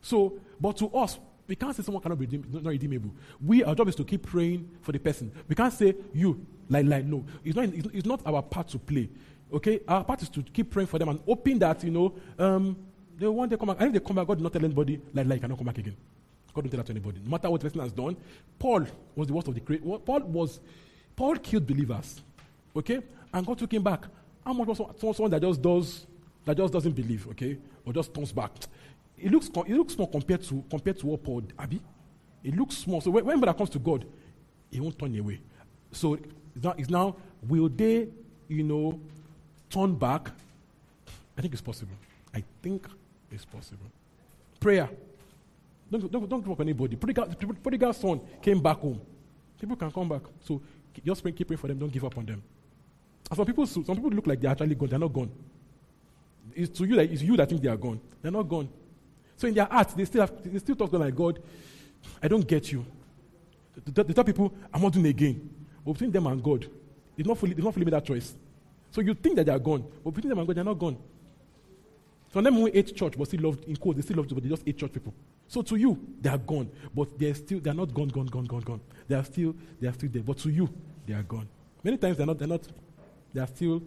So, 0.00 0.34
but 0.60 0.76
to 0.78 0.88
us, 0.88 1.18
we 1.46 1.54
can't 1.54 1.74
say 1.76 1.82
someone 1.82 2.02
cannot 2.02 2.18
be 2.18 2.26
redeem, 2.26 2.44
not 2.50 2.64
redeemable. 2.64 3.10
We, 3.44 3.62
our 3.62 3.74
job 3.74 3.88
is 3.88 3.94
to 3.96 4.04
keep 4.04 4.26
praying 4.26 4.68
for 4.80 4.92
the 4.92 4.98
person. 4.98 5.30
We 5.48 5.54
can't 5.54 5.72
say 5.72 5.94
you, 6.12 6.44
like, 6.68 6.86
like, 6.86 7.04
no. 7.04 7.24
It's 7.44 7.56
not, 7.56 7.68
it's, 7.72 8.06
not 8.06 8.20
our 8.26 8.42
part 8.42 8.68
to 8.68 8.78
play. 8.78 9.08
Okay? 9.52 9.80
Our 9.86 10.04
part 10.04 10.22
is 10.22 10.28
to 10.30 10.42
keep 10.42 10.70
praying 10.70 10.88
for 10.88 10.98
them 10.98 11.08
and 11.08 11.20
hoping 11.26 11.58
that, 11.58 11.82
you 11.84 11.90
know, 11.90 12.14
um, 12.38 12.76
they 13.18 13.26
want 13.26 13.50
to 13.50 13.58
come 13.58 13.68
back. 13.68 13.76
And 13.80 13.88
if 13.88 14.02
they 14.02 14.06
come 14.06 14.16
back, 14.16 14.26
God 14.26 14.38
did 14.38 14.42
not 14.42 14.52
tell 14.52 14.64
anybody, 14.64 15.00
like, 15.12 15.26
like, 15.26 15.38
I 15.38 15.40
cannot 15.42 15.58
come 15.58 15.66
back 15.66 15.78
again. 15.78 15.96
God 16.54 16.62
don't 16.62 16.70
tell 16.70 16.78
that 16.78 16.86
to 16.86 16.92
anybody. 16.92 17.20
No 17.24 17.30
matter 17.30 17.50
what 17.50 17.60
the 17.60 17.68
person 17.68 17.80
has 17.80 17.92
done. 17.92 18.16
Paul 18.58 18.86
was 19.14 19.28
the 19.28 19.34
worst 19.34 19.48
of 19.48 19.54
the 19.54 19.60
great. 19.60 19.82
Paul 19.82 20.20
was, 20.20 20.60
Paul 21.16 21.36
killed 21.36 21.66
believers. 21.66 22.20
Okay? 22.76 23.00
And 23.32 23.46
God 23.46 23.58
took 23.58 23.72
him 23.72 23.82
back. 23.82 24.04
How 24.44 24.52
much 24.52 24.66
was 24.68 24.78
someone, 24.78 25.14
someone 25.14 25.30
that 25.30 25.40
just 25.40 25.62
does 25.62 26.06
that 26.44 26.56
just 26.56 26.72
doesn't 26.72 26.92
believe, 26.92 27.26
okay, 27.28 27.56
or 27.84 27.92
just 27.92 28.12
turns 28.14 28.32
back. 28.32 28.50
It 29.16 29.30
looks 29.30 29.48
it 29.48 29.70
looks 29.70 29.94
small 29.94 30.08
compared 30.08 30.42
to 30.44 30.64
compared 30.68 30.98
to 30.98 31.06
what 31.06 31.22
Paul 31.22 31.42
Abby. 31.58 31.80
It 32.42 32.56
looks 32.56 32.76
small. 32.78 33.00
So 33.00 33.10
when, 33.10 33.24
when 33.24 33.40
that 33.40 33.56
comes 33.56 33.70
to 33.70 33.78
God, 33.78 34.04
he 34.70 34.80
won't 34.80 34.98
turn 34.98 35.16
away. 35.16 35.40
So 35.92 36.18
it's 36.54 36.64
now, 36.64 36.74
it's 36.76 36.90
now 36.90 37.16
will 37.48 37.68
they, 37.68 38.08
you 38.48 38.62
know, 38.62 38.98
turn 39.70 39.94
back? 39.94 40.30
I 41.36 41.40
think 41.40 41.54
it's 41.54 41.62
possible. 41.62 41.94
I 42.34 42.42
think 42.62 42.86
it's 43.30 43.44
possible. 43.44 43.86
Prayer. 44.60 44.88
Don't, 45.90 46.10
don't, 46.10 46.28
don't 46.28 46.40
give 46.40 46.52
up 46.52 46.60
on 46.60 46.66
anybody. 46.66 46.96
Prodigal, 46.96 47.92
son 47.92 48.20
came 48.40 48.60
back 48.60 48.78
home. 48.78 49.00
People 49.60 49.76
can 49.76 49.90
come 49.90 50.08
back. 50.08 50.22
So 50.44 50.60
just 51.04 51.22
keep 51.24 51.46
praying 51.46 51.58
for 51.58 51.68
them. 51.68 51.78
Don't 51.78 51.92
give 51.92 52.04
up 52.04 52.16
on 52.16 52.24
them. 52.24 52.42
And 53.30 53.36
some 53.36 53.46
people, 53.46 53.66
some 53.66 53.84
people 53.84 54.10
look 54.10 54.26
like 54.26 54.40
they're 54.40 54.50
actually 54.50 54.74
gone. 54.74 54.88
They're 54.88 54.98
not 54.98 55.12
gone. 55.12 55.30
It's 56.54 56.76
to 56.78 56.84
you 56.84 56.96
that 56.96 57.10
it's 57.10 57.22
you 57.22 57.36
that 57.36 57.48
think 57.48 57.62
they 57.62 57.68
are 57.68 57.76
gone. 57.76 58.00
They're 58.20 58.32
not 58.32 58.48
gone. 58.48 58.68
So 59.36 59.48
in 59.48 59.54
their 59.54 59.64
hearts, 59.64 59.94
they 59.94 60.04
still 60.04 60.20
have, 60.20 60.32
they 60.44 60.58
still 60.58 60.76
talk 60.76 60.90
to 60.90 60.98
like 60.98 61.14
God. 61.14 61.38
I 62.22 62.28
don't 62.28 62.46
get 62.46 62.70
you. 62.72 62.84
They 63.86 64.02
tell 64.12 64.24
people, 64.24 64.52
I'm 64.72 64.82
not 64.82 64.92
doing 64.92 65.06
again. 65.06 65.48
But 65.84 65.92
between 65.92 66.12
them 66.12 66.26
and 66.26 66.42
God, 66.42 66.66
they've 67.16 67.26
not 67.26 67.38
fully, 67.38 67.54
they've 67.54 67.64
not 67.64 67.74
fully 67.74 67.84
made 67.84 67.94
that 67.94 68.04
choice. 68.04 68.34
So 68.90 69.00
you 69.00 69.14
think 69.14 69.36
that 69.36 69.46
they 69.46 69.52
are 69.52 69.58
gone, 69.58 69.84
but 70.04 70.10
between 70.12 70.30
them 70.30 70.38
and 70.38 70.46
God, 70.46 70.56
they're 70.56 70.64
not 70.64 70.78
gone. 70.78 70.96
Some 72.32 72.40
of 72.40 72.44
them 72.44 72.54
who 72.54 72.70
ate 72.72 72.94
church 72.96 73.14
but 73.16 73.26
still 73.26 73.40
loved 73.40 73.64
in 73.64 73.76
quotes, 73.76 73.96
they 73.96 74.02
still 74.02 74.16
loved 74.16 74.34
but 74.34 74.42
they 74.42 74.48
just 74.48 74.62
ate 74.66 74.78
church 74.78 74.92
people. 74.92 75.12
So 75.48 75.60
to 75.62 75.76
you, 75.76 75.98
they 76.20 76.30
are 76.30 76.38
gone, 76.38 76.70
but 76.94 77.18
they're 77.18 77.34
still 77.34 77.60
they're 77.60 77.74
not 77.74 77.92
gone, 77.92 78.08
gone, 78.08 78.26
gone, 78.26 78.46
gone, 78.46 78.60
gone. 78.60 78.80
They 79.06 79.14
are 79.14 79.24
still 79.24 79.54
they 79.80 79.88
are 79.88 79.92
still 79.92 80.08
there. 80.10 80.22
But 80.22 80.38
to 80.38 80.50
you, 80.50 80.68
they 81.06 81.14
are 81.14 81.22
gone. 81.22 81.48
Many 81.84 81.98
times 81.98 82.16
they're 82.16 82.26
not 82.26 82.38
they're 82.38 82.48
not 82.48 82.66
they 83.32 83.40
are 83.40 83.46
still. 83.46 83.82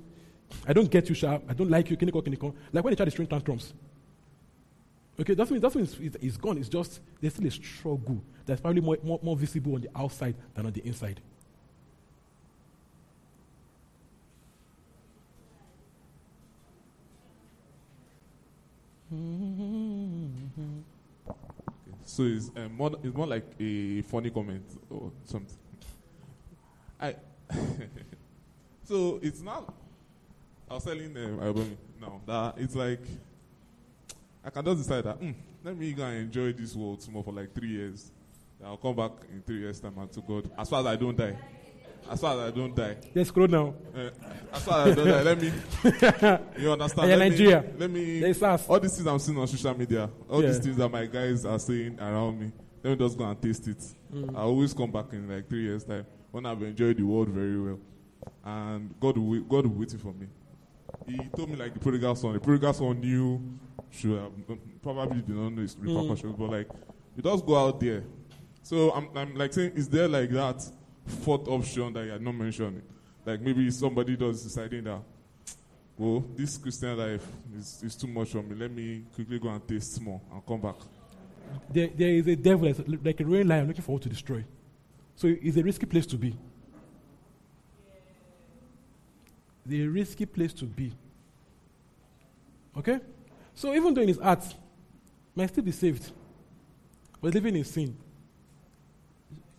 I 0.68 0.74
don't 0.74 0.90
get 0.90 1.10
you, 1.10 1.16
sharp. 1.16 1.44
I 1.50 1.54
don't 1.54 1.70
like 1.70 1.90
you, 1.90 1.98
kiniko, 1.98 2.24
kiniko. 2.24 2.54
Like 2.72 2.84
when 2.84 2.92
they 2.92 2.96
try 2.96 3.06
to 3.06 3.12
string 3.12 3.28
tantrums. 3.28 3.74
Okay, 5.20 5.34
that 5.34 5.50
means 5.50 5.62
that 5.62 5.76
means 5.76 5.98
it's, 6.00 6.18
it's 6.22 6.38
gone. 6.38 6.58
It's 6.58 6.70
just 6.70 7.00
there's 7.22 7.34
still 7.34 7.48
a 7.48 7.52
struggle 7.52 8.22
that's 8.46 8.62
probably 8.62 8.82
more, 8.82 8.98
more, 9.02 9.20
more 9.24 9.36
visible 9.36 9.76
on 9.76 9.82
the 9.82 9.90
outside 9.96 10.36
than 10.54 10.66
on 10.66 10.72
the 10.72 10.86
inside. 10.86 11.20
So 22.06 22.24
it's 22.24 22.50
um, 22.56 22.76
more 22.78 22.92
it's 23.04 23.16
more 23.16 23.28
like 23.28 23.46
a 23.60 24.02
funny 24.04 24.30
comment 24.30 24.64
or 24.90 25.12
something. 25.26 25.58
I 27.02 27.16
so 28.84 29.20
it's 29.22 29.42
not. 29.42 29.74
I 30.70 30.76
was 30.76 30.84
telling 30.84 31.16
um, 31.18 31.40
Album 31.42 31.78
now 32.00 32.22
that 32.26 32.56
it's 32.58 32.76
like 32.76 33.02
I 34.44 34.50
can 34.50 34.64
just 34.66 34.78
decide 34.78 35.04
that 35.04 35.20
mm, 35.20 35.34
let 35.64 35.76
me 35.78 35.92
go 35.94 36.04
and 36.06 36.18
enjoy 36.20 36.54
this 36.54 36.76
world 36.76 37.06
more 37.12 37.24
for 37.24 37.34
like 37.34 37.54
three 37.54 37.70
years. 37.70 38.12
I'll 38.64 38.78
come 38.78 38.96
back 38.96 39.12
in 39.34 39.42
three 39.42 39.60
years 39.60 39.80
time 39.80 39.98
and 39.98 40.12
to 40.14 40.22
God. 40.22 40.50
As 40.58 40.70
far 40.70 40.80
as 40.82 40.86
I 40.86 40.96
don't 40.96 41.18
die. 41.18 41.36
As 42.10 42.22
far 42.22 42.34
as 42.34 42.54
I 42.54 42.56
don't 42.56 42.76
die. 42.76 42.98
Let's 43.16 43.30
scroll 43.30 43.48
now. 43.48 43.74
Uh, 43.96 44.10
as 44.54 44.64
far 44.64 44.88
as 44.88 44.92
I 44.92 44.96
don't 44.96 45.08
die, 45.08 45.22
let 45.24 45.42
me. 45.42 45.52
You 46.64 46.72
understand? 46.72 47.10
Yeah, 47.10 47.16
let 47.16 47.30
Nigeria. 47.32 47.62
Me, 47.62 47.72
let 47.80 47.92
me. 47.92 48.30
Us. 48.48 48.68
All 48.70 48.80
these 48.80 48.96
things 48.96 49.08
I'm 49.08 49.20
seeing 49.20 49.38
on 49.38 49.48
social 49.48 49.78
media, 49.78 50.10
all 50.30 50.42
Yeah. 50.42 50.50
these 50.50 50.60
things 50.60 50.78
that 50.78 50.90
my 50.90 51.06
guys 51.08 51.46
are 51.46 51.58
saying 51.60 52.00
around 52.00 52.40
me, 52.40 52.52
let 52.84 52.92
me 53.00 53.06
just 53.06 53.18
go 53.18 53.24
and 53.26 53.42
taste 53.42 53.68
it. 53.68 53.84
Mm. 54.14 54.36
I 54.38 54.42
always 54.42 54.74
come 54.74 54.92
back 54.92 55.12
in 55.14 55.28
like 55.28 55.50
three 55.50 55.64
years 55.64 55.84
time 55.84 56.06
when 56.32 56.46
I've 56.46 56.62
enjoyed 56.62 56.98
the 56.98 57.04
world 57.04 57.30
very 57.30 57.60
well, 57.60 57.80
and 58.44 58.94
God 59.00 59.18
will 59.18 59.42
God 59.42 59.66
will 59.66 59.80
waiting 59.80 60.00
for 60.00 60.14
me. 60.14 60.28
He 61.08 61.18
told 61.36 61.50
me 61.50 61.56
like 61.56 61.74
the 61.74 61.80
prodigal 61.80 62.16
son. 62.16 62.34
The 62.34 62.40
prodigal 62.40 62.74
son 62.74 63.00
knew, 63.02 63.42
should 63.90 64.32
probably 64.84 65.22
did 65.22 65.30
not 65.36 65.50
know 65.54 65.62
his 65.62 65.76
Mm. 65.76 65.88
repercussions, 65.98 66.36
but 66.38 66.50
like 66.52 66.70
you 67.16 67.24
just 67.24 67.46
go 67.46 67.58
out 67.58 67.80
there. 67.80 68.04
So 68.62 68.92
I'm, 68.92 69.10
I'm 69.16 69.36
like 69.36 69.54
saying, 69.54 69.72
is 69.76 69.88
there 69.90 70.08
like 70.08 70.30
that 70.32 70.64
fourth 71.06 71.48
option 71.48 71.94
that 71.94 72.06
you 72.06 72.12
had 72.12 72.22
not 72.22 72.36
mentioned? 72.36 72.82
Like 73.26 73.42
maybe 73.42 73.70
somebody 73.72 74.16
does 74.16 74.44
deciding 74.44 74.84
that, 74.84 75.02
well, 75.98 76.24
this 76.36 76.58
Christian 76.58 76.98
life 76.98 77.26
is, 77.58 77.82
is 77.84 77.96
too 77.96 78.08
much 78.08 78.30
for 78.30 78.42
me. 78.42 78.56
Let 78.56 78.72
me 78.72 79.04
quickly 79.14 79.40
go 79.40 79.50
and 79.50 79.66
taste 79.68 80.00
more 80.02 80.22
and 80.32 80.46
come 80.46 80.62
back. 80.62 80.76
There, 81.72 81.90
there 81.96 82.10
is 82.10 82.28
a 82.28 82.36
devil 82.36 82.74
like 83.04 83.20
a 83.20 83.26
roaring 83.26 83.48
lion 83.48 83.68
looking 83.68 83.84
for 83.84 83.94
what 83.94 84.02
to 84.04 84.10
destroy. 84.10 84.44
So 85.16 85.28
it's 85.28 85.58
a 85.58 85.64
risky 85.64 85.86
place 85.86 86.06
to 86.08 86.18
be. 86.18 86.36
A 89.72 89.88
risky 89.88 90.26
place 90.26 90.54
to 90.54 90.66
be. 90.66 90.92
Okay? 92.78 93.00
So 93.56 93.74
even 93.74 93.94
though 93.94 94.02
in 94.02 94.10
his 94.10 94.20
heart, 94.20 94.44
might 95.34 95.50
still 95.50 95.64
be 95.64 95.72
saved, 95.72 96.12
but 97.22 97.34
living 97.34 97.56
in 97.56 97.64
sin, 97.64 97.96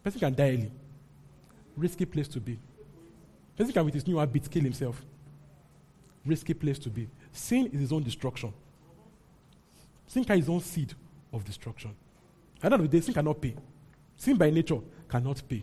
person 0.03 0.21
can 0.21 0.35
die 0.35 0.51
early. 0.51 0.71
Risky 1.77 2.05
place 2.05 2.29
to 2.29 2.41
be. 2.41 2.59
Can 3.57 3.85
with 3.85 3.95
his 3.95 4.07
new 4.07 4.19
habit 4.19 4.51
kill 4.51 4.63
himself. 4.63 5.03
Risky 6.25 6.55
place 6.55 6.79
to 6.81 6.91
be. 6.91 7.09
Sin 7.33 7.67
is 7.67 7.81
his 7.81 7.93
own 7.93 8.03
destruction. 8.03 8.53
Sin 10.07 10.25
carries 10.25 10.45
his 10.45 10.51
own 10.51 10.61
seed 10.61 10.95
of 11.33 11.45
destruction. 11.45 11.91
At 12.63 12.71
the 12.71 12.75
end 12.75 12.75
of 12.75 12.91
the 12.91 12.99
day, 12.99 13.05
sin 13.05 13.15
cannot 13.15 13.41
pay. 13.41 13.55
Sin 14.17 14.37
by 14.37 14.51
nature 14.51 14.79
cannot 15.09 15.43
pay. 15.49 15.63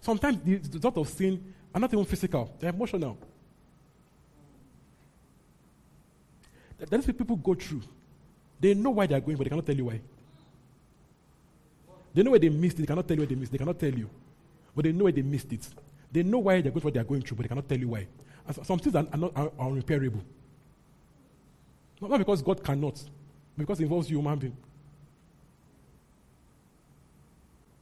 Sometimes 0.00 0.38
the 0.42 0.60
result 0.72 0.96
of 0.98 1.08
sin 1.08 1.52
are 1.74 1.80
not 1.80 1.92
even 1.92 2.04
physical, 2.04 2.54
they're 2.58 2.70
emotional. 2.70 3.16
That's 6.78 7.06
what 7.06 7.18
people 7.18 7.36
go 7.36 7.54
through. 7.54 7.82
They 8.58 8.74
know 8.74 8.90
why 8.90 9.06
they 9.06 9.14
are 9.14 9.20
going, 9.20 9.36
but 9.36 9.44
they 9.44 9.50
cannot 9.50 9.66
tell 9.66 9.76
you 9.76 9.84
why. 9.84 10.00
They 12.14 12.22
know 12.22 12.30
where 12.30 12.40
they 12.40 12.48
missed 12.48 12.78
they 12.78 12.86
cannot 12.86 13.06
tell 13.06 13.16
you 13.16 13.20
where 13.20 13.26
they 13.26 13.34
missed 13.34 13.52
they 13.52 13.58
cannot 13.58 13.78
tell 13.78 13.92
you. 13.92 14.08
But 14.74 14.84
they 14.84 14.92
know 14.92 15.04
where 15.04 15.12
they 15.12 15.22
missed 15.22 15.52
it. 15.52 15.68
They 16.12 16.22
know 16.22 16.38
why 16.38 16.60
they're 16.60 16.70
going 16.72 16.80
through 16.80 16.88
what 16.88 16.94
they 16.94 17.00
are 17.00 17.04
going 17.04 17.22
through, 17.22 17.36
but 17.36 17.42
they 17.44 17.48
cannot 17.48 17.68
tell 17.68 17.78
you 17.78 17.88
why. 17.88 18.06
And 18.46 18.56
so- 18.56 18.62
some 18.62 18.78
things 18.78 18.94
are, 18.94 19.06
are 19.12 19.18
not 19.18 19.32
are, 19.36 19.52
are 19.58 19.70
unrepairable. 19.70 20.22
Not, 22.00 22.10
not 22.10 22.18
because 22.18 22.42
God 22.42 22.62
cannot, 22.62 22.94
but 22.94 23.58
because 23.58 23.80
it 23.80 23.84
involves 23.84 24.08
human 24.08 24.38
being. 24.38 24.56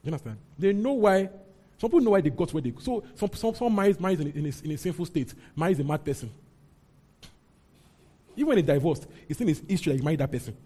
You 0.03 0.09
understand? 0.13 0.39
They 0.59 0.73
know 0.73 0.93
why. 0.93 1.29
Some 1.79 1.91
people 1.91 2.01
know 2.01 2.11
why 2.11 2.21
they 2.21 2.31
got 2.31 2.53
where 2.53 2.63
they 2.63 2.71
go. 2.71 2.81
So 2.81 3.05
some 3.15 3.31
some 3.35 3.55
some 3.55 3.75
marries, 3.75 4.01
marries 4.01 4.21
in, 4.21 4.27
a, 4.27 4.31
in, 4.31 4.47
a, 4.47 4.53
in 4.65 4.71
a 4.73 4.79
sinful 4.79 5.07
state, 5.07 5.33
marries 5.55 5.79
a 5.79 5.85
mad 5.85 6.05
person. 6.05 6.31
Even 8.35 8.49
when 8.49 8.57
they 8.57 8.75
divorced, 8.75 9.07
it's 9.29 9.41
in 9.41 9.49
his 9.49 9.63
history 9.69 9.93
that 9.93 9.99
he 9.99 10.05
married 10.05 10.21
that 10.21 10.31
person. 10.31 10.57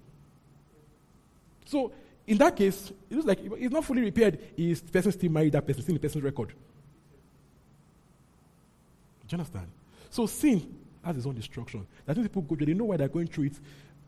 So 1.64 1.90
in 2.26 2.38
that 2.38 2.56
case, 2.56 2.92
it 3.10 3.14
looks 3.14 3.26
like 3.26 3.40
it's 3.42 3.72
not 3.72 3.84
fully 3.84 4.02
repaired. 4.02 4.38
Is 4.56 4.80
the 4.80 4.92
person 4.92 5.12
still 5.12 5.30
married 5.30 5.52
that 5.52 5.66
person? 5.66 5.82
still 5.82 5.94
in 5.94 6.00
the 6.00 6.06
person's 6.06 6.24
record. 6.24 6.48
Do 6.48 6.54
you 9.28 9.38
understand? 9.38 9.66
So 10.10 10.26
sin 10.26 10.74
has 11.04 11.16
its 11.16 11.26
own 11.26 11.34
destruction. 11.34 11.86
That's 12.06 12.18
when 12.18 12.28
people 12.28 12.42
go. 12.42 12.54
They 12.54 12.74
know 12.74 12.84
why 12.84 12.96
they're 12.96 13.08
going 13.08 13.26
through 13.26 13.44
it. 13.44 13.54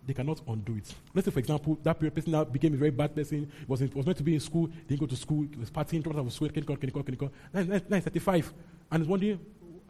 They 0.07 0.13
cannot 0.13 0.43
undo 0.47 0.77
it. 0.77 0.95
Let's 1.15 1.25
say, 1.25 1.31
for 1.31 1.39
example, 1.39 1.79
that 1.83 1.99
person 1.99 2.33
now 2.33 2.45
became 2.45 2.75
a 2.75 2.77
very 2.77 2.91
bad 2.91 3.15
person. 3.15 3.51
Was 3.67 3.81
in, 3.81 3.91
was 3.95 4.05
meant 4.05 4.19
to 4.19 4.25
be 4.25 4.35
in 4.35 4.41
school. 4.41 4.69
Didn't 4.87 5.01
go 5.01 5.07
to 5.07 5.17
school. 5.17 5.47
Was 5.59 5.71
partying. 5.71 6.07
Out 6.07 6.15
of 6.15 6.33
school. 6.33 6.51
Clinical, 6.51 6.77
clinical, 6.77 7.03
clinical. 7.03 7.33
Now, 7.53 7.63
now, 7.63 7.81
now 7.89 7.97
he's 7.97 8.05
35, 8.05 8.53
and 8.93 9.03
he's 9.03 9.09
wondering, 9.09 9.41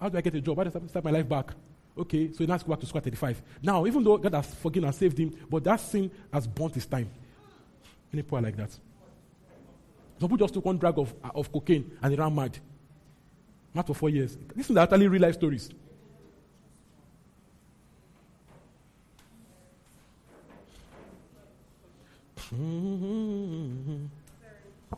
how 0.00 0.08
do 0.08 0.16
I 0.16 0.20
get 0.20 0.34
a 0.36 0.40
job? 0.40 0.56
How 0.56 0.64
do 0.64 0.80
I 0.82 0.86
start 0.86 1.04
my 1.04 1.10
life 1.10 1.28
back? 1.28 1.50
Okay, 1.96 2.30
so 2.32 2.38
he 2.38 2.46
now 2.46 2.54
has 2.54 2.62
to 2.62 2.66
go 2.66 2.72
back 2.72 2.80
to 2.80 2.86
school 2.86 2.98
at 2.98 3.04
35. 3.04 3.42
Now, 3.62 3.86
even 3.86 4.02
though 4.02 4.16
God 4.18 4.34
has 4.34 4.54
forgiven 4.54 4.86
and 4.86 4.94
saved 4.94 5.18
him, 5.18 5.32
but 5.48 5.62
that 5.64 5.80
sin 5.80 6.10
has 6.32 6.46
burnt 6.46 6.74
his 6.74 6.86
time. 6.86 7.10
Any 8.14 8.22
are 8.30 8.40
like 8.40 8.56
that. 8.56 8.70
Some 10.20 10.28
people 10.28 10.36
just 10.36 10.54
took 10.54 10.64
one 10.64 10.78
drag 10.78 10.96
of, 10.98 11.12
of 11.34 11.50
cocaine 11.50 11.90
and 12.00 12.12
they 12.12 12.16
ran 12.16 12.32
mad. 12.32 12.56
Mad 13.74 13.84
for 13.88 13.94
four 13.94 14.08
years. 14.08 14.38
This 14.54 14.70
is 14.70 14.76
actually 14.76 15.08
real 15.08 15.22
life 15.22 15.34
stories. 15.34 15.68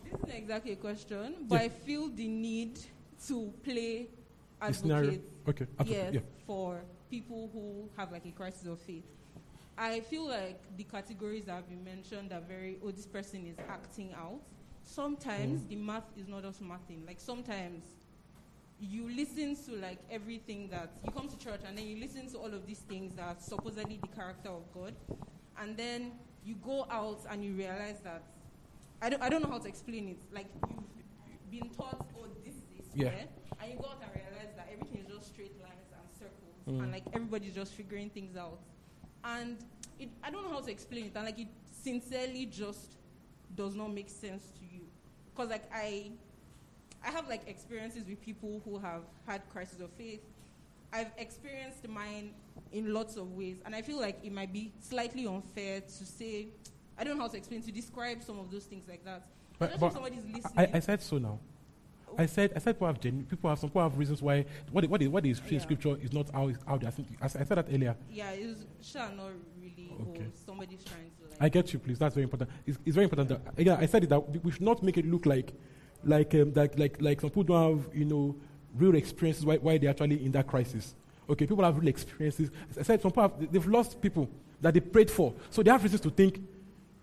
This 0.03 0.13
isn't 0.13 0.31
exactly 0.31 0.73
a 0.73 0.77
question, 0.77 1.35
but 1.49 1.57
Yeah. 1.57 1.63
I 1.63 1.69
feel 1.71 2.09
the 2.09 2.29
need 2.29 2.79
to 3.29 3.53
play 3.65 4.09
advocate. 4.61 5.23
Okay, 5.49 5.67
advocate, 5.79 6.13
Yes, 6.13 6.15
yeah. 6.15 6.21
for 6.47 6.83
people 7.11 7.49
who 7.53 7.89
have 7.97 8.13
like 8.13 8.27
a 8.27 8.33
crisis 8.33 8.67
of 8.67 8.79
faith. 8.81 9.05
I 9.79 10.01
feel 10.01 10.27
like 10.27 10.61
the 10.77 10.85
categories 10.85 11.45
that 11.47 11.53
have 11.55 11.69
been 11.69 11.85
mentioned 11.85 12.33
are 12.33 12.41
very, 12.41 12.79
oh, 12.83 12.91
this 12.91 13.07
person 13.07 13.47
is 13.47 13.57
acting 13.69 14.13
out. 14.15 14.41
Sometimes 14.83 15.63
Mm. 15.63 15.69
the 15.69 15.77
math 15.77 16.05
is 16.17 16.29
not 16.29 16.43
just 16.43 16.63
mathing. 16.63 17.07
Like 17.07 17.21
sometimes 17.21 17.85
you 18.81 19.09
listen 19.11 19.57
to 19.67 19.73
like 19.73 19.99
everything 20.11 20.69
that 20.69 20.91
you 21.05 21.11
come 21.11 21.29
to 21.29 21.37
church 21.39 21.61
and 21.67 21.77
then 21.77 21.87
you 21.87 21.97
listen 21.99 22.29
to 22.31 22.39
all 22.39 22.53
of 22.53 22.67
these 22.67 22.81
things 22.81 23.15
that 23.17 23.23
are 23.25 23.37
supposedly 23.39 23.99
the 24.01 24.09
character 24.09 24.49
of 24.51 24.63
God, 24.73 24.95
and 25.59 25.77
then 25.77 26.13
you 26.45 26.55
go 26.57 26.87
out 26.91 27.21
and 27.31 27.45
you 27.45 27.53
realize 27.55 28.01
that 28.05 28.23
I 29.03 29.11
don't, 29.11 29.23
I 29.23 29.29
don't 29.29 29.43
know 29.43 29.51
how 29.51 29.59
to 29.59 29.69
explain 29.69 30.09
it. 30.09 30.19
Like 30.33 30.47
you've 30.71 31.51
been 31.51 31.71
taught, 31.71 32.07
oh, 32.19 32.29
this 32.45 32.55
is 32.79 32.87
Yeah. 32.95 33.13
and 33.61 33.73
you 33.73 33.79
go 33.79 33.87
out 33.89 34.03
and 34.03 34.11
realize 34.15 34.55
that 34.57 34.69
everything 34.73 34.99
is 35.05 35.07
just 35.07 35.29
straight 35.33 35.61
lines 35.61 35.91
and 35.93 36.09
circles, 36.19 36.57
Mm. 36.67 36.83
and 36.83 36.93
like 36.93 37.05
everybody's 37.13 37.55
just 37.55 37.75
figuring 37.75 38.09
things 38.11 38.37
out. 38.37 38.61
And 39.27 39.57
it, 39.99 40.09
I 40.23 40.31
don't 40.31 40.45
know 40.45 40.53
how 40.53 40.61
to 40.61 40.71
explain 40.71 41.07
it, 41.07 41.13
and 41.15 41.25
like 41.25 41.39
it 41.39 41.49
sincerely 41.83 42.47
just 42.47 42.97
does 43.55 43.75
not 43.75 43.93
make 43.93 44.09
sense 44.09 44.45
to 44.59 44.65
you, 44.75 44.83
because 45.35 45.51
like 45.51 45.69
I, 45.75 46.11
I 47.05 47.11
have 47.11 47.29
like 47.29 47.47
experiences 47.49 48.07
with 48.09 48.21
people 48.21 48.61
who 48.65 48.79
have 48.79 49.03
had 49.27 49.43
crises 49.53 49.81
of 49.81 49.91
faith. 49.93 50.21
I've 50.93 51.11
experienced 51.19 51.87
mine 51.89 52.31
in 52.73 52.95
lots 52.95 53.17
of 53.17 53.33
ways, 53.33 53.57
and 53.65 53.75
I 53.75 53.83
feel 53.83 54.01
like 54.01 54.19
it 54.23 54.33
might 54.33 54.53
be 54.53 54.73
slightly 54.81 55.27
unfair 55.27 55.81
to 55.81 56.05
say, 56.07 56.47
I 56.97 57.05
don't 57.05 57.17
know 57.17 57.23
how 57.23 57.29
to 57.29 57.37
explain 57.37 57.63
to 57.63 57.73
describe 57.73 58.23
some 58.23 58.39
of 58.39 58.51
those 58.51 58.65
things 58.65 58.89
like 58.89 59.05
that. 59.05 59.27
But, 59.59 59.79
but 59.81 59.93
somebody's 59.93 60.25
listening. 60.25 60.43
I, 60.57 60.69
I 60.75 60.81
said 60.81 61.03
so 61.03 61.19
now. 61.19 61.39
I 62.19 62.27
said 62.27 62.53
I 62.57 62.59
said 62.61 62.75
people 62.77 62.87
have 62.87 63.01
genu- 63.01 63.25
people 63.25 63.51
have 63.51 63.59
some 63.59 63.69
people 63.69 63.83
have 63.83 63.99
reasons 63.99 64.23
why 64.23 64.45
what 64.73 64.85
what 64.89 65.01
they, 65.01 65.07
what 65.09 65.23
they 65.23 65.35
Yeah. 65.51 65.59
scripture 65.61 65.97
is 66.01 66.13
not 66.13 66.31
how, 66.31 66.51
how 66.67 66.77
they 66.79 66.87
are 66.87 66.91
thinking. 66.91 67.17
I, 67.21 67.27
I 67.27 67.29
said 67.29 67.49
that 67.49 67.67
earlier. 67.71 67.95
yeah, 68.11 68.31
it's 68.31 68.65
sure 68.83 69.09
not 69.17 69.31
really. 69.61 69.91
Okay. 70.11 70.27
Somebody's 70.47 70.83
trying 70.85 71.11
to 71.21 71.31
like. 71.31 71.43
I 71.43 71.49
get 71.49 71.73
you, 71.73 71.79
please. 71.79 71.99
That's 71.99 72.15
very 72.15 72.25
important. 72.25 72.51
It's, 72.67 72.79
it's 72.85 72.95
very 72.95 73.05
important. 73.05 73.29
That, 73.29 73.41
again, 73.59 73.77
I 73.81 73.87
said 73.87 74.05
it 74.05 74.09
that 74.11 74.45
we- 74.45 74.51
should 74.51 74.63
not 74.63 74.83
make 74.83 74.97
it 74.97 75.05
look 75.07 75.27
like, 75.27 75.53
like, 76.05 76.35
um, 76.35 76.53
like, 76.55 76.79
like, 76.79 76.97
like 77.03 77.21
some 77.21 77.31
people 77.31 77.43
don't 77.45 77.79
have, 77.85 77.95
you 77.95 78.05
know, 78.07 78.35
real 78.75 78.95
experiences 78.95 79.45
why, 79.45 79.57
why 79.57 79.77
they're 79.79 79.91
actually 79.91 80.25
in 80.25 80.33
that 80.33 80.47
crisis. 80.47 80.95
Okay, 81.29 81.47
people 81.47 81.65
have 81.65 81.77
real 81.77 81.89
experiences. 81.89 82.51
I 82.79 82.83
said 82.83 83.03
some 83.03 83.11
people 83.11 83.25
have, 83.25 83.53
they've 83.53 83.67
lost 83.67 84.01
people 84.01 84.31
that 84.63 84.73
they 84.73 84.81
prayed 84.81 85.11
for, 85.11 85.35
so 85.51 85.63
they 85.63 85.71
have 85.71 85.83
reasons 85.83 86.01
to 86.03 86.11
think 86.11 86.41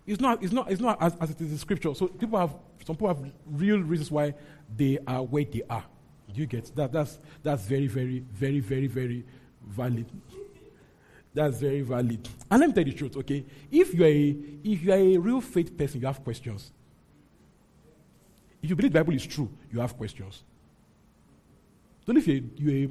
it's 0.06 0.20
not, 0.20 0.42
it's 0.42 0.52
not, 0.52 0.70
it's 0.70 0.80
not 0.80 1.00
as, 1.00 1.16
as 1.20 1.30
it 1.30 1.40
is 1.40 1.52
in 1.52 1.58
scripture. 1.58 1.94
So 1.94 2.08
people 2.08 2.38
have, 2.38 2.54
some 2.84 2.96
people 2.96 3.08
have 3.08 3.32
real 3.46 3.78
reasons 3.80 4.10
why 4.10 4.34
they 4.76 4.98
are 5.06 5.22
where 5.22 5.44
they 5.44 5.62
are. 5.68 5.84
You 6.34 6.46
get 6.46 6.74
that? 6.74 6.92
That's 6.92 7.18
that's 7.42 7.62
very, 7.64 7.86
very, 7.86 8.24
very, 8.32 8.58
very, 8.58 8.88
very 8.88 9.24
valid. 9.64 10.06
That's 11.32 11.58
very 11.58 11.82
valid. 11.82 12.28
And 12.50 12.60
let 12.60 12.68
me 12.68 12.74
tell 12.74 12.84
you 12.84 12.92
the 12.92 12.98
truth, 12.98 13.16
okay? 13.18 13.44
If 13.70 13.94
you 13.94 14.04
are 14.04 14.08
a, 14.08 14.36
if 14.64 14.82
you 14.82 14.92
are 14.92 14.96
a 14.96 15.16
real 15.18 15.40
faith 15.40 15.76
person, 15.76 16.00
you 16.00 16.06
have 16.06 16.22
questions. 16.22 16.72
If 18.62 18.70
you 18.70 18.76
believe 18.76 18.92
the 18.92 19.00
Bible 19.00 19.14
is 19.14 19.26
true, 19.26 19.48
you 19.72 19.80
have 19.80 19.96
questions. 19.96 20.42
Don't 22.06 22.16
if 22.16 22.26
you're, 22.26 22.42
you're, 22.56 22.90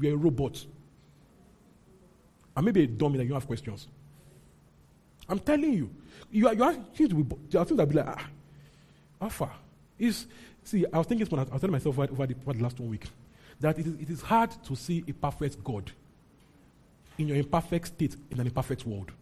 you're 0.00 0.14
a 0.14 0.16
robot. 0.16 0.64
And 2.56 2.64
maybe 2.64 2.84
a 2.84 2.86
dummy 2.86 3.18
that 3.18 3.24
you 3.24 3.34
have 3.34 3.46
questions. 3.46 3.88
I'm 5.28 5.38
telling 5.38 5.72
you. 5.72 5.90
You 6.30 6.48
are, 6.48 6.54
you 6.54 6.64
are 6.64 6.74
things 6.74 7.10
to 7.10 7.38
there 7.48 7.60
are 7.60 7.64
things 7.64 7.78
that 7.78 7.88
be 7.88 7.96
like, 7.96 8.06
ah, 8.06 8.26
how 9.20 9.28
far? 9.28 9.52
Is, 9.98 10.26
see, 10.64 10.84
I 10.92 10.98
was 10.98 11.06
thinking, 11.06 11.24
this 11.24 11.30
one, 11.30 11.40
I 11.40 11.52
was 11.52 11.60
telling 11.60 11.72
myself 11.72 11.98
over, 11.98 12.26
the, 12.26 12.34
over 12.34 12.52
the 12.52 12.62
last 12.62 12.78
one 12.80 12.90
week, 12.90 13.04
that 13.60 13.78
it 13.78 13.86
is, 13.86 13.94
it 13.94 14.10
is 14.10 14.22
hard 14.22 14.50
to 14.64 14.74
see 14.74 15.04
a 15.06 15.12
perfect 15.12 15.62
God 15.62 15.90
in 17.18 17.28
your 17.28 17.36
imperfect 17.36 17.88
state 17.88 18.16
in 18.30 18.40
an 18.40 18.46
imperfect 18.46 18.86
world. 18.86 19.12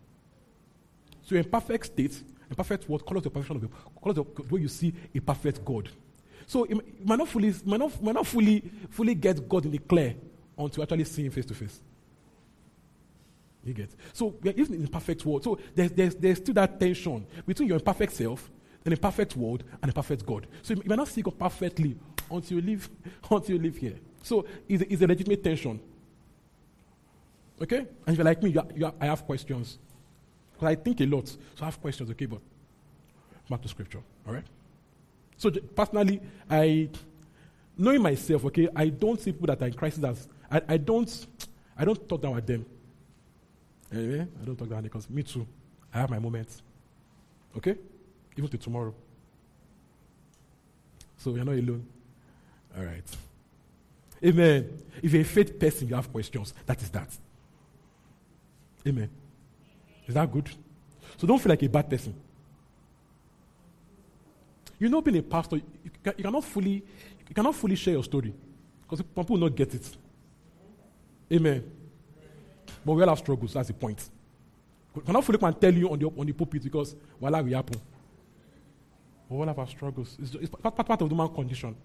So 1.22 1.34
your 1.34 1.44
imperfect 1.44 1.86
state, 1.86 2.22
imperfect 2.48 2.88
world, 2.88 3.04
colors 3.04 3.24
the 3.24 3.30
perfection 3.30 3.56
of 3.56 3.62
the, 3.62 3.68
colors 4.00 4.16
the 4.16 4.54
way 4.54 4.60
you 4.60 4.68
see 4.68 4.94
a 5.14 5.20
perfect 5.20 5.64
God. 5.64 5.88
So 6.46 6.66
you 6.66 6.82
might 7.04 7.18
not 7.18 7.28
fully, 7.28 7.52
might 7.64 7.80
not, 7.80 8.02
might 8.02 8.14
not 8.14 8.26
fully, 8.26 8.62
fully 8.90 9.14
get 9.14 9.48
God 9.48 9.66
in 9.66 9.72
the 9.72 9.78
clear 9.78 10.14
until 10.56 10.82
actually 10.82 11.04
see 11.04 11.24
Him 11.24 11.32
face 11.32 11.46
to 11.46 11.54
face. 11.54 11.80
You 13.64 13.74
get? 13.74 13.90
So 14.12 14.34
we 14.40 14.50
are 14.50 14.54
even 14.54 14.74
in 14.74 14.84
a 14.84 14.88
perfect 14.88 15.24
world. 15.26 15.44
So 15.44 15.58
there's, 15.74 15.90
there's, 15.92 16.14
there's 16.14 16.38
still 16.38 16.54
that 16.54 16.78
tension 16.78 17.26
between 17.46 17.68
your 17.68 17.78
imperfect 17.78 18.12
self 18.12 18.50
and 18.84 18.94
a 18.94 18.96
perfect 18.96 19.36
world 19.36 19.64
and 19.82 19.90
a 19.90 19.94
perfect 19.94 20.24
God. 20.24 20.46
So 20.62 20.74
you 20.74 20.82
might 20.86 20.96
not 20.96 21.08
see 21.08 21.22
God 21.22 21.38
perfectly 21.38 21.96
until 22.30 22.58
you 22.58 22.62
live, 22.62 22.88
until 23.30 23.56
you 23.56 23.62
live 23.62 23.76
here. 23.76 23.94
So 24.22 24.46
it's 24.68 24.82
it's 24.88 25.02
a 25.02 25.06
legitimate 25.06 25.42
tension. 25.42 25.80
Okay? 27.60 27.78
And 27.78 27.88
if 28.06 28.16
you're 28.16 28.24
like 28.24 28.42
me, 28.42 28.50
you 28.50 28.60
are, 28.60 28.66
you 28.74 28.86
are, 28.86 28.94
I 29.00 29.06
have 29.06 29.24
questions. 29.26 29.78
Because 30.52 30.68
I 30.68 30.74
think 30.76 31.00
a 31.00 31.06
lot. 31.06 31.28
So 31.28 31.38
I 31.62 31.64
have 31.66 31.80
questions, 31.80 32.10
okay? 32.10 32.26
But 32.26 32.40
back 33.48 33.62
to 33.62 33.68
scripture. 33.68 34.02
All 34.26 34.34
right? 34.34 34.44
So 35.36 35.50
personally, 35.50 36.20
I, 36.50 36.88
knowing 37.76 38.02
myself, 38.02 38.44
okay, 38.46 38.68
I 38.74 38.88
don't 38.88 39.20
see 39.20 39.32
people 39.32 39.46
that 39.46 39.62
are 39.62 39.66
in 39.66 39.74
crisis 39.74 40.02
as, 40.02 40.28
I, 40.50 40.62
I 40.68 40.76
don't, 40.76 41.26
I 41.76 41.84
don't 41.84 42.08
talk 42.08 42.22
down 42.22 42.36
at 42.36 42.46
them. 42.46 42.66
Anyway, 43.92 44.20
I 44.20 44.44
don't 44.44 44.56
talk 44.56 44.68
down 44.68 44.82
because 44.82 45.08
me 45.08 45.22
too. 45.22 45.46
I 45.92 46.00
have 46.00 46.10
my 46.10 46.18
moments. 46.18 46.62
Okay? 47.56 47.76
Even 48.36 48.50
to 48.50 48.58
tomorrow. 48.58 48.94
So 51.16 51.34
you're 51.34 51.44
not 51.44 51.54
alone. 51.54 51.86
All 52.76 52.84
right. 52.84 53.04
Amen. 54.24 54.82
If 55.02 55.12
you're 55.12 55.22
a 55.22 55.24
faith 55.24 55.58
person, 55.58 55.88
you 55.88 55.94
have 55.94 56.10
questions. 56.12 56.52
That 56.66 56.80
is 56.82 56.90
that. 56.90 57.16
Amen. 58.86 59.08
Is 60.06 60.14
that 60.14 60.30
good? 60.30 60.48
So 61.16 61.26
don't 61.26 61.38
feel 61.38 61.50
like 61.50 61.62
a 61.62 61.68
bad 61.68 61.88
person. 61.88 62.14
You 64.78 64.88
know, 64.88 65.00
being 65.00 65.18
a 65.18 65.22
pastor, 65.22 65.56
you, 65.56 65.90
ca- 66.04 66.14
you 66.16 66.24
cannot 66.24 66.44
fully, 66.44 66.84
you 67.28 67.34
cannot 67.34 67.54
fully 67.54 67.74
share 67.74 67.94
your 67.94 68.04
story 68.04 68.32
because 68.82 69.02
people 69.02 69.24
will 69.36 69.48
not 69.48 69.56
get 69.56 69.74
it. 69.74 69.96
Amen. 71.32 71.77
But 72.84 72.92
we 72.92 73.02
all 73.02 73.08
have 73.08 73.18
struggles. 73.18 73.54
That's 73.54 73.68
the 73.68 73.74
point. 73.74 74.08
We 74.94 75.02
cannot 75.02 75.24
fully 75.24 75.38
and 75.40 75.60
tell 75.60 75.72
you 75.72 75.90
on 75.90 75.98
the 75.98 76.06
on 76.06 76.26
the 76.26 76.32
pulpit 76.32 76.62
because 76.62 76.94
voila 77.20 77.40
will 77.40 77.54
happen. 77.54 77.80
We 79.28 79.36
all 79.36 79.46
have 79.46 79.58
our 79.58 79.66
struggles. 79.66 80.16
It's, 80.20 80.34
it's 80.34 80.48
part, 80.48 80.74
part, 80.74 80.88
part 80.88 81.02
of 81.02 81.08
the 81.08 81.14
human 81.14 81.32
condition. 81.34 81.76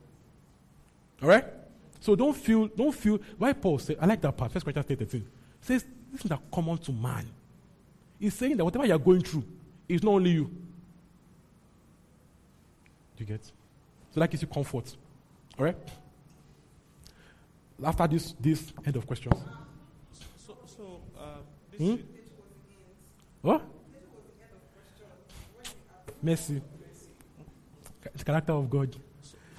All 1.22 1.30
right. 1.30 1.46
So 2.00 2.16
don't 2.16 2.36
feel 2.36 2.68
don't 2.68 2.94
feel. 2.94 3.20
Why 3.38 3.54
Paul 3.54 3.80
said 3.80 3.98
I 4.02 4.06
like 4.06 4.22
that 4.22 4.36
part. 4.36 4.52
First 4.52 4.66
Corinthians 4.66 5.00
13 5.00 5.26
says 5.62 5.86
this 6.12 6.26
is 6.26 6.30
not 6.30 6.42
common 6.52 6.78
to 6.80 6.92
man. 6.92 7.26
He's 8.20 8.34
saying 8.34 8.58
that 8.58 8.64
whatever 8.64 8.86
you 8.86 8.94
are 8.94 9.00
going 9.00 9.22
through, 9.22 9.44
it's 9.88 10.04
not 10.04 10.12
only 10.12 10.32
you. 10.32 10.46
Do 13.16 13.20
you 13.20 13.26
get? 13.26 13.44
So 14.14 14.20
that 14.20 14.30
gives 14.30 14.42
you 14.42 14.48
comfort. 14.48 14.96
All 15.58 15.66
right. 15.66 15.78
After 17.84 18.08
this, 18.08 18.34
this 18.40 18.72
end 18.86 18.96
of 18.96 19.06
questions. 19.08 19.36
So, 20.46 20.58
so 20.66 21.02
uh, 21.18 21.38
this 21.38 21.63
Hmm? 21.78 21.96
What? 23.42 23.62
Mercy. 26.22 26.62
The 28.16 28.24
character 28.24 28.54
of 28.54 28.70
God. 28.70 28.96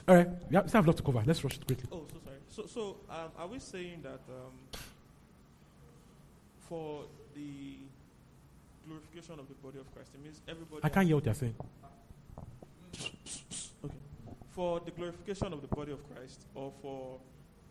All 0.07 0.15
right. 0.15 0.29
We 0.49 0.57
have, 0.57 0.69
still 0.69 0.79
have 0.79 0.87
a 0.87 0.91
lot 0.91 0.97
to 0.97 1.03
cover. 1.03 1.23
Let's 1.27 1.43
rush 1.43 1.57
it 1.57 1.67
quickly. 1.67 1.87
Oh, 1.91 2.05
so 2.11 2.19
sorry. 2.25 2.37
So, 2.49 2.67
so 2.67 2.97
um, 3.11 3.31
are 3.39 3.47
we 3.47 3.59
saying 3.59 4.03
that 4.03 4.21
um, 4.29 4.81
for 6.69 7.05
the 7.35 7.77
glorification 8.87 9.39
of 9.39 9.49
the 9.49 9.55
body 9.55 9.79
of 9.79 9.93
Christ, 9.95 10.11
it 10.15 10.23
means 10.23 10.41
everybody. 10.49 10.81
I 10.83 10.89
can't 10.89 11.07
hear 11.07 11.17
what 11.17 11.25
you're 11.25 11.35
saying. 11.35 11.55
Okay. 13.85 13.95
For 14.51 14.81
the 14.81 14.91
glorification 14.93 15.53
of 15.53 15.61
the 15.61 15.69
body 15.69 15.93
of 15.93 15.99
Christ, 16.15 16.47
or 16.55 16.73
for 16.81 17.19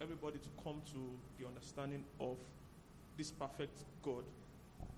everybody 0.01 0.37
to 0.37 0.49
come 0.63 0.81
to 0.91 0.99
the 1.39 1.47
understanding 1.47 2.03
of 2.19 2.37
this 3.17 3.31
perfect 3.31 3.77
God, 4.03 4.23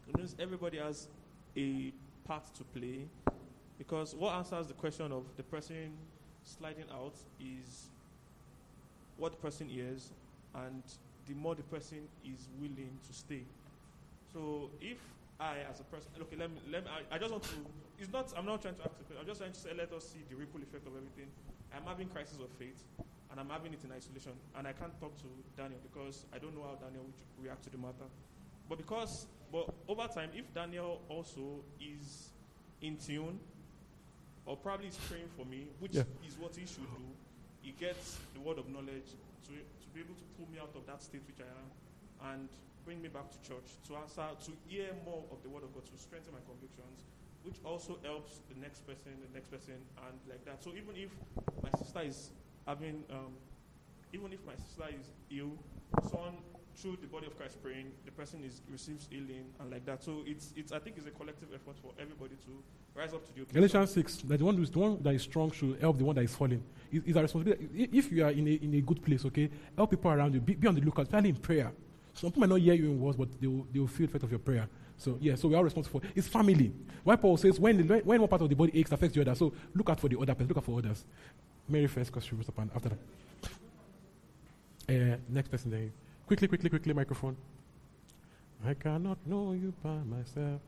it 0.07 0.17
means 0.17 0.35
everybody 0.39 0.77
has 0.77 1.07
a 1.57 1.91
part 2.27 2.43
to 2.55 2.63
play. 2.63 3.07
Because 3.77 4.15
what 4.15 4.33
answers 4.33 4.67
the 4.67 4.73
question 4.73 5.11
of 5.11 5.23
the 5.35 5.43
person 5.43 5.91
sliding 6.43 6.85
out 6.93 7.15
is 7.39 7.87
what 9.17 9.31
the 9.31 9.37
person 9.37 9.69
is 9.69 10.11
and 10.53 10.81
the 11.27 11.33
more 11.33 11.55
the 11.55 11.63
person 11.63 11.99
is 12.23 12.47
willing 12.59 12.91
to 13.07 13.13
stay. 13.13 13.43
So 14.33 14.69
if 14.79 14.97
I, 15.39 15.57
as 15.69 15.79
a 15.79 15.83
person, 15.83 16.09
okay, 16.21 16.35
let 16.37 16.51
me, 16.51 16.57
let 16.71 16.83
me, 16.83 16.89
I, 16.89 17.15
I 17.15 17.17
just 17.17 17.31
want 17.31 17.43
to, 17.43 17.55
it's 17.99 18.11
not, 18.11 18.31
I'm 18.37 18.45
not 18.45 18.61
trying 18.61 18.75
to 18.75 18.81
ask 18.81 18.95
question, 18.95 19.15
I'm 19.19 19.25
just 19.25 19.39
trying 19.39 19.51
to 19.53 19.59
say, 19.59 19.69
let 19.75 19.91
us 19.91 20.07
see 20.07 20.19
the 20.29 20.35
ripple 20.35 20.61
effect 20.61 20.87
of 20.87 20.93
everything. 20.95 21.27
I'm 21.75 21.83
having 21.85 22.07
crisis 22.07 22.37
of 22.39 22.49
faith, 22.57 22.83
and 23.35 23.39
I'm 23.41 23.49
having 23.49 23.73
it 23.73 23.83
in 23.83 23.91
isolation, 23.91 24.31
and 24.55 24.65
I 24.65 24.71
can't 24.71 24.97
talk 24.99 25.11
to 25.17 25.27
Daniel 25.57 25.79
because 25.83 26.23
I 26.33 26.39
don't 26.39 26.55
know 26.55 26.63
how 26.63 26.75
Daniel 26.79 27.03
would 27.03 27.43
react 27.43 27.63
to 27.65 27.69
the 27.69 27.77
matter. 27.77 28.07
But 28.69 28.77
because, 28.77 29.27
but 29.51 29.67
over 29.89 30.07
time, 30.07 30.29
if 30.33 30.47
Daniel 30.53 31.01
also 31.09 31.59
is 31.81 32.29
in 32.81 32.95
tune, 32.95 33.39
or 34.45 34.55
probably 34.55 34.87
is 34.87 34.95
praying 35.11 35.27
for 35.35 35.43
me, 35.45 35.67
which 35.79 35.95
Yeah. 35.95 36.03
is 36.25 36.37
what 36.39 36.55
he 36.55 36.65
should 36.65 36.87
do, 36.95 37.03
he 37.61 37.71
gets 37.75 38.17
the 38.33 38.39
word 38.39 38.57
of 38.57 38.69
knowledge 38.69 39.11
to, 39.47 39.51
to 39.51 39.87
be 39.93 39.99
able 39.99 40.15
to 40.15 40.23
pull 40.39 40.47
me 40.47 40.57
out 40.59 40.71
of 40.75 40.85
that 40.87 41.01
state 41.03 41.21
which 41.27 41.41
I 41.43 41.49
am 41.51 42.31
and 42.31 42.47
bring 42.85 43.01
me 43.01 43.09
back 43.09 43.27
to 43.31 43.37
church 43.43 43.67
to 43.89 43.97
answer, 43.97 44.23
to 44.45 44.51
hear 44.69 44.93
more 45.03 45.25
of 45.31 45.43
the 45.43 45.49
word 45.49 45.63
of 45.63 45.73
God, 45.73 45.83
to 45.91 45.97
strengthen 45.97 46.31
my 46.31 46.39
convictions, 46.47 47.03
which 47.43 47.57
also 47.65 47.97
helps 48.05 48.39
the 48.47 48.55
next 48.61 48.85
person, 48.87 49.11
the 49.19 49.33
next 49.33 49.49
person, 49.51 49.75
and 50.07 50.15
like 50.29 50.45
that. 50.45 50.63
So 50.63 50.71
even 50.71 50.95
if 50.95 51.09
my 51.61 51.69
sister 51.77 52.01
is 52.05 52.29
having, 52.67 53.03
um, 53.09 53.33
even 54.13 54.33
if 54.33 54.39
my 54.45 54.53
sister 54.55 54.85
is 54.99 55.11
ill, 55.37 55.53
someone 56.09 56.35
through 56.75 56.97
the 57.01 57.07
body 57.07 57.25
of 57.25 57.37
Christ 57.37 57.61
praying, 57.63 57.91
the 58.05 58.11
person 58.11 58.43
is 58.43 58.61
receives 58.69 59.07
healing 59.09 59.45
and 59.59 59.71
like 59.71 59.85
that. 59.85 60.03
So 60.03 60.23
it's 60.25 60.51
it's 60.55 60.71
I 60.71 60.79
think 60.79 60.97
it's 60.97 61.07
a 61.07 61.11
collective 61.11 61.49
effort 61.53 61.77
for 61.81 61.91
everybody 61.99 62.35
to 62.45 62.51
rise 62.99 63.13
up 63.13 63.25
to 63.27 63.33
the 63.33 63.41
occasion. 63.41 63.55
Galatians 63.55 63.91
6, 63.91 64.15
that 64.23 64.37
the 64.37 64.45
one, 64.45 64.55
who's, 64.57 64.69
the 64.69 64.79
one 64.79 65.01
that 65.03 65.13
is 65.13 65.23
strong 65.23 65.51
should 65.51 65.79
help 65.79 65.97
the 65.97 66.03
one 66.05 66.15
that 66.15 66.23
is 66.23 66.35
falling. 66.35 66.63
It's 66.91 67.17
a 67.17 67.21
responsibility. 67.21 67.89
If 67.91 68.11
you 68.11 68.25
are 68.25 68.31
in 68.31 68.47
a, 68.47 68.51
in 68.51 68.73
a 68.75 68.81
good 68.81 69.03
place, 69.03 69.25
okay, 69.25 69.49
help 69.75 69.89
people 69.89 70.11
around 70.11 70.33
you. 70.33 70.39
Be, 70.39 70.55
be 70.55 70.67
on 70.67 70.75
the 70.75 70.81
lookout, 70.81 71.03
especially 71.03 71.29
in 71.29 71.35
prayer. 71.35 71.71
Some 72.13 72.31
people 72.31 72.41
might 72.41 72.49
not 72.49 72.61
hear 72.61 72.73
you 72.73 72.85
in 72.85 72.99
words, 72.99 73.17
but 73.17 73.29
they 73.39 73.47
will, 73.47 73.67
they 73.71 73.79
will 73.79 73.87
feel 73.87 74.07
the 74.07 74.11
effect 74.11 74.23
of 74.23 74.31
your 74.31 74.39
prayer. 74.39 74.67
So, 74.97 75.17
yeah, 75.19 75.35
so 75.35 75.49
we 75.49 75.55
are 75.55 75.63
responsible 75.63 76.01
It's 76.15 76.27
family. 76.27 76.71
Why 77.03 77.17
Paul 77.17 77.35
says 77.35 77.59
when, 77.59 77.85
the, 77.85 77.97
when 77.97 78.21
one 78.21 78.29
part 78.29 78.41
of 78.41 78.49
the 78.49 78.55
body 78.55 78.71
aches, 78.79 78.91
affects 78.93 79.13
the 79.13 79.21
other. 79.21 79.35
So 79.35 79.53
look 79.73 79.89
out 79.89 79.99
for 79.99 80.07
the 80.07 80.17
other 80.17 80.33
person, 80.33 80.47
look 80.47 80.57
out 80.57 80.63
for 80.63 80.79
others. 80.79 81.03
Mary 81.67 81.87
first, 81.87 82.11
because 82.11 82.25
she 82.25 82.35
was 82.35 82.47
up 82.49 82.59
after 82.75 82.89
that. 82.89 82.99
Uh, 84.87 85.17
next 85.29 85.49
person 85.49 85.71
there. 85.71 85.89
Quickly, 86.27 86.47
quickly, 86.47 86.69
quickly, 86.69 86.93
microphone. 86.93 87.35
I 88.65 88.73
cannot 88.73 89.17
know 89.25 89.53
you 89.53 89.73
by 89.83 89.97
myself 90.03 90.61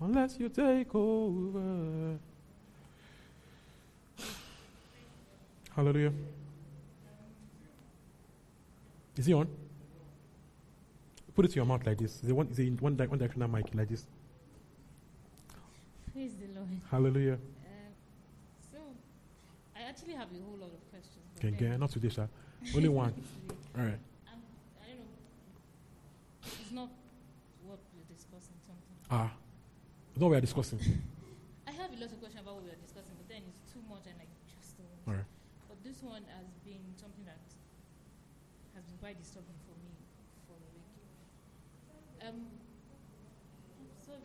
unless 0.00 0.38
you 0.38 0.48
take 0.48 0.94
over. 0.94 2.18
Hallelujah. 5.74 6.12
Is 9.16 9.26
he 9.26 9.32
on? 9.32 9.48
Put 11.34 11.46
it 11.46 11.48
to 11.48 11.56
your 11.56 11.64
mouth 11.64 11.84
like 11.84 11.98
this. 11.98 12.22
Is 12.22 12.32
one, 12.32 12.48
is 12.48 12.80
one, 12.80 12.96
di- 12.96 13.06
one 13.06 13.18
directional 13.18 13.48
mic 13.48 13.74
like 13.74 13.88
this? 13.88 14.06
Praise 16.12 16.32
the 16.34 16.58
Lord. 16.58 16.68
Hallelujah. 16.90 17.38
Uh, 19.94 19.96
actually 19.96 20.14
have 20.14 20.28
a 20.34 20.42
whole 20.42 20.58
lot 20.58 20.72
of 20.74 20.90
questions. 20.90 21.22
then- 21.40 21.54
okay, 21.54 21.76
not 21.78 21.90
today, 21.90 22.08
sir. 22.08 22.28
Only 22.74 22.88
one. 22.88 23.14
All 23.76 23.84
right. 23.84 24.00
Um, 24.26 24.42
I 24.82 24.86
don't 24.88 24.98
know. 24.98 25.06
It's 26.60 26.72
not 26.72 26.90
what 27.62 27.78
we're 27.94 28.14
discussing. 28.14 28.56
Something. 28.66 28.96
Ah, 29.10 29.30
no, 30.16 30.26
we 30.28 30.36
are 30.36 30.40
discussing. 30.40 30.80
I 31.68 31.70
have 31.72 31.92
a 31.92 31.98
lot 32.00 32.10
of 32.10 32.18
questions 32.18 32.42
about 32.42 32.54
what 32.56 32.64
we 32.64 32.70
are 32.70 32.82
discussing, 32.82 33.14
but 33.18 33.28
then 33.28 33.42
it's 33.46 33.72
too 33.72 33.80
much, 33.88 34.06
and 34.06 34.18
I 34.18 34.26
just 34.50 34.76
don't. 34.78 34.88
All 35.06 35.14
right. 35.14 35.28
But 35.68 35.78
this 35.84 36.02
one 36.02 36.24
has 36.26 36.48
been 36.64 36.82
something 36.96 37.24
that 37.26 37.38
has 38.74 38.82
been 38.84 38.98
quite 38.98 39.18
disturbing 39.20 39.58
for 39.62 39.78
me 39.78 39.94
for 40.48 40.58
like. 40.58 42.28
Um. 42.28 42.50
Sorry. 44.02 44.18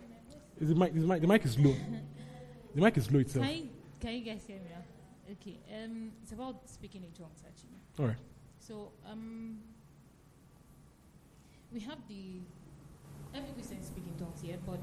Is 0.62 0.70
the 0.70 0.76
mic? 0.76 0.96
Is 0.96 1.02
the 1.04 1.08
mic? 1.08 1.22
The 1.22 1.28
mic 1.28 1.46
is 1.46 1.60
low. 1.60 1.76
the 2.76 2.82
mic 2.82 2.98
is 2.98 3.12
low 3.12 3.20
itself. 3.20 3.46
Can 3.46 3.56
you, 3.56 3.70
can 4.00 4.14
you 4.18 4.26
guys 4.26 4.42
hear 4.48 4.58
me 4.58 4.72
now? 4.74 4.99
Okay. 5.32 5.60
Um, 5.72 6.12
it's 6.24 6.32
about 6.32 6.68
speaking 6.68 7.04
in 7.04 7.12
tongues, 7.12 7.44
actually. 7.46 7.78
All 8.00 8.08
right. 8.08 8.18
So, 8.60 8.92
um, 9.10 9.60
we 11.72 11.80
have 11.82 12.00
the 12.08 12.42
every 13.36 13.52
Christian 13.54 13.84
speaking 13.84 14.14
tongues 14.18 14.42
here, 14.42 14.58
but 14.66 14.80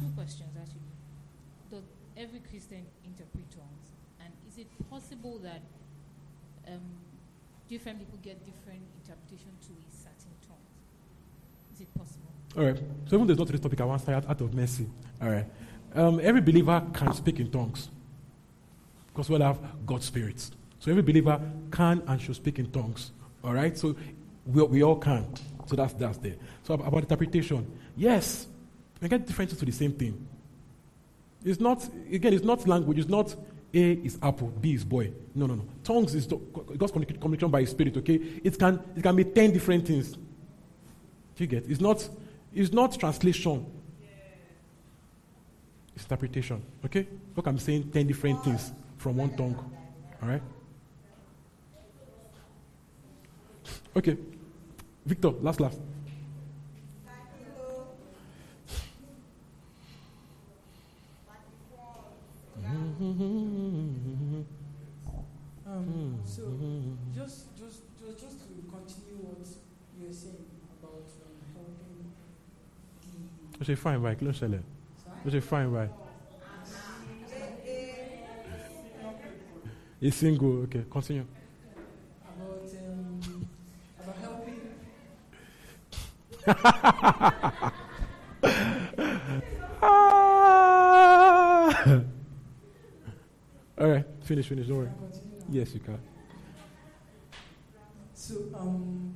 two 0.00 0.08
questions 0.16 0.56
actually. 0.56 0.80
Does 1.70 1.84
every 2.16 2.40
Christian 2.40 2.86
interpret 3.04 3.50
tongues, 3.50 3.92
and 4.20 4.32
is 4.48 4.56
it 4.58 4.68
possible 4.88 5.38
that 5.40 5.60
um, 6.68 6.80
different 7.68 7.98
people 7.98 8.18
get 8.22 8.40
different 8.46 8.80
interpretation 9.04 9.52
to 9.60 9.72
a 9.76 9.92
certain 9.92 10.32
tongue? 10.48 10.66
Is 11.74 11.82
it 11.82 11.88
possible? 11.94 12.32
All 12.56 12.64
right. 12.64 12.80
So 13.06 13.16
even 13.16 13.26
though 13.26 13.32
it's 13.32 13.38
not 13.40 13.48
this 13.48 13.60
topic, 13.60 13.80
I 13.80 13.84
want 13.84 14.04
to 14.04 14.14
out, 14.14 14.28
out 14.28 14.40
of 14.40 14.54
mercy. 14.54 14.86
All 15.20 15.28
right. 15.28 15.46
Um, 15.94 16.18
every 16.22 16.40
believer 16.40 16.82
can 16.94 17.12
speak 17.12 17.40
in 17.40 17.50
tongues 17.50 17.90
because 19.12 19.28
we 19.28 19.36
all 19.36 19.42
have 19.42 19.86
God's 19.86 20.06
spirit. 20.06 20.40
So 20.78 20.90
every 20.90 21.02
believer 21.02 21.40
can 21.70 22.02
and 22.06 22.20
should 22.20 22.36
speak 22.36 22.58
in 22.58 22.70
tongues. 22.70 23.12
All 23.44 23.52
right. 23.52 23.76
So 23.76 23.94
we, 24.46 24.62
we 24.64 24.82
all 24.82 24.96
can. 24.96 25.26
So 25.66 25.76
that's 25.76 25.92
that's 25.94 26.18
there. 26.18 26.34
So 26.64 26.74
about 26.74 27.02
interpretation, 27.02 27.70
yes, 27.96 28.46
we 29.00 29.08
get 29.08 29.26
differences 29.26 29.58
to 29.58 29.64
the 29.64 29.72
same 29.72 29.92
thing. 29.92 30.26
It's 31.44 31.60
not 31.60 31.88
again. 32.10 32.32
It's 32.32 32.44
not 32.44 32.66
language. 32.66 32.98
It's 32.98 33.08
not 33.08 33.34
A 33.74 33.92
is 33.92 34.18
apple, 34.22 34.48
B 34.48 34.74
is 34.74 34.84
boy. 34.84 35.12
No, 35.34 35.46
no, 35.46 35.54
no. 35.54 35.64
Tongues 35.84 36.14
is 36.14 36.26
God's 36.26 36.92
communication 36.92 37.50
by 37.50 37.60
His 37.60 37.70
Spirit. 37.70 37.96
Okay. 37.98 38.14
It 38.42 38.58
can 38.58 38.80
it 38.96 39.02
can 39.02 39.14
be 39.14 39.24
ten 39.24 39.52
different 39.52 39.86
things. 39.86 40.12
Do 40.12 40.18
you 41.38 41.46
get? 41.46 41.68
It's 41.68 41.80
not 41.80 42.08
it's 42.52 42.72
not 42.72 42.98
translation. 42.98 43.66
It's 45.94 46.04
interpretation. 46.04 46.62
Okay? 46.84 47.06
Look, 47.36 47.46
I'm 47.46 47.58
saying 47.58 47.90
ten 47.90 48.06
different 48.06 48.42
things 48.42 48.72
from 49.02 49.16
one 49.16 49.30
tongue. 49.36 49.58
Alright? 50.22 50.42
Okay. 53.96 54.16
Victor, 55.04 55.30
last 55.42 55.60
last. 55.60 55.80
Um, 65.66 66.20
so 66.24 66.42
just, 67.12 67.58
just, 67.58 67.82
just, 67.98 68.20
just 68.20 68.38
to 68.38 68.46
continue 68.70 69.18
what 69.26 69.42
you 69.98 70.06
were 70.06 70.12
saying 70.14 70.46
about 70.78 71.02
um, 71.26 71.34
helping 71.56 72.06
the 73.58 73.64
Ó 73.64 73.64
ṣe 73.64 73.76
fine 73.76 73.98
báyìí, 74.02 74.16
kí 74.18 74.24
ló 74.26 74.30
ń 74.30 74.38
ṣẹlẹ̀? 74.38 74.62
Ó 75.26 75.28
ṣe 75.30 75.40
fine 75.42 75.70
báyìí. 75.74 76.01
He's 80.02 80.16
single. 80.16 80.64
Okay, 80.64 80.84
continue. 80.90 81.24
about 82.26 82.58
um, 82.74 83.46
about 84.02 84.16
helping 84.18 84.58
All 93.78 93.88
right, 93.88 94.04
finish, 94.24 94.48
finish. 94.48 94.66
Don't 94.66 94.78
worry. 94.78 94.88
Yes, 95.48 95.72
you 95.72 95.78
can. 95.78 96.00
So, 98.12 98.34
um, 98.58 99.14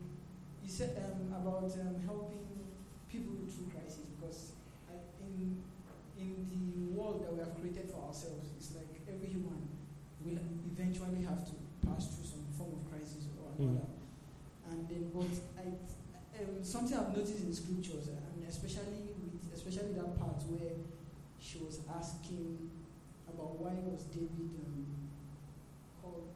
you 0.63 0.71
said 0.71 0.97
um, 1.03 1.35
about 1.35 1.65
um, 1.65 1.97
helping 2.07 2.47
people 3.11 3.35
through 3.51 3.73
crisis 3.75 4.07
because 4.21 4.53
in 5.21 5.57
in 6.17 6.47
the 6.77 6.93
world 6.97 7.25
that 7.25 7.33
we 7.33 7.41
have 7.41 7.61
created 7.61 7.91
for 7.91 8.07
ourselves, 8.07 8.51
it's 8.57 8.71
like 8.77 8.87
every 9.09 9.31
human 9.31 9.67
will 10.27 10.43
eventually 10.73 11.23
have 11.25 11.45
to 11.47 11.55
pass 11.87 12.15
through 12.15 12.27
some 12.27 12.45
form 12.59 12.73
of 12.79 12.91
crisis 12.91 13.27
or 13.39 13.51
Mm. 13.63 13.71
another. 13.71 13.95
And 14.71 14.89
then, 14.89 15.11
but 15.15 15.31
I, 15.57 15.67
um, 16.43 16.63
something 16.63 16.97
I've 16.99 17.17
noticed 17.17 17.41
in 17.45 17.55
scriptures, 17.55 18.09
and 18.09 18.45
especially 18.49 19.15
with 19.23 19.55
especially 19.55 19.93
that 19.95 20.19
part 20.19 20.43
where 20.51 20.75
she 21.39 21.59
was 21.59 21.81
asking 21.89 22.71
about 23.29 23.59
why 23.61 23.73
was 23.87 24.03
David 24.11 24.51
um, 24.67 24.87
called 26.03 26.29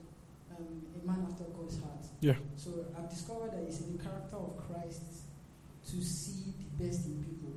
um, 0.56 0.82
a 1.02 1.06
man 1.06 1.26
after 1.28 1.44
God's 1.44 1.78
heart. 1.82 2.06
Yeah. 2.20 2.36
So 2.56 2.86
I've 2.96 3.10
discovered 3.10 3.52
that 3.52 3.62
it's 3.66 3.80
in 3.80 3.96
the 3.96 4.02
character 4.02 4.36
of 4.36 4.56
Christ 4.70 5.02
to 5.90 5.96
see 6.02 6.54
the 6.60 6.84
best 6.84 7.06
in 7.06 7.24
people. 7.24 7.54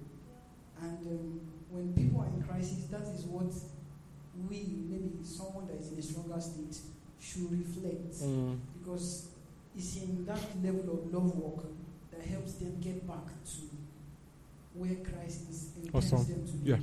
And 0.81 0.97
um, 1.07 1.41
when 1.69 1.93
people 1.93 2.21
are 2.21 2.27
in 2.27 2.41
crisis, 2.43 2.85
that 2.91 3.03
is 3.13 3.25
what 3.25 3.53
we, 4.49 4.65
maybe 4.89 5.23
someone 5.23 5.67
that 5.67 5.77
is 5.79 5.91
in 5.91 5.99
a 5.99 6.01
stronger 6.01 6.41
state, 6.41 6.77
should 7.19 7.51
reflect. 7.51 8.13
Mm. 8.21 8.57
Because 8.79 9.27
it's 9.75 9.95
in 9.97 10.25
that 10.25 10.39
level 10.63 10.93
of 10.93 11.13
love 11.13 11.35
work 11.35 11.65
that 12.11 12.25
helps 12.25 12.53
them 12.53 12.77
get 12.81 13.07
back 13.07 13.25
to 13.45 13.61
where 14.73 14.95
Christ 14.95 15.49
is 15.49 15.69
intends 15.75 16.13
Awesome. 16.13 16.27
them 16.27 16.47
to 16.47 16.53
be. 16.53 16.69
Yeah. 16.71 16.77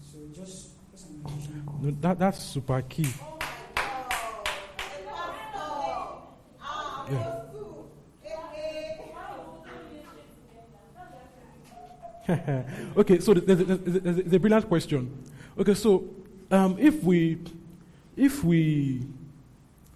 So 0.00 0.18
just, 0.34 0.68
just 0.92 1.06
an. 1.08 1.68
No, 1.80 1.90
that, 2.00 2.18
that's 2.18 2.42
super 2.42 2.82
key. 2.82 3.08
Yeah. 7.10 7.42
okay, 12.96 13.20
so 13.20 13.34
there's, 13.34 13.58
there's, 13.64 13.78
there's, 13.78 14.16
there's 14.16 14.32
a 14.32 14.40
brilliant 14.40 14.66
question. 14.66 15.24
Okay, 15.56 15.74
so 15.74 16.02
um, 16.50 16.76
if 16.78 17.02
we 17.02 17.38
if 18.16 18.42
we 18.44 19.02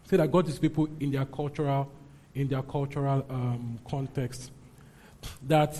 say 0.05 0.16
that 0.16 0.31
God 0.31 0.48
is 0.48 0.59
people 0.59 0.89
in 0.98 1.10
their 1.10 1.24
cultural 1.24 1.90
in 2.35 2.48
their 2.48 2.62
cultural 2.62 3.24
um, 3.28 3.78
context, 3.89 4.51
that 5.47 5.77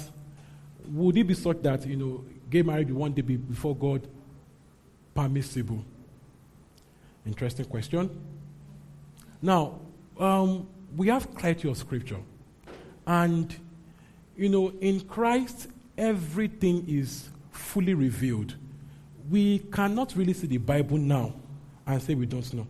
would 0.89 1.17
it 1.17 1.25
be 1.25 1.35
such 1.35 1.63
that 1.63 1.87
you 1.87 1.97
know 1.97 2.25
gay 2.49 2.63
marriage 2.63 2.89
will 2.89 3.01
one 3.01 3.13
day 3.13 3.23
be 3.23 3.37
before 3.37 3.75
God 3.77 4.07
permissible? 5.15 5.85
Interesting 7.27 7.67
question. 7.67 8.11
Now, 9.43 9.81
um, 10.19 10.67
we 10.97 11.09
have 11.09 11.35
clarity 11.35 11.69
of 11.69 11.77
scripture, 11.77 12.21
and 13.07 13.55
you 14.37 14.49
know, 14.49 14.73
in 14.81 15.01
Christ, 15.01 15.69
everything 15.99 16.85
is 16.89 17.29
fully 17.51 17.95
revealed. 17.95 18.55
We 19.31 19.61
cannot 19.73 20.15
really 20.17 20.33
see 20.33 20.47
the 20.49 20.57
Bible 20.59 20.99
now 20.99 21.33
and 21.87 22.03
say 22.03 22.15
we 22.15 22.27
don't 22.27 22.53
know. 22.53 22.67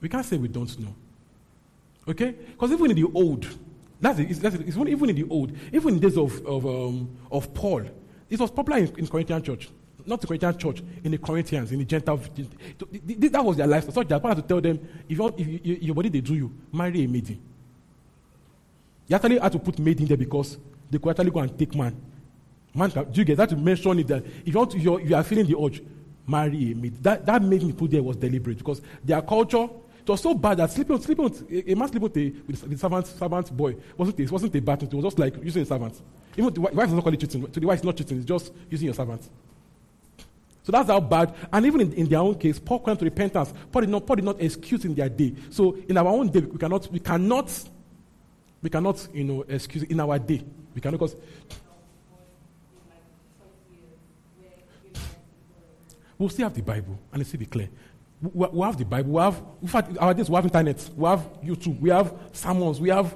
We 0.00 0.08
can't 0.08 0.24
say 0.24 0.36
we 0.36 0.48
don't 0.48 0.78
know. 0.78 0.94
Okay? 2.06 2.32
Because 2.32 2.72
even 2.72 2.90
in 2.90 2.96
the 2.96 3.10
old, 3.14 3.46
that's 4.00 4.18
it, 4.18 4.30
it's, 4.30 4.38
that's 4.38 4.54
it, 4.54 4.68
it's 4.68 4.76
even 4.76 5.10
in 5.10 5.16
the 5.16 5.26
old, 5.28 5.52
even 5.72 5.94
in 5.94 6.00
days 6.00 6.16
of, 6.16 6.44
of, 6.46 6.66
um, 6.66 7.08
of 7.32 7.52
Paul, 7.54 7.82
it 8.28 8.38
was 8.38 8.50
popular 8.50 8.78
in, 8.78 8.96
in 8.98 9.06
Corinthian 9.06 9.42
church. 9.42 9.70
Not 10.06 10.20
the 10.20 10.26
Corinthian 10.26 10.56
church, 10.56 10.82
in 11.04 11.10
the 11.10 11.18
Corinthians, 11.18 11.72
in 11.72 11.78
the 11.80 11.84
Gentile. 11.84 12.18
th- 12.18 12.48
th- 12.78 13.06
th- 13.20 13.32
That 13.32 13.44
was 13.44 13.56
their 13.56 13.66
lifestyle. 13.66 13.94
So 13.94 14.04
Paul 14.04 14.28
had 14.30 14.36
to 14.36 14.42
tell 14.42 14.60
them 14.60 14.78
if, 15.08 15.18
you, 15.18 15.34
if 15.36 15.46
you, 15.46 15.60
you- 15.62 15.78
your 15.82 15.94
body 15.94 16.08
they 16.10 16.20
do 16.20 16.34
you, 16.34 16.52
marry 16.72 17.04
a 17.04 17.08
maiden. 17.08 17.40
You 19.06 19.16
actually 19.16 19.38
had 19.38 19.52
to 19.52 19.58
put 19.58 19.78
maid 19.78 20.00
in 20.00 20.06
there 20.06 20.16
because 20.16 20.58
they 20.90 20.98
could 20.98 21.10
actually 21.10 21.30
go 21.30 21.40
and 21.40 21.58
take 21.58 21.74
man. 21.74 21.94
Man, 22.78 22.90
do 22.90 23.06
you 23.12 23.24
get 23.24 23.36
that? 23.38 23.48
To 23.48 23.56
mention 23.56 23.98
it 23.98 24.06
that 24.06 24.24
if 24.24 24.54
you, 24.54 24.66
to, 24.66 24.78
you 24.78 25.14
are 25.14 25.24
feeling 25.24 25.46
the 25.46 25.58
urge, 25.58 25.82
marry 26.26 26.70
a. 26.70 26.74
That, 27.02 27.26
that 27.26 27.42
you 27.42 27.72
put 27.72 27.90
there 27.90 28.02
was 28.02 28.16
deliberate 28.16 28.58
because 28.58 28.80
their 29.04 29.20
culture 29.20 29.68
it 30.08 30.12
was 30.12 30.22
so 30.22 30.32
bad 30.32 30.56
that 30.56 30.70
sleeping 30.70 30.98
sleeping 31.02 31.26
a, 31.50 31.72
a 31.72 31.74
man 31.74 31.88
sleeping 31.88 32.02
with 32.02 32.16
a, 32.16 32.66
with 32.66 32.80
servant, 32.80 33.06
servant 33.06 33.54
boy 33.54 33.76
wasn't 33.96 34.18
a, 34.18 34.32
wasn't 34.32 34.54
a 34.56 34.60
bad 34.62 34.80
thing. 34.80 34.88
It 34.88 34.94
was 34.94 35.04
just 35.04 35.18
like 35.18 35.42
using 35.42 35.62
a 35.62 35.66
servant. 35.66 36.00
Even 36.34 36.54
the 36.54 36.60
wife 36.62 36.86
is 36.86 36.94
not 36.94 37.04
calling 37.04 37.18
cheating. 37.18 37.46
To 37.50 37.60
the 37.60 37.66
wife, 37.66 37.78
it's 37.78 37.84
not 37.84 37.96
cheating. 37.96 38.16
It's 38.16 38.26
just 38.26 38.52
using 38.70 38.86
your 38.86 38.94
servant. 38.94 39.28
So 40.62 40.72
that's 40.72 40.88
how 40.88 41.00
bad. 41.00 41.34
And 41.52 41.66
even 41.66 41.80
in, 41.82 41.92
in 41.92 42.08
their 42.08 42.20
own 42.20 42.36
case, 42.36 42.58
Paul 42.58 42.78
came 42.78 42.96
to 42.96 43.04
repentance. 43.04 43.52
Paul 43.72 43.82
did 43.82 43.90
not, 43.90 44.06
Paul 44.06 44.16
did 44.16 44.24
not 44.24 44.40
excuse 44.40 44.84
in 44.84 44.94
their 44.94 45.08
day. 45.10 45.34
So 45.50 45.76
in 45.88 45.96
our 45.98 46.08
own 46.08 46.30
day, 46.30 46.40
we 46.40 46.56
cannot, 46.56 46.90
we 46.90 47.00
cannot, 47.00 47.68
we 48.62 48.70
cannot, 48.70 49.08
you 49.12 49.24
know, 49.24 49.44
excuse 49.48 49.82
in 49.82 50.00
our 50.00 50.18
day. 50.18 50.42
We 50.74 50.80
cannot 50.80 51.00
because 51.00 51.16
we'll 56.18 56.28
still 56.28 56.46
have 56.46 56.54
the 56.54 56.62
Bible 56.62 56.98
and 57.12 57.26
still 57.26 57.38
be 57.38 57.46
clear. 57.46 57.68
We, 58.20 58.46
we 58.48 58.60
have 58.66 58.76
the 58.76 58.84
Bible. 58.84 59.12
We 59.12 59.22
have, 59.22 59.40
in 59.62 59.68
fact, 59.68 59.96
our 59.98 60.12
days 60.12 60.28
we 60.28 60.34
have 60.36 60.44
internet. 60.44 60.90
We 60.96 61.08
have 61.08 61.20
YouTube. 61.42 61.80
We 61.80 61.90
have 61.90 62.12
sermons. 62.32 62.80
We 62.80 62.88
have. 62.90 63.14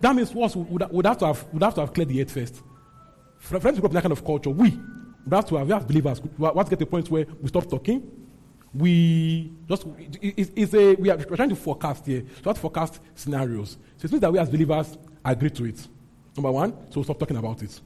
That 0.00 0.14
means 0.14 0.32
what 0.34 0.54
would, 0.54 0.90
would 0.90 1.06
have 1.06 1.18
to 1.18 1.26
have 1.26 1.44
would 1.52 1.62
have 1.62 1.74
to 1.74 1.80
have 1.80 1.92
cleared 1.92 2.08
the 2.08 2.20
earth 2.20 2.30
first. 2.30 2.62
Friends 3.38 3.78
grow 3.78 3.86
up 3.86 3.92
in 3.92 3.94
that 3.94 4.02
kind 4.02 4.12
of 4.12 4.24
culture, 4.24 4.50
we 4.50 4.70
would 4.70 5.32
have 5.32 5.46
to 5.46 5.56
have, 5.56 5.66
we 5.66 5.72
have 5.72 5.86
believers. 5.86 6.20
We 6.36 6.44
have 6.44 6.54
to 6.54 6.70
get 6.70 6.70
to 6.70 6.76
the 6.76 6.86
point 6.86 7.10
where 7.10 7.26
we 7.40 7.48
stop 7.48 7.68
talking. 7.68 8.10
We 8.74 9.52
just 9.68 9.86
it, 10.20 10.50
it's 10.54 10.74
a 10.74 10.94
we 10.96 11.10
are 11.10 11.16
trying 11.16 11.48
to 11.48 11.56
forecast 11.56 12.06
here. 12.06 12.20
So 12.20 12.26
we 12.44 12.48
have 12.48 12.56
to 12.56 12.60
forecast 12.60 13.00
scenarios. 13.14 13.78
So 13.96 14.06
it 14.06 14.12
means 14.12 14.20
that 14.20 14.32
we 14.32 14.38
as 14.38 14.50
believers 14.50 14.98
agree 15.24 15.50
to 15.50 15.64
it. 15.64 15.88
Number 16.36 16.52
one, 16.52 16.74
so 16.90 17.02
stop 17.02 17.18
talking 17.18 17.36
about 17.36 17.62
it. 17.62 17.80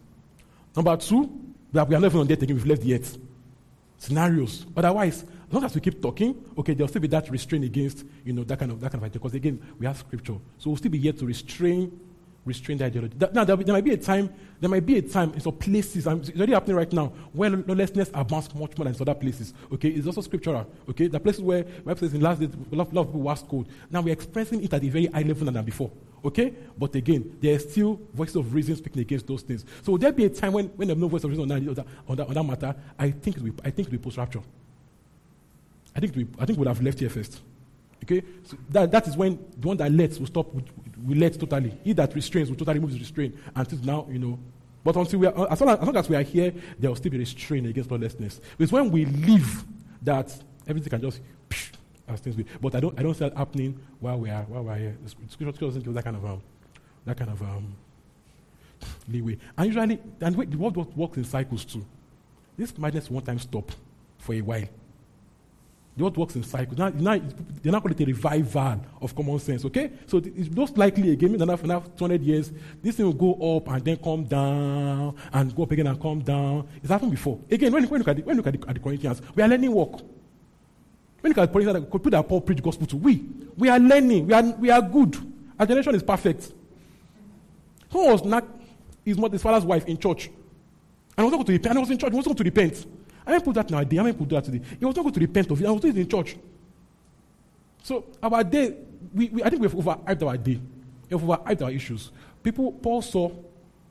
Number 0.74 0.96
two, 0.96 1.30
that 1.72 1.88
we 1.88 1.94
are 1.94 2.00
not 2.00 2.06
even 2.06 2.20
on 2.20 2.26
there 2.26 2.36
taking, 2.36 2.56
we've 2.56 2.66
left 2.66 2.84
earth. 2.86 3.18
Scenarios. 3.98 4.66
Otherwise, 4.76 5.24
as 5.24 5.52
long 5.52 5.64
as 5.64 5.74
we 5.74 5.80
keep 5.80 6.00
talking, 6.00 6.42
okay, 6.56 6.74
there'll 6.74 6.88
still 6.88 7.02
be 7.02 7.08
that 7.08 7.30
restraint 7.30 7.64
against, 7.64 8.04
you 8.24 8.32
know, 8.32 8.44
that 8.44 8.58
kind 8.58 8.72
of 8.72 8.80
that 8.80 8.90
kind 8.90 9.02
of 9.02 9.06
idea. 9.06 9.20
Because 9.20 9.34
again, 9.34 9.60
we 9.78 9.86
have 9.86 9.98
scripture. 9.98 10.36
So 10.58 10.70
we'll 10.70 10.76
still 10.76 10.90
be 10.90 10.98
here 10.98 11.12
to 11.12 11.26
restrain 11.26 12.00
restrain 12.44 12.78
the 12.78 12.84
ideology. 12.86 13.14
That, 13.18 13.34
now, 13.34 13.44
there, 13.44 13.56
there, 13.56 13.74
might 13.74 13.84
be 13.84 13.92
a 13.92 13.96
time, 13.96 14.30
there 14.60 14.70
might 14.70 14.84
be 14.86 14.96
a 14.98 15.02
time 15.02 15.32
in 15.34 15.40
some 15.40 15.56
places, 15.56 16.06
and 16.06 16.26
it's 16.26 16.36
already 16.36 16.52
happening 16.52 16.76
right 16.76 16.92
now, 16.92 17.12
where 17.32 17.50
lawlessness 17.50 18.10
abounds 18.14 18.54
much 18.54 18.76
more 18.78 18.84
than 18.84 18.94
in 18.94 19.02
other 19.02 19.14
places. 19.14 19.52
Okay, 19.72 19.88
it's 19.88 20.06
also 20.06 20.20
scriptural. 20.22 20.66
Okay, 20.88 21.06
the 21.06 21.20
places 21.20 21.42
where, 21.42 21.64
where 21.84 21.96
says 21.96 22.14
in 22.14 22.20
last 22.20 22.40
days, 22.40 22.50
a 22.72 22.74
lot, 22.74 22.92
lot 22.92 23.02
of 23.02 23.08
people 23.08 23.20
was 23.20 23.42
cold. 23.42 23.68
Now 23.90 24.00
we're 24.00 24.12
expressing 24.12 24.62
it 24.62 24.72
at 24.72 24.82
a 24.82 24.88
very 24.88 25.06
high 25.06 25.22
level 25.22 25.50
than 25.50 25.64
before. 25.64 25.90
Okay, 26.24 26.52
but 26.78 26.94
again, 26.94 27.36
there 27.40 27.56
are 27.56 27.58
still 27.58 27.98
voices 28.12 28.36
of 28.36 28.52
reason 28.52 28.76
speaking 28.76 29.00
against 29.00 29.26
those 29.26 29.42
things. 29.42 29.64
So 29.82 29.92
will 29.92 29.98
there 29.98 30.12
be 30.12 30.26
a 30.26 30.28
time 30.28 30.52
when, 30.52 30.66
when 30.68 30.88
there's 30.88 30.98
no 30.98 31.08
voice 31.08 31.24
of 31.24 31.30
reason 31.30 31.50
on 31.50 31.64
that, 31.64 31.86
on 32.06 32.16
that, 32.16 32.28
on 32.28 32.34
that 32.34 32.42
matter? 32.42 32.76
I 32.98 33.10
think 33.10 33.38
it 33.38 33.42
will, 33.42 33.54
I 33.64 33.70
think 33.70 33.88
it 33.88 33.92
will 33.92 33.98
be 33.98 34.04
post 34.04 34.18
rapture. 34.18 34.42
I 35.96 36.00
think 36.00 36.14
we, 36.14 36.26
I 36.38 36.44
think 36.44 36.58
we'll 36.58 36.68
have 36.68 36.82
left 36.82 37.00
here 37.00 37.08
first. 37.08 37.40
Okay, 38.04 38.22
so 38.44 38.56
that, 38.70 38.90
that 38.90 39.08
is 39.08 39.16
when 39.16 39.38
the 39.58 39.68
one 39.68 39.76
that 39.78 39.90
lets 39.92 40.18
will 40.18 40.26
stop, 40.26 40.52
will, 40.54 40.62
will 41.04 41.16
let 41.16 41.38
totally. 41.38 41.72
He 41.84 41.92
that 41.94 42.14
restrains 42.14 42.48
will 42.50 42.56
totally 42.56 42.74
remove 42.78 42.90
his 42.90 43.00
restraint 43.00 43.36
until 43.54 43.78
now, 43.78 44.06
you 44.10 44.18
know. 44.18 44.38
But 44.82 44.96
until 44.96 45.18
we 45.18 45.26
are, 45.26 45.38
uh, 45.38 45.52
as 45.52 45.60
long 45.60 45.70
as, 45.70 45.78
as 45.80 45.86
long 45.86 45.96
as 45.96 46.08
we 46.08 46.16
are 46.16 46.22
here, 46.22 46.52
there 46.78 46.90
will 46.90 46.96
still 46.96 47.12
be 47.12 47.18
restraint 47.18 47.66
against 47.66 47.90
lawlessness. 47.90 48.40
It's 48.58 48.72
when 48.72 48.90
we 48.90 49.04
leave 49.04 49.64
that 50.02 50.34
everything 50.66 50.90
can 50.90 51.00
just 51.02 51.20
psh, 51.48 51.72
as 52.10 52.20
things 52.20 52.36
be. 52.36 52.44
But 52.60 52.74
I 52.74 52.80
don't, 52.80 52.98
I 52.98 53.02
don't 53.02 53.14
see 53.14 53.20
that 53.20 53.36
happening 53.36 53.78
while 54.00 54.18
we 54.18 54.30
are, 54.30 54.42
while 54.42 54.64
we 54.64 54.70
are 54.70 54.76
here. 54.76 54.96
The 55.04 55.10
scripture 55.28 55.66
doesn't 55.66 55.82
give 55.82 55.94
that 55.94 56.04
kind 56.04 56.16
of, 56.16 56.24
um, 56.24 56.42
that 57.04 57.16
kind 57.16 57.30
of 57.30 57.40
um, 57.42 57.74
leeway. 59.08 59.38
And 59.56 59.66
usually, 59.66 59.98
and 60.20 60.36
the 60.36 60.56
world 60.56 60.96
works 60.96 61.16
in 61.16 61.24
cycles 61.24 61.64
too. 61.64 61.84
This 62.56 62.76
madness 62.76 63.10
one 63.10 63.24
time 63.24 63.38
stop 63.38 63.70
for 64.18 64.34
a 64.34 64.40
while. 64.40 64.68
The 65.96 66.04
world 66.04 66.16
works 66.16 66.36
in 66.36 66.44
cycles. 66.44 66.78
Now, 66.78 66.88
now 66.90 67.20
they're 67.62 67.72
not 67.72 67.82
calling 67.82 67.98
it 67.98 68.02
a 68.02 68.06
revival 68.06 68.80
of 69.02 69.14
common 69.14 69.38
sense, 69.38 69.64
okay? 69.64 69.90
So 70.06 70.18
it's 70.18 70.50
most 70.50 70.78
likely 70.78 71.10
again, 71.10 71.34
in 71.34 71.42
another, 71.42 71.62
another 71.64 71.86
200 71.96 72.22
years, 72.22 72.52
this 72.82 72.96
thing 72.96 73.06
will 73.06 73.12
go 73.12 73.56
up 73.56 73.68
and 73.68 73.84
then 73.84 73.96
come 73.96 74.24
down 74.24 75.16
and 75.32 75.54
go 75.54 75.64
up 75.64 75.70
again 75.72 75.88
and 75.88 76.00
come 76.00 76.20
down. 76.20 76.68
It's 76.76 76.90
happened 76.90 77.10
before. 77.10 77.40
Again, 77.50 77.72
when, 77.72 77.82
when 77.84 77.92
you 77.92 77.98
look, 77.98 78.08
at 78.08 78.16
the, 78.16 78.22
when 78.22 78.36
you 78.36 78.42
look 78.42 78.54
at, 78.54 78.60
the, 78.60 78.68
at 78.68 78.74
the 78.74 78.80
Corinthians, 78.80 79.20
we 79.34 79.42
are 79.42 79.48
learning 79.48 79.72
work. 79.72 80.00
When 81.20 81.30
you 81.30 81.34
look 81.34 81.38
at 81.38 81.52
the 81.52 81.60
Corinthians, 81.60 81.86
put 81.90 82.10
that 82.10 82.28
Paul 82.28 82.40
preach 82.40 82.62
gospel 82.62 82.86
to, 82.86 82.96
we, 82.96 83.24
we 83.56 83.68
are 83.68 83.78
learning. 83.78 84.26
We 84.26 84.32
are, 84.32 84.42
we 84.42 84.70
are 84.70 84.80
good. 84.80 85.16
Our 85.58 85.66
generation 85.66 85.94
is 85.94 86.02
perfect. 86.02 86.52
Who 87.90 88.06
was 88.06 88.24
not 88.24 88.46
his, 89.04 89.18
mother, 89.18 89.32
his 89.32 89.42
father's 89.42 89.64
wife 89.64 89.84
in 89.86 89.98
church? 89.98 90.30
And 91.16 91.26
was 91.26 91.32
not 91.32 91.38
going 91.38 91.46
to 91.46 91.52
repent. 91.52 91.74
He 91.74 91.80
was 91.80 91.90
in 91.90 91.98
church. 91.98 92.10
He 92.10 92.16
was 92.16 92.26
not 92.26 92.36
going 92.36 92.50
to 92.50 92.60
repent. 92.60 92.86
I 93.26 93.32
didn't 93.32 93.44
put 93.44 93.54
that 93.54 93.70
nowadays. 93.70 93.98
I 93.98 94.02
didn't 94.04 94.18
put 94.18 94.28
that 94.30 94.44
today. 94.44 94.60
He 94.78 94.84
was 94.84 94.96
not 94.96 95.02
going 95.02 95.14
to 95.14 95.20
repent 95.20 95.50
of 95.50 95.60
it. 95.60 95.66
I 95.66 95.70
was 95.70 95.84
it 95.84 95.98
in 95.98 96.08
church. 96.08 96.36
So 97.82 98.04
our 98.22 98.42
day, 98.42 98.76
we, 99.12 99.28
we, 99.28 99.42
I 99.42 99.50
think 99.50 99.60
we've 99.60 99.72
overhyped 99.72 100.22
our 100.26 100.36
day. 100.38 100.58
We've 101.10 101.20
overhyped 101.20 101.62
our 101.62 101.70
issues. 101.70 102.12
People, 102.42 102.72
Paul 102.72 103.02
saw, 103.02 103.30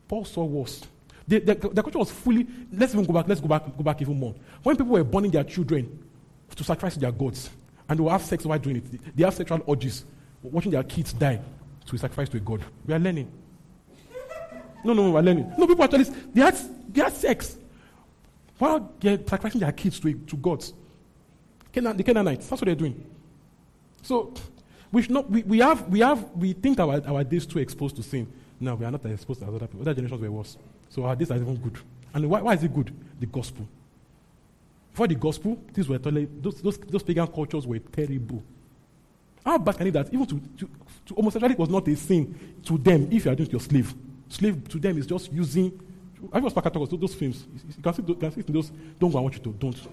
Paul 0.08 0.26
saw 0.26 0.44
worse. 0.44 0.82
The, 1.28 1.40
the, 1.40 1.54
the 1.54 1.84
culture 1.84 2.00
was 2.00 2.10
fully, 2.10 2.48
let's 2.74 2.94
even 2.94 3.06
go 3.06 3.14
back, 3.14 3.28
let's 3.28 3.40
go 3.40 3.48
back, 3.48 3.66
go 3.66 3.84
back 3.84 4.02
even 4.02 4.18
more. 4.18 4.34
When 4.64 4.76
people 4.76 4.94
were 4.94 5.04
burning 5.04 5.30
their 5.30 5.44
children 5.44 6.09
to 6.56 6.64
sacrifice 6.64 6.96
their 6.96 7.12
gods, 7.12 7.50
and 7.88 7.98
they 7.98 8.04
will 8.04 8.10
have 8.10 8.24
sex 8.24 8.46
while 8.46 8.60
doing 8.60 8.78
it, 8.78 9.16
they 9.16 9.24
have 9.24 9.34
sexual 9.34 9.62
orgies, 9.66 10.06
watching 10.42 10.72
their 10.72 10.84
kids 10.84 11.14
die 11.14 11.40
to 11.86 11.98
sacrifice 11.98 12.30
to 12.30 12.38
a 12.38 12.40
god. 12.40 12.64
We 12.86 12.94
are 12.94 13.00
learning. 13.00 13.32
No, 14.84 14.94
no, 14.94 15.12
we're 15.12 15.22
learning. 15.22 15.52
No, 15.58 15.68
people 15.68 15.84
actually, 15.84 16.06
they 16.34 16.42
had, 16.42 16.58
they 16.94 17.02
had 17.02 17.14
sex 17.14 17.58
while 18.58 18.94
they're 19.00 19.18
sacrificing 19.18 19.62
their 19.62 19.72
kids 19.72 20.00
to, 20.00 20.14
to 20.14 20.38
gods. 20.38 20.74
Canaan, 21.72 21.98
the 21.98 22.04
Canaanites, 22.04 22.48
that's 22.48 22.62
what 22.62 22.66
they're 22.66 22.76
doing. 22.76 23.04
So, 24.02 24.34
we, 24.92 25.06
not, 25.08 25.30
we, 25.30 25.44
we, 25.44 25.60
have, 25.60 25.88
we, 25.88 26.00
have, 26.00 26.30
we 26.36 26.54
think 26.54 26.80
our, 26.80 27.02
our 27.08 27.24
days 27.24 27.46
too 27.46 27.60
exposed 27.60 27.96
to 27.98 28.04
sin. 28.04 28.32
No, 28.60 28.76
we 28.76 28.86
are 28.86 28.92
not 28.92 29.06
exposed 29.06 29.42
as 29.44 29.50
other 29.50 29.68
people. 29.68 29.82
Other 29.82 29.94
generations 29.94 30.22
were 30.22 30.32
worse. 30.32 30.58
So 30.90 31.04
our 31.04 31.16
days 31.16 31.32
are 31.32 31.38
even 31.38 31.56
good. 31.58 31.78
And 32.14 32.30
why, 32.30 32.42
why 32.42 32.54
is 32.54 32.64
it 32.64 32.74
good? 32.74 32.94
The 33.20 33.28
gospel. 33.28 33.68
Before 35.00 35.08
the 35.08 35.16
gospel, 35.16 35.58
these 35.74 35.88
were 35.88 35.98
totally, 35.98 36.28
those, 36.42 36.62
those, 36.62 36.78
those 36.78 37.04
pagan 37.04 37.26
cultures 37.28 37.66
were 37.66 37.80
terrible. 37.80 38.44
How 39.46 39.58
bad 39.58 39.78
can 39.78 39.88
it 39.88 39.92
that 39.92 40.14
even 40.14 40.26
to, 40.26 40.42
to, 40.58 40.70
to 41.06 41.14
homosexuality 41.16 41.56
was 41.58 41.70
not 41.70 41.88
a 41.88 41.96
sin 41.96 42.58
to 42.66 42.78
them 42.78 43.08
if 43.10 43.24
you 43.24 43.32
are 43.32 43.36
doing 43.36 43.48
it 43.48 43.52
your 43.54 43.62
slave? 43.62 43.96
Slave 44.28 44.68
to 44.68 44.78
them 44.78 44.98
is 44.98 45.08
just 45.08 45.32
using. 45.32 45.72
I 46.34 46.40
was 46.42 46.52
back 46.52 46.74
those, 46.74 46.90
those 46.90 47.16
films. 47.16 47.48
You 47.78 47.82
can 47.82 47.94
see, 47.94 48.04
you 48.06 48.16
can 48.16 48.30
see 48.30 48.42
those. 48.42 48.72
Don't 49.00 49.10
go. 49.10 49.20
I 49.20 49.22
want 49.22 49.36
you 49.36 49.42
to. 49.42 49.54
Don't. 49.54 49.88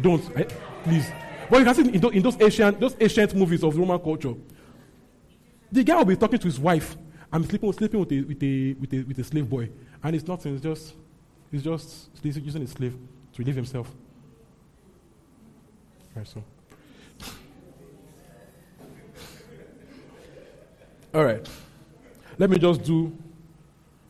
don't. 0.00 0.54
Please. 0.84 1.10
But 1.50 1.58
you 1.58 1.64
can 1.64 1.74
see 1.74 1.88
in 1.92 2.00
those, 2.00 2.12
in 2.12 2.22
those 2.22 2.40
ancient, 2.40 2.78
those 2.78 2.96
ancient 3.00 3.34
movies 3.34 3.64
of 3.64 3.76
Roman 3.76 3.98
culture, 3.98 4.34
the 5.72 5.82
guy 5.82 5.96
will 5.96 6.04
be 6.04 6.14
talking 6.14 6.38
to 6.38 6.46
his 6.46 6.60
wife 6.60 6.96
and 7.32 7.44
sleeping, 7.44 7.72
sleeping 7.72 7.98
with, 7.98 8.12
a, 8.12 8.20
with, 8.20 8.42
a, 8.44 8.74
with, 8.74 8.92
a, 8.94 9.02
with 9.08 9.18
a 9.18 9.24
slave 9.24 9.50
boy. 9.50 9.68
And 10.04 10.14
it's 10.14 10.28
nothing. 10.28 10.54
It's 10.54 10.62
just, 10.62 10.94
it's 11.52 11.62
just 11.62 12.08
using 12.22 12.62
his 12.62 12.70
slave 12.70 12.92
to 13.32 13.38
relieve 13.38 13.56
himself. 13.56 13.90
Right, 16.14 16.26
so. 16.26 16.42
All 21.14 21.24
right. 21.24 21.46
Let 22.38 22.48
me 22.50 22.58
just 22.58 22.82
do, 22.82 23.16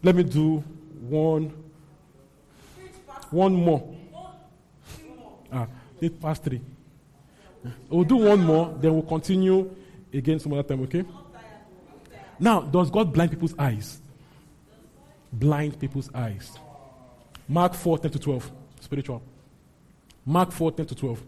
let 0.03 0.15
me 0.15 0.23
do 0.23 0.62
one, 1.09 1.53
one 3.31 3.55
more. 3.55 3.95
Ah, 5.53 5.67
eight 6.01 6.21
past 6.21 6.45
three. 6.45 6.61
We'll 7.89 8.05
do 8.05 8.17
one 8.17 8.41
more, 8.41 8.75
then 8.81 8.93
we'll 8.95 9.03
continue 9.03 9.75
again 10.12 10.39
some 10.39 10.53
other 10.53 10.62
time, 10.62 10.83
okay? 10.83 11.05
Now, 12.39 12.61
does 12.61 12.91
God 12.91 13.12
blind 13.12 13.31
people's 13.31 13.55
eyes? 13.59 14.01
Blind 15.33 15.79
people's 15.79 16.11
eyes. 16.15 16.59
Mark 17.49 17.75
4, 17.75 17.99
10 17.99 18.11
to 18.12 18.19
12. 18.19 18.53
Spiritual. 18.81 19.23
Mark 20.25 20.53
4, 20.53 20.73
10 20.73 20.87
to 20.87 20.95
12. 20.95 21.23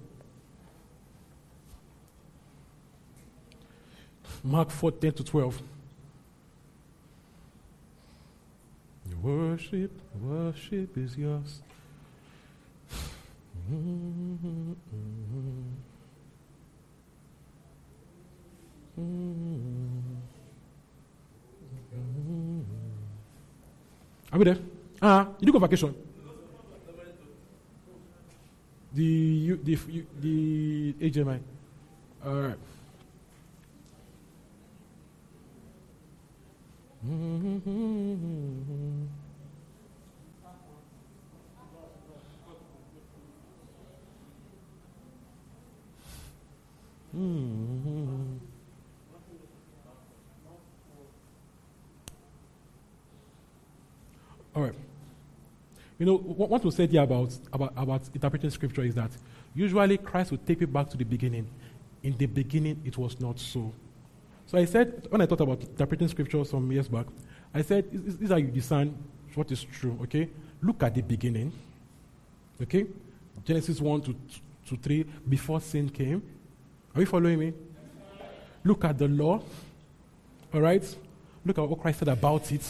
Mark 4.45 4.71
4, 4.71 4.93
10 4.93 5.13
to 5.13 5.25
12. 5.25 5.63
Worship, 9.23 9.91
worship 10.21 10.99
is 10.99 11.17
yours. 11.17 11.63
Are 24.31 24.39
we 24.39 24.45
there? 24.45 24.59
Ah, 25.01 25.21
uh, 25.21 25.27
you 25.41 25.47
do 25.47 25.53
go 25.53 25.59
vacation. 25.59 25.95
The 28.95 29.03
U- 29.03 29.57
the 29.63 29.79
U- 29.89 30.07
the 30.21 30.95
HMI. 31.01 31.41
All 32.25 32.41
right. 32.41 32.59
All 54.55 54.63
right. 54.63 54.75
You 55.99 56.07
know, 56.07 56.17
wh- 56.19 56.51
what 56.51 56.65
was 56.65 56.75
said 56.77 56.91
here 56.91 57.03
about, 57.03 57.37
about, 57.53 57.73
about 57.77 58.03
interpreting 58.15 58.51
scripture 58.51 58.83
is 58.83 58.95
that 58.95 59.11
usually 59.55 59.99
Christ 59.99 60.31
would 60.33 60.47
take 60.47 60.61
it 60.63 60.73
back 60.73 60.91
to 60.91 60.97
the 60.97 61.05
beginning. 61.05 61.47
In 62.03 62.17
the 62.17 62.27
beginning, 62.27 62.81
it 62.85 62.99
was 62.99 63.19
not 63.21 63.39
so. 63.39 63.73
So 64.47 64.59
I 64.59 64.65
said, 64.65 65.07
when 65.09 65.21
I 65.21 65.27
thought 65.27 65.41
about 65.41 65.61
interpreting 65.61 66.09
scripture 66.09 66.45
some 66.45 66.71
years 66.71 66.89
back, 66.89 67.07
I 67.55 67.63
said, 67.63 67.91
"This- 67.91 68.03
this- 68.03 68.17
these 68.17 68.31
are 68.31 68.39
you 68.39 68.49
discern 68.49 68.95
what 69.35 69.51
is 69.51 69.63
true, 69.65 69.99
okay? 70.03 70.29
Look 70.63 70.83
at 70.83 70.95
the 70.95 71.03
beginning, 71.03 71.53
okay? 72.63 72.87
Genesis 73.45 73.81
1 73.81 74.01
to, 74.03 74.15
to 74.69 74.77
3, 74.77 75.05
before 75.29 75.61
sin 75.61 75.89
came. 75.89 76.23
Are 76.95 77.01
you 77.01 77.07
following 77.07 77.39
me? 77.39 77.53
Look 78.65 78.85
at 78.85 78.97
the 78.99 79.09
law, 79.09 79.43
all 80.53 80.61
right? 80.61 80.97
Look 81.45 81.59
at 81.59 81.69
what 81.69 81.81
Christ 81.81 81.99
said 82.01 82.09
about 82.09 82.51
it. 82.53 82.63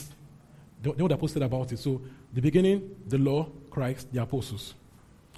The, 0.83 0.93
the 0.93 1.03
what 1.03 1.09
the 1.09 1.15
apostles 1.15 1.33
said 1.33 1.43
about 1.43 1.71
it. 1.73 1.79
So, 1.79 2.01
the 2.35 2.41
beginning, 2.41 2.97
the 3.07 3.19
law, 3.19 3.49
Christ, 3.71 4.13
the 4.13 4.21
apostles. 4.21 4.75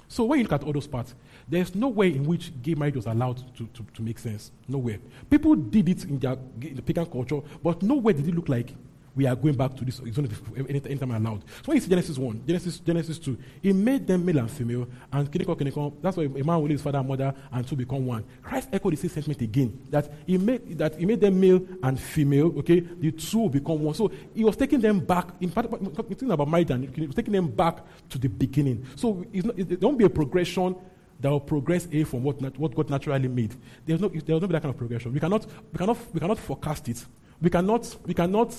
So, 0.09 0.23
when 0.23 0.39
you 0.39 0.43
look 0.43 0.53
at 0.53 0.63
all 0.63 0.73
those 0.73 0.87
parts, 0.87 1.13
there's 1.47 1.73
no 1.75 1.87
way 1.87 2.09
in 2.09 2.25
which 2.25 2.51
gay 2.61 2.75
marriage 2.75 2.95
was 2.95 3.05
allowed 3.05 3.37
to, 3.55 3.65
to, 3.67 3.85
to 3.93 4.01
make 4.01 4.19
sense. 4.19 4.51
Nowhere. 4.67 4.99
People 5.29 5.55
did 5.55 5.87
it 5.87 6.03
in, 6.05 6.19
their, 6.19 6.37
in 6.61 6.75
the 6.75 6.81
pagan 6.81 7.05
culture, 7.05 7.39
but 7.63 7.81
nowhere 7.81 8.13
did 8.13 8.27
it 8.27 8.35
look 8.35 8.49
like 8.49 8.73
we 9.17 9.25
are 9.25 9.35
going 9.35 9.55
back 9.55 9.75
to 9.75 9.83
this. 9.83 9.99
It's 10.05 10.17
only 10.17 10.29
any- 10.69 10.81
anytime 10.85 11.11
allowed. 11.11 11.41
So 11.47 11.63
when 11.65 11.77
you 11.77 11.81
see 11.81 11.89
Genesis 11.89 12.17
1, 12.17 12.43
Genesis, 12.47 12.79
Genesis 12.79 13.17
2, 13.19 13.37
he 13.63 13.73
made 13.73 14.05
them 14.05 14.23
male 14.23 14.37
and 14.37 14.49
female, 14.51 14.87
and 15.11 15.29
kiniko, 15.31 15.57
kiniko, 15.59 15.93
that's 16.01 16.15
why 16.15 16.25
a 16.25 16.29
man 16.29 16.45
will 16.45 16.61
leave 16.61 16.71
his 16.73 16.81
father 16.83 16.99
and 16.99 17.07
mother, 17.09 17.33
and 17.51 17.67
two 17.67 17.75
become 17.75 18.05
one. 18.05 18.23
Christ 18.43 18.69
echoed 18.71 18.93
the 18.93 18.97
same 18.97 19.09
sentiment 19.09 19.41
again, 19.41 19.77
that 19.89 20.13
he 20.27 20.37
made, 20.37 20.77
that 20.77 20.95
he 20.97 21.05
made 21.05 21.19
them 21.19 21.39
male 21.39 21.59
and 21.81 21.99
female, 21.99 22.53
okay? 22.59 22.79
The 22.79 23.11
two 23.11 23.49
become 23.49 23.81
one. 23.81 23.95
So 23.95 24.11
he 24.35 24.43
was 24.43 24.55
taking 24.55 24.79
them 24.79 24.99
back, 24.99 25.29
in 25.41 25.49
part, 25.49 25.67
thinking 26.07 26.31
about 26.31 26.47
marriage, 26.47 26.69
he 26.95 27.07
was 27.07 27.15
taking 27.15 27.33
them 27.33 27.47
back 27.47 27.79
to 28.09 28.19
the 28.19 28.27
beginning. 28.29 28.85
So 28.95 29.25
not, 29.33 29.57
it, 29.57 29.67
there 29.79 29.87
won't 29.89 29.97
be 29.97 30.05
a 30.05 30.09
progression 30.09 30.75
that 31.19 31.31
will 31.31 31.39
progress 31.39 31.87
A 31.91 32.03
from 32.03 32.21
what, 32.23 32.39
nat- 32.39 32.57
what 32.59 32.75
God 32.75 32.91
naturally 32.91 33.27
made. 33.27 33.55
There's 33.85 33.99
no, 33.99 34.09
there 34.09 34.35
will 34.35 34.41
not 34.41 34.47
be 34.49 34.53
that 34.53 34.61
kind 34.61 34.73
of 34.73 34.77
progression. 34.77 35.11
We 35.11 35.19
cannot, 35.19 35.47
we 35.73 35.77
cannot, 35.79 35.97
we 36.13 36.19
cannot 36.19 36.37
forecast 36.37 36.87
it. 36.89 37.03
We 37.41 37.49
cannot, 37.49 37.97
we 38.05 38.13
cannot, 38.13 38.53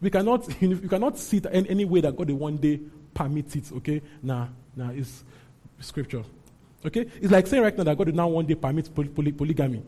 we 0.00 0.10
cannot, 0.10 0.48
you 0.62 0.88
cannot 0.88 1.18
see 1.18 1.38
it 1.38 1.46
in 1.46 1.66
any 1.66 1.84
way 1.84 2.00
that 2.00 2.16
God 2.16 2.28
will 2.28 2.36
one 2.36 2.56
day 2.56 2.80
permit 3.14 3.54
it. 3.56 3.70
Okay, 3.72 4.02
nah, 4.22 4.48
nah, 4.76 4.90
it's 4.90 5.24
scripture. 5.80 6.24
Okay, 6.84 7.06
it's 7.20 7.30
like 7.30 7.46
saying 7.46 7.62
right 7.62 7.76
now 7.76 7.84
that 7.84 7.96
God 7.96 8.06
will 8.06 8.14
now 8.14 8.28
one 8.28 8.46
day 8.46 8.54
permit 8.54 8.94
poly- 8.94 9.08
poly- 9.08 9.32
polygamy. 9.32 9.82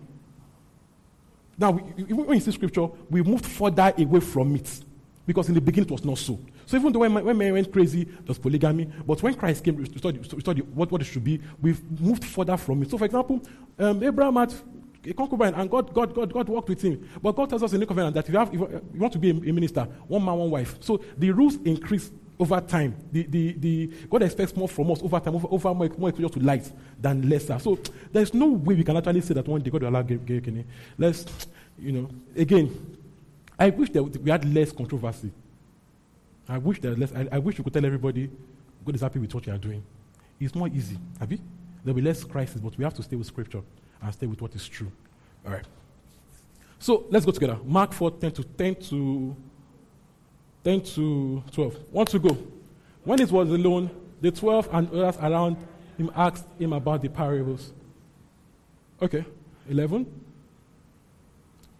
Now, 1.56 1.78
even 1.96 2.26
when 2.26 2.34
you 2.34 2.40
see 2.40 2.50
scripture, 2.52 2.88
we 3.10 3.22
moved 3.22 3.46
further 3.46 3.92
away 3.96 4.20
from 4.20 4.56
it 4.56 4.80
because 5.26 5.48
in 5.48 5.54
the 5.54 5.60
beginning 5.60 5.88
it 5.88 5.92
was 5.92 6.04
not 6.04 6.18
so. 6.18 6.38
So 6.66 6.76
even 6.76 6.92
though 6.92 7.00
when, 7.00 7.12
when 7.12 7.36
men 7.36 7.52
went 7.52 7.72
crazy, 7.72 8.04
there 8.04 8.24
was 8.28 8.38
polygamy, 8.38 8.90
but 9.06 9.22
when 9.22 9.34
Christ 9.34 9.62
came, 9.64 9.76
we 9.76 9.84
studied, 9.84 10.32
we 10.32 10.40
studied 10.40 10.66
what, 10.74 10.90
what 10.90 11.00
it 11.00 11.04
should 11.04 11.24
be, 11.24 11.40
we've 11.60 11.82
moved 12.00 12.24
further 12.24 12.56
from 12.56 12.82
it. 12.82 12.90
So, 12.90 12.98
for 12.98 13.04
example, 13.04 13.42
um, 13.78 14.02
Abraham 14.02 14.36
had 14.36 14.54
a 15.04 15.12
concubine, 15.12 15.54
and 15.54 15.70
God, 15.70 15.92
God, 15.92 16.14
God, 16.14 16.32
God 16.32 16.48
worked 16.48 16.68
with 16.68 16.82
him. 16.82 17.08
But 17.20 17.32
God 17.32 17.50
tells 17.50 17.62
us 17.62 17.72
in 17.72 17.80
the 17.80 17.86
covenant 17.86 18.14
that 18.14 18.26
if 18.26 18.32
you, 18.32 18.38
have, 18.38 18.48
if 18.48 18.60
you 18.60 19.00
want 19.00 19.12
to 19.12 19.18
be 19.18 19.30
a, 19.30 19.52
minister, 19.52 19.82
one 20.06 20.24
man, 20.24 20.36
one 20.36 20.50
wife. 20.50 20.76
So 20.80 21.02
the 21.18 21.30
rules 21.32 21.56
increase 21.64 22.10
over 22.38 22.60
time. 22.60 22.94
The, 23.10 23.24
the, 23.24 23.52
the, 23.52 23.86
God 24.08 24.22
expects 24.22 24.54
more 24.56 24.68
from 24.68 24.90
us 24.92 25.02
over 25.02 25.18
time, 25.18 25.34
over, 25.34 25.48
over 25.50 25.74
more, 25.74 25.88
more 25.98 26.08
exposure 26.08 26.28
to 26.28 26.40
light 26.40 26.70
than 27.00 27.28
lesser. 27.28 27.58
So 27.58 27.78
there's 28.12 28.32
no 28.32 28.46
way 28.46 28.74
we 28.76 28.84
can 28.84 28.96
actually 28.96 29.20
say 29.22 29.34
that 29.34 29.46
one 29.46 29.60
day 29.60 29.70
God 29.70 29.82
will 29.82 29.90
allow 29.90 30.02
gay, 30.02 30.16
gay, 30.16 30.40
gay. 30.40 30.64
Let's, 30.96 31.26
you 31.78 31.92
know, 31.92 32.08
again, 32.36 32.96
I 33.58 33.70
wish 33.70 33.90
that 33.90 34.02
we 34.02 34.30
had 34.30 34.44
less 34.54 34.70
controversy. 34.70 35.32
I 36.48 36.58
wish 36.58 36.80
that 36.80 36.98
less, 36.98 37.12
I, 37.12 37.28
I 37.32 37.38
wish 37.38 37.58
we 37.58 37.64
could 37.64 37.72
tell 37.72 37.84
everybody 37.84 38.30
God 38.84 38.94
is 38.94 39.00
happy 39.00 39.18
with 39.18 39.34
what 39.34 39.46
you 39.46 39.52
are 39.52 39.58
doing. 39.58 39.82
It's 40.38 40.54
more 40.54 40.68
easy, 40.68 40.98
have 41.20 41.30
you? 41.30 41.38
There'll 41.84 41.96
be 41.96 42.02
less 42.02 42.22
crisis, 42.24 42.60
but 42.60 42.76
we 42.78 42.84
have 42.84 42.94
to 42.94 43.02
stay 43.02 43.16
with 43.16 43.26
scripture 43.26 43.62
and 44.02 44.12
stay 44.12 44.26
with 44.26 44.42
what 44.42 44.54
is 44.54 44.66
true. 44.66 44.90
All 45.46 45.52
right. 45.52 45.64
So 46.78 47.06
let's 47.10 47.24
go 47.24 47.32
together. 47.32 47.58
Mark 47.64 47.92
4, 47.92 48.10
10 48.12 48.32
to 48.32 48.42
10 48.44 48.74
to 48.74 49.36
10 50.64 50.80
to 50.80 51.42
12. 51.52 51.78
Want 51.92 52.08
to 52.10 52.18
go? 52.18 52.36
When 53.04 53.18
he 53.18 53.24
was 53.24 53.48
alone, 53.50 53.90
the 54.20 54.30
12 54.30 54.68
and 54.72 54.88
others 54.90 55.16
around 55.20 55.56
him 55.96 56.10
asked 56.14 56.46
him 56.58 56.72
about 56.72 57.02
the 57.02 57.08
parables. 57.08 57.72
Okay. 59.00 59.24
11. 59.68 60.06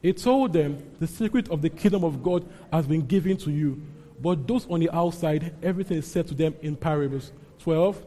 He 0.02 0.12
told 0.12 0.52
them, 0.52 0.82
The 0.98 1.06
secret 1.06 1.48
of 1.48 1.62
the 1.62 1.70
kingdom 1.70 2.04
of 2.04 2.22
God 2.22 2.48
has 2.72 2.86
been 2.86 3.06
given 3.06 3.36
to 3.38 3.50
you, 3.50 3.80
but 4.20 4.46
those 4.46 4.68
on 4.68 4.80
the 4.80 4.90
outside, 4.90 5.54
everything 5.62 5.98
is 5.98 6.06
said 6.06 6.26
to 6.28 6.34
them 6.34 6.54
in 6.60 6.76
parables. 6.76 7.32
12. 7.60 8.04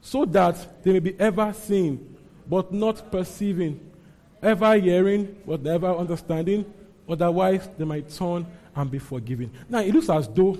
So 0.00 0.24
that 0.26 0.82
they 0.82 0.92
may 0.92 0.98
be 0.98 1.18
ever 1.18 1.52
seeing, 1.52 2.15
but 2.48 2.72
not 2.72 3.10
perceiving, 3.10 3.80
ever 4.42 4.78
hearing, 4.78 5.36
but 5.46 5.62
never 5.62 5.94
understanding, 5.94 6.64
otherwise 7.08 7.68
they 7.78 7.84
might 7.84 8.08
turn 8.08 8.46
and 8.74 8.90
be 8.90 8.98
forgiven. 8.98 9.50
Now, 9.68 9.80
it 9.80 9.94
looks 9.94 10.10
as 10.10 10.28
though 10.28 10.58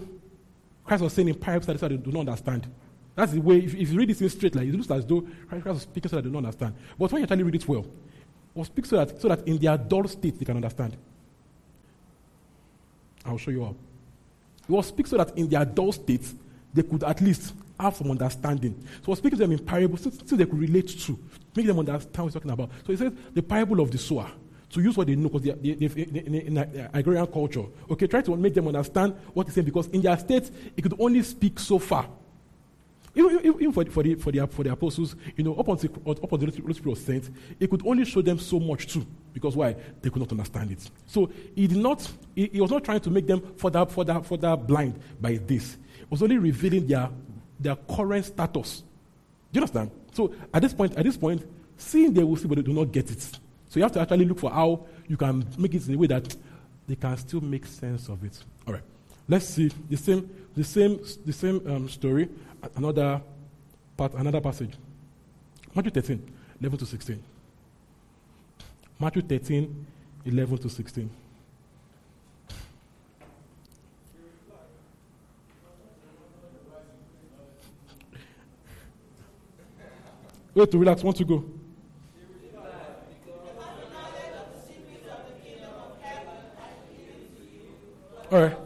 Christ 0.85 1.03
was 1.03 1.13
saying 1.13 1.29
in 1.29 1.35
parables 1.35 1.67
that 1.67 1.89
they 1.89 1.97
do 1.97 2.13
not 2.13 2.21
understand. 2.21 2.67
That's 3.15 3.33
the 3.33 3.41
way, 3.41 3.59
if, 3.59 3.75
if 3.75 3.91
you 3.91 3.99
read 3.99 4.11
this 4.11 4.21
in 4.21 4.29
straight 4.29 4.55
line, 4.55 4.69
it 4.69 4.75
looks 4.75 4.91
as 4.91 5.05
though 5.07 5.27
Christ 5.49 5.67
was 5.67 5.83
speaking 5.83 6.11
so 6.11 6.17
that 6.17 6.23
they 6.23 6.31
don't 6.31 6.45
understand. 6.45 6.75
But 6.99 7.11
when 7.13 7.21
you 7.21 7.25
actually 7.25 7.43
read 7.43 7.55
it 7.55 7.69
well, 7.69 7.87
or 8.55 8.65
speak 8.65 8.87
so 8.87 8.97
that, 8.97 9.21
so 9.21 9.29
that 9.29 9.47
in 9.47 9.59
their 9.59 9.77
dull 9.77 10.09
state 10.09 10.39
they 10.39 10.45
can 10.45 10.57
understand. 10.57 10.97
I'll 13.25 13.39
show 13.39 13.51
you 13.51 13.65
how. 13.65 13.77
He 14.67 14.73
was 14.73 14.87
speaking 14.87 15.11
so 15.11 15.19
that 15.19 15.37
in 15.37 15.49
their 15.49 15.65
dull 15.65 15.93
state 15.93 16.27
they 16.73 16.83
could 16.83 17.05
at 17.05 17.21
least 17.21 17.55
have 17.79 17.95
some 17.97 18.11
understanding. 18.11 18.75
So 18.81 19.05
he 19.05 19.11
was 19.11 19.19
speaking 19.19 19.39
to 19.39 19.45
them 19.45 19.53
in 19.53 19.59
parables 19.59 20.03
so, 20.03 20.11
so 20.25 20.37
they 20.37 20.47
could 20.47 20.59
relate 20.59 20.89
to, 20.89 21.19
make 21.57 21.67
them 21.67 21.79
understand 21.79 22.17
what 22.17 22.25
he's 22.25 22.35
talking 22.35 22.51
about. 22.51 22.71
So 22.87 22.93
he 22.93 22.97
says 22.97 23.13
the 23.35 23.43
parable 23.43 23.81
of 23.81 23.91
the 23.91 23.99
sower. 23.99 24.31
To 24.71 24.81
use 24.83 24.97
what 24.97 25.07
they 25.07 25.15
know, 25.15 25.29
because 25.29 25.43
they, 25.43 25.75
they, 25.75 25.87
they, 25.87 26.39
in, 26.41 26.59
uh, 26.59 26.91
agrarian 26.93 27.27
culture, 27.29 27.65
okay, 27.89 28.09
try 28.09 28.21
to 28.21 28.37
make 28.37 28.53
them 28.53 28.67
understand 28.67 29.15
what 29.33 29.47
he's 29.47 29.55
saying, 29.55 29.65
because 29.65 29.87
in 29.89 30.03
their 30.03 30.19
state, 30.19 30.51
he 30.75 30.83
could 30.83 30.95
only 30.99 31.23
speak 31.23 31.61
so 31.61 31.79
far. 31.79 32.09
Even, 33.15 33.41
even- 33.47 33.73
for, 33.73 33.85
the, 33.85 33.91
for, 33.91 34.03
the, 34.03 34.15
for, 34.17 34.33
the, 34.33 34.47
for 34.49 34.63
the 34.65 34.73
apostles, 34.73 35.15
you 35.37 35.45
know, 35.45 35.55
up 35.55 35.69
until, 35.69 35.91
up 36.05 36.33
until 36.33 36.51
the 36.51 36.61
Holy 36.61 36.75
Spirit 36.75 36.87
was 36.87 37.01
sent, 37.01 37.31
he 37.61 37.67
could 37.69 37.87
only 37.87 38.05
show 38.05 38.21
them 38.21 38.41
so 38.41 38.59
much 38.59 38.89
too. 38.89 39.07
Because 39.33 39.57
why? 39.57 39.77
They 40.03 40.11
could 40.11 40.21
not 40.21 40.33
understand 40.33 40.73
it. 40.73 40.91
So 41.07 41.31
he 41.55 41.69
did 41.69 41.79
not, 41.79 42.07
he, 42.35 42.51
he 42.53 42.61
was 42.61 42.73
not 42.73 42.85
trying 42.85 43.01
to 43.01 43.11
make 43.11 43.27
them 43.27 43.41
further, 43.57 43.87
further, 43.87 44.21
further 44.21 44.57
blind 44.57 44.99
by 45.21 45.37
this. 45.37 45.77
He 45.97 46.05
was 46.11 46.23
only 46.23 46.39
revealing 46.39 46.89
their, 46.89 47.09
their 47.61 47.77
current 47.77 48.25
status. 48.25 48.83
Do 49.53 49.61
you 49.61 49.61
understand? 49.61 49.93
So 50.17 50.33
at 50.55 50.63
this 50.63 50.73
point, 50.73 50.97
at 50.97 51.05
this 51.05 51.17
point, 51.19 51.45
seeing 51.77 52.15
they 52.15 52.25
will 52.25 52.37
see, 52.37 52.49
but 52.49 52.57
they 52.57 52.63
do 52.63 52.73
not 52.73 52.91
get 52.91 53.11
it. 53.11 53.21
So 53.21 53.75
you 53.75 53.83
have 53.83 53.93
to 53.93 54.01
actually 54.01 54.25
look 54.25 54.39
for 54.39 54.51
how 54.51 54.87
you 55.07 55.19
can 55.19 55.47
make 55.59 55.75
it 55.75 55.87
in 55.87 55.95
a 55.95 55.99
way 55.99 56.07
that 56.07 56.35
they 56.89 56.97
can 56.97 57.15
still 57.19 57.43
make 57.43 57.67
sense 57.67 58.09
of 58.09 58.25
it. 58.25 58.43
All 58.67 58.73
right. 58.73 58.83
Let's 59.29 59.45
see 59.47 59.71
the 59.91 59.97
same, 59.99 60.31
the 60.57 60.65
same, 60.65 61.01
the 61.27 61.35
same 61.35 61.61
um, 61.69 61.89
story. 61.91 62.31
Another 62.77 63.21
part, 63.95 64.15
another 64.15 64.41
passage. 64.41 64.73
Matthew 65.75 65.91
13, 65.91 66.33
11 66.63 66.79
to 66.79 66.87
16. 66.87 67.23
Matthew 68.99 69.21
13, 69.21 69.87
11 70.25 70.59
to 70.59 70.71
16. 70.71 71.11
Wait 80.57 80.71
to 80.71 80.79
relax. 80.79 81.05
Want 81.05 81.19
to 81.19 81.25
go? 81.27 81.45
All 88.33 88.43
right. 88.43 88.57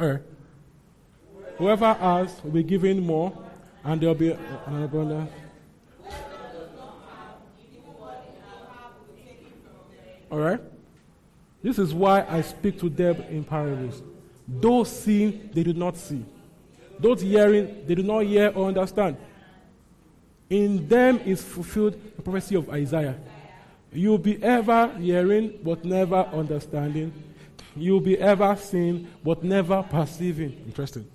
All 0.00 0.08
right. 0.08 0.20
Whoever 1.58 1.92
has 1.92 2.42
will 2.42 2.52
be 2.52 2.62
given 2.62 3.04
more, 3.04 3.30
and 3.84 4.00
there 4.00 4.08
will 4.08 4.14
be 4.14 4.30
an 4.32 4.82
abundance. 4.82 5.30
All 10.30 10.38
right. 10.38 10.60
This 11.62 11.78
is 11.78 11.92
why 11.92 12.24
I 12.26 12.40
speak 12.40 12.80
to 12.80 12.88
them 12.88 13.16
in 13.28 13.44
parables. 13.44 14.02
Those 14.48 14.90
seeing, 14.90 15.50
they 15.52 15.62
do 15.62 15.74
not 15.74 15.98
see. 15.98 16.24
Those 16.98 17.20
hearing, 17.20 17.84
they 17.86 17.96
do 17.96 18.02
not 18.02 18.20
hear 18.20 18.48
or 18.48 18.68
understand. 18.68 19.18
In 20.52 20.86
them 20.86 21.18
is 21.24 21.42
fulfilled 21.42 21.98
the 22.14 22.20
prophecy 22.20 22.56
of 22.56 22.68
Isaiah. 22.68 23.18
You'll 23.90 24.18
be 24.18 24.42
ever 24.42 24.94
hearing, 24.98 25.58
but 25.64 25.82
never 25.82 26.28
understanding. 26.30 27.10
You'll 27.74 28.02
be 28.02 28.18
ever 28.18 28.54
seeing, 28.56 29.08
but 29.24 29.42
never 29.42 29.82
perceiving. 29.82 30.52
Interesting. 30.66 31.10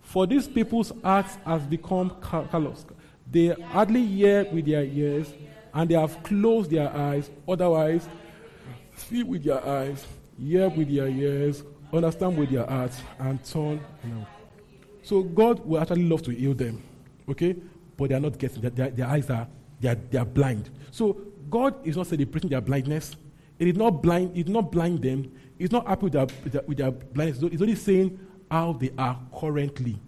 For 0.00 0.26
these 0.26 0.48
people's 0.48 0.92
hearts 1.04 1.38
has 1.46 1.62
become 1.62 2.16
callous. 2.20 2.84
They 3.30 3.50
hardly 3.50 4.04
hear 4.04 4.48
with 4.52 4.66
their 4.66 4.82
ears, 4.82 5.32
and 5.72 5.88
they 5.88 5.94
have 5.94 6.24
closed 6.24 6.72
their 6.72 6.92
eyes. 6.92 7.30
Otherwise, 7.46 8.08
see 8.96 9.22
with 9.22 9.44
their 9.44 9.64
eyes, 9.64 10.04
hear 10.36 10.68
with 10.70 10.92
their 10.92 11.06
ears, 11.06 11.62
understand 11.92 12.36
with 12.36 12.50
their 12.50 12.66
hearts, 12.66 13.00
and 13.20 13.44
turn. 13.44 13.80
So 15.04 15.22
God 15.22 15.64
will 15.64 15.80
actually 15.80 16.08
love 16.08 16.22
to 16.24 16.32
heal 16.32 16.54
them, 16.54 16.82
okay? 17.28 17.54
But 17.96 18.08
they 18.08 18.14
are 18.14 18.20
not 18.20 18.38
getting. 18.38 18.62
Their, 18.62 18.90
their 18.90 19.06
eyes 19.06 19.28
are 19.30 19.46
they, 19.80 19.88
are 19.88 19.94
they 19.94 20.18
are 20.18 20.24
blind. 20.24 20.70
So 20.90 21.14
God 21.50 21.74
is 21.86 21.96
not 21.96 22.06
celebrating 22.06 22.50
their 22.50 22.60
blindness. 22.60 23.16
It 23.58 23.68
is 23.68 23.76
not 23.76 24.02
blind. 24.02 24.36
It 24.36 24.44
did 24.44 24.52
not 24.52 24.72
blind 24.72 25.02
them. 25.02 25.30
It's 25.58 25.72
not 25.72 25.86
happy 25.86 26.04
with 26.04 26.12
their, 26.14 26.26
with 26.26 26.52
their, 26.52 26.62
with 26.62 26.78
their 26.78 26.90
blindness. 26.90 27.42
It's 27.42 27.62
only 27.62 27.74
saying 27.76 28.18
how 28.50 28.72
they 28.72 28.90
are 28.98 29.18
currently. 29.38 29.92
Do 29.92 29.98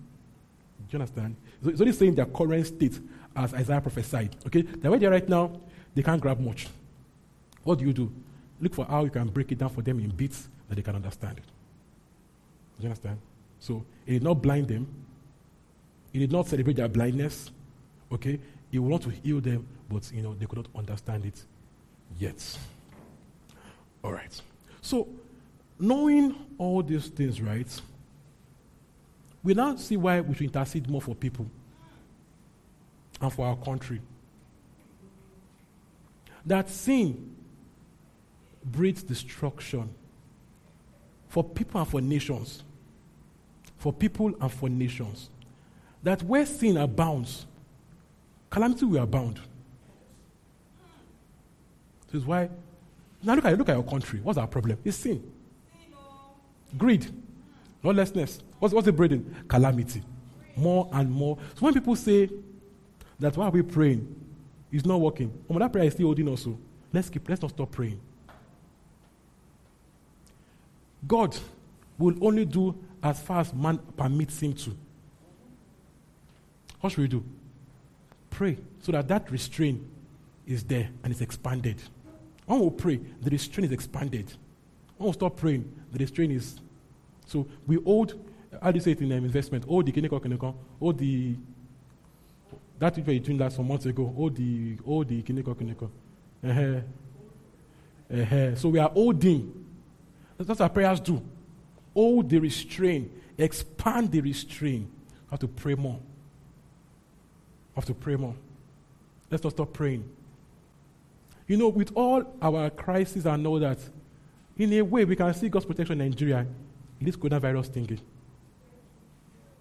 you 0.91 0.99
understand? 0.99 1.37
It's 1.65 1.81
only 1.81 1.93
saying 1.93 2.15
their 2.15 2.27
current 2.27 2.67
state 2.67 3.01
as 3.37 3.55
Isaiah 3.55 3.81
prophesied. 3.81 4.37
Okay? 4.47 4.63
The 4.63 4.91
way 4.91 4.99
they 4.99 5.07
are 5.07 5.11
right 5.11 5.29
now, 5.29 5.61
they 5.95 6.03
can't 6.03 6.21
grab 6.21 6.41
much. 6.41 6.69
What 7.63 7.79
do 7.79 7.85
you 7.85 7.93
do? 7.93 8.13
Look 8.61 8.75
for 8.75 8.85
how 8.85 9.05
you 9.05 9.11
can 9.11 9.29
break 9.29 9.51
it 9.53 9.59
down 9.59 9.71
for 9.71 9.83
them 9.83 9.99
in 10.01 10.11
bits 10.11 10.49
that 10.69 10.77
they 10.77 10.83
can 10.83 10.95
understand 10.95 11.39
it. 11.39 11.45
Do 12.79 12.83
you 12.83 12.89
understand? 12.89 13.19
So 13.61 13.85
it 14.07 14.13
did 14.13 14.23
not 14.23 14.43
blind 14.43 14.69
them. 14.69 14.87
It 16.13 16.19
did 16.19 16.33
not 16.33 16.47
celebrate 16.47 16.77
their 16.77 16.89
blindness. 16.89 17.51
Okay? 18.15 18.39
He 18.71 18.79
want 18.79 19.03
to 19.03 19.11
heal 19.11 19.41
them, 19.41 19.67
but 19.91 20.11
you 20.13 20.23
know 20.23 20.35
they 20.35 20.47
could 20.47 20.59
not 20.59 20.69
understand 20.75 21.27
it 21.27 21.43
yet. 22.19 22.59
All 24.03 24.13
right. 24.13 24.41
So 24.81 25.09
knowing 25.79 26.35
all 26.59 26.83
these 26.83 27.09
things, 27.09 27.41
right? 27.41 27.69
We 29.43 29.55
now 29.55 29.77
see 29.77 29.97
why 29.97 30.21
we 30.21 30.35
should 30.35 30.47
intercede 30.47 30.89
more 30.89 31.03
for 31.03 31.15
people 31.15 31.47
and 33.21 33.33
for 33.33 33.47
our 33.47 33.57
country. 33.57 34.01
That 36.47 36.71
sin 36.71 37.37
breeds 38.65 39.03
destruction 39.03 39.91
for 41.29 41.45
people 41.45 41.81
and 41.81 41.91
for 41.91 42.01
nations. 42.01 42.63
For 43.77 43.93
people 43.93 44.35
and 44.41 44.53
for 44.53 44.69
nations. 44.69 45.29
That 46.03 46.23
where 46.23 46.47
sin 46.47 46.77
abounds, 46.77 47.47
calamity 48.55 48.85
will 48.85 49.03
abound. 49.03 49.41
This 52.07 52.23
is 52.23 52.25
why. 52.25 52.49
Now 53.21 53.35
look 53.35 53.45
at 53.45 53.59
look 53.59 53.69
at 53.69 53.75
your 53.75 53.83
country. 53.83 54.21
What's 54.21 54.39
our 54.39 54.47
problem? 54.47 54.79
It's 54.85 54.97
sin. 54.97 55.29
Greed. 56.79 57.11
Lawlessness. 57.83 58.41
What's, 58.61 58.73
what's 58.73 58.85
the 58.85 58.93
breeding? 58.93 59.35
Calamity. 59.49 60.03
More 60.57 60.89
and 60.93 61.11
more. 61.11 61.37
So 61.55 61.65
when 61.65 61.75
people 61.75 61.97
say 61.97 62.31
that 63.19 63.37
why 63.37 63.47
are 63.47 63.51
we 63.51 63.63
praying? 63.63 64.15
It's 64.71 64.87
not 64.87 65.01
working. 65.01 65.37
Oh, 65.51 65.59
that 65.59 65.73
prayer 65.73 65.87
is 65.87 65.95
still 65.95 66.07
holding 66.07 66.29
also. 66.29 66.51
Oh. 66.51 66.59
Let's 66.93 67.11
keep 67.11 67.29
let's 67.29 67.43
not 67.43 67.51
stop 67.51 67.73
praying. 67.73 68.01
God 71.09 71.37
will 71.99 72.15
only 72.25 72.45
do 72.45 72.77
as 73.03 73.21
far 73.21 73.41
as 73.41 73.53
man 73.53 73.79
permits 73.97 74.41
him 74.41 74.53
to. 74.53 74.77
What 76.81 76.93
should 76.93 77.03
we 77.03 77.09
do? 77.09 77.25
Pray 78.35 78.59
so 78.81 78.91
that 78.91 79.07
that 79.07 79.31
restraint 79.31 79.81
is 80.45 80.65
there 80.65 80.91
and 81.05 81.13
is 81.13 81.21
expanded. 81.21 81.81
When 82.47 82.59
we 82.59 82.71
pray, 82.71 83.01
the 83.23 83.31
restraint 83.31 83.67
is 83.67 83.73
expanded. 83.73 84.33
When 84.97 85.07
we 85.07 85.13
stop 85.13 85.37
praying, 85.37 85.73
the 85.93 86.01
restraint 86.01 86.33
is. 86.33 86.61
So 87.27 87.47
we 87.65 87.77
hold, 87.77 88.15
how 88.61 88.73
do 88.73 88.77
you 88.77 88.83
say 88.83 88.91
it 88.91 89.01
in 89.01 89.13
um, 89.13 89.25
investment? 89.25 89.65
Hold 89.67 89.87
the 89.87 89.93
kineko 89.93 90.21
kineko, 90.21 90.53
hold 90.81 90.99
the. 90.99 91.37
That 92.81 92.97
people 92.97 93.15
you 93.15 93.21
doing 93.21 93.39
that 93.39 93.53
some 93.53 93.69
months 93.69 93.87
ago. 93.87 94.05
Hold 94.05 94.35
the, 94.35 94.79
hold 94.85 95.09
the 95.09 95.23
kineko 95.23 95.55
kineko. 95.55 95.91
Uh-huh. 96.43 96.81
Uh-huh. 98.21 98.57
So 98.57 98.69
we 98.69 98.81
are 98.81 98.91
holding. 98.91 99.65
That's 100.37 100.49
what 100.49 100.61
our 100.61 100.69
prayers 100.71 100.99
do. 100.99 101.23
Hold 101.95 102.29
the 102.29 102.41
restraint, 102.41 103.13
expand 103.39 104.11
the 104.11 104.21
restraint. 104.21 104.91
Have 105.31 105.39
to 105.39 105.47
pray 105.47 105.77
more. 105.77 106.01
Have 107.75 107.85
to 107.87 107.95
pray 107.95 108.17
more. 108.17 108.35
Let's 109.31 109.43
not 109.43 109.53
stop 109.53 109.73
praying. 109.73 110.09
You 111.47 111.57
know, 111.57 111.69
with 111.69 111.93
all 111.95 112.25
our 112.41 112.71
crises 112.71 113.27
and 113.27 113.47
all 113.47 113.59
that, 113.59 113.79
in 114.57 114.73
a 114.73 114.83
way, 114.83 115.05
we 115.05 115.17
can 115.17 115.35
see 115.35 115.49
God's 115.49 115.67
protection 115.67 116.01
in 116.01 116.09
Nigeria 116.11 116.47
in 117.01 117.07
this 117.07 117.17
coronavirus 117.17 117.71
thingy. 117.71 118.01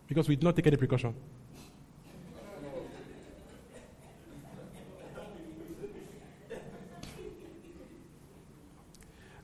Because 0.08 0.27
we 0.27 0.35
did 0.35 0.43
not 0.43 0.56
take 0.56 0.67
any 0.67 0.77
precaution. 0.77 1.14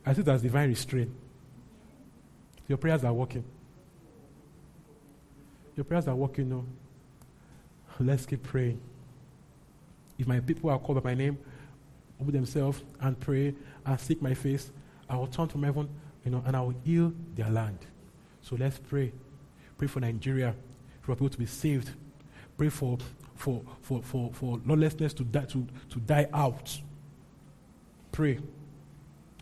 I 0.05 0.13
see 0.13 0.21
it 0.21 0.27
as 0.27 0.41
divine 0.41 0.69
restraint. 0.69 1.11
Your 2.67 2.77
prayers 2.77 3.03
are 3.03 3.13
working. 3.13 3.43
Your 5.75 5.83
prayers 5.83 6.07
are 6.07 6.15
working 6.15 6.49
now. 6.49 6.63
Let's 7.99 8.25
keep 8.25 8.43
praying. 8.43 8.79
If 10.17 10.27
my 10.27 10.39
people 10.39 10.69
are 10.69 10.79
called 10.79 11.03
by 11.03 11.11
my 11.11 11.15
name, 11.15 11.37
humble 12.17 12.33
themselves 12.33 12.81
and 13.01 13.19
pray 13.19 13.53
and 13.85 13.99
seek 13.99 14.21
my 14.21 14.33
face, 14.33 14.71
I 15.09 15.17
will 15.17 15.27
turn 15.27 15.47
from 15.47 15.63
heaven, 15.63 15.89
you 16.23 16.31
know, 16.31 16.43
and 16.45 16.55
I 16.55 16.61
will 16.61 16.75
heal 16.83 17.13
their 17.35 17.49
land. 17.49 17.79
So 18.41 18.55
let's 18.57 18.77
pray. 18.77 19.11
Pray 19.77 19.87
for 19.87 19.99
Nigeria, 19.99 20.55
for 21.01 21.15
people 21.15 21.29
to 21.29 21.37
be 21.37 21.45
saved. 21.45 21.91
Pray 22.57 22.69
for 22.69 22.97
for 23.35 23.63
for 23.81 24.01
for, 24.01 24.31
for 24.33 24.59
lawlessness 24.65 25.13
to 25.13 25.23
die 25.23 25.45
to, 25.45 25.65
to 25.89 25.99
die 25.99 26.27
out. 26.33 26.79
Pray. 28.11 28.39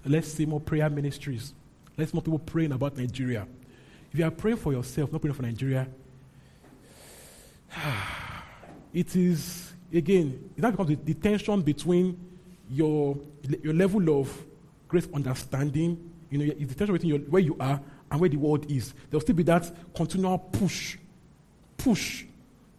Let's 0.05 0.31
see 0.31 0.45
more 0.45 0.61
prayer 0.61 0.89
ministries. 0.89 1.53
Let's 1.97 2.13
more 2.13 2.21
people 2.21 2.39
praying 2.39 2.71
about 2.71 2.95
Nigeria. 2.95 3.47
If 4.11 4.19
you 4.19 4.25
are 4.25 4.31
praying 4.31 4.57
for 4.57 4.71
yourself, 4.71 5.11
not 5.11 5.21
praying 5.21 5.33
for 5.33 5.41
Nigeria, 5.41 5.87
ah, 7.75 8.26
it 8.97 9.15
is 9.15 9.73
again, 9.93 10.49
now 10.57 10.71
becomes 10.71 10.89
the, 10.89 10.95
the 10.95 11.13
tension 11.13 11.61
between 11.61 12.19
your 12.67 13.15
your 13.61 13.73
level 13.75 14.19
of 14.19 14.45
great 14.87 15.07
understanding, 15.13 16.11
you 16.31 16.39
know, 16.39 16.45
it's 16.57 16.73
the 16.73 16.75
tension 16.75 16.93
between 16.93 17.09
your, 17.09 17.19
where 17.29 17.41
you 17.41 17.55
are 17.59 17.79
and 18.09 18.19
where 18.19 18.29
the 18.29 18.37
world 18.37 18.69
is. 18.71 18.95
There'll 19.09 19.21
still 19.21 19.35
be 19.35 19.43
that 19.43 19.71
continual 19.93 20.39
push, 20.39 20.97
push. 21.77 22.25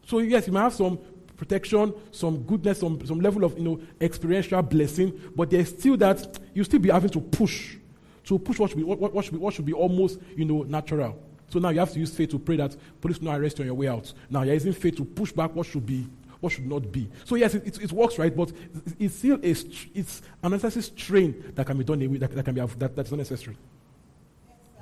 So 0.07 0.19
yes, 0.19 0.49
you 0.49 0.53
might 0.53 0.63
have 0.63 0.75
some 0.75 0.99
protection, 1.37 1.95
some 2.11 2.43
goodness, 2.43 2.81
some, 2.81 3.07
some 3.07 3.21
level 3.21 3.45
of 3.45 3.57
you 3.57 3.63
know 3.63 3.81
experiential 4.01 4.61
blessing, 4.63 5.19
but 5.37 5.51
there's 5.51 5.69
still 5.69 5.97
that 5.99 6.41
you 6.53 6.65
still 6.65 6.81
be 6.81 6.91
having 6.91 7.11
to 7.11 7.21
push 7.21 7.77
to 8.25 8.41
push 8.41 8.59
what 8.59 8.71
should 8.71 8.79
be, 8.79 8.83
what, 8.83 8.99
what, 9.01 9.25
should 9.25 9.35
be, 9.35 9.39
what 9.39 9.55
should 9.55 9.65
be 9.65 9.73
almost, 9.73 10.19
you 10.37 10.45
know, 10.45 10.63
natural. 10.65 11.19
So 11.51 11.59
now 11.59 11.71
you 11.71 11.79
have 11.81 11.93
to 11.93 11.99
use 11.99 12.15
faith 12.15 12.31
to 12.31 12.39
pray 12.39 12.57
that 12.57 12.77
police 13.01 13.23
not 13.23 13.39
arrest 13.39 13.59
you 13.59 13.63
on 13.63 13.67
your 13.67 13.75
way 13.75 13.89
out. 13.89 14.13
Now 14.29 14.43
you're 14.43 14.55
using 14.55 14.73
faith 14.73 14.97
to 14.97 15.05
push 15.05 15.33
back 15.33 15.55
what 15.55 15.67
should 15.67 15.87
be, 15.87 16.07
what 16.41 16.53
should 16.53 16.67
not 16.67 16.93
be. 16.93 17.09
So 17.25 17.37
yes, 17.37 17.55
it, 17.55 17.67
it, 17.67 17.83
it 17.83 17.93
works 17.93 18.19
right, 18.19 18.35
but 18.35 18.53
it's 18.99 19.17
still 19.17 19.39
a, 19.43 19.51
it's 19.51 20.21
an 20.43 20.53
unnecessary 20.53 20.83
strain 20.83 21.53
that 21.55 21.67
can 21.67 21.79
be 21.79 21.85
done 21.85 22.01
that, 22.19 22.31
that 22.33 22.45
can 22.45 22.55
be 22.55 22.61
that, 22.61 22.95
that's 22.95 23.13
unnecessary. 23.13 23.57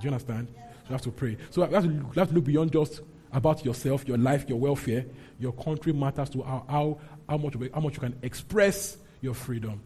Do 0.00 0.08
you 0.08 0.12
understand? 0.12 0.48
So 0.54 0.88
you 0.88 0.92
have 0.92 1.02
to 1.02 1.10
pray. 1.10 1.36
So 1.50 1.66
you 1.66 1.74
have 1.74 1.84
to, 1.84 1.90
you 1.90 2.12
have 2.16 2.28
to 2.28 2.34
look 2.34 2.44
beyond 2.44 2.72
just 2.72 3.00
about 3.32 3.64
yourself, 3.64 4.06
your 4.06 4.18
life, 4.18 4.48
your 4.48 4.58
welfare. 4.58 5.04
Your 5.38 5.52
country 5.52 5.92
matters 5.92 6.30
to 6.30 6.42
how, 6.42 6.64
how, 6.68 6.98
how, 7.28 7.36
much, 7.36 7.54
how 7.74 7.80
much 7.80 7.94
you 7.94 8.00
can 8.00 8.18
express 8.22 8.96
your 9.20 9.34
freedom. 9.34 9.80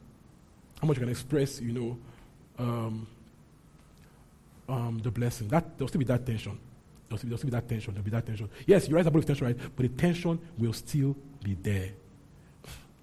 How 0.80 0.86
much 0.86 0.96
you 0.96 1.02
can 1.02 1.10
express, 1.10 1.60
you 1.60 1.72
know, 1.72 1.98
um, 2.58 3.06
um, 4.68 5.00
the 5.02 5.10
blessing. 5.10 5.48
That 5.48 5.76
there'll 5.76 5.88
still 5.88 5.98
be 5.98 6.04
that 6.06 6.24
tension. 6.24 6.58
There'll 7.10 7.36
still, 7.38 7.50
be 7.50 7.50
that 7.50 7.68
tension. 7.68 7.92
There'll 7.92 8.04
be 8.04 8.10
that 8.12 8.24
tension. 8.24 8.48
Yes, 8.66 8.88
you 8.88 8.96
are 8.96 9.00
about 9.00 9.26
tension, 9.26 9.46
right? 9.46 9.56
But 9.76 9.82
the 9.82 9.88
tension 9.88 10.38
will 10.56 10.72
still 10.72 11.16
be 11.42 11.54
there. 11.54 11.90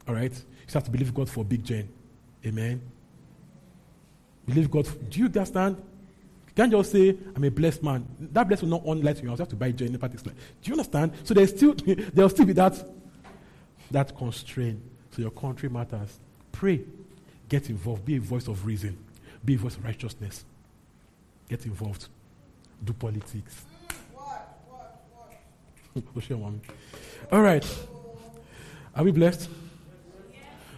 All 0.07 0.15
right. 0.15 0.31
You 0.31 0.73
have 0.73 0.85
to 0.85 0.91
believe 0.91 1.13
God 1.13 1.29
for 1.29 1.43
Big 1.43 1.63
Jen. 1.63 1.89
Amen. 2.45 2.81
Believe 4.45 4.71
God. 4.71 4.87
Do 5.09 5.19
you 5.19 5.25
understand? 5.25 5.75
You 6.47 6.53
can't 6.55 6.71
just 6.71 6.91
say, 6.93 7.17
I'm 7.35 7.43
a 7.43 7.51
blessed 7.51 7.83
man. 7.83 8.07
That 8.31 8.47
blessing 8.47 8.69
will 8.69 8.77
not 8.77 8.87
only 8.87 9.03
light 9.03 9.17
you. 9.17 9.29
You 9.29 9.35
have 9.35 9.47
to 9.49 9.55
buy 9.57 9.71
Jen. 9.71 9.91
Do 9.91 10.09
you 10.63 10.73
understand? 10.73 11.11
So 11.25 11.33
there's 11.33 11.49
still 11.49 11.73
there'll 12.13 12.29
still 12.29 12.45
be 12.45 12.53
that 12.53 12.81
that 13.91 14.15
constraint. 14.17 14.81
So 15.11 15.21
your 15.21 15.31
country 15.31 15.67
matters. 15.67 16.17
Pray. 16.53 16.81
Get 17.49 17.69
involved. 17.69 18.05
Be 18.05 18.15
a 18.15 18.21
voice 18.21 18.47
of 18.47 18.65
reason. 18.65 18.97
Be 19.43 19.55
a 19.55 19.57
voice 19.57 19.75
of 19.75 19.83
righteousness. 19.83 20.45
Get 21.49 21.65
involved. 21.65 22.07
Do 22.83 22.93
politics. 22.93 23.65
All 27.31 27.41
right. 27.41 27.65
Are 28.95 29.03
we 29.03 29.11
blessed? 29.11 29.49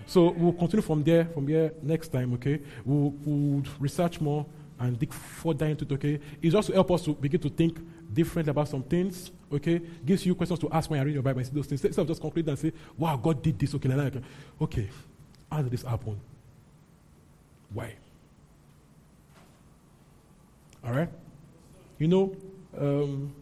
So 0.05 0.31
we'll 0.31 0.53
continue 0.53 0.81
from 0.81 1.03
there, 1.03 1.25
from 1.25 1.47
here 1.47 1.71
next 1.83 2.07
time, 2.07 2.33
okay? 2.33 2.59
We'll, 2.83 3.13
we'll 3.23 3.63
research 3.79 4.19
more 4.19 4.45
and 4.79 4.97
dig 4.97 5.13
further 5.13 5.67
into 5.67 5.85
it, 5.85 5.91
okay? 5.91 6.19
It's 6.41 6.67
to 6.67 6.73
help 6.73 6.89
us 6.91 7.03
to 7.03 7.13
begin 7.13 7.39
to 7.41 7.49
think 7.49 7.77
differently 8.11 8.49
about 8.49 8.69
some 8.69 8.81
things, 8.81 9.29
okay? 9.53 9.79
Gives 10.03 10.25
you 10.25 10.33
questions 10.33 10.59
to 10.61 10.71
ask 10.71 10.89
when 10.89 10.99
you 10.99 11.05
read 11.05 11.13
your 11.13 11.21
Bible 11.21 11.39
and 11.39 11.47
see 11.47 11.53
those 11.53 11.67
things. 11.67 11.85
Instead 11.85 12.01
of 12.01 12.07
just 12.07 12.21
conclude 12.21 12.47
and 12.47 12.57
say, 12.57 12.73
wow, 12.97 13.17
God 13.17 13.43
did 13.43 13.59
this, 13.59 13.75
okay, 13.75 13.89
like, 13.89 14.13
okay, 14.59 14.89
how 15.51 15.61
did 15.61 15.71
this 15.71 15.83
happen? 15.83 16.19
Why? 17.71 17.93
All 20.83 20.93
right? 20.93 21.09
You 21.99 22.07
know, 22.07 22.35
um, 22.77 23.33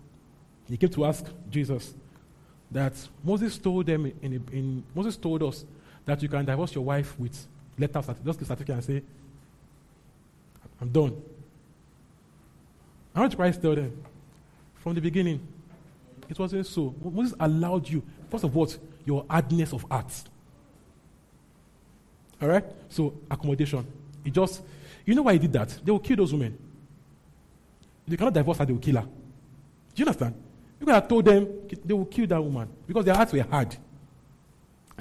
he 0.69 0.77
came 0.77 0.89
to 0.89 1.05
ask 1.05 1.25
Jesus 1.49 1.93
that 2.71 2.93
Moses 3.23 3.57
told 3.57 3.85
them 3.85 4.11
in, 4.21 4.33
in 4.51 4.83
Moses 4.93 5.15
told 5.15 5.43
us 5.43 5.63
that 6.05 6.21
you 6.21 6.29
can 6.29 6.45
divorce 6.45 6.75
your 6.75 6.83
wife 6.83 7.17
with 7.19 7.47
letters, 7.77 8.05
just 8.25 8.39
give 8.39 8.47
certificate 8.47 8.75
and 8.75 8.83
say, 8.83 9.03
I'm 10.81 10.89
done. 10.89 11.21
I 13.15 13.21
want 13.21 13.35
Christ 13.35 13.61
tell 13.61 13.75
them 13.75 14.03
from 14.75 14.95
the 14.95 15.01
beginning, 15.01 15.45
it 16.29 16.37
wasn't 16.37 16.65
so. 16.65 16.93
Moses 17.03 17.33
allowed 17.39 17.89
you, 17.89 18.03
first 18.29 18.43
of 18.43 18.55
all, 18.55 18.69
your 19.05 19.25
hardness 19.29 19.73
of 19.73 19.85
heart. 19.89 20.11
All 22.41 22.47
right? 22.47 22.63
So, 22.89 23.13
accommodation. 23.29 23.85
He 24.23 24.31
just, 24.31 24.61
you 25.05 25.15
know 25.15 25.23
why 25.23 25.33
he 25.33 25.39
did 25.39 25.53
that? 25.53 25.69
They 25.83 25.91
will 25.91 25.99
kill 25.99 26.17
those 26.17 26.33
women. 26.33 26.57
They 28.07 28.15
cannot 28.15 28.33
divorce 28.33 28.57
her, 28.59 28.65
they 28.65 28.73
will 28.73 28.79
kill 28.79 28.95
her. 28.95 29.01
Do 29.01 29.09
you 29.95 30.05
understand? 30.05 30.35
You 30.79 30.85
could 30.85 30.95
have 30.95 31.07
told 31.07 31.25
them 31.25 31.47
they 31.83 31.93
will 31.93 32.05
kill 32.05 32.27
that 32.27 32.43
woman 32.43 32.69
because 32.85 33.05
their 33.05 33.15
hearts 33.15 33.33
were 33.33 33.41
hard. 33.43 33.75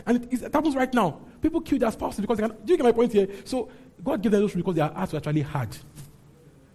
And 0.07 0.25
it, 0.25 0.43
it 0.43 0.53
happens 0.53 0.75
right 0.75 0.93
now. 0.93 1.21
People 1.41 1.61
kill 1.61 1.79
their 1.79 1.91
spouses 1.93 2.21
because 2.21 2.39
they 2.39 2.49
can. 2.49 2.57
Do 2.65 2.73
you 2.73 2.77
get 2.77 2.85
my 2.85 2.93
point 2.93 3.13
here? 3.13 3.29
So 3.45 3.69
God 4.03 4.23
gave 4.23 4.33
them 4.33 4.41
those 4.41 4.55
because 4.55 4.75
their 4.75 4.89
hearts 4.89 5.13
were 5.13 5.19
actually 5.19 5.43
hard. 5.43 5.77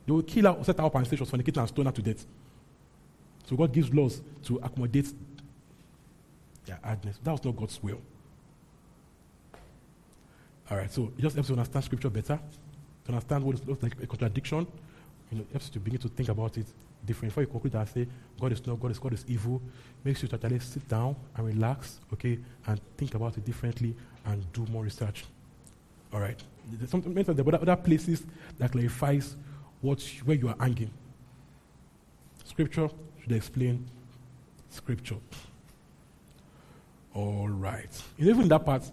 They 0.06 0.12
will 0.12 0.24
kill 0.24 0.46
her 0.46 0.52
or 0.52 0.64
set 0.64 0.78
her 0.78 0.86
up 0.86 0.96
and 0.96 1.06
stage 1.06 1.20
for 1.20 1.26
fornicating 1.26 1.58
and 1.58 1.68
stone 1.68 1.86
her 1.86 1.92
to 1.92 2.02
death. 2.02 2.26
So 3.46 3.56
God 3.56 3.74
gives 3.74 3.94
laws 3.94 4.22
to 4.46 4.58
accommodate 4.58 5.14
their 6.66 6.80
hardness. 6.84 7.20
That 7.24 7.32
was 7.32 7.44
not 7.44 7.56
God's 7.56 7.82
will. 7.82 8.02
All 10.70 10.78
right, 10.78 10.92
so 10.92 11.12
it 11.18 11.22
just 11.22 11.36
helps 11.36 11.50
you 11.50 11.56
understand 11.56 11.84
scripture 11.84 12.10
better, 12.10 12.40
to 13.06 13.12
understand 13.12 13.44
what 13.44 13.68
looks 13.68 13.84
like 13.84 13.94
a 14.02 14.08
contradiction. 14.08 14.66
You 15.32 15.40
know, 15.40 15.46
helps 15.52 15.68
you 15.68 15.74
to 15.74 15.80
begin 15.80 16.00
to 16.00 16.08
think 16.08 16.30
about 16.30 16.58
it 16.58 16.68
different. 17.06 17.32
Before 17.32 17.44
you 17.44 17.48
conclude 17.48 17.76
and 17.76 17.90
say, 17.90 18.08
God 18.40 18.52
is 18.52 18.66
not, 18.66 18.80
God 18.80 18.92
is, 18.92 19.00
God 19.00 19.14
is 19.14 19.26
evil, 19.28 19.62
makes 20.04 20.22
you 20.22 20.28
to 20.30 20.36
actually 20.36 20.60
sit 20.60 20.88
down 20.88 21.16
and 21.36 21.46
relax, 21.46 22.00
okay, 22.14 22.40
and 22.68 22.80
think 22.98 23.16
about 23.16 23.38
it 23.38 23.46
differently 23.46 23.96
and 24.26 24.52
do 24.54 24.66
more 24.72 24.84
research. 24.84 25.26
All 26.14 26.20
right. 26.20 26.42
There's 26.72 26.90
something 26.90 27.14
there 27.14 27.46
are 27.46 27.62
other 27.62 27.76
places 27.76 28.24
that 28.60 28.72
clarifies 28.72 29.36
what 29.82 30.02
where 30.26 30.38
you 30.38 30.50
are 30.50 30.56
hanging. 30.60 30.92
Scripture 32.44 32.90
should 33.22 33.32
explain 33.32 33.86
scripture. 34.70 35.18
All 37.14 37.48
right. 37.50 37.90
And 38.18 38.28
even 38.30 38.48
that 38.48 38.66
part, 38.66 38.84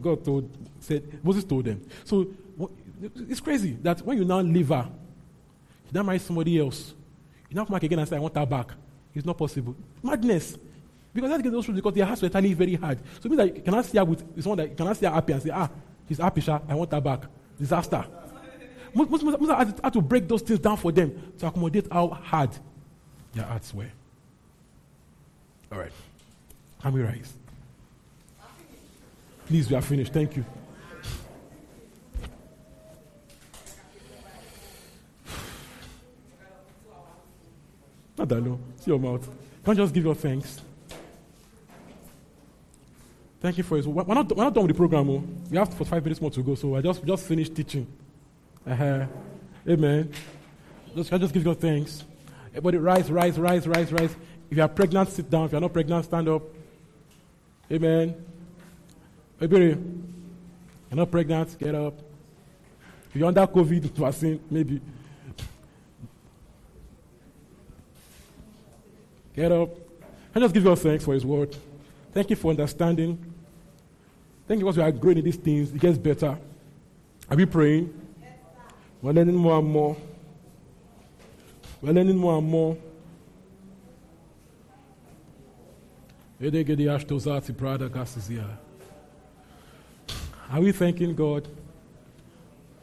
God 0.00 0.24
told, 0.24 0.50
said, 0.80 1.22
Moses 1.22 1.44
told 1.44 1.64
them. 1.66 1.82
So 2.04 2.28
it's 3.28 3.40
crazy 3.40 3.76
that 3.82 4.00
when 4.02 4.18
you 4.18 4.24
now 4.24 4.40
leave 4.40 4.68
her, 4.68 4.88
now 5.92 6.02
marry 6.02 6.18
somebody 6.18 6.58
else, 6.58 6.94
you 7.48 7.56
now 7.56 7.64
come 7.64 7.74
back 7.74 7.82
again 7.82 7.98
and 7.98 8.08
say, 8.08 8.16
I 8.16 8.20
want 8.20 8.36
her 8.36 8.46
back. 8.46 8.72
It's 9.14 9.24
not 9.24 9.38
possible. 9.38 9.74
Madness. 10.02 10.56
Because 11.12 11.30
that's 11.30 11.42
those 11.50 11.66
because 11.66 11.94
their 11.94 12.04
hearts 12.04 12.22
were 12.22 12.28
totally 12.28 12.54
very 12.54 12.74
hard. 12.74 12.98
So 13.20 13.26
it 13.26 13.30
means 13.30 13.36
that 13.38 13.56
you 13.56 13.62
cannot 13.62 13.84
see 13.84 13.98
her 13.98 14.04
with 14.04 14.42
someone 14.42 14.58
that 14.58 14.70
you 14.70 14.76
cannot 14.76 14.96
see 14.96 15.06
her 15.06 15.12
happy 15.12 15.32
and 15.32 15.42
say, 15.42 15.50
ah, 15.50 15.68
she's 16.06 16.18
happy, 16.18 16.40
Sha, 16.40 16.60
I 16.68 16.74
want 16.74 16.92
her 16.92 17.00
back. 17.00 17.24
Disaster. 17.58 18.04
Most, 18.94 19.10
most, 19.10 19.24
most, 19.24 19.40
most 19.40 19.80
had 19.82 19.92
to 19.92 20.00
break 20.00 20.28
those 20.28 20.42
things 20.42 20.60
down 20.60 20.76
for 20.76 20.92
them 20.92 21.32
to 21.38 21.46
accommodate 21.46 21.90
how 21.90 22.08
hard 22.08 22.50
their 23.34 23.44
hearts 23.44 23.74
were. 23.74 23.90
All 25.72 25.78
right. 25.78 25.92
Can 26.80 26.92
we 26.92 27.02
rise? 27.02 27.32
Please, 29.46 29.68
we 29.68 29.76
are 29.76 29.82
finished. 29.82 30.12
Thank 30.12 30.36
you. 30.36 30.44
Not 38.18 38.28
that 38.28 38.40
long. 38.40 38.60
See 38.80 38.90
your 38.90 38.98
mouth. 38.98 39.28
Can't 39.64 39.78
just 39.78 39.94
give 39.94 40.04
your 40.04 40.14
thanks. 40.14 40.60
Thank 43.40 43.56
you 43.56 43.62
for 43.62 43.78
it. 43.78 43.86
We're 43.86 44.14
not, 44.14 44.34
we're 44.34 44.42
not 44.42 44.52
done 44.52 44.64
with 44.64 44.74
the 44.74 44.76
program. 44.76 45.08
Oh. 45.08 45.24
We 45.48 45.56
have 45.56 45.72
for 45.72 45.84
five 45.84 46.02
minutes 46.02 46.20
more 46.20 46.30
to 46.32 46.42
go, 46.42 46.56
so 46.56 46.74
I 46.74 46.80
just 46.80 47.04
just 47.04 47.24
finished 47.24 47.54
teaching. 47.54 47.86
Uh-huh. 48.66 49.06
Amen. 49.68 50.12
Just, 50.96 51.12
I 51.12 51.18
just 51.18 51.32
give 51.32 51.44
your 51.44 51.54
thanks. 51.54 52.04
Everybody 52.50 52.78
rise, 52.78 53.10
rise, 53.10 53.38
rise, 53.38 53.68
rise, 53.68 53.92
rise. 53.92 54.16
If 54.50 54.56
you 54.56 54.62
are 54.62 54.68
pregnant, 54.68 55.10
sit 55.10 55.30
down. 55.30 55.44
If 55.44 55.52
you 55.52 55.58
are 55.58 55.60
not 55.60 55.72
pregnant, 55.72 56.04
stand 56.04 56.28
up. 56.28 56.42
Amen. 57.70 58.14
Everybody, 59.40 59.66
you're 59.66 60.96
not 60.96 61.10
pregnant, 61.10 61.56
get 61.58 61.74
up. 61.74 61.94
If 63.10 63.16
you're 63.16 63.28
under 63.28 63.46
COVID 63.46 63.82
vaccine, 63.92 64.40
maybe. 64.50 64.80
Get 69.38 69.52
up. 69.52 69.70
I 70.34 70.40
just 70.40 70.52
give 70.52 70.64
you 70.64 70.74
thanks 70.74 71.04
for 71.04 71.14
His 71.14 71.24
word. 71.24 71.56
Thank 72.12 72.28
you 72.28 72.34
for 72.34 72.50
understanding. 72.50 73.16
Thank 74.48 74.58
you 74.58 74.66
because 74.66 74.76
we 74.76 74.82
are 74.82 74.90
growing 74.90 75.18
in 75.18 75.24
these 75.24 75.36
things. 75.36 75.70
It 75.70 75.78
gets 75.78 75.96
better. 75.96 76.36
Are 77.30 77.36
we 77.36 77.46
praying? 77.46 77.94
We're 79.00 79.12
learning 79.12 79.36
more 79.36 79.60
and 79.60 79.68
more. 79.70 79.96
We're 81.80 81.92
learning 81.92 82.16
more 82.16 82.38
and 82.38 82.48
more. 82.48 82.76
Are 90.50 90.60
we 90.60 90.72
thanking 90.72 91.14
God? 91.14 91.46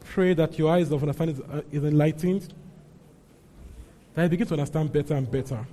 Pray 0.06 0.32
that 0.32 0.58
your 0.58 0.72
eyes 0.72 0.90
of 0.90 1.02
understanding 1.02 1.64
is 1.70 1.84
enlightened, 1.84 2.54
that 4.14 4.22
you 4.22 4.28
begin 4.30 4.46
to 4.46 4.54
understand 4.54 4.90
better 4.90 5.12
and 5.16 5.30
better. 5.30 5.66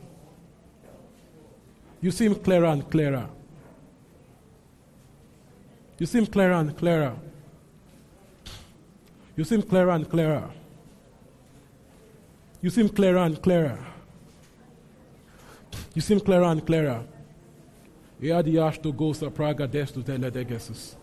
You 2.03 2.11
see 2.11 2.25
him 2.25 2.35
clearer 2.35 2.65
and 2.65 2.83
clearer. 2.91 3.30
You 5.98 6.06
see 6.06 6.19
him 6.19 6.25
clearer 6.25 6.56
and 6.56 6.77
clearer. 6.77 7.15
You 9.38 9.45
see 9.45 9.56
him 9.56 9.61
clearer 9.61 9.91
and 9.91 10.09
clearer. 10.09 10.49
You 12.61 12.69
see 12.72 12.82
him 12.82 12.90
clearer 12.90 13.19
and 13.19 13.41
clearer. 13.41 13.80
You 15.95 16.01
see 16.01 16.15
him 16.15 16.19
clearer 16.19 16.43
and 16.43 16.65
clearer. 16.65 17.06
Ja, 18.19 18.41
die 18.41 18.57
ash 18.57 18.80
to 18.80 18.91
go 18.91 19.14
sa 19.14 19.30
praga 19.30 19.65
des 19.65 19.91
to 19.93 20.03
tele 20.03 20.30
de 20.30 20.43
gesus. 20.43 20.95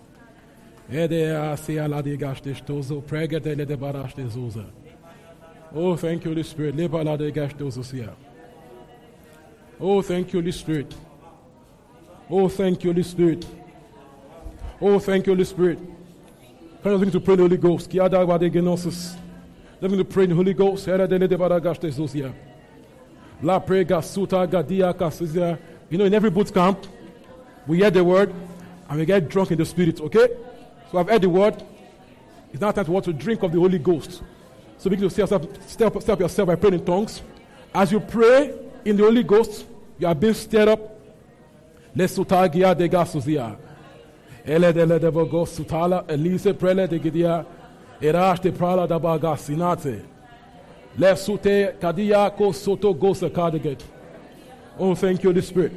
Ede 0.93 1.35
a 1.35 1.57
se 1.57 1.79
ala 1.79 2.03
de 2.03 2.15
gash 2.19 2.43
de 2.43 2.53
barash 2.53 4.15
de 4.15 4.29
zuza. 4.29 4.67
Oh, 5.75 5.97
thank 5.97 6.25
you, 6.25 6.31
Holy 6.33 6.43
Spirit. 6.43 6.77
Leba 6.77 7.03
la 7.03 7.17
de 7.17 7.31
gash 7.31 7.55
dozo 7.55 7.83
siya. 7.83 8.15
Oh, 9.81 10.03
thank 10.03 10.33
you, 10.33 10.41
Holy 10.41 10.53
Spirit. 10.53 10.95
Oh, 12.29 12.49
thank 12.49 12.85
you, 12.85 12.93
Holy 12.93 13.03
Spirit. 13.03 13.47
Oh, 14.81 14.99
thank 14.99 15.27
you, 15.27 15.33
Holy 15.33 15.45
Spirit. 15.45 15.79
Can 16.83 16.93
you 16.93 16.99
begin 16.99 17.13
to 17.13 17.21
pray 17.21 17.37
the 17.37 17.43
Holy 17.43 17.57
Ghost? 17.57 17.95
Let 19.81 19.91
me 19.91 20.05
pray 20.05 20.27
the 20.27 20.35
Holy 20.35 20.53
Ghost. 20.55 20.87
La 23.43 23.59
prega 23.59 24.03
suta 24.05 24.47
gadia 24.47 24.93
kasizia. 24.93 25.59
You 25.89 25.97
know, 25.97 26.05
in 26.05 26.13
every 26.13 26.31
boot 26.31 26.53
camp, 26.53 26.87
we 27.67 27.79
hear 27.79 27.91
the 27.91 28.05
word 28.05 28.35
and 28.89 28.99
we 28.99 29.07
get 29.07 29.29
drunk 29.29 29.51
in 29.51 29.59
the 29.59 29.65
spirit, 29.65 29.99
okay? 30.01 30.29
So 30.93 30.99
I've 30.99 31.09
heard 31.09 31.23
the 31.23 31.31
word. 31.31 31.63
It's 32.53 32.61
now 32.61 32.71
time 32.71 32.85
to 32.85 32.91
want 32.91 33.07
to 33.07 33.15
drink 33.15 33.43
of 33.43 33.53
the 33.53 33.59
Holy 33.59 33.79
Ghost. 33.79 34.23
So 34.77 34.91
begin 34.91 35.09
to 35.09 35.15
step 35.15 35.33
up, 35.33 35.45
step 35.67 35.97
up 35.97 36.21
yourself 36.21 36.49
by 36.49 36.57
praying 36.57 36.75
in 36.75 36.85
tongues. 36.85 37.23
As 37.75 37.91
you 37.93 38.01
pray 38.01 38.53
in 38.85 38.97
the 38.97 39.03
Holy 39.03 39.23
Ghost, 39.23 39.67
you 39.99 40.07
are 40.07 40.15
being 40.15 40.35
stirred 40.35 40.69
up. 40.69 40.81
Lesutagia 41.97 42.77
de 42.77 42.89
gasuzia. 42.89 43.57
Ele 44.45 44.73
de 44.73 44.87
le 44.87 44.99
de 44.99 45.11
vogo 45.11 45.45
sutala, 45.45 46.05
elise 46.09 46.53
prele 46.55 46.89
de 46.89 46.99
gidia, 46.99 47.45
erash 48.01 48.41
de 48.41 48.53
prala 48.53 48.87
da 48.87 48.99
baga 48.99 49.37
sinate. 49.37 50.03
Lesute 50.99 51.79
kadia 51.81 52.31
ko 52.37 52.53
soto 52.53 52.95
gosa 52.95 53.29
kadiget. 53.29 53.83
Oh, 54.79 54.95
thank 54.95 55.23
you, 55.23 55.31
Holy 55.31 55.43
Spirit. 55.43 55.73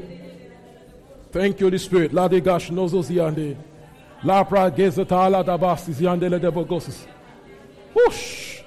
Thank 1.31 1.59
you, 1.59 1.67
Holy 1.67 1.77
Spirit. 1.77 2.13
La 2.13 2.27
de 2.27 2.39
gash 2.39 2.69
nozo 2.69 3.01
ziande. 3.01 3.57
La 4.23 4.43
pra 4.43 4.69
gezatala 4.69 5.43
da 5.43 5.57
basi 5.57 5.91
ziande 5.91 6.29
le 6.29 6.39
de 6.39 6.49
vogosis. 6.49 7.05
Whoosh. 7.93 8.61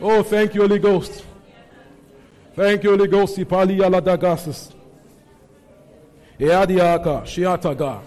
Oh, 0.00 0.22
thank 0.22 0.54
you, 0.54 0.62
Holy 0.62 0.78
Ghost. 0.78 1.24
Thank 2.54 2.84
you, 2.84 2.90
Holy 2.90 3.08
Ghost. 3.08 3.38
Ipali 3.38 3.82
ala 3.82 4.00
da 4.00 4.16
gasis. 4.16 4.72
Eadiaka, 6.38 7.22
Shiataga. 7.24 8.00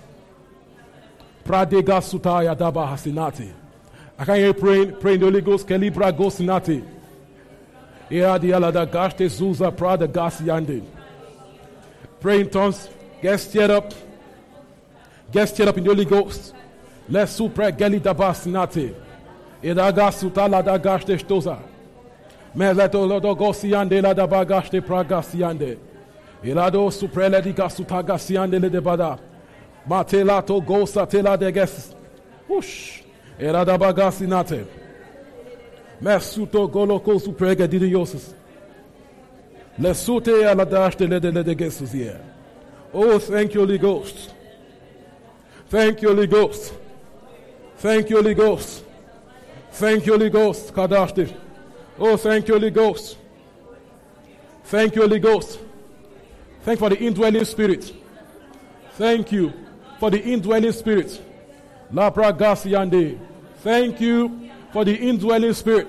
Pradega 1.44 2.02
Sutaya 2.02 2.56
Daba 2.56 2.88
Hasinati. 2.88 3.52
I 4.18 4.26
can 4.26 4.36
hear 4.36 4.54
praying, 4.54 4.96
praying 4.98 5.20
the 5.20 5.26
Holy 5.26 5.42
Ghost, 5.42 5.68
Kelibra 5.68 6.12
Gosinati. 6.12 6.84
Ea 8.12 8.38
di 8.40 8.52
alada 8.52 8.86
gashte 8.86 9.28
zuza 9.28 9.72
prada. 9.76 10.08
Pray 12.20 12.42
in 12.42 12.50
tongues, 12.50 12.88
get 13.22 13.40
stirred 13.40 13.72
up. 13.72 13.94
Get 15.32 15.50
stirred 15.50 15.70
up 15.70 15.78
in 15.78 15.84
the 15.84 15.90
Holy 15.90 16.06
Ghost. 16.06 16.54
Let's 17.10 17.32
supra 17.32 17.72
geli 17.72 18.00
dabas 18.00 18.46
nate. 18.46 18.96
Edaga 19.64 20.12
sutala 20.12 20.64
da 20.64 20.78
gashte 20.78 21.18
stoza. 21.20 21.58
Meleto 22.56 23.06
lodo 23.06 23.36
gosiande 23.36 24.02
la 24.02 24.14
da 24.14 24.28
bagashte 24.28 24.82
praga 24.82 25.22
siande. 25.22 25.78
Elado 26.44 26.90
suprele 26.92 27.42
di 27.42 27.54
gasutaga 27.54 28.18
siande 28.18 28.60
le 28.60 28.70
debada. 28.70 29.20
Matelato 29.88 30.62
gosa 30.62 31.06
tela 31.06 31.38
de 31.38 31.52
ges. 31.52 31.96
Whoosh. 32.48 33.02
Erada 33.40 33.78
bagasinate. 33.78 34.66
Mesuto 36.02 36.68
goloko 36.68 37.20
suprega 37.20 37.68
didiosis. 37.68 38.34
Lesute 39.78 40.46
aladash 40.46 40.96
de 40.96 41.08
lede 41.08 41.32
lede 41.32 41.56
gesus 41.56 41.92
here. 41.92 42.22
Oh, 42.94 43.20
thank 43.20 43.54
you, 43.54 43.62
Holy 43.62 43.78
Ghost. 43.78 44.34
Thank 45.68 46.02
you, 46.02 46.10
Holy 46.10 46.28
Ghost. 46.28 46.74
Thank 47.78 48.10
you, 48.10 48.18
Holy 48.18 48.34
Ghost. 48.34 48.84
Thank 49.72 50.06
you, 50.06 50.14
Holy 50.14 50.30
Ghost. 50.30 50.74
Kadashti. 50.74 51.45
Oh, 51.98 52.18
thank 52.18 52.48
you, 52.48 52.56
Holy 52.56 52.72
Ghost. 52.72 53.18
Thank 54.66 54.96
you, 54.96 55.02
Holy 55.02 55.20
Ghost. 55.20 55.60
Thank 56.64 56.80
you 56.80 56.88
for 56.88 56.90
the 56.90 57.00
indwelling 57.00 57.46
spirit. 57.46 57.94
Thank 58.94 59.32
you 59.32 59.54
for 60.00 60.10
the 60.10 60.22
indwelling 60.22 60.72
spirit. 60.72 61.22
La 61.92 62.10
Pragasiande. 62.12 63.20
Thank 63.58 64.02
you 64.02 64.50
for 64.74 64.84
the 64.84 64.96
indwelling 64.96 65.54
spirit. 65.54 65.88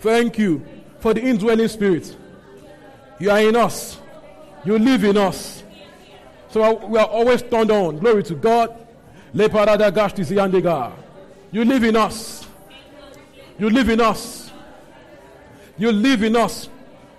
Thank 0.00 0.38
you 0.38 0.64
for 1.00 1.14
the 1.14 1.20
indwelling 1.20 1.68
spirit. 1.68 2.16
You 3.18 3.30
are 3.30 3.40
in 3.40 3.56
us. 3.56 3.98
You 4.64 4.78
live 4.78 5.02
in 5.04 5.16
us. 5.16 5.64
So 6.50 6.86
we 6.86 6.98
are 6.98 7.06
always 7.06 7.42
turned 7.42 7.70
on. 7.70 7.98
Glory 7.98 8.22
to 8.24 8.34
God. 8.34 8.86
Le 9.34 9.48
parada 9.48 9.90
gashti 9.90 10.24
ziyandega. 10.24 10.92
You 11.50 11.64
live 11.64 11.84
in 11.84 11.96
us. 11.96 12.37
You 13.58 13.70
live 13.70 13.88
in 13.88 14.00
us. 14.00 14.52
You 15.76 15.90
live 15.92 16.22
in 16.22 16.36
us. 16.36 16.68